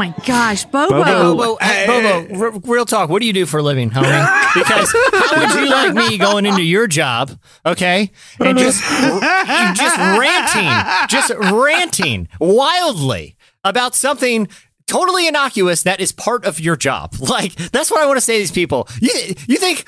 Oh 0.00 0.02
my 0.02 0.14
gosh, 0.24 0.64
Bobo. 0.64 1.04
Bobo. 1.04 1.34
Bobo, 1.36 1.58
hey, 1.60 1.86
Bobo, 1.86 2.40
r- 2.42 2.60
real 2.64 2.86
talk. 2.86 3.10
What 3.10 3.20
do 3.20 3.26
you 3.26 3.34
do 3.34 3.44
for 3.44 3.58
a 3.58 3.62
living, 3.62 3.90
homie? 3.90 4.54
Because 4.54 4.90
how 5.12 5.38
would 5.38 5.60
you 5.60 5.68
like 5.68 5.92
me 5.92 6.16
going 6.16 6.46
into 6.46 6.62
your 6.62 6.86
job, 6.86 7.38
okay, 7.66 8.10
and 8.38 8.56
just 8.58 8.80
just 8.82 9.98
ranting, 9.98 11.06
just 11.10 11.30
ranting 11.52 12.28
wildly 12.40 13.36
about 13.62 13.94
something 13.94 14.48
totally 14.90 15.26
innocuous 15.28 15.84
that 15.84 16.00
is 16.00 16.12
part 16.12 16.44
of 16.44 16.60
your 16.60 16.76
job. 16.76 17.14
Like 17.30 17.54
that's 17.70 17.90
what 17.92 18.00
I 18.02 18.06
want 18.06 18.16
to 18.16 18.20
say 18.20 18.34
to 18.34 18.38
these 18.40 18.50
people. 18.50 18.88
You 19.00 19.12
you 19.46 19.56
think, 19.56 19.84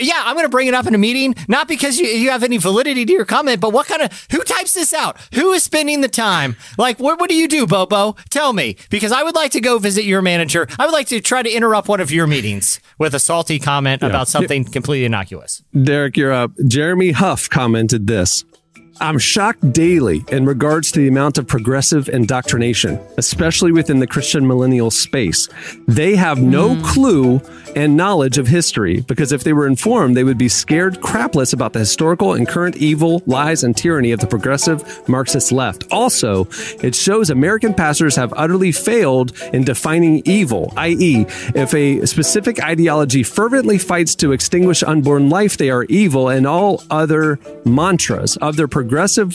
yeah, 0.00 0.22
I'm 0.24 0.36
going 0.36 0.44
to 0.46 0.48
bring 0.50 0.68
it 0.68 0.74
up 0.74 0.86
in 0.86 0.94
a 0.94 0.98
meeting, 0.98 1.34
not 1.48 1.66
because 1.66 1.98
you, 1.98 2.06
you 2.06 2.30
have 2.30 2.44
any 2.44 2.56
validity 2.58 3.04
to 3.04 3.12
your 3.12 3.24
comment, 3.24 3.60
but 3.60 3.72
what 3.72 3.86
kind 3.88 4.00
of 4.02 4.26
who 4.30 4.42
types 4.44 4.74
this 4.74 4.94
out? 4.94 5.16
Who 5.34 5.52
is 5.52 5.64
spending 5.64 6.02
the 6.02 6.08
time? 6.08 6.54
Like, 6.78 7.00
what 7.00 7.18
what 7.18 7.28
do 7.28 7.34
you 7.34 7.48
do, 7.48 7.66
Bobo? 7.66 8.14
Tell 8.30 8.52
me 8.52 8.76
because 8.90 9.10
I 9.10 9.24
would 9.24 9.34
like 9.34 9.50
to 9.52 9.60
go 9.60 9.78
visit 9.78 10.04
your 10.04 10.22
manager. 10.22 10.68
I 10.78 10.86
would 10.86 10.92
like 10.92 11.08
to 11.08 11.20
try 11.20 11.42
to 11.42 11.50
interrupt 11.50 11.88
one 11.88 12.00
of 12.00 12.12
your 12.12 12.26
meetings 12.28 12.78
with 12.98 13.12
a 13.14 13.18
salty 13.18 13.58
comment 13.58 14.02
Yeah. 14.02 14.08
about 14.10 14.28
something 14.28 14.64
completely 14.64 15.04
innocuous. 15.06 15.62
Derek, 15.82 16.16
you're 16.16 16.32
up. 16.32 16.52
Jeremy 16.68 17.10
Huff 17.10 17.50
commented 17.50 18.06
this. 18.06 18.44
I'm 19.00 19.18
shocked 19.18 19.72
daily 19.72 20.24
in 20.28 20.46
regards 20.46 20.92
to 20.92 21.00
the 21.00 21.08
amount 21.08 21.36
of 21.36 21.48
progressive 21.48 22.08
indoctrination, 22.08 23.00
especially 23.18 23.72
within 23.72 23.98
the 23.98 24.06
Christian 24.06 24.46
millennial 24.46 24.90
space. 24.90 25.48
They 25.88 26.14
have 26.14 26.40
no 26.40 26.74
hmm. 26.74 26.82
clue 26.84 27.40
and 27.74 27.96
knowledge 27.96 28.38
of 28.38 28.46
history 28.46 29.00
because 29.00 29.32
if 29.32 29.42
they 29.42 29.52
were 29.52 29.66
informed, 29.66 30.16
they 30.16 30.22
would 30.22 30.38
be 30.38 30.48
scared 30.48 31.00
crapless 31.00 31.52
about 31.52 31.72
the 31.72 31.80
historical 31.80 32.34
and 32.34 32.46
current 32.46 32.76
evil, 32.76 33.20
lies, 33.26 33.64
and 33.64 33.76
tyranny 33.76 34.12
of 34.12 34.20
the 34.20 34.28
progressive 34.28 35.08
Marxist 35.08 35.50
left. 35.50 35.84
Also, 35.90 36.46
it 36.80 36.94
shows 36.94 37.30
American 37.30 37.74
pastors 37.74 38.14
have 38.14 38.32
utterly 38.36 38.70
failed 38.70 39.32
in 39.52 39.64
defining 39.64 40.22
evil, 40.24 40.72
i.e., 40.76 41.26
if 41.54 41.74
a 41.74 42.06
specific 42.06 42.62
ideology 42.62 43.24
fervently 43.24 43.78
fights 43.78 44.14
to 44.14 44.30
extinguish 44.30 44.84
unborn 44.84 45.28
life, 45.28 45.56
they 45.56 45.70
are 45.70 45.84
evil, 45.84 46.28
and 46.28 46.46
all 46.46 46.82
other 46.90 47.40
mantras 47.64 48.36
of 48.36 48.56
their 48.56 48.68
progressive 48.68 48.83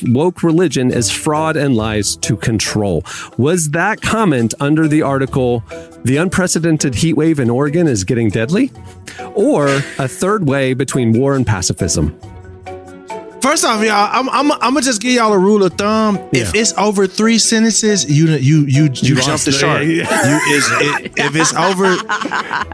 woke 0.03 0.43
religion 0.43 0.91
is 0.91 1.11
fraud 1.11 1.57
and 1.57 1.75
lies 1.75 2.15
to 2.17 2.35
control. 2.37 3.03
Was 3.37 3.71
that 3.71 4.01
comment 4.01 4.53
under 4.59 4.87
the 4.87 5.01
article, 5.01 5.63
The 6.03 6.17
Unprecedented 6.17 6.95
Heat 6.95 7.13
Wave 7.13 7.39
in 7.39 7.49
Oregon 7.49 7.87
is 7.87 8.03
Getting 8.03 8.29
Deadly? 8.29 8.71
Or 9.35 9.67
a 9.97 10.07
third 10.07 10.47
way 10.47 10.73
between 10.73 11.13
war 11.13 11.35
and 11.35 11.45
pacifism? 11.45 12.19
First 13.41 13.63
off, 13.65 13.81
y'all, 13.83 14.09
I'm 14.11 14.29
I'm 14.29 14.51
I'm 14.51 14.59
gonna 14.73 14.81
just 14.81 15.01
give 15.01 15.13
y'all 15.13 15.33
a 15.33 15.37
rule 15.39 15.63
of 15.63 15.73
thumb. 15.73 16.17
If 16.31 16.53
it's 16.53 16.73
over 16.77 17.07
three 17.07 17.37
sentences, 17.37 18.05
you 18.09 18.27
you 18.31 18.65
you 18.65 18.83
you, 18.93 19.15
jump 19.15 19.41
the 19.41 19.51
shark. 19.51 19.83
Yeah, 19.83 19.89
yeah. 19.89 20.29
You 20.29 20.55
is 20.55 20.67
it, 20.71 21.13
if 21.17 21.35
it's 21.35 21.53
over, 21.53 21.95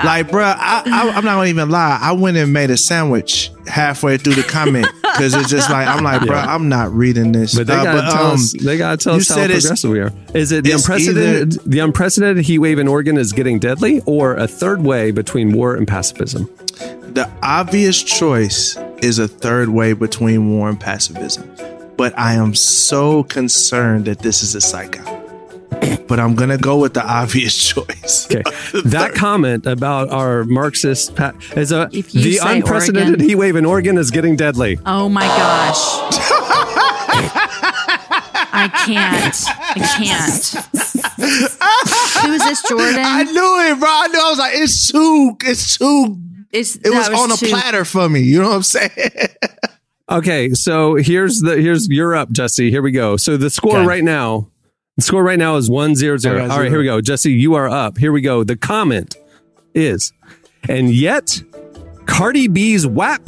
like, 0.03 0.31
bro, 0.31 0.43
I, 0.43 0.81
I 0.85 1.09
I'm 1.15 1.23
not 1.25 1.35
gonna 1.35 1.45
even 1.49 1.69
lie. 1.69 1.99
I 2.01 2.13
went 2.13 2.37
and 2.37 2.51
made 2.51 2.71
a 2.71 2.77
sandwich 2.77 3.51
halfway 3.67 4.17
through 4.17 4.35
the 4.35 4.43
comment 4.43 4.87
because 5.01 5.33
it's 5.33 5.49
just 5.49 5.69
like 5.69 5.87
I'm 5.87 6.03
like, 6.03 6.23
Yeah. 6.23 6.45
I'm 6.53 6.69
not 6.69 6.91
reading 6.91 7.31
this. 7.31 7.55
But 7.55 7.67
they 7.67 7.73
Uh, 7.73 7.83
gotta 7.83 8.11
tell 8.11 8.25
um, 8.27 8.33
us. 8.33 8.53
They 8.53 8.77
gotta 8.77 8.97
tell 8.97 9.15
us 9.15 9.29
how 9.29 9.35
progressive 9.45 9.89
we 9.91 9.99
are. 9.99 10.11
Is 10.33 10.51
it 10.51 10.63
the 10.63 10.71
unprecedented? 10.71 11.59
the 11.65 11.79
unprecedented 11.79 12.45
heat 12.45 12.59
wave 12.59 12.79
in 12.79 12.87
Oregon 12.87 13.17
is 13.17 13.33
getting 13.33 13.59
deadly, 13.59 14.01
or 14.05 14.35
a 14.35 14.47
third 14.47 14.81
way 14.83 15.11
between 15.11 15.51
war 15.53 15.75
and 15.75 15.87
pacifism? 15.87 16.49
The 16.79 17.29
obvious 17.41 18.01
choice 18.03 18.77
is 19.01 19.19
a 19.19 19.27
third 19.27 19.69
way 19.69 19.93
between 19.93 20.49
war 20.51 20.69
and 20.69 20.79
pacifism. 20.79 21.49
But 21.97 22.17
I 22.19 22.33
am 22.33 22.53
so 22.55 23.23
concerned 23.23 24.05
that 24.05 24.19
this 24.19 24.43
is 24.43 24.53
a 24.55 24.61
psych 24.61 24.99
out. 24.99 25.21
But 26.07 26.19
I'm 26.19 26.35
gonna 26.35 26.57
go 26.57 26.77
with 26.77 26.93
the 26.93 27.05
obvious 27.05 27.55
choice. 27.73 28.27
Okay, 28.29 28.43
that 28.85 29.13
comment 29.15 29.65
about 29.65 30.09
our 30.09 30.43
Marxist 30.45 31.15
pa- 31.15 31.33
is 31.55 31.71
a 31.71 31.87
the 31.91 32.39
unprecedented 32.43 33.09
Oregon- 33.15 33.27
heat 33.29 33.35
wave 33.35 33.55
in 33.55 33.65
Oregon 33.65 33.97
is 33.97 34.11
getting 34.11 34.35
deadly. 34.35 34.77
Oh 34.85 35.09
my 35.09 35.25
gosh. 35.25 35.77
I 38.57 38.69
can't. 38.85 39.35
I 39.75 39.79
can't. 39.97 40.45
Who 42.25 42.31
is 42.33 42.43
this, 42.43 42.61
Jordan? 42.69 42.95
I 42.99 43.23
knew 43.23 43.71
it, 43.71 43.79
bro. 43.79 43.89
I 43.89 44.07
knew. 44.07 44.19
I 44.19 44.29
was 44.29 44.39
like, 44.39 44.53
it's 44.55 44.91
too, 44.91 45.35
it's 45.43 45.77
too. 45.77 46.17
It's, 46.55 46.75
it 46.77 46.89
was, 46.89 47.09
was 47.09 47.19
on 47.21 47.31
a 47.31 47.35
platter 47.51 47.85
for 47.85 48.07
me. 48.09 48.21
You 48.21 48.41
know 48.41 48.49
what 48.49 48.55
I'm 48.57 48.63
saying? 48.63 48.89
Okay, 50.07 50.51
so 50.51 50.93
here's 50.93 51.39
the 51.39 51.55
here's 51.59 51.89
you're 51.89 52.13
up, 52.15 52.29
Jesse. 52.29 52.69
Here 52.69 52.83
we 52.83 52.91
go. 52.91 53.17
So 53.17 53.37
the 53.37 53.49
score 53.49 53.77
Okay. 53.79 53.87
right 53.87 54.03
now, 54.03 54.51
the 54.97 55.01
score 55.01 55.23
right 55.23 55.39
now 55.39 55.55
is 55.55 55.67
one 55.67 55.95
zero 55.95 56.17
zero. 56.17 56.35
Okay, 56.35 56.43
All 56.43 56.49
right, 56.49 56.55
zero. 56.57 56.69
here 56.69 56.77
we 56.77 56.85
go. 56.85 57.01
Jesse, 57.01 57.31
you 57.31 57.55
are 57.55 57.67
up. 57.67 57.97
Here 57.97 58.11
we 58.11 58.21
go. 58.21 58.43
The 58.43 58.55
comment 58.55 59.15
is, 59.73 60.13
and 60.69 60.93
yet 60.93 61.41
Cardi 62.05 62.47
B's 62.47 62.85
WAP 62.85 63.27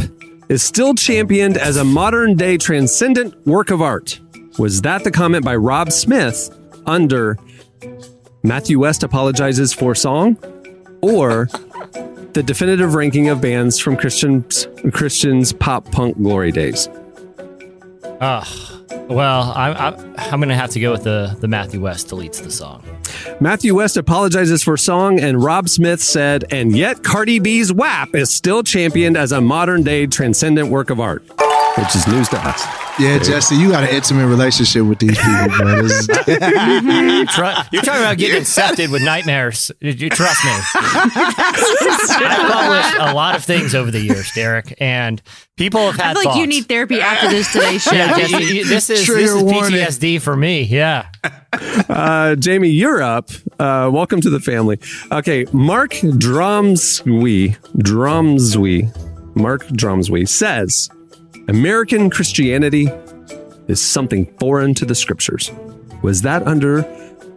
is 0.50 0.62
still 0.62 0.94
championed 0.94 1.58
as 1.58 1.78
a 1.78 1.84
modern 1.84 2.36
day 2.36 2.58
transcendent 2.58 3.34
work 3.48 3.72
of 3.72 3.82
art. 3.82 4.20
Was 4.60 4.84
that 4.84 5.04
the 5.04 5.10
comment 5.10 5.44
by 5.44 5.56
Rob 5.56 5.92
Smith 5.92 6.56
under 6.86 7.40
Matthew 8.44 8.80
West 8.80 9.02
apologizes 9.02 9.74
for 9.74 9.96
song, 9.96 10.38
or 11.02 11.48
the 12.34 12.44
definitive 12.44 12.94
ranking 12.94 13.30
of 13.30 13.42
bands 13.42 13.80
from 13.80 13.98
Christians 13.98 14.68
Christians 14.94 15.54
pop 15.54 15.90
punk 15.92 16.18
glory 16.18 16.52
days? 16.52 16.90
Ah, 18.22 18.48
well, 19.10 19.54
I'm 19.56 19.76
I'm, 19.78 20.16
I'm 20.18 20.40
going 20.40 20.50
to 20.50 20.56
have 20.56 20.72
to 20.72 20.80
go 20.80 20.92
with 20.92 21.04
the 21.04 21.36
the 21.40 21.48
Matthew 21.48 21.82
West 21.82 22.08
deletes 22.08 22.42
the 22.42 22.52
song. 22.52 22.84
Matthew 23.40 23.76
West 23.76 23.98
apologizes 23.98 24.64
for 24.64 24.78
song, 24.78 25.20
and 25.20 25.42
Rob 25.44 25.70
Smith 25.70 26.02
said, 26.02 26.46
and 26.52 26.76
yet 26.76 27.04
Cardi 27.04 27.40
B's 27.40 27.72
WAP 27.72 28.16
is 28.16 28.34
still 28.34 28.64
championed 28.64 29.18
as 29.18 29.32
a 29.32 29.42
modern 29.42 29.84
day 29.84 30.08
transcendent 30.08 30.70
work 30.70 30.90
of 30.90 31.00
art, 31.00 31.24
which 31.78 31.96
is 31.96 32.08
news 32.08 32.30
to 32.30 32.38
us. 32.38 32.87
Yeah, 33.00 33.20
Jesse, 33.20 33.56
you 33.56 33.70
got 33.72 33.84
an 33.84 33.89
intimate 33.95 34.26
relationship 34.28 34.84
with 34.84 34.98
these 35.00 35.18
people, 35.18 35.48
bro. 35.58 35.84
This 35.84 36.00
is- 36.00 36.08
you 36.28 37.26
tr- 37.28 37.68
you're 37.72 37.84
talking 37.84 38.02
about 38.02 38.18
getting 38.18 38.41
incepted 38.41 38.91
with 38.91 39.04
nightmares. 39.04 39.72
You, 39.80 39.91
you 39.91 40.10
trust 40.10 40.43
me. 40.43 40.52
I've 40.76 42.52
published 42.52 42.95
a 43.00 43.14
lot 43.14 43.36
of 43.36 43.43
things 43.45 43.76
over 43.76 43.91
the 43.91 44.00
years, 44.00 44.32
Derek, 44.34 44.74
and 44.80 45.22
people 45.58 45.91
have 45.91 46.00
I 46.00 46.04
had 46.06 46.18
feel 46.18 46.32
like 46.32 46.39
you 46.39 46.48
need 46.48 46.68
therapy 46.68 47.00
after 47.00 47.30
this 47.30 47.52
today's 47.54 47.84
show. 47.84 47.93
Yeah, 47.93 48.18
Jesse. 48.18 48.34
y- 48.34 48.39
y- 48.39 48.64
this 48.68 48.89
is 48.89 49.00
this 49.00 49.06
Trigger 49.06 49.22
is 49.38 49.43
warning. 49.43 49.72
PTSD 49.74 50.22
for 50.22 50.36
me. 50.36 50.64
Yeah. 50.64 51.08
Uh, 51.89 52.36
Jamie, 52.36 52.70
you're 52.70 53.02
up. 53.04 53.30
Uh, 53.60 53.89
welcome 53.93 54.22
to 54.22 54.30
the 54.30 54.39
family. 54.39 54.80
Okay, 55.12 55.45
Mark 55.54 55.91
Dromswy, 55.91 57.58
Dromswy, 57.78 59.36
Mark 59.36 59.66
Dromswy 59.68 60.28
says 60.28 60.89
American 61.50 62.10
Christianity 62.10 62.89
is 63.70 63.80
something 63.80 64.26
foreign 64.38 64.74
to 64.74 64.86
the 64.86 64.93
scriptures. 64.93 65.50
Was 66.02 66.22
that 66.24 66.45
under 66.45 66.86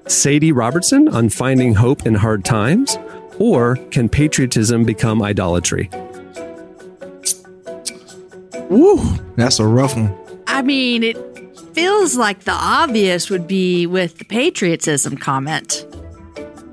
Sadie 0.06 0.50
Robertson 0.50 1.08
on 1.08 1.28
finding 1.28 1.74
hope 1.74 2.04
in 2.06 2.14
hard 2.16 2.44
times? 2.44 2.98
Or 3.38 3.76
can 3.92 4.08
patriotism 4.08 4.84
become 4.84 5.22
idolatry? 5.22 5.88
Woo, 8.68 9.16
that's 9.36 9.60
a 9.60 9.66
rough 9.66 9.94
one. 9.94 10.16
I 10.48 10.62
mean, 10.62 11.04
it 11.04 11.16
feels 11.72 12.16
like 12.16 12.40
the 12.40 12.52
obvious 12.52 13.30
would 13.30 13.46
be 13.46 13.86
with 13.86 14.18
the 14.18 14.24
patriotism 14.24 15.16
comment. 15.16 15.86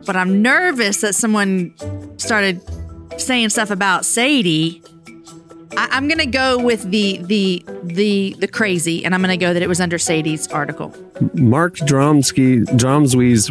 But 0.08 0.16
I'm 0.16 0.42
nervous 0.42 1.02
that 1.02 1.14
someone 1.14 1.74
started 2.18 2.62
saying 3.20 3.50
stuff 3.50 3.70
about 3.70 4.06
Sadie. 4.06 4.82
I, 5.76 5.88
I'm 5.92 6.08
gonna 6.08 6.26
go 6.26 6.58
with 6.58 6.90
the 6.92 7.18
the 7.24 7.66
the 7.84 8.36
the 8.40 8.48
crazy, 8.48 9.04
and 9.04 9.14
I'm 9.14 9.22
gonna 9.22 9.38
go 9.38 9.54
that 9.54 9.62
it 9.62 9.68
was 9.68 9.82
under 9.82 9.98
Sadie's 9.98 10.48
article. 10.48 10.94
Mark 11.34 11.76
Dromsky, 11.78 12.64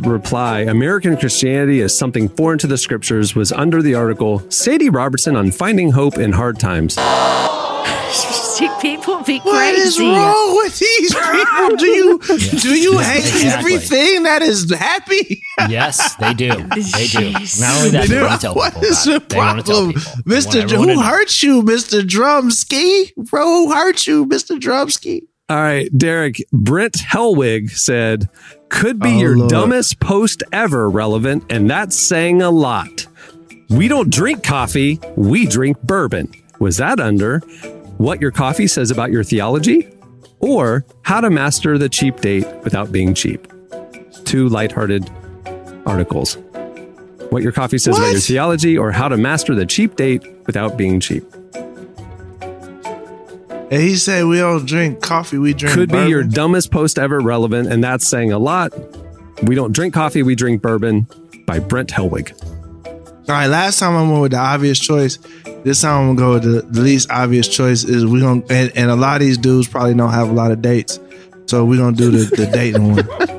reply, 0.01 0.61
American 0.61 1.17
Christianity 1.17 1.81
is 1.81 1.97
something 1.97 2.29
foreign 2.29 2.59
to 2.59 2.67
the 2.67 2.79
scriptures, 2.79 3.35
was 3.35 3.53
under 3.53 3.83
the 3.83 3.95
article 3.95 4.43
Sadie 4.51 4.91
Robertson 4.91 5.37
on 5.37 5.51
Finding 5.51 5.91
Hope 5.91 6.19
in 6.19 6.33
Hard 6.33 6.59
Times. 6.59 6.97
See, 8.57 8.69
people 8.81 9.23
be 9.23 9.41
crazy. 9.41 9.83
is 9.83 10.01
wrong 10.01 10.57
with 10.57 10.79
these 10.79 11.15
people? 11.15 11.77
Do 11.77 11.87
you 11.87 12.19
do 12.61 12.75
you 12.81 12.99
hate 12.99 13.19
exactly. 13.19 13.75
everything 13.75 14.23
that 14.23 14.43
is 14.43 14.71
happy? 14.73 15.43
Yes, 15.69 16.15
they 16.17 16.33
do. 16.35 16.49
They 16.49 17.07
do. 17.07 17.33
Not 17.33 17.77
only 17.77 17.91
that, 17.91 18.07
They 18.09 18.15
they 18.17 18.23
want 18.23 18.41
to 18.41 18.47
tell 18.47 18.55
What 18.55 18.73
people 18.75 18.89
is 18.89 19.07
about 19.07 19.11
the 19.11 19.17
it. 19.17 19.29
They 19.29 19.37
want 19.39 19.59
to 19.59 19.65
tell 19.65 19.77
problem, 19.85 19.93
people. 19.93 20.13
They 20.13 20.17
want 20.17 20.27
Mister? 20.27 20.59
everyone 20.61 20.89
Who 20.89 20.95
to 20.95 21.01
know. 21.01 21.03
hurt 21.07 21.43
you, 21.43 21.63
Mister 21.63 22.01
Drumsky? 22.03 23.15
Bro, 23.17 23.45
who 23.45 23.75
hurt 23.75 24.07
you, 24.07 24.25
Mister 24.27 24.55
Drumsky? 24.55 25.23
All 25.49 25.57
right, 25.57 25.89
Derek, 25.97 26.43
Brent 26.53 26.95
Hellwig 26.95 27.71
said, 27.71 28.29
could 28.69 28.99
be 28.99 29.11
Oh, 29.11 29.19
your 29.19 29.37
Lord. 29.37 29.51
dumbest 29.51 30.01
post 30.01 30.43
ever 30.53 30.91
relevant, 30.91 31.45
and 31.51 31.71
that's 31.71 31.97
saying 31.97 32.43
a 32.43 32.51
lot. 32.51 33.07
We 33.71 33.87
don't 33.87 34.11
drink 34.11 34.43
coffee, 34.43 34.99
we 35.17 35.47
drink 35.47 35.81
bourbon. 35.83 36.33
Was 36.59 36.79
that 36.79 36.99
under 36.99 37.43
what 37.99 38.21
your 38.21 38.31
coffee 38.31 38.67
says 38.67 38.91
about 38.91 39.11
your 39.11 39.25
theology? 39.25 39.89
Or 40.39 40.85
how 41.03 41.21
to 41.21 41.31
master 41.31 41.79
the 41.79 41.89
cheap 41.89 42.21
date 42.21 42.47
without 42.63 42.93
being 42.93 43.15
cheap? 43.15 43.47
Two 44.25 44.49
lighthearted 44.49 45.11
articles. 45.87 46.37
What 47.31 47.43
your 47.43 47.53
coffee 47.53 47.79
says 47.79 47.97
about 47.99 48.13
your 48.13 48.21
theology, 48.21 48.79
or 48.79 48.93
how 48.93 49.09
to 49.09 49.17
master 49.17 49.55
the 49.55 49.67
cheap 49.67 49.97
date 49.97 50.23
without 50.47 50.77
being 50.77 51.01
cheap. 51.01 51.25
And 53.69 53.83
he 53.83 53.97
said 53.97 54.27
we 54.27 54.39
don't 54.39 54.65
drink 54.65 55.01
coffee, 55.01 55.39
we 55.39 55.53
drink. 55.53 55.75
could 55.75 55.91
be 55.91 56.07
your 56.07 56.23
dumbest 56.23 56.71
post 56.71 56.99
ever 56.99 57.19
relevant, 57.19 57.73
and 57.73 57.83
that's 57.83 58.07
saying 58.07 58.31
a 58.31 58.39
lot. 58.39 58.73
We 59.43 59.57
don't 59.57 59.73
drink 59.73 59.93
coffee, 59.93 60.23
we 60.23 60.37
drink 60.37 60.63
bourbon. 60.63 61.09
by 61.47 61.59
Brent 61.59 61.91
Helwig. 61.91 62.33
All 62.87 63.35
right, 63.35 63.47
last 63.47 63.79
time 63.81 63.97
I 63.97 64.09
went 64.09 64.23
with 64.23 64.33
the 64.33 64.39
obvious 64.39 64.79
choice. 64.79 65.19
This 65.67 65.81
time 65.81 66.11
I'm 66.11 66.15
gonna 66.15 66.29
go 66.29 66.33
with 66.35 66.45
the, 66.45 66.63
the 66.71 66.81
least 66.81 67.11
obvious 67.11 67.49
choice. 67.49 67.83
Is 67.83 68.07
we 68.07 68.21
gonna 68.21 68.41
and, 68.51 68.71
and 68.77 68.89
a 68.89 68.95
lot 68.95 69.17
of 69.17 69.27
these 69.27 69.37
dudes 69.37 69.67
probably 69.67 69.95
don't 69.95 70.13
have 70.13 70.31
a 70.31 70.33
lot 70.33 70.53
of 70.53 70.63
dates, 70.63 71.01
so 71.47 71.65
we're 71.65 71.79
gonna 71.79 71.97
do 71.97 72.13
the, 72.13 72.37
the 72.37 72.47
dating 72.47 72.95
one. 72.95 73.09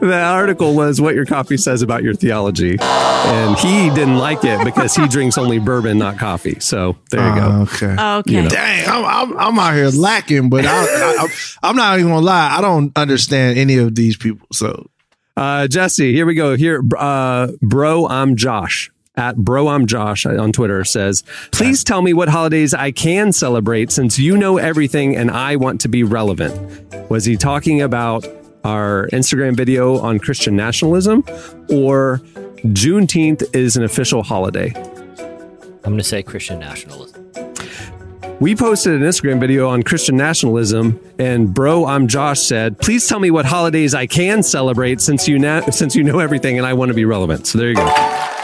The 0.00 0.20
article 0.20 0.74
was 0.74 1.00
what 1.00 1.14
your 1.14 1.24
coffee 1.24 1.56
says 1.56 1.82
about 1.82 2.02
your 2.02 2.14
theology. 2.14 2.78
And 2.80 3.56
he 3.58 3.90
didn't 3.90 4.18
like 4.18 4.44
it 4.44 4.64
because 4.64 4.94
he 4.94 5.06
drinks 5.08 5.36
only 5.36 5.58
bourbon, 5.58 5.98
not 5.98 6.18
coffee. 6.18 6.58
So 6.60 6.96
there 7.10 7.26
you 7.28 7.34
go. 7.34 7.48
Oh, 7.52 7.62
okay. 7.62 8.02
Okay. 8.02 8.32
You 8.32 8.42
know. 8.42 8.48
Dang, 8.48 8.88
I'm, 8.88 9.04
I'm 9.04 9.38
I'm 9.38 9.58
out 9.58 9.74
here 9.74 9.88
lacking, 9.88 10.48
but 10.48 10.64
I, 10.64 10.70
I, 10.72 11.26
I'm 11.62 11.76
not 11.76 11.98
even 11.98 12.10
gonna 12.12 12.24
lie. 12.24 12.56
I 12.56 12.60
don't 12.60 12.96
understand 12.96 13.58
any 13.58 13.76
of 13.76 13.94
these 13.94 14.16
people. 14.16 14.46
So 14.52 14.88
Uh, 15.36 15.66
Jesse, 15.68 16.12
here 16.12 16.26
we 16.26 16.34
go. 16.34 16.56
Here, 16.56 16.82
uh, 16.96 17.48
bro, 17.60 18.06
I'm 18.08 18.36
Josh. 18.36 18.90
At 19.18 19.36
bro, 19.36 19.66
I'm 19.66 19.86
Josh 19.86 20.24
uh, 20.24 20.40
on 20.40 20.52
Twitter 20.52 20.84
says, 20.84 21.24
please 21.50 21.82
tell 21.82 22.02
me 22.02 22.12
what 22.12 22.28
holidays 22.28 22.72
I 22.72 22.92
can 22.92 23.32
celebrate 23.32 23.90
since 23.90 24.16
you 24.16 24.36
know 24.36 24.58
everything 24.58 25.16
and 25.16 25.28
I 25.28 25.56
want 25.56 25.80
to 25.80 25.88
be 25.88 26.04
relevant. 26.04 27.10
Was 27.10 27.24
he 27.24 27.36
talking 27.36 27.82
about 27.82 28.24
our 28.62 29.08
Instagram 29.12 29.56
video 29.56 29.98
on 29.98 30.20
Christian 30.20 30.54
nationalism 30.54 31.24
or 31.68 32.18
Juneteenth 32.66 33.42
is 33.56 33.76
an 33.76 33.82
official 33.82 34.22
holiday? 34.22 34.72
I'm 34.76 35.82
going 35.82 35.98
to 35.98 36.04
say 36.04 36.22
Christian 36.22 36.60
nationalism. 36.60 37.32
We 38.38 38.54
posted 38.54 38.94
an 38.94 39.02
Instagram 39.02 39.40
video 39.40 39.68
on 39.68 39.82
Christian 39.82 40.16
nationalism, 40.16 41.00
and 41.18 41.52
bro, 41.52 41.86
I'm 41.86 42.06
Josh 42.06 42.38
said, 42.42 42.78
"Please 42.78 43.08
tell 43.08 43.18
me 43.18 43.32
what 43.32 43.46
holidays 43.46 43.94
I 43.94 44.06
can 44.06 44.44
celebrate 44.44 45.00
since 45.00 45.26
you 45.26 45.40
na- 45.40 45.68
since 45.70 45.96
you 45.96 46.04
know 46.04 46.20
everything 46.20 46.56
and 46.56 46.64
I 46.64 46.72
want 46.74 46.90
to 46.90 46.94
be 46.94 47.04
relevant." 47.04 47.48
So 47.48 47.58
there 47.58 47.70
you 47.70 47.74
go. 47.74 48.37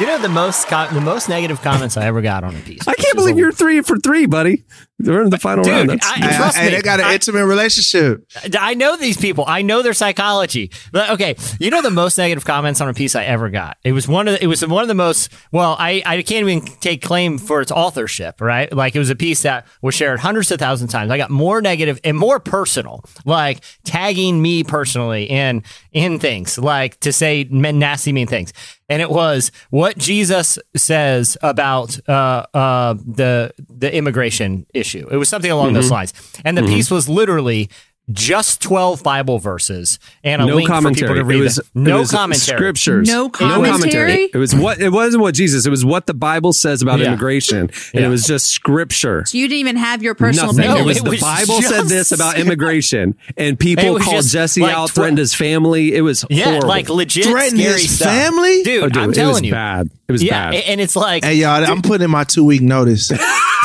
You 0.00 0.06
know 0.06 0.18
the 0.18 0.28
most 0.28 0.66
co- 0.66 0.88
the 0.92 1.00
most 1.00 1.28
negative 1.28 1.62
comments 1.62 1.96
I 1.96 2.06
ever 2.06 2.20
got 2.20 2.42
on 2.42 2.56
a 2.56 2.58
piece. 2.60 2.86
I 2.88 2.94
can't 2.94 3.14
believe 3.14 3.38
you're 3.38 3.52
three 3.52 3.80
for 3.80 3.96
three, 3.96 4.26
buddy. 4.26 4.64
We're 4.98 5.22
in 5.22 5.30
the 5.30 5.38
final 5.38 5.62
Dude, 5.62 5.72
round. 5.72 5.90
That's, 5.90 6.06
I- 6.06 6.14
Hey, 6.14 6.36
trust 6.36 6.56
hey, 6.56 6.64
me, 6.70 6.76
they 6.76 6.82
got 6.82 6.98
an 7.00 7.06
I- 7.06 7.14
intimate 7.14 7.46
relationship. 7.46 8.26
I 8.58 8.74
know 8.74 8.96
these 8.96 9.16
people. 9.16 9.44
I 9.46 9.62
know 9.62 9.82
their 9.82 9.92
psychology. 9.92 10.70
But, 10.92 11.10
okay, 11.10 11.36
you 11.60 11.70
know 11.70 11.80
the 11.82 11.90
most 11.90 12.16
negative 12.18 12.44
comments 12.44 12.80
on 12.80 12.88
a 12.88 12.94
piece 12.94 13.14
I 13.14 13.24
ever 13.24 13.50
got. 13.50 13.76
It 13.84 13.92
was 13.92 14.08
one 14.08 14.26
of 14.26 14.34
the, 14.34 14.42
it 14.42 14.46
was 14.48 14.66
one 14.66 14.82
of 14.82 14.88
the 14.88 14.94
most. 14.94 15.32
Well, 15.52 15.76
I 15.78 16.02
I 16.04 16.22
can't 16.22 16.48
even 16.48 16.62
take 16.80 17.00
claim 17.00 17.38
for 17.38 17.60
its 17.60 17.70
authorship. 17.70 18.40
Right, 18.40 18.72
like 18.72 18.96
it 18.96 18.98
was 18.98 19.10
a 19.10 19.16
piece 19.16 19.42
that 19.42 19.64
was 19.80 19.94
shared 19.94 20.18
hundreds 20.20 20.50
of 20.50 20.58
thousands 20.58 20.90
of 20.92 20.92
times. 20.98 21.12
I 21.12 21.18
got 21.18 21.30
more 21.30 21.60
negative 21.62 22.00
and 22.02 22.16
more 22.16 22.40
personal, 22.40 23.04
like 23.24 23.62
tagging 23.84 24.42
me 24.42 24.64
personally 24.64 25.24
in 25.24 25.62
in 25.92 26.18
things, 26.18 26.58
like 26.58 26.98
to 27.00 27.12
say 27.12 27.46
nasty 27.48 28.12
mean 28.12 28.26
things. 28.26 28.52
And 28.88 29.00
it 29.00 29.10
was 29.10 29.50
what 29.70 29.96
Jesus 29.96 30.58
says 30.76 31.38
about 31.42 31.98
uh, 32.08 32.44
uh, 32.52 32.94
the 32.94 33.52
the 33.58 33.94
immigration 33.94 34.66
issue. 34.74 35.08
It 35.10 35.16
was 35.16 35.28
something 35.28 35.50
along 35.50 35.72
those 35.72 35.88
Mhm. 35.88 35.92
lines. 35.92 36.12
And 36.44 36.56
the 36.58 36.62
Mhm. 36.62 36.68
piece 36.68 36.90
was 36.90 37.08
literally 37.08 37.70
just 38.12 38.60
12 38.60 39.02
Bible 39.02 39.38
verses 39.38 39.98
and 40.22 40.42
a 40.42 40.46
no 40.46 40.56
link 40.56 40.68
for 40.68 40.90
people 40.92 41.14
to 41.14 41.24
read. 41.24 41.38
it 41.38 41.42
was 41.42 41.56
them. 41.56 41.84
no 41.84 41.96
it 41.96 42.00
was 42.00 42.10
commentary. 42.10 42.58
Scriptures. 42.58 43.08
No 43.08 43.24
No 43.24 43.28
commentary? 43.30 43.70
commentary. 43.70 44.30
It 44.34 44.36
was 44.36 44.54
what 44.54 44.78
it 44.78 44.90
wasn't 44.92 45.22
what 45.22 45.34
Jesus. 45.34 45.64
It 45.64 45.70
was 45.70 45.86
what 45.86 46.06
the 46.06 46.12
Bible 46.12 46.52
says 46.52 46.82
about 46.82 46.98
Yeah. 46.98 47.06
immigration, 47.06 47.58
and 47.60 47.70
Yeah. 47.94 48.00
it 48.06 48.08
was 48.10 48.26
just 48.26 48.48
scripture. 48.48 49.24
So 49.26 49.38
you 49.38 49.48
didn't 49.48 49.60
even 49.60 49.76
have 49.76 50.02
your 50.02 50.14
personal 50.14 50.48
Nothing. 50.52 50.64
opinion. 50.70 50.82
it 50.82 50.86
was 50.86 50.96
it 50.98 51.04
the 51.04 51.10
was 51.10 51.20
Bible 51.22 51.62
said 51.62 51.84
this 51.86 52.12
about 52.12 52.36
immigration, 52.44 53.14
and 53.38 53.58
people 53.58 53.98
called 53.98 54.16
just 54.16 54.32
Jesse 54.32 54.60
like 54.60 54.74
out, 54.74 54.90
tw- 54.90 54.94
threatened 54.96 55.18
his 55.18 55.34
family. 55.34 55.94
It 55.94 56.02
was 56.02 56.26
Yeah, 56.28 56.44
horrible. 56.44 56.68
like 56.68 56.90
legit 56.90 57.24
Threaten 57.24 57.58
scary 57.58 57.80
his 57.80 57.96
stuff. 57.96 58.08
family? 58.08 58.62
Dude, 58.64 58.82
Oh, 58.84 58.88
dude, 58.90 59.02
I'm 59.02 59.10
it 59.10 59.14
telling 59.14 59.32
was 59.34 59.42
you. 59.44 59.52
bad. 59.52 59.88
It 60.08 60.12
was 60.12 60.22
yeah, 60.22 60.50
bad. 60.50 60.62
and 60.66 60.80
it's 60.82 60.94
like, 60.94 61.24
Hey 61.24 61.36
y'all, 61.36 61.64
I'm 61.64 61.80
putting 61.80 62.04
in 62.04 62.10
my 62.10 62.24
two 62.24 62.44
week 62.44 62.60
notice. 62.60 63.10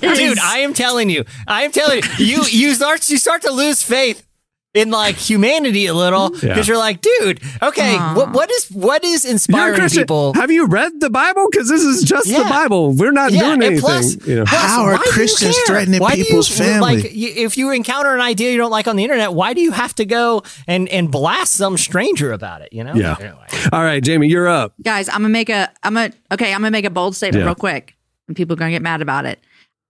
dude, 0.00 0.38
I 0.38 0.60
am 0.62 0.72
telling 0.72 1.10
you, 1.10 1.24
I 1.46 1.64
am 1.64 1.72
telling 1.72 2.02
you, 2.18 2.24
you 2.24 2.44
you 2.46 2.69
start 2.74 3.08
you 3.08 3.18
start 3.18 3.42
to 3.42 3.50
lose 3.52 3.82
faith 3.82 4.26
in 4.72 4.88
like 4.88 5.16
humanity 5.16 5.86
a 5.86 5.94
little 5.94 6.30
because 6.30 6.44
Yeah. 6.44 6.62
you're 6.64 6.78
like, 6.78 7.00
dude, 7.00 7.40
okay, 7.60 7.96
what 8.14 8.30
what 8.32 8.48
is 8.52 8.66
what 8.70 9.02
is 9.02 9.24
inspiring 9.24 9.74
Christian. 9.80 10.02
people? 10.02 10.32
Have 10.34 10.52
you 10.52 10.66
read 10.66 11.00
the 11.00 11.10
Bible? 11.10 11.48
Because 11.50 11.68
this 11.68 11.82
is 11.82 12.04
just 12.04 12.28
the 12.28 12.44
Bible. 12.48 12.92
We're 12.92 13.10
not 13.10 13.32
Yeah, 13.32 13.40
doing 13.40 13.52
and 13.54 13.62
anything. 13.64 13.80
plus- 13.80 14.26
you 14.28 14.36
know. 14.36 14.44
plus, 14.44 14.60
How 14.60 14.82
are 14.84 14.92
why 14.92 14.98
do 14.98 15.06
you 15.06 15.12
Christians 15.12 15.56
threatening 15.66 16.00
Why 16.00 16.14
people's 16.14 16.48
you, 16.50 16.54
family? 16.64 17.02
Like, 17.02 17.04
if 17.12 17.58
you 17.58 17.72
encounter 17.72 18.14
an 18.14 18.20
idea 18.20 18.52
you 18.52 18.58
don't 18.58 18.70
like 18.70 18.86
on 18.86 18.94
the 18.94 19.02
internet, 19.02 19.32
why 19.32 19.54
do 19.54 19.60
you 19.60 19.72
have 19.72 19.92
to 19.96 20.04
go 20.04 20.44
and 20.68 20.88
and 20.88 21.10
blast 21.10 21.54
some 21.54 21.76
stranger 21.76 22.30
about 22.32 22.62
it? 22.62 22.72
You 22.72 22.84
know? 22.84 22.94
Yeah. 22.94 23.16
Anyway. 23.18 23.46
All 23.72 23.82
right, 23.82 24.00
Jamie, 24.00 24.28
you're 24.28 24.46
up. 24.46 24.74
Guys, 24.84 25.08
I'm 25.08 25.16
gonna 25.22 25.30
make 25.30 25.48
a 25.50 25.68
I'm 25.82 25.96
a 25.96 26.12
okay, 26.30 26.52
I'm 26.54 26.60
gonna 26.60 26.70
make 26.70 26.84
a 26.84 26.90
bold 26.90 27.16
statement 27.16 27.40
Yeah. 27.42 27.46
real 27.46 27.54
quick. 27.56 27.96
And 28.28 28.36
people 28.36 28.54
are 28.54 28.56
gonna 28.56 28.70
get 28.70 28.82
mad 28.82 29.02
about 29.02 29.26
it. 29.26 29.40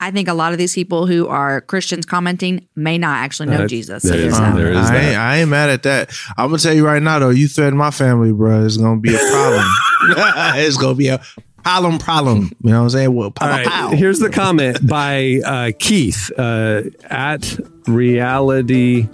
I 0.02 0.10
think 0.10 0.28
a 0.28 0.34
lot 0.34 0.52
of 0.52 0.58
these 0.58 0.74
people 0.74 1.06
who 1.06 1.28
are 1.28 1.60
Christians 1.60 2.06
commenting 2.06 2.66
may 2.74 2.96
not 2.98 3.18
actually 3.18 3.50
know 3.50 3.64
Uh, 3.64 3.66
Jesus. 3.66 4.02
there 4.02 4.12
So 4.12 4.16
is- 4.18 4.22
there's 4.22 4.38
that. 4.38 4.56
there 4.56 4.72
is 4.72 4.76
I, 4.90 4.96
ain't, 4.96 5.16
I 5.18 5.36
ain't 5.38 5.50
mad 5.50 5.68
at 5.70 5.82
that. 5.82 6.10
I'm 6.38 6.46
gonna 6.48 6.58
tell 6.58 6.72
you 6.74 6.86
right 6.86 7.02
now 7.02 7.18
though, 7.18 7.28
you 7.30 7.48
threaten 7.48 7.76
my 7.78 7.90
family, 7.90 8.32
bro. 8.32 8.64
It's 8.64 8.76
gonna 8.78 8.98
be 9.00 9.14
a 9.14 9.18
problem. 9.18 9.64
it's 10.56 10.76
gonna 10.78 10.94
be 10.94 11.08
a 11.08 11.20
problem, 11.62 11.98
problem. 11.98 12.50
You 12.62 12.70
know 12.70 12.78
what 12.78 12.84
I'm 12.84 12.90
saying? 12.90 13.14
Well, 13.14 13.30
pow, 13.30 13.44
All 13.46 13.50
right, 13.52 13.66
pow, 13.66 13.90
pow. 13.90 13.96
here's 13.96 14.18
the 14.18 14.30
comment 14.30 14.86
by 14.86 15.40
uh, 15.44 15.72
Keith 15.78 16.30
uh, 16.38 16.82
at 17.10 17.58
Reality 17.86 19.06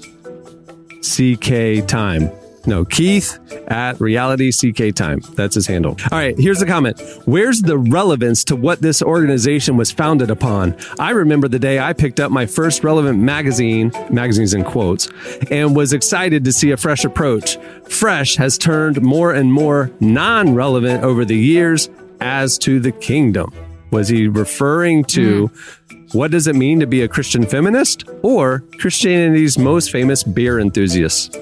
CK 1.03 1.87
Time. 1.87 2.31
No, 2.67 2.85
Keith 2.85 3.39
at 3.69 4.01
Reality 4.01 4.51
CK 4.51 4.95
Time. 4.95 5.21
That's 5.35 5.55
his 5.55 5.67
handle. 5.67 5.97
All 6.11 6.19
right, 6.19 6.37
here's 6.37 6.59
the 6.59 6.67
comment. 6.67 7.01
Where's 7.25 7.63
the 7.63 7.79
relevance 7.79 8.43
to 8.45 8.57
what 8.57 8.83
this 8.83 9.03
organization 9.03 9.77
was 9.77 9.93
founded 9.93 10.31
upon? 10.31 10.77
I 10.99 11.11
remember 11.11 11.47
the 11.47 11.61
day 11.61 11.79
I 11.79 11.93
picked 11.93 12.19
up 12.19 12.33
my 12.33 12.47
first 12.47 12.83
relevant 12.83 13.21
magazine, 13.21 13.93
magazines 14.11 14.53
in 14.53 14.65
quotes, 14.65 15.09
and 15.51 15.77
was 15.77 15.93
excited 15.93 16.45
to 16.45 16.53
see 16.53 16.73
a 16.73 16.77
fresh 16.77 17.05
approach. 17.05 17.57
Fresh 17.89 18.37
has 18.37 18.59
turned 18.59 19.01
more 19.01 19.33
and 19.33 19.53
more 19.53 19.93
non 20.01 20.55
relevant 20.55 21.05
over 21.05 21.25
the 21.25 21.37
years 21.37 21.89
as 22.21 22.59
to 22.59 22.81
the 22.81 22.93
kingdom. 22.93 23.53
Was 23.93 24.09
he 24.09 24.27
referring 24.27 25.05
to 25.05 25.47
hmm. 25.47 26.09
what 26.13 26.33
does 26.33 26.49
it 26.49 26.57
mean 26.57 26.81
to 26.81 26.87
be 26.87 27.03
a 27.03 27.09
Christian 27.09 27.47
feminist 27.47 28.05
or 28.23 28.65
Christianity's 28.81 29.57
most 29.57 29.93
famous 29.93 30.25
beer 30.25 30.59
enthusiast? 30.59 31.39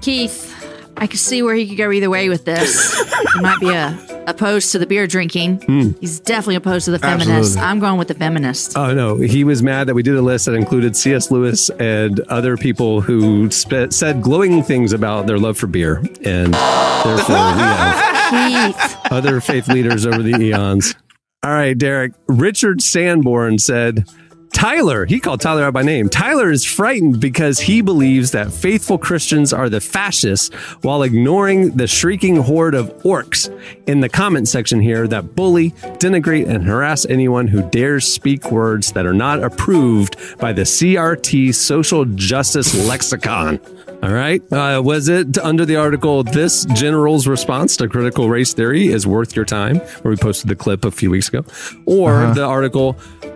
Keith, 0.00 0.52
I 0.96 1.06
could 1.06 1.18
see 1.18 1.42
where 1.42 1.54
he 1.54 1.68
could 1.68 1.76
go 1.78 1.90
either 1.90 2.08
way 2.08 2.28
with 2.28 2.44
this. 2.44 2.94
he 3.34 3.40
might 3.40 3.58
be 3.60 3.70
a, 3.70 3.98
opposed 4.26 4.72
to 4.72 4.78
the 4.78 4.86
beer 4.86 5.06
drinking. 5.06 5.62
Hmm. 5.62 5.90
He's 6.00 6.20
definitely 6.20 6.54
opposed 6.56 6.84
to 6.86 6.90
the 6.90 6.98
feminists. 6.98 7.56
I'm 7.56 7.80
going 7.80 7.98
with 7.98 8.08
the 8.08 8.14
feminists. 8.14 8.76
Oh 8.76 8.94
no, 8.94 9.16
he 9.16 9.44
was 9.44 9.62
mad 9.62 9.88
that 9.88 9.94
we 9.94 10.02
did 10.02 10.16
a 10.16 10.22
list 10.22 10.46
that 10.46 10.54
included 10.54 10.96
C.S. 10.96 11.30
Lewis 11.30 11.70
and 11.70 12.20
other 12.28 12.56
people 12.56 13.00
who 13.00 13.50
said 13.50 14.22
glowing 14.22 14.62
things 14.62 14.92
about 14.92 15.26
their 15.26 15.38
love 15.38 15.58
for 15.58 15.66
beer, 15.66 15.96
and 16.24 16.54
therefore 16.54 17.34
we 17.36 17.60
have 17.62 18.74
Keith. 18.74 18.96
other 19.10 19.40
faith 19.40 19.68
leaders 19.68 20.06
over 20.06 20.22
the 20.22 20.36
eons. 20.40 20.94
All 21.42 21.52
right, 21.52 21.76
Derek. 21.76 22.12
Richard 22.26 22.82
Sanborn 22.82 23.58
said, 23.58 24.08
Tyler, 24.52 25.04
he 25.04 25.20
called 25.20 25.40
Tyler 25.40 25.64
out 25.64 25.74
by 25.74 25.82
name. 25.82 26.08
Tyler 26.08 26.50
is 26.50 26.64
frightened 26.64 27.20
because 27.20 27.60
he 27.60 27.80
believes 27.82 28.30
that 28.30 28.52
faithful 28.52 28.96
Christians 28.98 29.52
are 29.52 29.68
the 29.68 29.80
fascists 29.80 30.54
while 30.82 31.02
ignoring 31.02 31.72
the 31.76 31.86
shrieking 31.86 32.36
horde 32.36 32.74
of 32.74 32.90
orcs 33.02 33.52
in 33.86 34.00
the 34.00 34.08
comment 34.08 34.48
section 34.48 34.80
here 34.80 35.06
that 35.08 35.34
bully, 35.36 35.72
denigrate, 35.98 36.48
and 36.48 36.64
harass 36.64 37.04
anyone 37.06 37.48
who 37.48 37.68
dares 37.70 38.06
speak 38.06 38.50
words 38.50 38.92
that 38.92 39.06
are 39.06 39.14
not 39.14 39.42
approved 39.42 40.16
by 40.38 40.52
the 40.52 40.62
CRT 40.62 41.54
social 41.54 42.04
justice 42.04 42.74
lexicon. 42.88 43.60
All 44.02 44.12
right. 44.12 44.42
Uh, 44.52 44.80
was 44.84 45.08
it 45.08 45.38
under 45.38 45.64
the 45.64 45.76
article, 45.76 46.22
This 46.22 46.66
General's 46.66 47.26
Response 47.26 47.76
to 47.78 47.88
Critical 47.88 48.28
Race 48.28 48.52
Theory 48.52 48.88
is 48.88 49.06
Worth 49.06 49.34
Your 49.34 49.46
Time, 49.46 49.78
where 49.78 50.10
we 50.10 50.16
posted 50.16 50.48
the 50.48 50.54
clip 50.54 50.84
a 50.84 50.90
few 50.90 51.10
weeks 51.10 51.28
ago? 51.28 51.44
Or 51.86 52.32
the 52.34 52.44
article, 52.44 52.92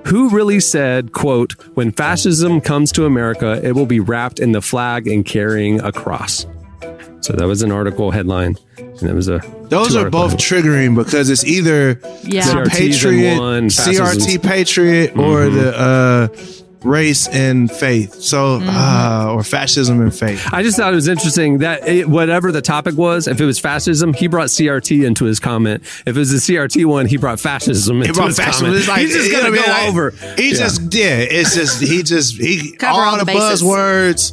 Who 0.07 0.29
Really 0.29 0.61
Said, 1.01 1.13
quote, 1.13 1.53
When 1.77 1.93
fascism 1.93 2.61
comes 2.61 2.93
to 2.93 3.07
America, 3.07 3.59
it 3.65 3.73
will 3.75 3.87
be 3.87 4.01
wrapped 4.01 4.39
in 4.39 4.53
the 4.53 4.61
flag 4.61 5.09
and 5.09 5.25
carrying 5.25 5.81
a 5.81 5.93
cross. 5.93 6.45
So 7.23 7.33
that 7.33 7.47
was 7.47 7.63
an 7.63 7.73
article 7.73 8.11
headline. 8.11 8.57
And 8.77 9.03
it 9.05 9.15
was 9.15 9.29
a. 9.29 9.39
Those 9.71 9.97
are 9.97 10.01
article 10.01 10.21
both 10.29 10.37
triggering 10.37 10.95
because 10.95 11.31
it's 11.31 11.43
either 11.45 11.99
Yeah. 12.23 12.45
the 12.45 12.51
CRT's 12.51 12.79
Patriot, 12.99 13.39
one, 13.39 13.71
CRT 13.71 14.39
Patriot, 14.43 15.13
or 15.17 15.45
Mhm. 15.47 15.55
the 15.55 15.81
uh, 15.81 16.29
race 16.83 17.29
and 17.29 17.71
faith. 17.71 18.15
So, 18.23 18.59
Mm-hmm. 18.61 18.69
uh, 18.71 19.35
or 19.35 19.43
fascism 19.43 20.01
and 20.01 20.15
faith. 20.15 20.47
I 20.53 20.63
just 20.63 20.77
thought 20.77 20.93
it 20.93 20.97
was 20.97 21.09
interesting 21.09 21.59
that 21.59 21.87
it, 21.87 22.09
whatever 22.09 22.51
the 22.53 22.63
topic 22.63 22.97
was, 22.97 23.27
if 23.29 23.41
it 23.41 23.45
was 23.45 23.59
fascism, 23.59 24.13
he 24.15 24.27
brought 24.29 24.49
CRT 24.49 25.05
into 25.07 25.25
his 25.27 25.39
comment. 25.41 25.83
If 26.07 26.09
it 26.09 26.17
was 26.17 26.31
the 26.31 26.39
CRT 26.39 26.87
one, 26.87 27.07
he 27.07 27.17
brought 27.17 27.39
fascism 27.41 28.01
into 28.01 28.15
brought 28.15 28.29
his 28.29 28.37
fascism. 28.39 28.67
comment. 28.67 28.79
It's 28.81 28.89
like, 28.89 29.01
He's 29.01 29.13
just 29.15 29.31
gonna 29.31 29.51
go 29.51 29.51
what 29.51 29.69
I 29.69 29.73
mean? 29.73 29.79
Like, 29.81 29.89
over. 29.89 30.11
He 30.37 30.49
Yeah. 30.51 30.55
just 30.59 30.95
yeah. 30.95 31.17
It's 31.19 31.55
just 31.55 31.83
he 31.83 32.03
just 32.03 32.37
he 32.37 32.73
Cover 32.79 32.93
all, 33.01 33.01
all 33.11 33.19
the 33.19 33.25
the 33.27 33.33
buzzwords, 33.33 34.33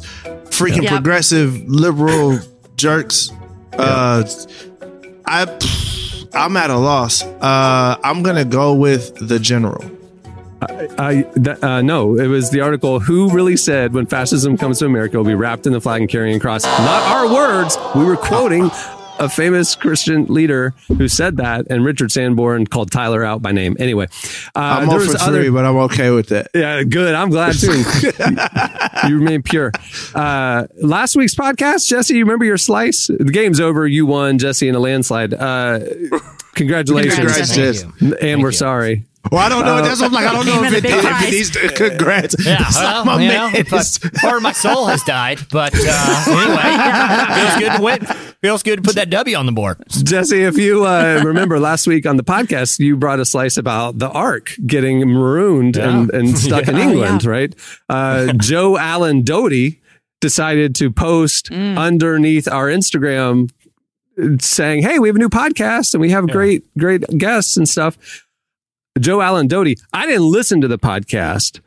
freaking 0.50 0.82
Yep. 0.84 0.92
progressive 0.92 1.68
liberal 1.68 2.38
jerks. 2.76 3.30
Uh, 3.72 4.24
I 5.26 5.46
I'm 6.34 6.56
at 6.56 6.70
a 6.70 6.76
loss. 6.76 7.22
Uh, 7.22 7.96
I'm 8.02 8.22
gonna 8.22 8.44
go 8.44 8.74
with 8.74 9.14
the 9.28 9.38
general. 9.38 9.84
I, 10.60 11.22
th- 11.34 11.62
uh, 11.62 11.82
no, 11.82 12.16
it 12.16 12.26
was 12.26 12.50
the 12.50 12.60
article. 12.60 13.00
Who 13.00 13.30
really 13.30 13.56
said 13.56 13.94
when 13.94 14.06
fascism 14.06 14.56
comes 14.56 14.80
to 14.80 14.86
America, 14.86 15.16
will 15.16 15.24
be 15.24 15.34
wrapped 15.34 15.66
in 15.66 15.72
the 15.72 15.80
flag 15.80 16.00
and 16.00 16.10
carrying 16.10 16.36
a 16.36 16.40
cross? 16.40 16.64
Not 16.64 17.02
our 17.14 17.32
words. 17.32 17.78
We 17.94 18.04
were 18.04 18.16
quoting 18.16 18.70
a 19.18 19.28
famous 19.28 19.74
Christian 19.74 20.26
leader 20.26 20.74
who 20.86 21.08
said 21.08 21.36
that, 21.38 21.66
and 21.70 21.84
Richard 21.84 22.12
Sanborn 22.12 22.66
called 22.66 22.90
Tyler 22.90 23.24
out 23.24 23.42
by 23.42 23.52
name. 23.52 23.76
Anyway, 23.78 24.06
uh, 24.54 24.58
I'm 24.58 24.88
there 24.88 24.98
all 24.98 25.06
was 25.06 25.12
for 25.22 25.30
three, 25.32 25.50
but 25.50 25.64
I'm 25.64 25.76
okay 25.76 26.10
with 26.10 26.32
it. 26.32 26.48
Yeah, 26.54 26.82
good. 26.84 27.14
I'm 27.14 27.30
glad 27.30 27.54
too. 27.54 27.72
you 29.08 29.18
remain 29.18 29.42
pure. 29.42 29.72
Uh, 30.14 30.66
last 30.76 31.16
week's 31.16 31.34
podcast, 31.34 31.88
Jesse, 31.88 32.14
you 32.14 32.24
remember 32.24 32.44
your 32.44 32.58
slice? 32.58 33.08
The 33.08 33.32
game's 33.32 33.60
over. 33.60 33.86
You 33.86 34.06
won, 34.06 34.38
Jesse, 34.38 34.68
in 34.68 34.74
a 34.74 34.80
landslide. 34.80 35.34
Uh, 35.34 35.80
congratulations. 36.54 37.16
Congrats, 37.16 37.54
Jess. 37.54 37.84
And 38.20 38.42
we're 38.42 38.52
sorry. 38.52 39.04
Well, 39.32 39.40
I 39.42 39.48
don't 39.48 39.64
know. 39.64 39.74
Uh, 39.76 39.82
That's 39.82 40.00
what 40.00 40.06
I'm 40.06 40.12
like. 40.12 40.26
I 40.26 40.32
don't 40.32 40.46
know 40.46 40.62
if 40.64 40.72
it, 40.72 40.84
if 40.84 41.04
it 41.04 41.30
needs 41.30 41.50
to. 41.50 41.68
Congrats. 41.70 42.36
Yeah, 42.46 42.64
well, 42.74 43.04
my 43.04 43.20
you 43.22 43.28
man. 43.28 43.52
know, 43.52 43.62
but 43.70 43.98
part 44.14 44.36
of 44.36 44.42
my 44.42 44.52
soul 44.52 44.86
has 44.86 45.02
died. 45.02 45.40
But 45.50 45.72
uh, 45.74 46.24
anyway, 46.28 47.34
feels 47.34 47.58
good 47.58 47.76
to 47.76 47.82
win. 47.82 48.34
Feels 48.40 48.62
good 48.62 48.76
to 48.76 48.82
put 48.82 48.94
that 48.94 49.10
W 49.10 49.36
on 49.36 49.46
the 49.46 49.52
board. 49.52 49.82
Jesse, 49.88 50.42
if 50.44 50.56
you 50.56 50.86
uh, 50.86 51.20
remember 51.24 51.58
last 51.58 51.86
week 51.86 52.06
on 52.06 52.16
the 52.16 52.22
podcast, 52.24 52.78
you 52.78 52.96
brought 52.96 53.18
a 53.20 53.24
slice 53.24 53.56
about 53.56 53.98
the 53.98 54.08
Ark 54.08 54.52
getting 54.66 55.00
marooned 55.00 55.76
and, 55.76 56.08
Yeah. 56.12 56.18
and 56.20 56.38
stuck 56.38 56.68
in 56.68 56.76
Yeah. 56.76 56.82
England, 56.88 57.24
right? 57.24 57.54
Uh, 57.88 58.32
Joe 58.34 58.78
Allen 58.78 59.22
Doty 59.24 59.80
decided 60.20 60.74
to 60.76 60.90
post 60.90 61.50
underneath 61.52 62.48
our 62.48 62.68
Instagram 62.68 63.50
saying, 64.40 64.82
Hey, 64.82 64.98
we 64.98 65.08
have 65.08 65.16
a 65.16 65.18
new 65.18 65.28
podcast 65.28 65.94
and 65.94 66.00
we 66.00 66.10
have 66.10 66.28
great, 66.28 66.64
great 66.78 67.02
guests 67.18 67.56
and 67.56 67.68
stuff. 67.68 67.98
Joe 68.98 69.20
Allen 69.20 69.48
Doty, 69.48 69.76
I 69.92 70.06
didn't 70.06 70.30
listen 70.30 70.60
to 70.60 70.68
the 70.68 70.78
podcast, 70.78 71.60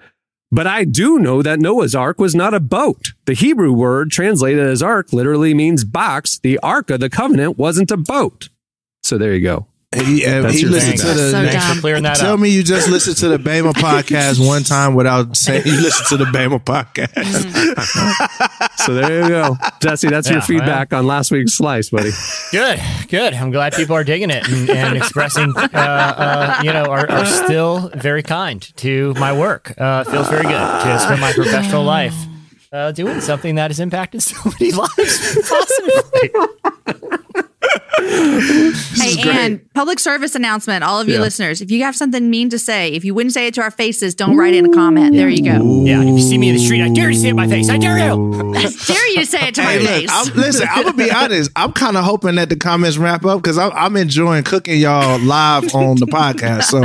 but 0.51 0.67
I 0.67 0.83
do 0.83 1.19
know 1.19 1.41
that 1.41 1.59
Noah's 1.59 1.95
Ark 1.95 2.19
was 2.19 2.35
not 2.35 2.53
a 2.53 2.59
boat. 2.59 3.13
The 3.25 3.33
Hebrew 3.33 3.71
word 3.71 4.11
translated 4.11 4.65
as 4.65 4.83
ark 4.83 5.13
literally 5.13 5.53
means 5.53 5.83
box. 5.83 6.39
The 6.39 6.57
Ark 6.59 6.89
of 6.89 6.99
the 6.99 7.09
Covenant 7.09 7.57
wasn't 7.57 7.91
a 7.91 7.97
boat. 7.97 8.49
So 9.03 9.17
there 9.17 9.33
you 9.33 9.41
go. 9.41 9.67
He, 9.93 10.25
uh, 10.25 10.43
That's 10.43 10.55
he 10.55 10.65
listened 10.65 10.99
to 10.99 11.07
the. 11.07 11.31
So 11.31 11.43
Thanks 11.43 11.73
for 11.73 11.81
clearing 11.81 12.03
that 12.03 12.15
Tell 12.15 12.35
up. 12.35 12.39
me 12.39 12.47
you 12.47 12.63
just 12.63 12.89
listened 12.89 13.17
to 13.17 13.27
the 13.27 13.37
Bama 13.37 13.73
podcast 13.75 14.39
one 14.45 14.63
time 14.63 14.95
without 14.95 15.35
saying 15.35 15.63
you 15.65 15.81
listened 15.81 16.07
to 16.07 16.15
the 16.17 16.31
Bama 16.31 16.63
podcast. 16.63 17.17
So 18.85 18.95
there 18.95 19.21
you 19.23 19.27
go. 19.29 19.57
Jesse, 19.79 20.09
that's 20.09 20.27
your 20.27 20.39
Yeah, 20.39 20.45
feedback 20.45 20.91
on 20.91 21.05
last 21.05 21.29
week's 21.29 21.53
slice, 21.53 21.89
buddy. 21.91 22.09
Good, 22.51 22.79
good. 23.09 23.33
I'm 23.35 23.51
glad 23.51 23.73
people 23.73 23.95
are 23.95 24.03
digging 24.03 24.31
it 24.31 24.47
and, 24.49 24.69
and 24.71 24.97
expressing, 24.97 25.53
uh, 25.55 25.69
uh, 25.73 26.61
you 26.63 26.73
know, 26.73 26.85
are, 26.85 27.07
are 27.11 27.25
still 27.27 27.89
very 27.93 28.23
kind 28.23 28.59
to 28.77 29.13
my 29.19 29.37
work. 29.37 29.73
Uh, 29.77 30.03
feels 30.05 30.29
very 30.29 30.43
good 30.43 30.51
to 30.51 30.99
spend 30.99 31.21
my 31.21 31.31
professional 31.33 31.83
life 31.83 32.15
uh, 32.71 32.91
doing 32.91 33.21
something 33.21 33.53
that 33.55 33.69
has 33.69 33.79
impacted 33.79 34.23
so 34.23 34.35
many 34.59 34.71
lives 34.71 35.37
positively. 35.47 36.31
Hey, 37.97 39.15
and 39.29 39.61
public 39.73 39.99
service 39.99 40.35
announcement, 40.35 40.83
all 40.83 40.99
of 40.99 41.07
you 41.07 41.15
Yeah. 41.15 41.21
listeners, 41.21 41.61
if 41.61 41.71
you 41.71 41.83
have 41.83 41.95
something 41.95 42.29
mean 42.29 42.49
to 42.49 42.59
say, 42.59 42.89
if 42.93 43.03
you 43.05 43.13
wouldn't 43.13 43.33
say 43.33 43.47
it 43.47 43.53
to 43.55 43.61
our 43.61 43.71
faces, 43.71 44.15
don't 44.15 44.35
write 44.37 44.53
in 44.53 44.65
a 44.65 44.73
comment. 44.73 45.15
There 45.15 45.29
you 45.29 45.43
go. 45.43 45.83
Yeah, 45.85 46.01
if 46.01 46.07
you 46.09 46.19
see 46.21 46.37
me 46.37 46.49
in 46.49 46.55
the 46.55 46.63
street, 46.63 46.81
I 46.81 46.89
dare 46.89 47.09
you 47.09 47.15
to 47.15 47.19
say 47.21 47.27
it 47.27 47.31
in 47.31 47.35
my 47.35 47.47
face. 47.47 47.69
I 47.69 47.77
dare 47.77 47.97
you. 47.97 48.53
I 48.55 48.61
dare 48.85 49.09
you 49.11 49.19
to 49.19 49.25
say 49.25 49.47
it 49.47 49.55
to 49.55 49.63
my 49.63 49.71
Hey, 49.73 49.85
face. 49.85 50.09
I'm, 50.11 50.33
listen, 50.35 50.67
I'm 50.69 50.83
gonna 50.83 50.97
be 50.97 51.11
honest. 51.15 51.51
I'm 51.55 51.71
kind 51.73 51.97
of 51.97 52.03
hoping 52.03 52.35
that 52.35 52.49
the 52.49 52.55
comments 52.55 52.97
wrap 52.97 53.25
up 53.25 53.41
because 53.41 53.57
I'm, 53.57 53.71
I'm 53.73 53.95
enjoying 53.97 54.43
cooking 54.43 54.79
y'all 54.79 55.19
live 55.19 55.73
on 55.75 55.97
the 55.97 56.07
podcast. 56.07 56.63
So 56.63 56.81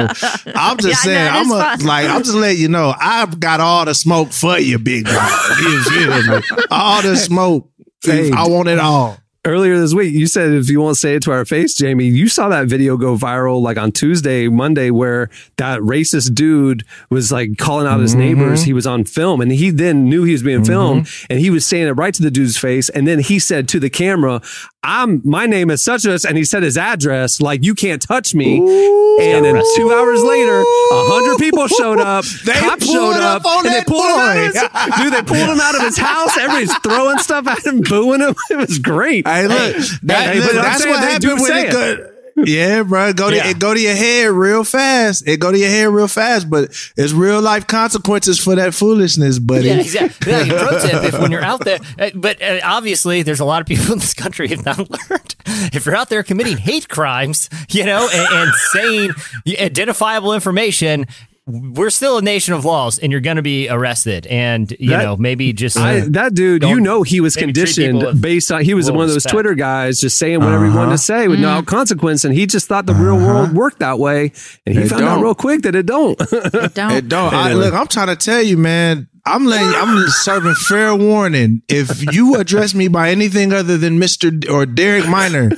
I'm 0.55 0.77
just 0.79 1.05
Yeah, 1.07 1.13
saying, 1.13 1.49
no, 1.49 1.57
I'm 1.59 1.75
is 1.79 1.85
a, 1.85 1.87
like, 1.87 2.09
I'm 2.09 2.23
just 2.23 2.35
letting 2.37 2.61
you 2.61 2.69
know, 2.69 2.95
I've 2.99 3.41
got 3.41 3.61
all 3.61 3.85
the 3.85 3.95
smoke 3.95 4.33
for 4.33 4.59
you, 4.59 4.79
big 4.79 5.05
dog. 5.07 5.31
You 5.61 5.83
feel 5.83 6.23
me? 6.37 6.43
All 6.71 7.03
the 7.03 7.17
smoke. 7.17 7.71
Hey. 8.05 8.31
I 8.31 8.47
want 8.47 8.69
it 8.69 8.79
all. 8.79 9.19
Earlier 9.47 9.79
this 9.79 9.95
week, 9.95 10.13
you 10.13 10.27
said 10.27 10.51
if 10.55 10.69
you 10.69 10.81
won't 10.81 10.97
say 10.97 11.15
it 11.15 11.23
to 11.23 11.31
our 11.31 11.45
face, 11.45 11.75
Jamie, 11.75 12.07
you 12.07 12.27
saw 12.29 12.49
that 12.49 12.67
video 12.67 12.97
go 12.97 13.17
viral 13.17 13.63
like 13.63 13.79
on 13.79 13.93
Tuesday, 13.93 14.49
Monday, 14.49 14.91
where 14.91 15.31
that 15.57 15.79
racist 15.83 16.35
dude 16.35 16.83
was 17.11 17.31
like 17.31 17.57
calling 17.57 17.87
out 17.87 18.01
his 18.01 18.17
neighbors. 18.17 18.65
He 18.65 18.73
was 18.73 18.89
on 18.89 19.05
film 19.05 19.41
and 19.41 19.53
he 19.53 19.71
then 19.71 20.09
knew 20.09 20.25
he 20.25 20.33
was 20.33 20.43
being 20.43 20.65
filmed 20.65 21.09
and 21.31 21.39
he 21.39 21.51
was 21.51 21.65
saying 21.65 21.87
it 21.87 21.93
right 21.93 22.13
to 22.15 22.23
the 22.23 22.31
dude's 22.33 22.59
face. 22.59 22.89
And 22.89 23.07
then 23.07 23.21
he 23.21 23.39
said 23.39 23.69
to 23.69 23.79
the 23.79 23.89
camera, 23.89 24.43
I'm 24.83 25.21
my 25.25 25.47
name 25.47 25.71
is 25.71 25.83
such 25.83 26.05
and 26.05 26.21
such, 26.21 26.29
and 26.29 26.37
he 26.39 26.45
said 26.45 26.63
his 26.63 26.77
address, 26.77 27.41
like 27.41 27.65
you 27.65 27.75
can't 27.75 28.01
touch 28.01 28.35
me. 28.35 28.59
and 28.59 29.45
then 29.45 29.61
two 29.77 29.93
hours 29.93 30.23
later, 30.23 30.61
a 30.61 30.65
hundred 31.09 31.39
people 31.39 31.67
showed 31.81 31.99
up. 31.99 32.25
They 32.45 32.53
cops 32.53 32.87
showed 32.87 33.17
up 33.21 33.43
and 33.45 33.65
they 33.67 33.83
pulled 33.85 34.05
him 34.05 34.13
out 34.19 34.37
of 34.37 34.55
boy. 34.55 34.61
his, 34.61 35.03
dude. 35.03 35.13
They 35.13 35.23
pulled 35.23 35.51
him 35.51 35.61
out 35.61 35.75
of 35.75 35.83
his 35.83 35.99
house. 35.99 36.37
Everybody's 36.37 36.77
throwing 36.79 37.19
stuff 37.19 37.49
at 37.49 37.65
him, 37.67 37.81
booing 37.81 38.21
him. 38.21 38.35
It 38.51 38.59
was 38.59 38.79
great. 38.79 39.27
Hey, 39.37 39.49
look, 39.49 39.77
that, 40.03 40.35
hey, 40.35 40.41
look, 40.41 40.53
that's 40.53 40.83
saying 40.83 40.95
what 40.95 41.01
they 41.01 41.19
do 41.19 41.29
happened 41.29 41.43
when 41.43 41.51
say 41.53 41.69
it 41.69 41.99
it. 42.01 42.13
Yeah, 42.45 42.83
bro, 42.83 43.15
go 43.15 43.31
to 43.31 43.37
Yeah. 43.37 43.49
it 43.49 43.59
go 43.59 43.73
to 43.73 43.81
your 43.81 43.95
head 43.95 44.31
real 44.31 44.63
fast. 44.63 45.27
It 45.27 45.41
go 45.41 45.51
to 45.53 45.59
your 45.59 45.71
head 45.71 45.89
real 45.89 46.07
fast, 46.07 46.51
but 46.51 46.65
it's 46.95 47.13
real 47.15 47.41
life 47.41 47.67
consequences 47.67 48.39
for 48.39 48.55
that 48.57 48.75
foolishness, 48.75 49.39
buddy. 49.39 49.69
Yeah, 49.69 49.77
exactly. 49.81 50.33
Yeah, 50.33 50.45
pro 50.69 50.79
tip: 50.81 51.03
if 51.15 51.19
when 51.19 51.33
you're 51.33 51.41
out 51.43 51.65
there, 51.65 51.79
uh, 51.99 52.11
but 52.15 52.43
uh, 52.43 52.61
obviously 52.63 53.23
there's 53.23 53.41
a 53.41 53.47
lot 53.47 53.63
of 53.63 53.67
people 53.67 53.91
in 53.95 54.01
this 54.01 54.13
country 54.13 54.49
have 54.49 54.67
not 54.67 54.79
learned. 55.11 55.35
If 55.73 55.87
you're 55.87 55.97
out 55.97 56.11
there 56.11 56.23
committing 56.23 56.59
hate 56.59 56.89
crimes, 56.91 57.49
you 57.71 57.87
know, 57.87 58.07
and, 58.13 58.29
and 58.35 58.53
saying 58.73 59.11
identifiable 59.59 60.35
information. 60.35 61.07
We're 61.49 61.91
still 61.91 62.19
a 62.19 62.23
nation 62.23 62.55
of 62.55 62.65
laws, 62.65 62.99
and 62.99 63.13
you're 63.13 63.21
going 63.21 63.37
to 63.37 63.43
be 63.43 63.69
arrested. 63.69 64.27
And 64.27 64.69
you 64.81 64.91
That- 64.91 65.05
know, 65.05 65.17
maybe 65.17 65.53
just 65.53 65.77
I, 65.77 66.01
uh, 66.01 66.07
that 66.09 66.35
dude, 66.35 66.65
you 66.65 66.81
know, 66.81 67.05
he 67.05 67.21
was 67.21 67.37
maybe 67.37 67.53
treat 67.53 67.67
people 67.77 68.01
conditioned 68.01 68.21
based 68.21 68.51
on 68.51 68.65
he 68.65 68.75
was 68.75 68.91
one 68.91 69.03
of 69.03 69.09
those 69.09 69.17
respect. 69.19 69.33
Twitter 69.33 69.55
guys 69.55 70.01
just 70.01 70.19
saying 70.19 70.41
whatever 70.41 70.65
he 70.65 70.71
wanted 70.71 70.87
to 70.87 70.95
uh-huh. 70.95 70.97
say 70.97 71.29
with 71.29 71.39
no 71.39 71.59
mm-hmm. 71.59 71.67
consequence, 71.67 72.25
and 72.25 72.35
he 72.35 72.47
just 72.47 72.67
thought 72.67 72.87
the 72.87 72.95
real 72.95 73.15
uh-huh. 73.15 73.27
world 73.27 73.53
worked 73.53 73.79
that 73.79 74.01
way, 74.01 74.33
and 74.67 74.75
he 74.77 74.83
It 74.83 74.89
found 74.89 75.05
out 75.05 75.15
don't. 75.15 75.23
real 75.23 75.37
quick 75.37 75.63
that 75.63 75.77
it 75.77 75.87
don't. 75.87 76.21
it 76.21 76.75
don't. 76.75 76.93
It 76.97 77.09
don't. 77.09 77.33
I, 77.33 77.53
look, 77.53 77.75
I'm 77.75 77.87
trying 77.87 78.09
to 78.09 78.17
tell 78.17 78.43
you, 78.43 78.57
man. 78.57 79.09
I'm 79.27 79.45
letting. 79.45 79.69
I'm 79.75 80.09
serving 80.09 80.55
fair 80.55 80.95
warning. 80.95 81.63
If 81.69 82.15
you 82.15 82.37
address 82.37 82.75
me 82.75 82.87
by 82.87 83.11
anything 83.11 83.53
other 83.53 83.77
than 83.77 83.99
Mister 83.99 84.31
or 84.49 84.67
Derek 84.67 85.09
Minor 85.09 85.51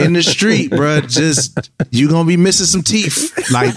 in 0.00 0.12
the 0.12 0.24
street, 0.26 0.72
bruh, 0.72 1.08
just 1.08 1.70
you're 1.92 2.10
gonna 2.10 2.26
be 2.26 2.36
missing 2.36 2.66
some 2.66 2.82
teeth. 2.82 3.32
Like, 3.52 3.76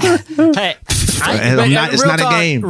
Hey, 0.56 0.78
I, 1.22 1.56
I'm 1.56 1.72
not- 1.74 1.94
it's 1.94 2.04
real 2.04 2.16
not 2.18 2.20
a 2.34 2.38
game. 2.40 2.64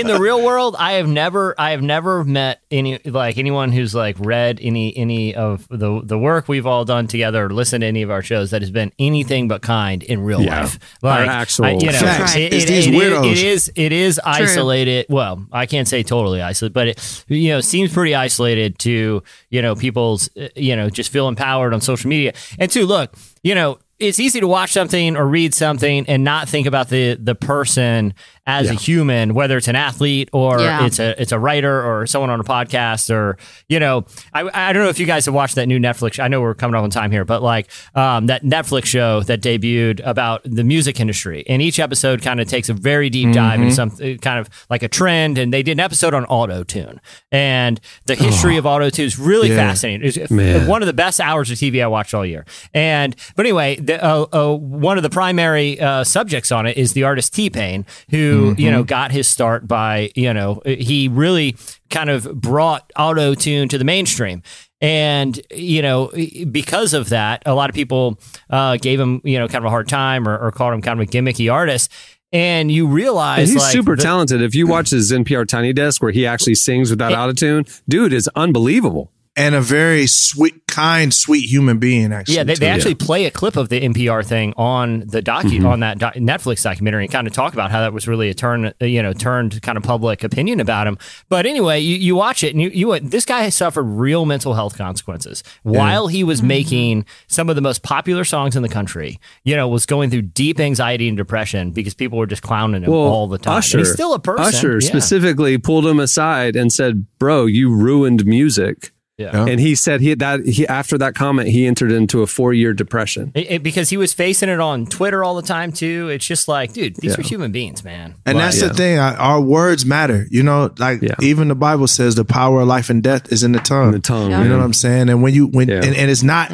in 0.00 0.06
the 0.08 0.18
real 0.20 0.44
world, 0.44 0.74
I 0.78 0.94
have 0.94 1.06
never, 1.06 1.54
I 1.58 1.70
have 1.70 1.82
never 1.82 2.24
met 2.24 2.60
any 2.72 2.98
like 3.04 3.38
anyone 3.38 3.70
who's 3.70 3.94
like 3.94 4.16
read 4.18 4.58
any 4.60 4.96
any 4.96 5.34
of 5.34 5.68
the 5.70 6.00
the 6.02 6.18
work 6.18 6.48
we've 6.48 6.66
all 6.66 6.84
done 6.84 7.06
together, 7.06 7.46
or 7.46 7.50
listened 7.50 7.82
to 7.82 7.86
any 7.86 8.02
of 8.02 8.10
our 8.10 8.20
shows 8.22 8.50
that 8.50 8.62
has 8.62 8.70
been 8.72 8.92
anything 8.98 9.46
but 9.46 9.62
kind 9.62 10.02
in 10.02 10.22
real 10.22 10.42
Yeah. 10.42 10.62
life. 10.62 10.78
Our 11.04 11.20
actual 11.24 11.66
I- 11.66 11.70
you 11.72 11.86
know, 11.86 11.92
Facts. 11.92 12.34
it, 12.34 12.52
It's 12.52 12.64
it- 12.64 12.68
these 12.68 12.86
it 12.88 12.94
is- 12.94 13.00
weirdos. 13.00 13.30
it 13.32 13.38
is 13.38 13.72
it 13.76 13.92
is 13.92 14.20
isolated. 14.24 15.06
Well, 15.08 15.46
I 15.52 15.66
can't 15.66 15.86
say 15.86 16.02
totally 16.02 16.42
isolated, 16.42 16.72
but 16.74 16.88
it 16.88 17.24
you 17.28 17.50
know 17.50 17.60
seems 17.60 17.92
pretty 17.92 18.14
isolated 18.14 18.78
to 18.80 19.22
you 19.50 19.62
know 19.62 19.74
people's 19.76 20.28
uh, 20.36 20.48
you 20.56 20.74
know 20.74 20.90
just 20.90 21.10
feel 21.12 21.28
empowered 21.28 21.72
on 21.74 21.80
social 21.80 22.08
media. 22.08 22.32
And 22.58 22.70
two, 22.70 22.86
look, 22.86 23.14
you 23.44 23.54
know. 23.54 23.78
It's 24.00 24.18
easy 24.18 24.40
to 24.40 24.48
watch 24.48 24.72
something 24.72 25.16
or 25.16 25.26
read 25.26 25.54
something 25.54 26.06
and 26.08 26.24
not 26.24 26.48
think 26.48 26.66
about 26.66 26.88
the 26.88 27.16
the 27.16 27.34
person 27.34 28.14
as 28.50 28.68
a 28.70 28.74
human, 28.74 29.34
whether 29.34 29.56
it's 29.56 29.68
an 29.68 29.76
athlete 29.76 30.28
or 30.32 30.60
Yeah. 30.60 30.86
it's 30.86 30.98
a 30.98 31.20
it's 31.20 31.32
a 31.32 31.38
writer 31.38 31.82
or 31.84 32.06
someone 32.06 32.30
on 32.30 32.40
a 32.40 32.44
podcast 32.44 33.10
or 33.14 33.36
you 33.68 33.78
know 33.80 34.04
I 34.32 34.68
I 34.70 34.72
don't 34.72 34.82
know 34.82 34.88
if 34.90 34.98
you 34.98 35.06
guys 35.06 35.24
have 35.26 35.34
watched 35.34 35.54
that 35.54 35.66
new 35.66 35.78
Netflix. 35.78 36.18
I 36.22 36.28
know 36.28 36.40
we're 36.40 36.54
coming 36.54 36.74
up 36.74 36.82
on 36.82 36.90
time 36.90 37.10
here, 37.10 37.24
but 37.24 37.42
like 37.42 37.68
um, 37.94 38.26
that 38.26 38.42
Netflix 38.42 38.86
show 38.86 39.22
that 39.24 39.40
debuted 39.40 40.00
about 40.04 40.40
the 40.44 40.64
music 40.64 41.00
industry, 41.00 41.44
and 41.48 41.62
each 41.62 41.78
episode 41.78 42.22
kind 42.22 42.40
of 42.40 42.48
takes 42.48 42.68
a 42.68 42.74
very 42.74 43.08
deep 43.10 43.32
dive 43.32 43.60
into 43.60 43.74
some 43.74 43.90
kind 44.18 44.38
of 44.40 44.48
like 44.68 44.82
a 44.82 44.88
trend. 44.88 45.38
And 45.38 45.52
they 45.52 45.62
did 45.62 45.72
an 45.72 45.80
episode 45.80 46.14
on 46.14 46.24
auto 46.26 46.64
tune 46.64 47.00
and 47.32 47.80
the 48.06 48.14
history 48.14 48.56
of 48.56 48.66
auto 48.66 48.90
tune 48.90 49.06
is 49.06 49.18
really 49.18 49.48
Yeah. 49.48 49.56
fascinating. 49.56 50.06
It's 50.08 50.30
Man. 50.30 50.66
one 50.66 50.82
of 50.82 50.86
the 50.86 50.92
best 50.92 51.20
hours 51.20 51.50
of 51.50 51.58
TV 51.58 51.82
I 51.82 51.86
watched 51.86 52.14
all 52.14 52.26
year. 52.26 52.44
And 52.74 53.14
but 53.36 53.46
anyway, 53.46 53.76
the, 53.76 54.02
uh, 54.04 54.26
uh, 54.32 54.54
one 54.56 54.96
of 54.96 55.02
the 55.02 55.10
primary 55.10 55.78
uh, 55.80 56.04
subjects 56.04 56.50
on 56.52 56.66
it 56.66 56.76
is 56.76 56.92
the 56.92 57.04
artist 57.04 57.34
T 57.34 57.48
Pain, 57.50 57.84
who 58.10 58.39
who 58.40 58.54
you 58.62 58.70
know 58.70 58.82
got 58.82 59.12
his 59.12 59.28
start 59.28 59.66
by 59.68 60.10
you 60.14 60.32
know 60.34 60.62
he 60.64 61.08
really 61.08 61.56
kind 61.90 62.10
of 62.10 62.40
brought 62.40 62.90
auto 62.96 63.34
tune 63.34 63.68
to 63.68 63.78
the 63.78 63.84
mainstream. 63.84 64.42
And 64.82 65.38
you 65.50 65.82
know, 65.82 66.10
because 66.50 66.94
of 66.94 67.10
that, 67.10 67.42
a 67.44 67.54
lot 67.54 67.68
of 67.68 67.74
people 67.76 68.18
uh, 68.48 68.76
gave 68.78 68.98
him 68.98 69.20
you 69.24 69.38
know 69.38 69.46
kind 69.46 69.62
of 69.62 69.66
a 69.66 69.70
hard 69.70 69.88
time 69.88 70.26
or, 70.26 70.38
or 70.38 70.50
called 70.52 70.72
him 70.74 70.80
kind 70.82 71.00
of 71.00 71.06
a 71.06 71.10
gimmicky 71.10 71.52
artist. 71.52 71.92
And 72.32 72.70
you 72.70 72.86
And 72.86 72.94
realize 72.94 73.50
he's 73.50 73.60
like, 73.60 73.72
super 73.72 73.96
the- 73.96 74.02
talented. 74.02 74.40
If 74.40 74.54
you 74.54 74.66
watch 74.68 74.90
his 74.90 75.10
NPR 75.12 75.46
Tiny 75.48 75.72
Desk 75.72 76.00
where 76.02 76.12
he 76.12 76.26
actually 76.26 76.54
sings 76.54 76.88
without 76.90 77.12
autotune, 77.12 77.68
dude 77.88 78.12
is 78.12 78.28
unbelievable. 78.36 79.10
And 79.40 79.54
a 79.54 79.60
very 79.62 80.06
sweet, 80.06 80.66
kind, 80.66 81.14
sweet 81.14 81.48
human 81.50 81.78
being. 81.78 82.12
Actually, 82.12 82.34
Yeah, 82.36 82.44
they, 82.44 82.54
they 82.54 82.66
too. 82.66 82.72
actually 82.72 82.94
play 82.94 83.24
a 83.24 83.30
clip 83.30 83.56
of 83.56 83.70
the 83.70 83.80
NPR 83.80 84.22
thing 84.22 84.52
on 84.58 85.00
the 85.06 85.22
docu 85.22 85.60
Mhm. 85.60 85.66
on 85.66 85.80
that 85.80 85.98
doc- 85.98 86.14
Netflix 86.16 86.62
documentary 86.62 87.04
and 87.04 87.12
kind 87.12 87.26
of 87.26 87.32
talk 87.32 87.54
about 87.54 87.70
how 87.70 87.80
that 87.80 87.92
was 87.94 88.06
really 88.06 88.28
a 88.28 88.34
turn, 88.34 88.66
uh, 88.66 88.84
you 88.84 89.02
know, 89.02 89.12
turned 89.14 89.62
kind 89.62 89.78
of 89.78 89.82
public 89.82 90.22
opinion 90.22 90.60
about 90.60 90.86
him. 90.86 90.98
But 91.30 91.46
anyway, 91.46 91.80
you, 91.80 91.96
you 91.96 92.14
watch 92.14 92.44
it 92.44 92.52
and 92.54 92.60
you, 92.60 92.68
you 92.70 93.00
this 93.00 93.24
guy 93.24 93.40
has 93.42 93.54
suffered 93.54 93.84
real 93.84 94.26
mental 94.26 94.52
health 94.54 94.76
consequences 94.76 95.42
while 95.62 96.06
he 96.08 96.22
was 96.22 96.42
making 96.42 97.06
some 97.26 97.48
of 97.48 97.56
the 97.56 97.62
most 97.62 97.82
popular 97.82 98.24
songs 98.24 98.56
in 98.56 98.62
the 98.62 98.68
country. 98.68 99.18
You 99.44 99.56
know, 99.56 99.68
was 99.68 99.86
going 99.86 100.10
through 100.10 100.22
deep 100.22 100.60
anxiety 100.60 101.08
and 101.08 101.16
depression 101.16 101.70
because 101.70 101.94
people 101.94 102.18
were 102.18 102.26
just 102.26 102.42
clowning 102.42 102.82
him 102.82 102.90
all 102.92 103.26
the 103.26 103.38
time. 103.38 103.54
And 103.54 103.58
Usher, 103.58 103.78
he's 103.78 103.92
still 103.92 104.12
a 104.12 104.18
person. 104.20 104.44
Usher 104.44 104.72
Yeah. 104.80 104.86
specifically 104.88 105.56
pulled 105.56 105.86
him 105.86 105.98
aside 105.98 106.56
and 106.56 106.70
said, 106.72 107.06
"Bro, 107.18 107.46
you 107.46 107.74
ruined 107.74 108.26
music." 108.26 108.92
Yeah. 109.20 109.44
And 109.46 109.60
he 109.60 109.74
said 109.74 110.00
he 110.00 110.14
that 110.14 110.46
he 110.46 110.66
after 110.66 110.96
that 110.98 111.14
comment 111.14 111.48
he 111.48 111.66
entered 111.66 111.92
into 111.92 112.22
a 112.22 112.26
four 112.26 112.52
year 112.54 112.72
depression. 112.72 113.32
It- 113.34 113.50
it- 113.50 113.62
because 113.62 113.90
he 113.90 113.96
was 113.96 114.12
facing 114.12 114.48
it 114.48 114.60
on 114.60 114.86
Twitter 114.86 115.22
all 115.22 115.34
the 115.36 115.42
time 115.42 115.72
too. 115.72 116.08
It's 116.08 116.26
just 116.26 116.48
like, 116.48 116.72
dude, 116.72 116.96
these 116.96 117.12
Yeah. 117.12 117.20
are 117.20 117.22
human 117.22 117.52
beings, 117.52 117.84
man. 117.84 118.14
And 118.24 118.36
Like- 118.38 118.46
that's 118.46 118.60
the 118.60 118.72
thing. 118.74 118.98
I, 118.98 119.14
our 119.16 119.40
words 119.40 119.84
matter. 119.84 120.26
You 120.30 120.42
know, 120.42 120.70
like 120.78 121.02
even 121.20 121.48
the 121.48 121.54
Bible 121.54 121.86
says 121.86 122.14
the 122.14 122.24
power 122.24 122.62
of 122.62 122.68
life 122.68 122.88
and 122.90 123.02
death 123.02 123.30
is 123.32 123.42
in 123.42 123.52
the 123.52 123.58
tongue. 123.60 123.92
the 123.92 123.98
tongue. 123.98 124.30
You 124.30 124.48
know 124.48 124.56
what 124.58 124.64
I'm 124.64 124.72
saying? 124.72 125.08
And 125.10 125.22
when 125.22 125.34
you 125.34 125.46
when 125.46 125.68
Yeah. 125.68 125.82
and, 125.84 125.94
and 125.94 126.10
it's 126.10 126.22
not 126.22 126.50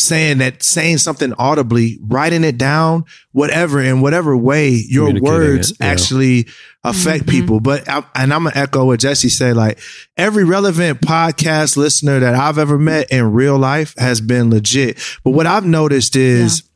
saying 0.00 0.38
that 0.38 0.62
saying 0.62 0.98
something 0.98 1.32
audibly, 1.34 1.98
writing 2.02 2.44
it 2.44 2.58
down, 2.58 3.04
whatever 3.32 3.80
in 3.80 4.00
whatever 4.00 4.36
way 4.36 4.70
your 4.70 5.20
words 5.20 5.70
it, 5.70 5.76
yeah. 5.80 5.86
actually 5.86 6.46
affect 6.84 7.24
mm-hmm. 7.24 7.30
people. 7.30 7.60
But 7.60 7.88
I, 7.88 8.04
and 8.14 8.32
I'm 8.32 8.44
gonna 8.44 8.58
echo 8.58 8.86
what 8.86 9.00
Jesse 9.00 9.28
said. 9.28 9.56
Like 9.56 9.78
every 10.16 10.44
relevant 10.44 11.00
podcast 11.00 11.76
listener 11.76 12.20
that 12.20 12.34
I've 12.34 12.58
ever 12.58 12.78
met 12.78 13.10
in 13.10 13.32
real 13.32 13.58
life 13.58 13.94
has 13.98 14.20
been 14.20 14.50
legit. 14.50 14.98
But 15.24 15.32
what 15.32 15.46
I've 15.46 15.66
noticed 15.66 16.16
is 16.16 16.69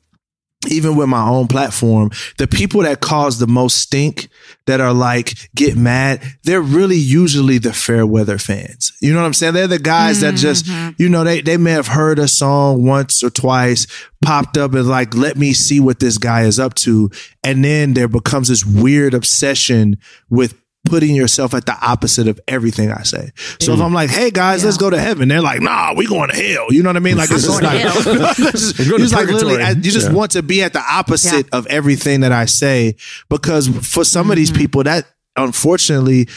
even 0.69 0.97
with 0.97 1.09
my 1.09 1.27
own 1.27 1.49
platform, 1.49 2.11
the 2.39 2.47
people 2.47 2.83
that 2.83 3.01
cause 3.01 3.39
the 3.39 3.47
most 3.47 3.79
stink 3.79 4.29
that 4.67 4.81
are 4.81 4.93
like 4.95 5.35
get 5.55 5.77
mad, 5.77 6.23
they're 6.45 6.63
really 6.63 6.97
usually 6.97 7.59
the 7.59 7.73
fair 7.73 8.07
weather 8.07 8.39
fans. 8.39 8.93
You 9.01 9.13
know 9.13 9.21
what 9.21 9.27
I'm 9.27 9.35
saying? 9.35 9.55
They're 9.55 9.67
the 9.67 9.79
guys 9.79 10.21
that 10.21 10.35
just, 10.35 10.67
mm-hmm. 10.67 10.91
you 10.99 11.09
know, 11.09 11.25
they, 11.25 11.41
they 11.41 11.57
may 11.57 11.73
have 11.73 11.89
heard 11.89 12.19
a 12.19 12.29
song 12.29 12.85
once 12.85 13.23
or 13.23 13.31
twice, 13.31 13.87
popped 14.23 14.57
up 14.57 14.75
and 14.75 14.89
like, 14.89 15.15
let 15.15 15.37
me 15.37 15.53
see 15.53 15.81
what 15.81 16.01
this 16.01 16.19
guy 16.19 16.43
is 16.43 16.59
up 16.59 16.75
to. 16.75 17.11
And 17.43 17.65
then 17.65 17.95
there 17.95 18.09
becomes 18.09 18.49
this 18.49 18.65
weird 18.65 19.13
obsession 19.15 19.99
with 20.31 20.59
putting 20.85 21.15
yourself 21.15 21.55
at 21.55 21.67
the 21.67 21.77
opposite 21.81 22.29
of 22.29 22.39
everything 22.47 22.91
I 22.91 23.03
say. 23.05 23.31
So 23.61 23.73
if 23.73 23.81
I'm 23.81 23.95
like, 23.95 24.11
hey 24.11 24.31
guys, 24.31 24.65
let's 24.65 24.77
go 24.77 24.91
to 24.91 24.99
heaven, 25.01 25.29
they're 25.29 25.41
like, 25.41 25.61
nah, 25.63 25.95
we 25.97 26.07
going 26.07 26.31
to 26.31 26.37
hell. 26.37 26.73
You 26.73 26.83
know 26.83 26.91
what 26.91 26.97
I 26.97 27.01
mean? 27.01 27.17
Like 27.17 27.31
it's 27.33 27.45
just 27.45 27.63
like, 27.63 27.81
just- 27.83 28.79
We're 28.79 28.85
going 28.89 28.99
to 28.99 29.05
it's 29.05 29.13
like 29.13 29.27
literally, 29.29 29.57
purgatory. 29.57 29.77
you 29.85 29.91
just 29.91 30.09
Yeah. 30.09 30.13
want 30.15 30.31
to 30.33 30.43
be 30.43 30.63
at 30.63 30.73
the 30.75 30.81
opposite 30.83 31.47
of 31.53 31.67
everything 31.69 32.21
that 32.21 32.33
I 32.33 32.45
say 32.45 32.97
because 33.29 33.69
for 33.69 34.05
some 34.05 34.31
of 34.31 34.37
these 34.37 34.51
Mm-hmm. 34.51 34.59
people 34.61 34.83
that 34.85 35.07
unfortunately 35.37 36.29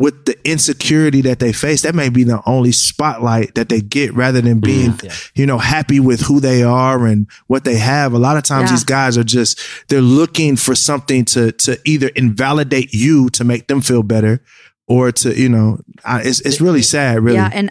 with 0.00 0.24
the 0.24 0.36
insecurity 0.48 1.20
that 1.20 1.38
they 1.38 1.52
face 1.52 1.82
that 1.82 1.94
may 1.94 2.08
be 2.08 2.24
the 2.24 2.42
only 2.46 2.72
spotlight 2.72 3.54
that 3.54 3.68
they 3.68 3.80
get 3.80 4.14
rather 4.14 4.40
than 4.40 4.58
being 4.58 4.92
mm. 4.92 5.30
you 5.34 5.44
know 5.44 5.58
happy 5.58 6.00
with 6.00 6.22
who 6.22 6.40
they 6.40 6.62
are 6.62 7.06
and 7.06 7.26
what 7.46 7.64
they 7.64 7.76
have. 7.76 8.12
A 8.12 8.18
lot 8.18 8.36
of 8.36 8.42
times 8.42 8.70
Yeah. 8.70 8.76
these 8.76 8.84
guys 8.84 9.18
are 9.18 9.24
just 9.24 9.60
they're 9.88 10.00
looking 10.00 10.56
for 10.56 10.74
something 10.74 11.24
to 11.26 11.52
to 11.52 11.78
either 11.84 12.08
invalidate 12.08 12.94
you 12.94 13.28
to 13.30 13.44
make 13.44 13.66
them 13.68 13.80
feel 13.82 14.02
better 14.02 14.42
or 14.88 15.12
to 15.12 15.38
you 15.38 15.48
know 15.48 15.78
I, 16.04 16.22
it's 16.22 16.40
it's 16.40 16.60
really 16.60 16.82
sad 16.82 17.20
really. 17.22 17.36
Yeah, 17.36 17.50
and 17.52 17.70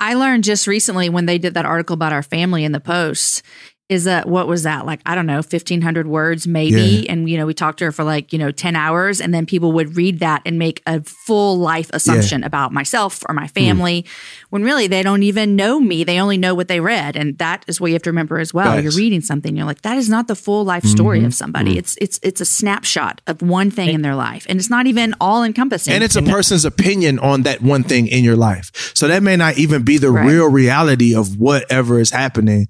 I 0.00 0.14
learned 0.14 0.44
just 0.44 0.66
recently 0.66 1.08
when 1.08 1.26
they 1.26 1.38
did 1.38 1.54
that 1.54 1.64
article 1.64 1.94
about 1.94 2.12
our 2.12 2.22
family 2.22 2.64
in 2.64 2.72
the 2.72 2.80
post 2.80 3.42
is 3.88 4.02
that 4.04 4.28
what 4.28 4.48
was 4.48 4.64
that 4.64 4.84
like 4.84 5.00
I 5.06 5.14
don't 5.14 5.26
know 5.26 5.36
1500 5.36 6.08
words 6.08 6.44
maybe 6.46 6.80
Yeah. 7.06 7.12
and 7.12 7.30
you 7.30 7.36
know 7.36 7.46
we 7.46 7.54
talked 7.54 7.78
to 7.78 7.84
her 7.84 7.92
for 7.92 8.02
like 8.02 8.32
you 8.32 8.38
know 8.38 8.50
10 8.50 8.74
hours 8.74 9.20
and 9.20 9.32
then 9.32 9.46
people 9.46 9.70
would 9.72 9.96
read 9.96 10.18
that 10.18 10.42
and 10.44 10.58
make 10.58 10.82
a 10.86 11.00
full 11.02 11.56
life 11.58 11.88
assumption 11.92 12.42
about 12.42 12.72
myself 12.72 13.22
or 13.28 13.34
my 13.34 13.46
family 13.46 14.04
when 14.50 14.64
really 14.64 14.88
they 14.88 15.04
don't 15.04 15.22
even 15.22 15.54
know 15.54 15.78
me 15.78 16.02
they 16.02 16.18
only 16.20 16.36
know 16.36 16.52
what 16.52 16.66
they 16.66 16.80
read 16.80 17.14
and 17.14 17.38
that 17.38 17.64
is 17.68 17.80
what 17.80 17.86
you 17.88 17.92
have 17.94 18.02
to 18.02 18.10
remember 18.10 18.40
as 18.40 18.52
well 18.52 18.72
Facts. 18.72 18.82
you're 18.82 18.92
reading 19.04 19.20
something 19.20 19.56
you're 19.56 19.66
like 19.66 19.82
that 19.82 19.96
is 19.96 20.08
not 20.08 20.26
the 20.26 20.34
full 20.34 20.64
life 20.64 20.84
story 20.84 21.20
Mhm. 21.20 21.26
of 21.26 21.34
somebody 21.34 21.74
Mhm. 21.74 21.78
it's 21.78 21.96
it's 22.00 22.18
it's 22.24 22.40
a 22.40 22.44
snapshot 22.44 23.20
of 23.28 23.40
one 23.40 23.70
thing 23.70 23.90
in 23.90 24.02
their 24.02 24.16
life 24.16 24.46
and 24.48 24.58
it's 24.58 24.70
not 24.70 24.88
even 24.88 25.14
all 25.20 25.44
encompassing 25.44 25.94
And 25.94 26.02
it's 26.02 26.16
a 26.16 26.22
person's 26.22 26.64
opinion 26.64 27.20
on 27.20 27.42
that 27.42 27.62
one 27.62 27.84
thing 27.84 28.08
in 28.08 28.24
your 28.24 28.36
life. 28.36 28.72
So 28.94 29.06
that 29.06 29.22
may 29.22 29.36
not 29.36 29.58
even 29.58 29.82
be 29.84 29.96
the 29.98 30.10
Right. 30.10 30.26
real 30.26 30.50
reality 30.50 31.14
of 31.14 31.38
whatever 31.38 32.00
is 32.00 32.10
happening. 32.10 32.66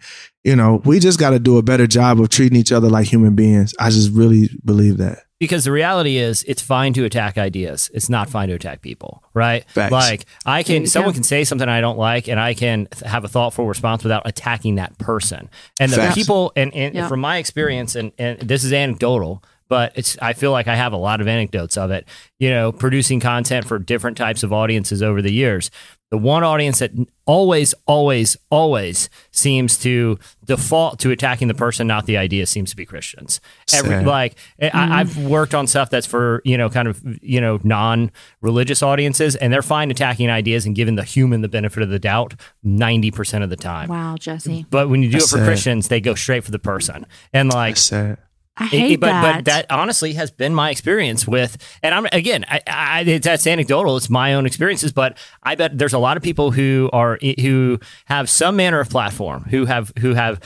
You 0.47 0.55
know, 0.56 0.81
we 0.85 1.01
just 1.01 1.18
got 1.18 1.31
to 1.31 1.39
do 1.40 1.59
a 1.59 1.62
better 1.62 1.86
job 1.89 2.20
of 2.20 2.28
treating 2.28 2.56
each 2.56 2.70
other 2.73 2.89
like 2.89 3.06
human 3.09 3.35
beings. 3.35 3.74
I 3.81 3.90
just 3.90 4.12
really 4.12 4.48
believe 4.64 4.97
that. 4.98 5.18
because 5.40 5.64
the 5.64 5.73
reality 5.73 6.16
is 6.18 6.44
it's 6.44 6.62
fine 6.62 6.93
to 6.94 7.05
attack 7.05 7.36
ideas 7.36 7.90
it's 7.93 8.09
not 8.09 8.31
fine 8.31 8.48
to 8.48 8.55
attack 8.55 8.81
people 8.81 9.23
right 9.35 9.68
Facts. 9.70 9.93
like 9.93 10.24
i 10.47 10.62
can 10.62 10.82
Yeah. 10.82 10.89
someone 10.89 11.12
can 11.12 11.24
say 11.24 11.44
something 11.44 11.68
i 11.68 11.82
don't 11.82 11.98
like 11.98 12.27
and 12.27 12.40
i 12.40 12.55
can 12.55 12.86
th- 12.86 13.05
have 13.10 13.23
a 13.24 13.28
thoughtful 13.28 13.66
response 13.66 14.02
without 14.02 14.23
attacking 14.24 14.77
that 14.77 14.97
person 14.98 15.51
and 15.78 15.93
the 15.93 15.97
Facts. 15.97 16.14
people 16.14 16.52
and, 16.56 16.73
and 16.74 16.94
Yeah. 16.94 17.06
from 17.09 17.20
my 17.20 17.36
experience 17.36 17.97
and, 17.97 18.12
and 18.18 18.39
this 18.40 18.64
is 18.64 18.73
anecdotal 18.73 19.43
but 19.68 19.93
it's 19.94 20.16
i 20.23 20.32
feel 20.32 20.52
like 20.52 20.68
i 20.68 20.74
have 20.77 20.94
a 20.94 20.97
lot 21.09 21.20
of 21.20 21.28
anecdotes 21.28 21.77
of 21.77 21.90
it 21.90 22.06
you 22.39 22.48
know 22.48 22.73
producing 22.73 23.20
content 23.20 23.66
for 23.66 23.78
different 23.78 24.16
types 24.16 24.43
of 24.43 24.55
audiences 24.55 25.02
over 25.02 25.20
the 25.20 25.32
years 25.32 25.70
the 26.10 26.18
one 26.18 26.44
audience 26.44 26.78
that 26.78 26.92
always 27.26 27.74
always 27.86 28.36
always 28.50 29.10
seems 29.32 29.76
to 29.78 30.18
default 30.44 31.00
to 31.00 31.10
attacking 31.10 31.48
the 31.48 31.54
person 31.54 31.86
not 31.86 32.06
the 32.06 32.16
idea 32.16 32.46
seems 32.46 32.70
to 32.70 32.76
be 32.76 32.86
christians 32.86 33.40
Every, 33.74 33.90
Sad. 33.90 34.06
like 34.06 34.36
I, 34.62 35.00
I've 35.00 35.10
mm-hmm. 35.10 35.28
worked 35.28 35.54
on 35.54 35.66
stuff 35.66 35.90
that's 35.90 36.06
for 36.06 36.40
you 36.44 36.56
know 36.56 36.70
kind 36.70 36.86
of 36.86 37.02
you 37.20 37.40
know 37.40 37.58
non-religious 37.64 38.82
audiences, 38.82 39.34
and 39.36 39.52
they're 39.52 39.62
fine 39.62 39.90
attacking 39.90 40.30
ideas 40.30 40.66
and 40.66 40.74
giving 40.74 40.94
the 40.94 41.04
human 41.04 41.40
the 41.40 41.48
benefit 41.48 41.82
of 41.82 41.88
the 41.88 41.98
doubt 41.98 42.34
ninety 42.62 43.10
percent 43.10 43.42
of 43.42 43.50
the 43.50 43.56
time. 43.56 43.88
wow 43.88 44.16
Jesse 44.18 44.66
But 44.70 44.88
when 44.88 45.02
you 45.02 45.08
do 45.08 45.18
That's 45.18 45.32
it 45.32 45.36
for 45.36 45.38
sad. 45.38 45.46
Christians, 45.46 45.88
they 45.88 46.00
go 46.00 46.14
straight 46.14 46.44
for 46.44 46.52
the 46.52 46.58
person, 46.58 47.06
and 47.32 47.52
like 47.52 47.74
That's 47.74 47.82
sad. 47.82 48.18
I 48.58 48.64
hate 48.66 48.90
it- 48.92 49.00
but 49.00 49.06
that 49.08 49.22
but 49.36 49.44
that 49.46 49.66
honestly 49.70 50.14
has 50.14 50.30
been 50.30 50.54
my 50.54 50.70
experience 50.70 51.26
with, 51.26 51.56
and 51.82 51.94
I'm 51.94 52.06
again, 52.12 52.44
I, 52.48 52.60
I, 52.66 53.00
it's, 53.06 53.24
that's 53.26 53.46
anecdotal. 53.46 53.96
It's 53.96 54.08
my 54.10 54.34
own 54.34 54.46
experiences, 54.46 54.92
but 54.92 55.18
I 55.42 55.54
bet 55.56 55.76
there's 55.76 55.92
a 55.92 55.98
lot 55.98 56.16
of 56.16 56.22
people 56.22 56.50
who 56.52 56.88
are 56.92 57.18
who 57.40 57.78
have 58.06 58.30
some 58.30 58.56
manner 58.56 58.80
of 58.80 58.88
platform 58.88 59.44
who 59.50 59.66
have 59.66 59.92
who 59.98 60.14
have 60.14 60.40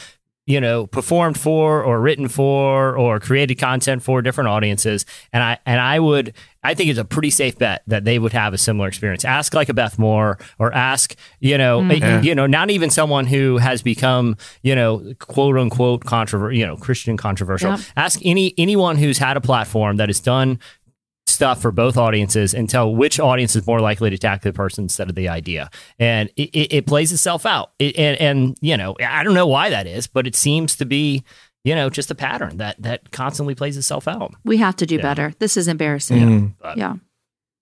you 0.51 0.61
know 0.61 0.87
performed 0.87 1.39
for 1.39 1.83
or 1.83 2.01
written 2.01 2.29
for 2.29 2.97
or 2.97 3.21
created 3.21 3.57
content 3.57 4.03
for 4.03 4.21
different 4.23 4.49
audiences, 4.49 5.07
and 5.33 5.43
I 5.43 5.59
and 5.65 5.81
I 5.81 5.99
would 5.99 6.35
I 6.63 6.75
think 6.75 6.91
it's 6.91 6.99
a 6.99 7.05
pretty 7.07 7.31
safe 7.31 7.57
bet 7.57 7.83
that 7.87 8.05
they 8.05 8.19
would 8.19 8.33
have 8.33 8.53
a 8.53 8.59
similar 8.59 8.87
experience. 8.89 9.25
Ask 9.25 9.55
like 9.55 9.71
a 9.71 9.75
Beth 9.75 9.99
Moore 9.99 10.39
or 10.59 10.73
ask 10.75 11.15
you 11.39 11.57
know 11.57 11.81
Mhm. 11.81 12.01
Yeah. 12.01 12.21
you 12.23 12.35
know 12.35 12.47
not 12.47 12.71
even 12.71 12.91
someone 12.91 13.27
who 13.27 13.57
has 13.59 13.81
become 13.83 14.37
you 14.63 14.75
know 14.75 15.15
quote 15.21 15.57
unquote 15.57 16.05
controversial 16.05 16.59
you 16.59 16.67
know 16.67 16.77
Christian 16.77 17.17
controversial. 17.17 17.71
Yep. 17.71 17.81
Ask 17.97 18.21
any 18.25 18.53
anyone 18.59 18.97
who's 18.97 19.19
had 19.19 19.37
a 19.37 19.41
platform 19.41 19.97
that 19.97 20.09
has 20.09 20.21
done 20.21 20.59
stuff 21.41 21.63
for 21.63 21.73
both 21.73 21.97
audiences 21.97 22.53
and 22.53 22.69
tell 22.69 22.95
which 22.95 23.19
audience 23.19 23.57
is 23.57 23.67
more 23.67 23.81
likely 23.81 24.11
to 24.11 24.17
attack 24.17 24.43
the 24.43 24.53
person 24.53 24.85
instead 24.85 25.09
of 25.09 25.15
the 25.15 25.27
idea. 25.27 25.71
And 25.99 26.29
it, 26.37 26.51
it, 26.51 26.73
it 26.75 26.87
plays 26.87 27.13
itself 27.13 27.47
out. 27.47 27.73
It, 27.79 27.97
and, 27.97 28.21
and, 28.21 28.59
you 28.61 28.77
know, 28.77 28.95
I 29.03 29.25
don't 29.25 29.33
know 29.33 29.47
why 29.47 29.71
that 29.71 29.87
is, 29.87 30.07
but 30.07 30.27
it 30.27 30.37
seems 30.37 30.77
to 30.77 30.85
be, 30.85 31.25
you 31.65 31.75
know, 31.75 31.89
just 31.89 32.11
a 32.11 32.15
pattern 32.15 32.59
that, 32.59 32.77
that 32.83 33.11
constantly 33.11 33.55
plays 33.55 33.79
itself 33.79 34.07
out. 34.07 34.35
We 34.45 34.59
have 34.59 34.77
to 34.77 34.85
do 34.87 34.97
Yeah. 34.97 35.03
better. 35.03 35.33
This 35.39 35.57
is 35.57 35.67
embarrassing. 35.67 36.55
Mm. 36.63 36.77
Yeah. 36.77 36.97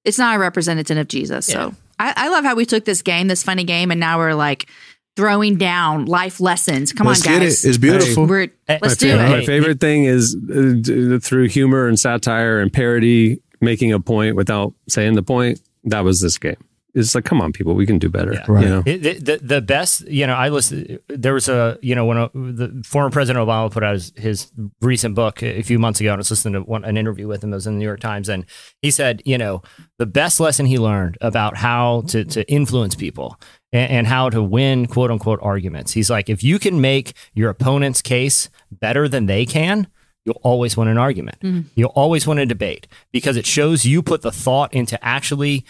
It's 0.04 0.18
not 0.18 0.34
a 0.34 0.40
representative 0.40 0.98
of 0.98 1.06
Jesus. 1.06 1.46
So 1.46 1.72
I, 2.00 2.14
I 2.16 2.28
love 2.30 2.42
how 2.42 2.56
we 2.56 2.64
took 2.66 2.84
this 2.84 3.00
game, 3.02 3.28
this 3.28 3.44
funny 3.44 3.62
game, 3.62 3.92
and 3.92 4.00
now 4.00 4.18
we're 4.18 4.34
like 4.34 4.68
throwing 5.16 5.56
down 5.56 6.06
life 6.06 6.40
lessons. 6.40 6.92
Come 6.92 7.06
Let's 7.06 7.24
on, 7.24 7.32
get 7.32 7.42
guys. 7.42 7.64
it. 7.64 7.68
It's 7.68 7.78
beautiful. 7.78 8.26
We're, 8.26 8.48
Hey, 8.66 8.80
let's 8.82 9.00
my 9.00 9.08
do 9.08 9.16
favorite, 9.18 9.24
it. 9.24 9.38
My 9.38 9.44
favorite 9.44 9.80
thing 9.80 10.04
is 10.04 10.36
uh, 10.50 11.18
through 11.22 11.48
humor 11.48 11.86
and 11.86 11.98
satire 11.98 12.58
and 12.58 12.72
parody, 12.72 13.40
making 13.60 13.92
a 13.92 14.00
point 14.00 14.36
without 14.36 14.74
saying 14.88 15.14
the 15.14 15.22
point. 15.22 15.60
That 15.84 16.00
was 16.00 16.20
this 16.20 16.38
game. 16.38 16.56
it's 16.94 17.14
like, 17.14 17.24
come 17.24 17.40
on, 17.40 17.52
people, 17.52 17.74
we 17.74 17.86
can 17.86 17.98
do 17.98 18.08
better. 18.08 18.32
Yeah. 18.32 18.60
You 18.60 18.68
know? 18.68 18.82
It, 18.84 19.02
the, 19.02 19.14
the 19.14 19.36
the 19.38 19.60
best, 19.60 20.06
you 20.08 20.26
know, 20.26 20.34
I 20.34 20.48
listened. 20.48 20.98
There 21.08 21.34
was 21.34 21.48
a, 21.48 21.78
you 21.82 21.94
know, 21.94 22.04
when 22.06 22.16
a, 22.16 22.28
the 22.34 22.82
former 22.84 23.10
President 23.10 23.46
Obama 23.46 23.70
put 23.70 23.84
out 23.84 23.92
his, 23.94 24.12
his 24.16 24.52
recent 24.80 25.14
book 25.14 25.42
a 25.42 25.62
few 25.62 25.78
months 25.78 26.00
ago, 26.00 26.10
and 26.10 26.18
I 26.18 26.20
was 26.20 26.30
listening 26.30 26.54
to 26.54 26.60
one, 26.62 26.84
an 26.84 26.96
interview 26.96 27.28
with 27.28 27.44
him. 27.44 27.52
It 27.52 27.56
was 27.56 27.66
in 27.66 27.74
the 27.74 27.78
New 27.78 27.84
York 27.84 28.00
Times, 28.00 28.28
and 28.28 28.44
he 28.82 28.90
said, 28.90 29.22
you 29.24 29.38
know, 29.38 29.62
the 29.98 30.06
best 30.06 30.40
lesson 30.40 30.66
he 30.66 30.78
learned 30.78 31.18
about 31.20 31.56
how 31.56 32.02
to 32.08 32.24
to 32.24 32.50
influence 32.50 32.94
people 32.94 33.38
and, 33.72 33.90
and 33.90 34.06
how 34.06 34.30
to 34.30 34.42
win 34.42 34.86
quote 34.86 35.10
unquote 35.10 35.40
arguments. 35.42 35.92
He's 35.92 36.10
like, 36.10 36.28
if 36.28 36.42
you 36.42 36.58
can 36.58 36.80
make 36.80 37.12
your 37.34 37.50
opponent's 37.50 38.02
case 38.02 38.48
better 38.72 39.08
than 39.08 39.26
they 39.26 39.46
can. 39.46 39.88
You'll 40.24 40.40
always 40.42 40.76
win 40.76 40.88
an 40.88 40.98
argument. 40.98 41.36
You'll 41.74 41.88
always 41.94 42.26
win 42.26 42.38
a 42.38 42.44
debate 42.46 42.86
because 43.12 43.36
it 43.36 43.46
shows 43.46 43.86
you 43.86 44.02
put 44.02 44.20
the 44.22 44.32
thought 44.32 44.74
into 44.74 45.02
actually 45.04 45.64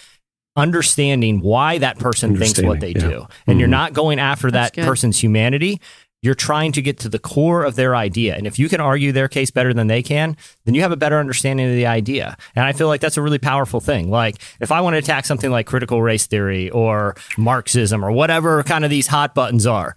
understanding 0.57 1.41
why 1.41 1.79
that 1.79 1.99
person 1.99 2.37
thinks 2.37 2.61
what 2.61 2.81
they 2.81 2.91
yeah. 2.91 2.99
do. 3.09 3.27
And 3.47 3.61
you're 3.61 3.69
Mhm. 3.69 3.73
not 3.73 3.93
going 3.93 4.19
after 4.19 4.51
That's 4.51 4.71
that 4.71 4.75
good. 4.83 4.85
person's 4.89 5.23
humanity. 5.23 5.81
You're 6.21 6.35
trying 6.35 6.73
to 6.73 6.83
get 6.83 6.99
to 7.01 7.09
the 7.09 7.21
core 7.21 7.63
of 7.63 7.77
their 7.77 7.95
idea. 7.95 8.35
And 8.35 8.45
if 8.45 8.59
you 8.59 8.69
can 8.69 8.81
argue 8.81 9.13
their 9.13 9.29
case 9.29 9.53
better 9.53 9.73
than 9.73 9.87
they 9.87 10.03
can, 10.03 10.37
then 10.65 10.75
you 10.75 10.83
have 10.83 10.91
a 10.91 10.97
better 10.97 11.21
understanding 11.21 11.67
of 11.69 11.77
the 11.77 11.87
idea. 11.87 12.37
And 12.57 12.65
I 12.65 12.73
feel 12.73 12.89
like 12.89 13.01
that's 13.01 13.17
a 13.17 13.23
really 13.23 13.39
powerful 13.39 13.79
thing. 13.81 14.11
Like 14.11 14.43
if 14.59 14.73
I 14.73 14.81
want 14.81 14.95
to 14.95 14.99
attack 14.99 15.27
something 15.27 15.53
like 15.53 15.67
critical 15.67 16.03
race 16.03 16.27
theory 16.27 16.71
or 16.71 17.15
Marxism 17.37 18.05
or 18.05 18.11
whatever 18.11 18.65
kind 18.65 18.85
of 18.85 18.91
these 18.91 19.07
hot 19.07 19.33
buttons 19.33 19.65
are, 19.65 19.95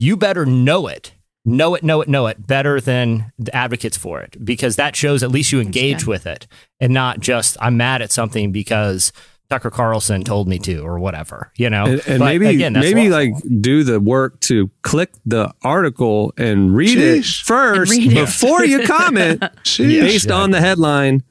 you 0.00 0.16
better 0.16 0.46
know 0.46 0.86
it. 0.86 1.12
Know 1.44 1.74
it, 1.74 1.82
know 1.82 2.00
it, 2.00 2.08
know 2.08 2.28
it 2.28 2.46
better 2.46 2.80
than 2.80 3.32
the 3.38 3.54
advocates 3.54 3.96
for 3.96 4.20
it 4.20 4.36
because 4.44 4.76
that 4.76 4.94
shows 4.94 5.24
at 5.24 5.30
least 5.32 5.50
you 5.50 5.60
engage 5.60 6.06
with 6.06 6.24
it 6.26 6.46
and 6.78 6.92
not 6.94 7.18
just 7.18 7.56
I'm 7.60 7.76
mad 7.76 8.00
at 8.00 8.12
something 8.12 8.52
because 8.52 9.12
Tucker 9.50 9.70
Carlson 9.70 10.22
told 10.22 10.46
me 10.46 10.58
to 10.60 10.78
or 10.78 10.98
whatever, 11.00 11.50
you 11.56 11.68
know? 11.68 11.84
And, 11.84 12.00
and 12.06 12.18
But 12.20 12.24
maybe 12.26 12.46
again, 12.46 12.74
that's 12.74 12.86
maybe 12.86 13.08
like 13.10 13.32
do 13.60 13.82
the 13.82 13.98
work 13.98 14.38
to 14.42 14.70
click 14.82 15.10
the 15.26 15.52
article 15.62 16.32
and 16.38 16.74
read 16.76 16.96
it 16.96 17.24
first 17.24 17.92
And 17.92 18.00
read 18.04 18.12
it. 18.12 18.20
before 18.24 18.64
you 18.64 18.86
comment 18.86 19.40
Sheesh. 19.64 20.00
based 20.00 20.30
on 20.30 20.52
the 20.52 20.60
headline. 20.60 21.22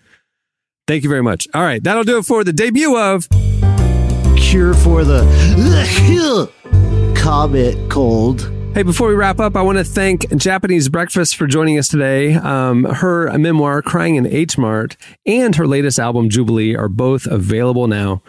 Thank 0.87 1.03
you 1.03 1.09
very 1.09 1.23
much. 1.23 1.47
All 1.53 1.63
right, 1.63 1.81
that'll 1.81 2.03
do 2.03 2.17
it 2.17 2.25
for 2.25 2.43
the 2.43 2.51
debut 2.51 2.97
of 2.97 3.29
Cure 4.35 4.73
for 4.73 5.05
the 5.05 5.23
comment 7.15 7.89
cold. 7.89 8.51
Hey, 8.73 8.83
before 8.83 9.09
we 9.09 9.15
wrap 9.15 9.41
up, 9.41 9.57
I 9.57 9.61
want 9.61 9.79
to 9.79 9.83
thank 9.83 10.33
Japanese 10.37 10.87
Breakfast 10.87 11.35
for 11.35 11.45
joining 11.45 11.77
us 11.77 11.89
today. 11.89 12.35
Um, 12.35 12.85
her 12.85 13.37
memoir, 13.37 13.81
Crying 13.81 14.15
in 14.15 14.25
H 14.25 14.57
Mart, 14.57 14.95
and 15.25 15.53
her 15.57 15.67
latest 15.67 15.99
album, 15.99 16.29
Jubilee, 16.29 16.73
are 16.73 16.87
both 16.87 17.25
available 17.25 17.87
now. 17.87 18.21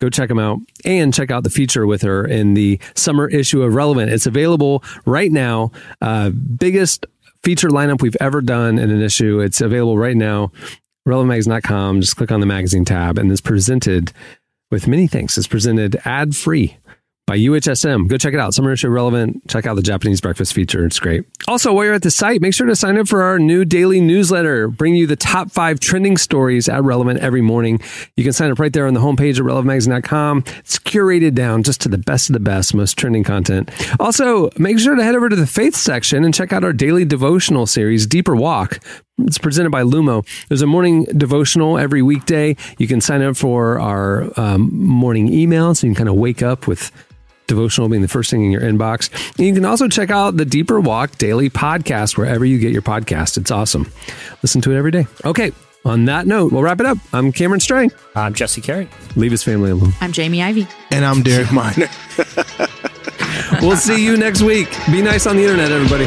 Go 0.00 0.08
check 0.08 0.30
them 0.30 0.38
out 0.38 0.60
and 0.86 1.12
check 1.12 1.30
out 1.30 1.44
the 1.44 1.50
feature 1.50 1.86
with 1.86 2.00
her 2.02 2.24
in 2.24 2.54
the 2.54 2.80
summer 2.94 3.28
issue 3.28 3.62
of 3.62 3.74
Relevant. 3.74 4.10
It's 4.10 4.24
available 4.24 4.82
right 5.04 5.30
now. 5.30 5.70
Uh, 6.00 6.30
biggest 6.30 7.04
feature 7.44 7.68
lineup 7.68 8.00
we've 8.00 8.16
ever 8.18 8.40
done 8.40 8.78
in 8.78 8.90
an 8.90 9.02
issue. 9.02 9.40
It's 9.40 9.60
available 9.60 9.98
right 9.98 10.16
now. 10.16 10.52
RelevantMagazine.com. 11.06 12.00
Just 12.00 12.16
click 12.16 12.32
on 12.32 12.40
the 12.40 12.46
magazine 12.46 12.86
tab 12.86 13.18
and 13.18 13.30
it's 13.30 13.42
presented 13.42 14.10
with 14.70 14.88
many 14.88 15.06
thanks. 15.06 15.36
It's 15.36 15.46
presented 15.46 16.00
ad 16.06 16.34
free 16.34 16.78
by 17.26 17.38
UHSM. 17.38 18.08
Go 18.08 18.16
check 18.18 18.34
it 18.34 18.40
out. 18.40 18.52
Summer 18.52 18.72
issue 18.72 18.88
relevant. 18.88 19.48
Check 19.48 19.66
out 19.66 19.74
the 19.74 19.82
Japanese 19.82 20.20
breakfast 20.20 20.52
feature. 20.52 20.84
It's 20.84 20.98
great. 20.98 21.24
Also, 21.46 21.72
while 21.72 21.84
you're 21.84 21.94
at 21.94 22.02
the 22.02 22.10
site, 22.10 22.40
make 22.40 22.52
sure 22.52 22.66
to 22.66 22.74
sign 22.74 22.98
up 22.98 23.06
for 23.06 23.22
our 23.22 23.38
new 23.38 23.64
daily 23.64 24.00
newsletter. 24.00 24.68
Bring 24.68 24.96
you 24.96 25.06
the 25.06 25.16
top 25.16 25.50
five 25.50 25.78
trending 25.78 26.16
stories 26.16 26.68
at 26.68 26.82
Relevant 26.82 27.20
every 27.20 27.40
morning. 27.40 27.80
You 28.16 28.24
can 28.24 28.32
sign 28.32 28.50
up 28.50 28.58
right 28.58 28.72
there 28.72 28.86
on 28.86 28.94
the 28.94 29.00
homepage 29.00 29.38
at 29.38 29.44
relevantmagazine.com. 29.44 30.44
It's 30.58 30.78
curated 30.78 31.34
down 31.34 31.62
just 31.62 31.80
to 31.82 31.88
the 31.88 31.98
best 31.98 32.28
of 32.28 32.34
the 32.34 32.40
best, 32.40 32.74
most 32.74 32.98
trending 32.98 33.24
content. 33.24 33.70
Also, 34.00 34.50
make 34.58 34.78
sure 34.78 34.96
to 34.96 35.04
head 35.04 35.14
over 35.14 35.28
to 35.28 35.36
the 35.36 35.46
faith 35.46 35.76
section 35.76 36.24
and 36.24 36.34
check 36.34 36.52
out 36.52 36.64
our 36.64 36.72
daily 36.72 37.04
devotional 37.04 37.66
series, 37.66 38.06
Deeper 38.06 38.34
Walk. 38.34 38.80
It's 39.26 39.38
presented 39.38 39.70
by 39.70 39.82
Lumo. 39.82 40.26
There's 40.48 40.62
a 40.62 40.66
morning 40.66 41.04
devotional 41.16 41.78
every 41.78 42.02
weekday. 42.02 42.56
You 42.78 42.86
can 42.88 43.00
sign 43.00 43.22
up 43.22 43.36
for 43.36 43.80
our 43.80 44.28
um, 44.38 44.70
morning 44.74 45.32
email 45.32 45.74
so 45.74 45.86
you 45.86 45.92
can 45.92 46.06
kind 46.06 46.08
of 46.08 46.16
wake 46.16 46.42
up 46.42 46.66
with 46.66 46.90
devotional 47.46 47.88
being 47.88 48.02
the 48.02 48.08
first 48.08 48.30
thing 48.30 48.44
in 48.44 48.50
your 48.50 48.62
inbox. 48.62 49.10
And 49.38 49.46
you 49.46 49.54
can 49.54 49.64
also 49.64 49.88
check 49.88 50.10
out 50.10 50.36
the 50.36 50.44
Deeper 50.44 50.80
Walk 50.80 51.18
daily 51.18 51.50
podcast 51.50 52.16
wherever 52.16 52.44
you 52.44 52.58
get 52.58 52.72
your 52.72 52.82
podcast. 52.82 53.36
It's 53.36 53.50
awesome. 53.50 53.90
Listen 54.42 54.60
to 54.62 54.72
it 54.72 54.76
every 54.78 54.90
day. 54.90 55.06
Okay. 55.24 55.52
On 55.84 56.04
that 56.04 56.28
note, 56.28 56.52
we'll 56.52 56.62
wrap 56.62 56.78
it 56.78 56.86
up. 56.86 56.96
I'm 57.12 57.32
Cameron 57.32 57.58
Strang. 57.58 57.90
I'm 58.14 58.34
Jesse 58.34 58.60
Carey. 58.60 58.88
Leave 59.16 59.32
his 59.32 59.42
family 59.42 59.72
alone. 59.72 59.92
I'm 60.00 60.12
Jamie 60.12 60.40
Ivey. 60.40 60.68
And 60.92 61.04
I'm 61.04 61.22
Derek 61.22 61.50
Minor. 61.52 61.88
We'll 63.60 63.76
see 63.76 64.04
you 64.04 64.16
next 64.16 64.42
week. 64.42 64.68
Be 64.92 65.02
nice 65.02 65.26
on 65.26 65.36
the 65.36 65.42
internet, 65.42 65.72
everybody. 65.72 66.06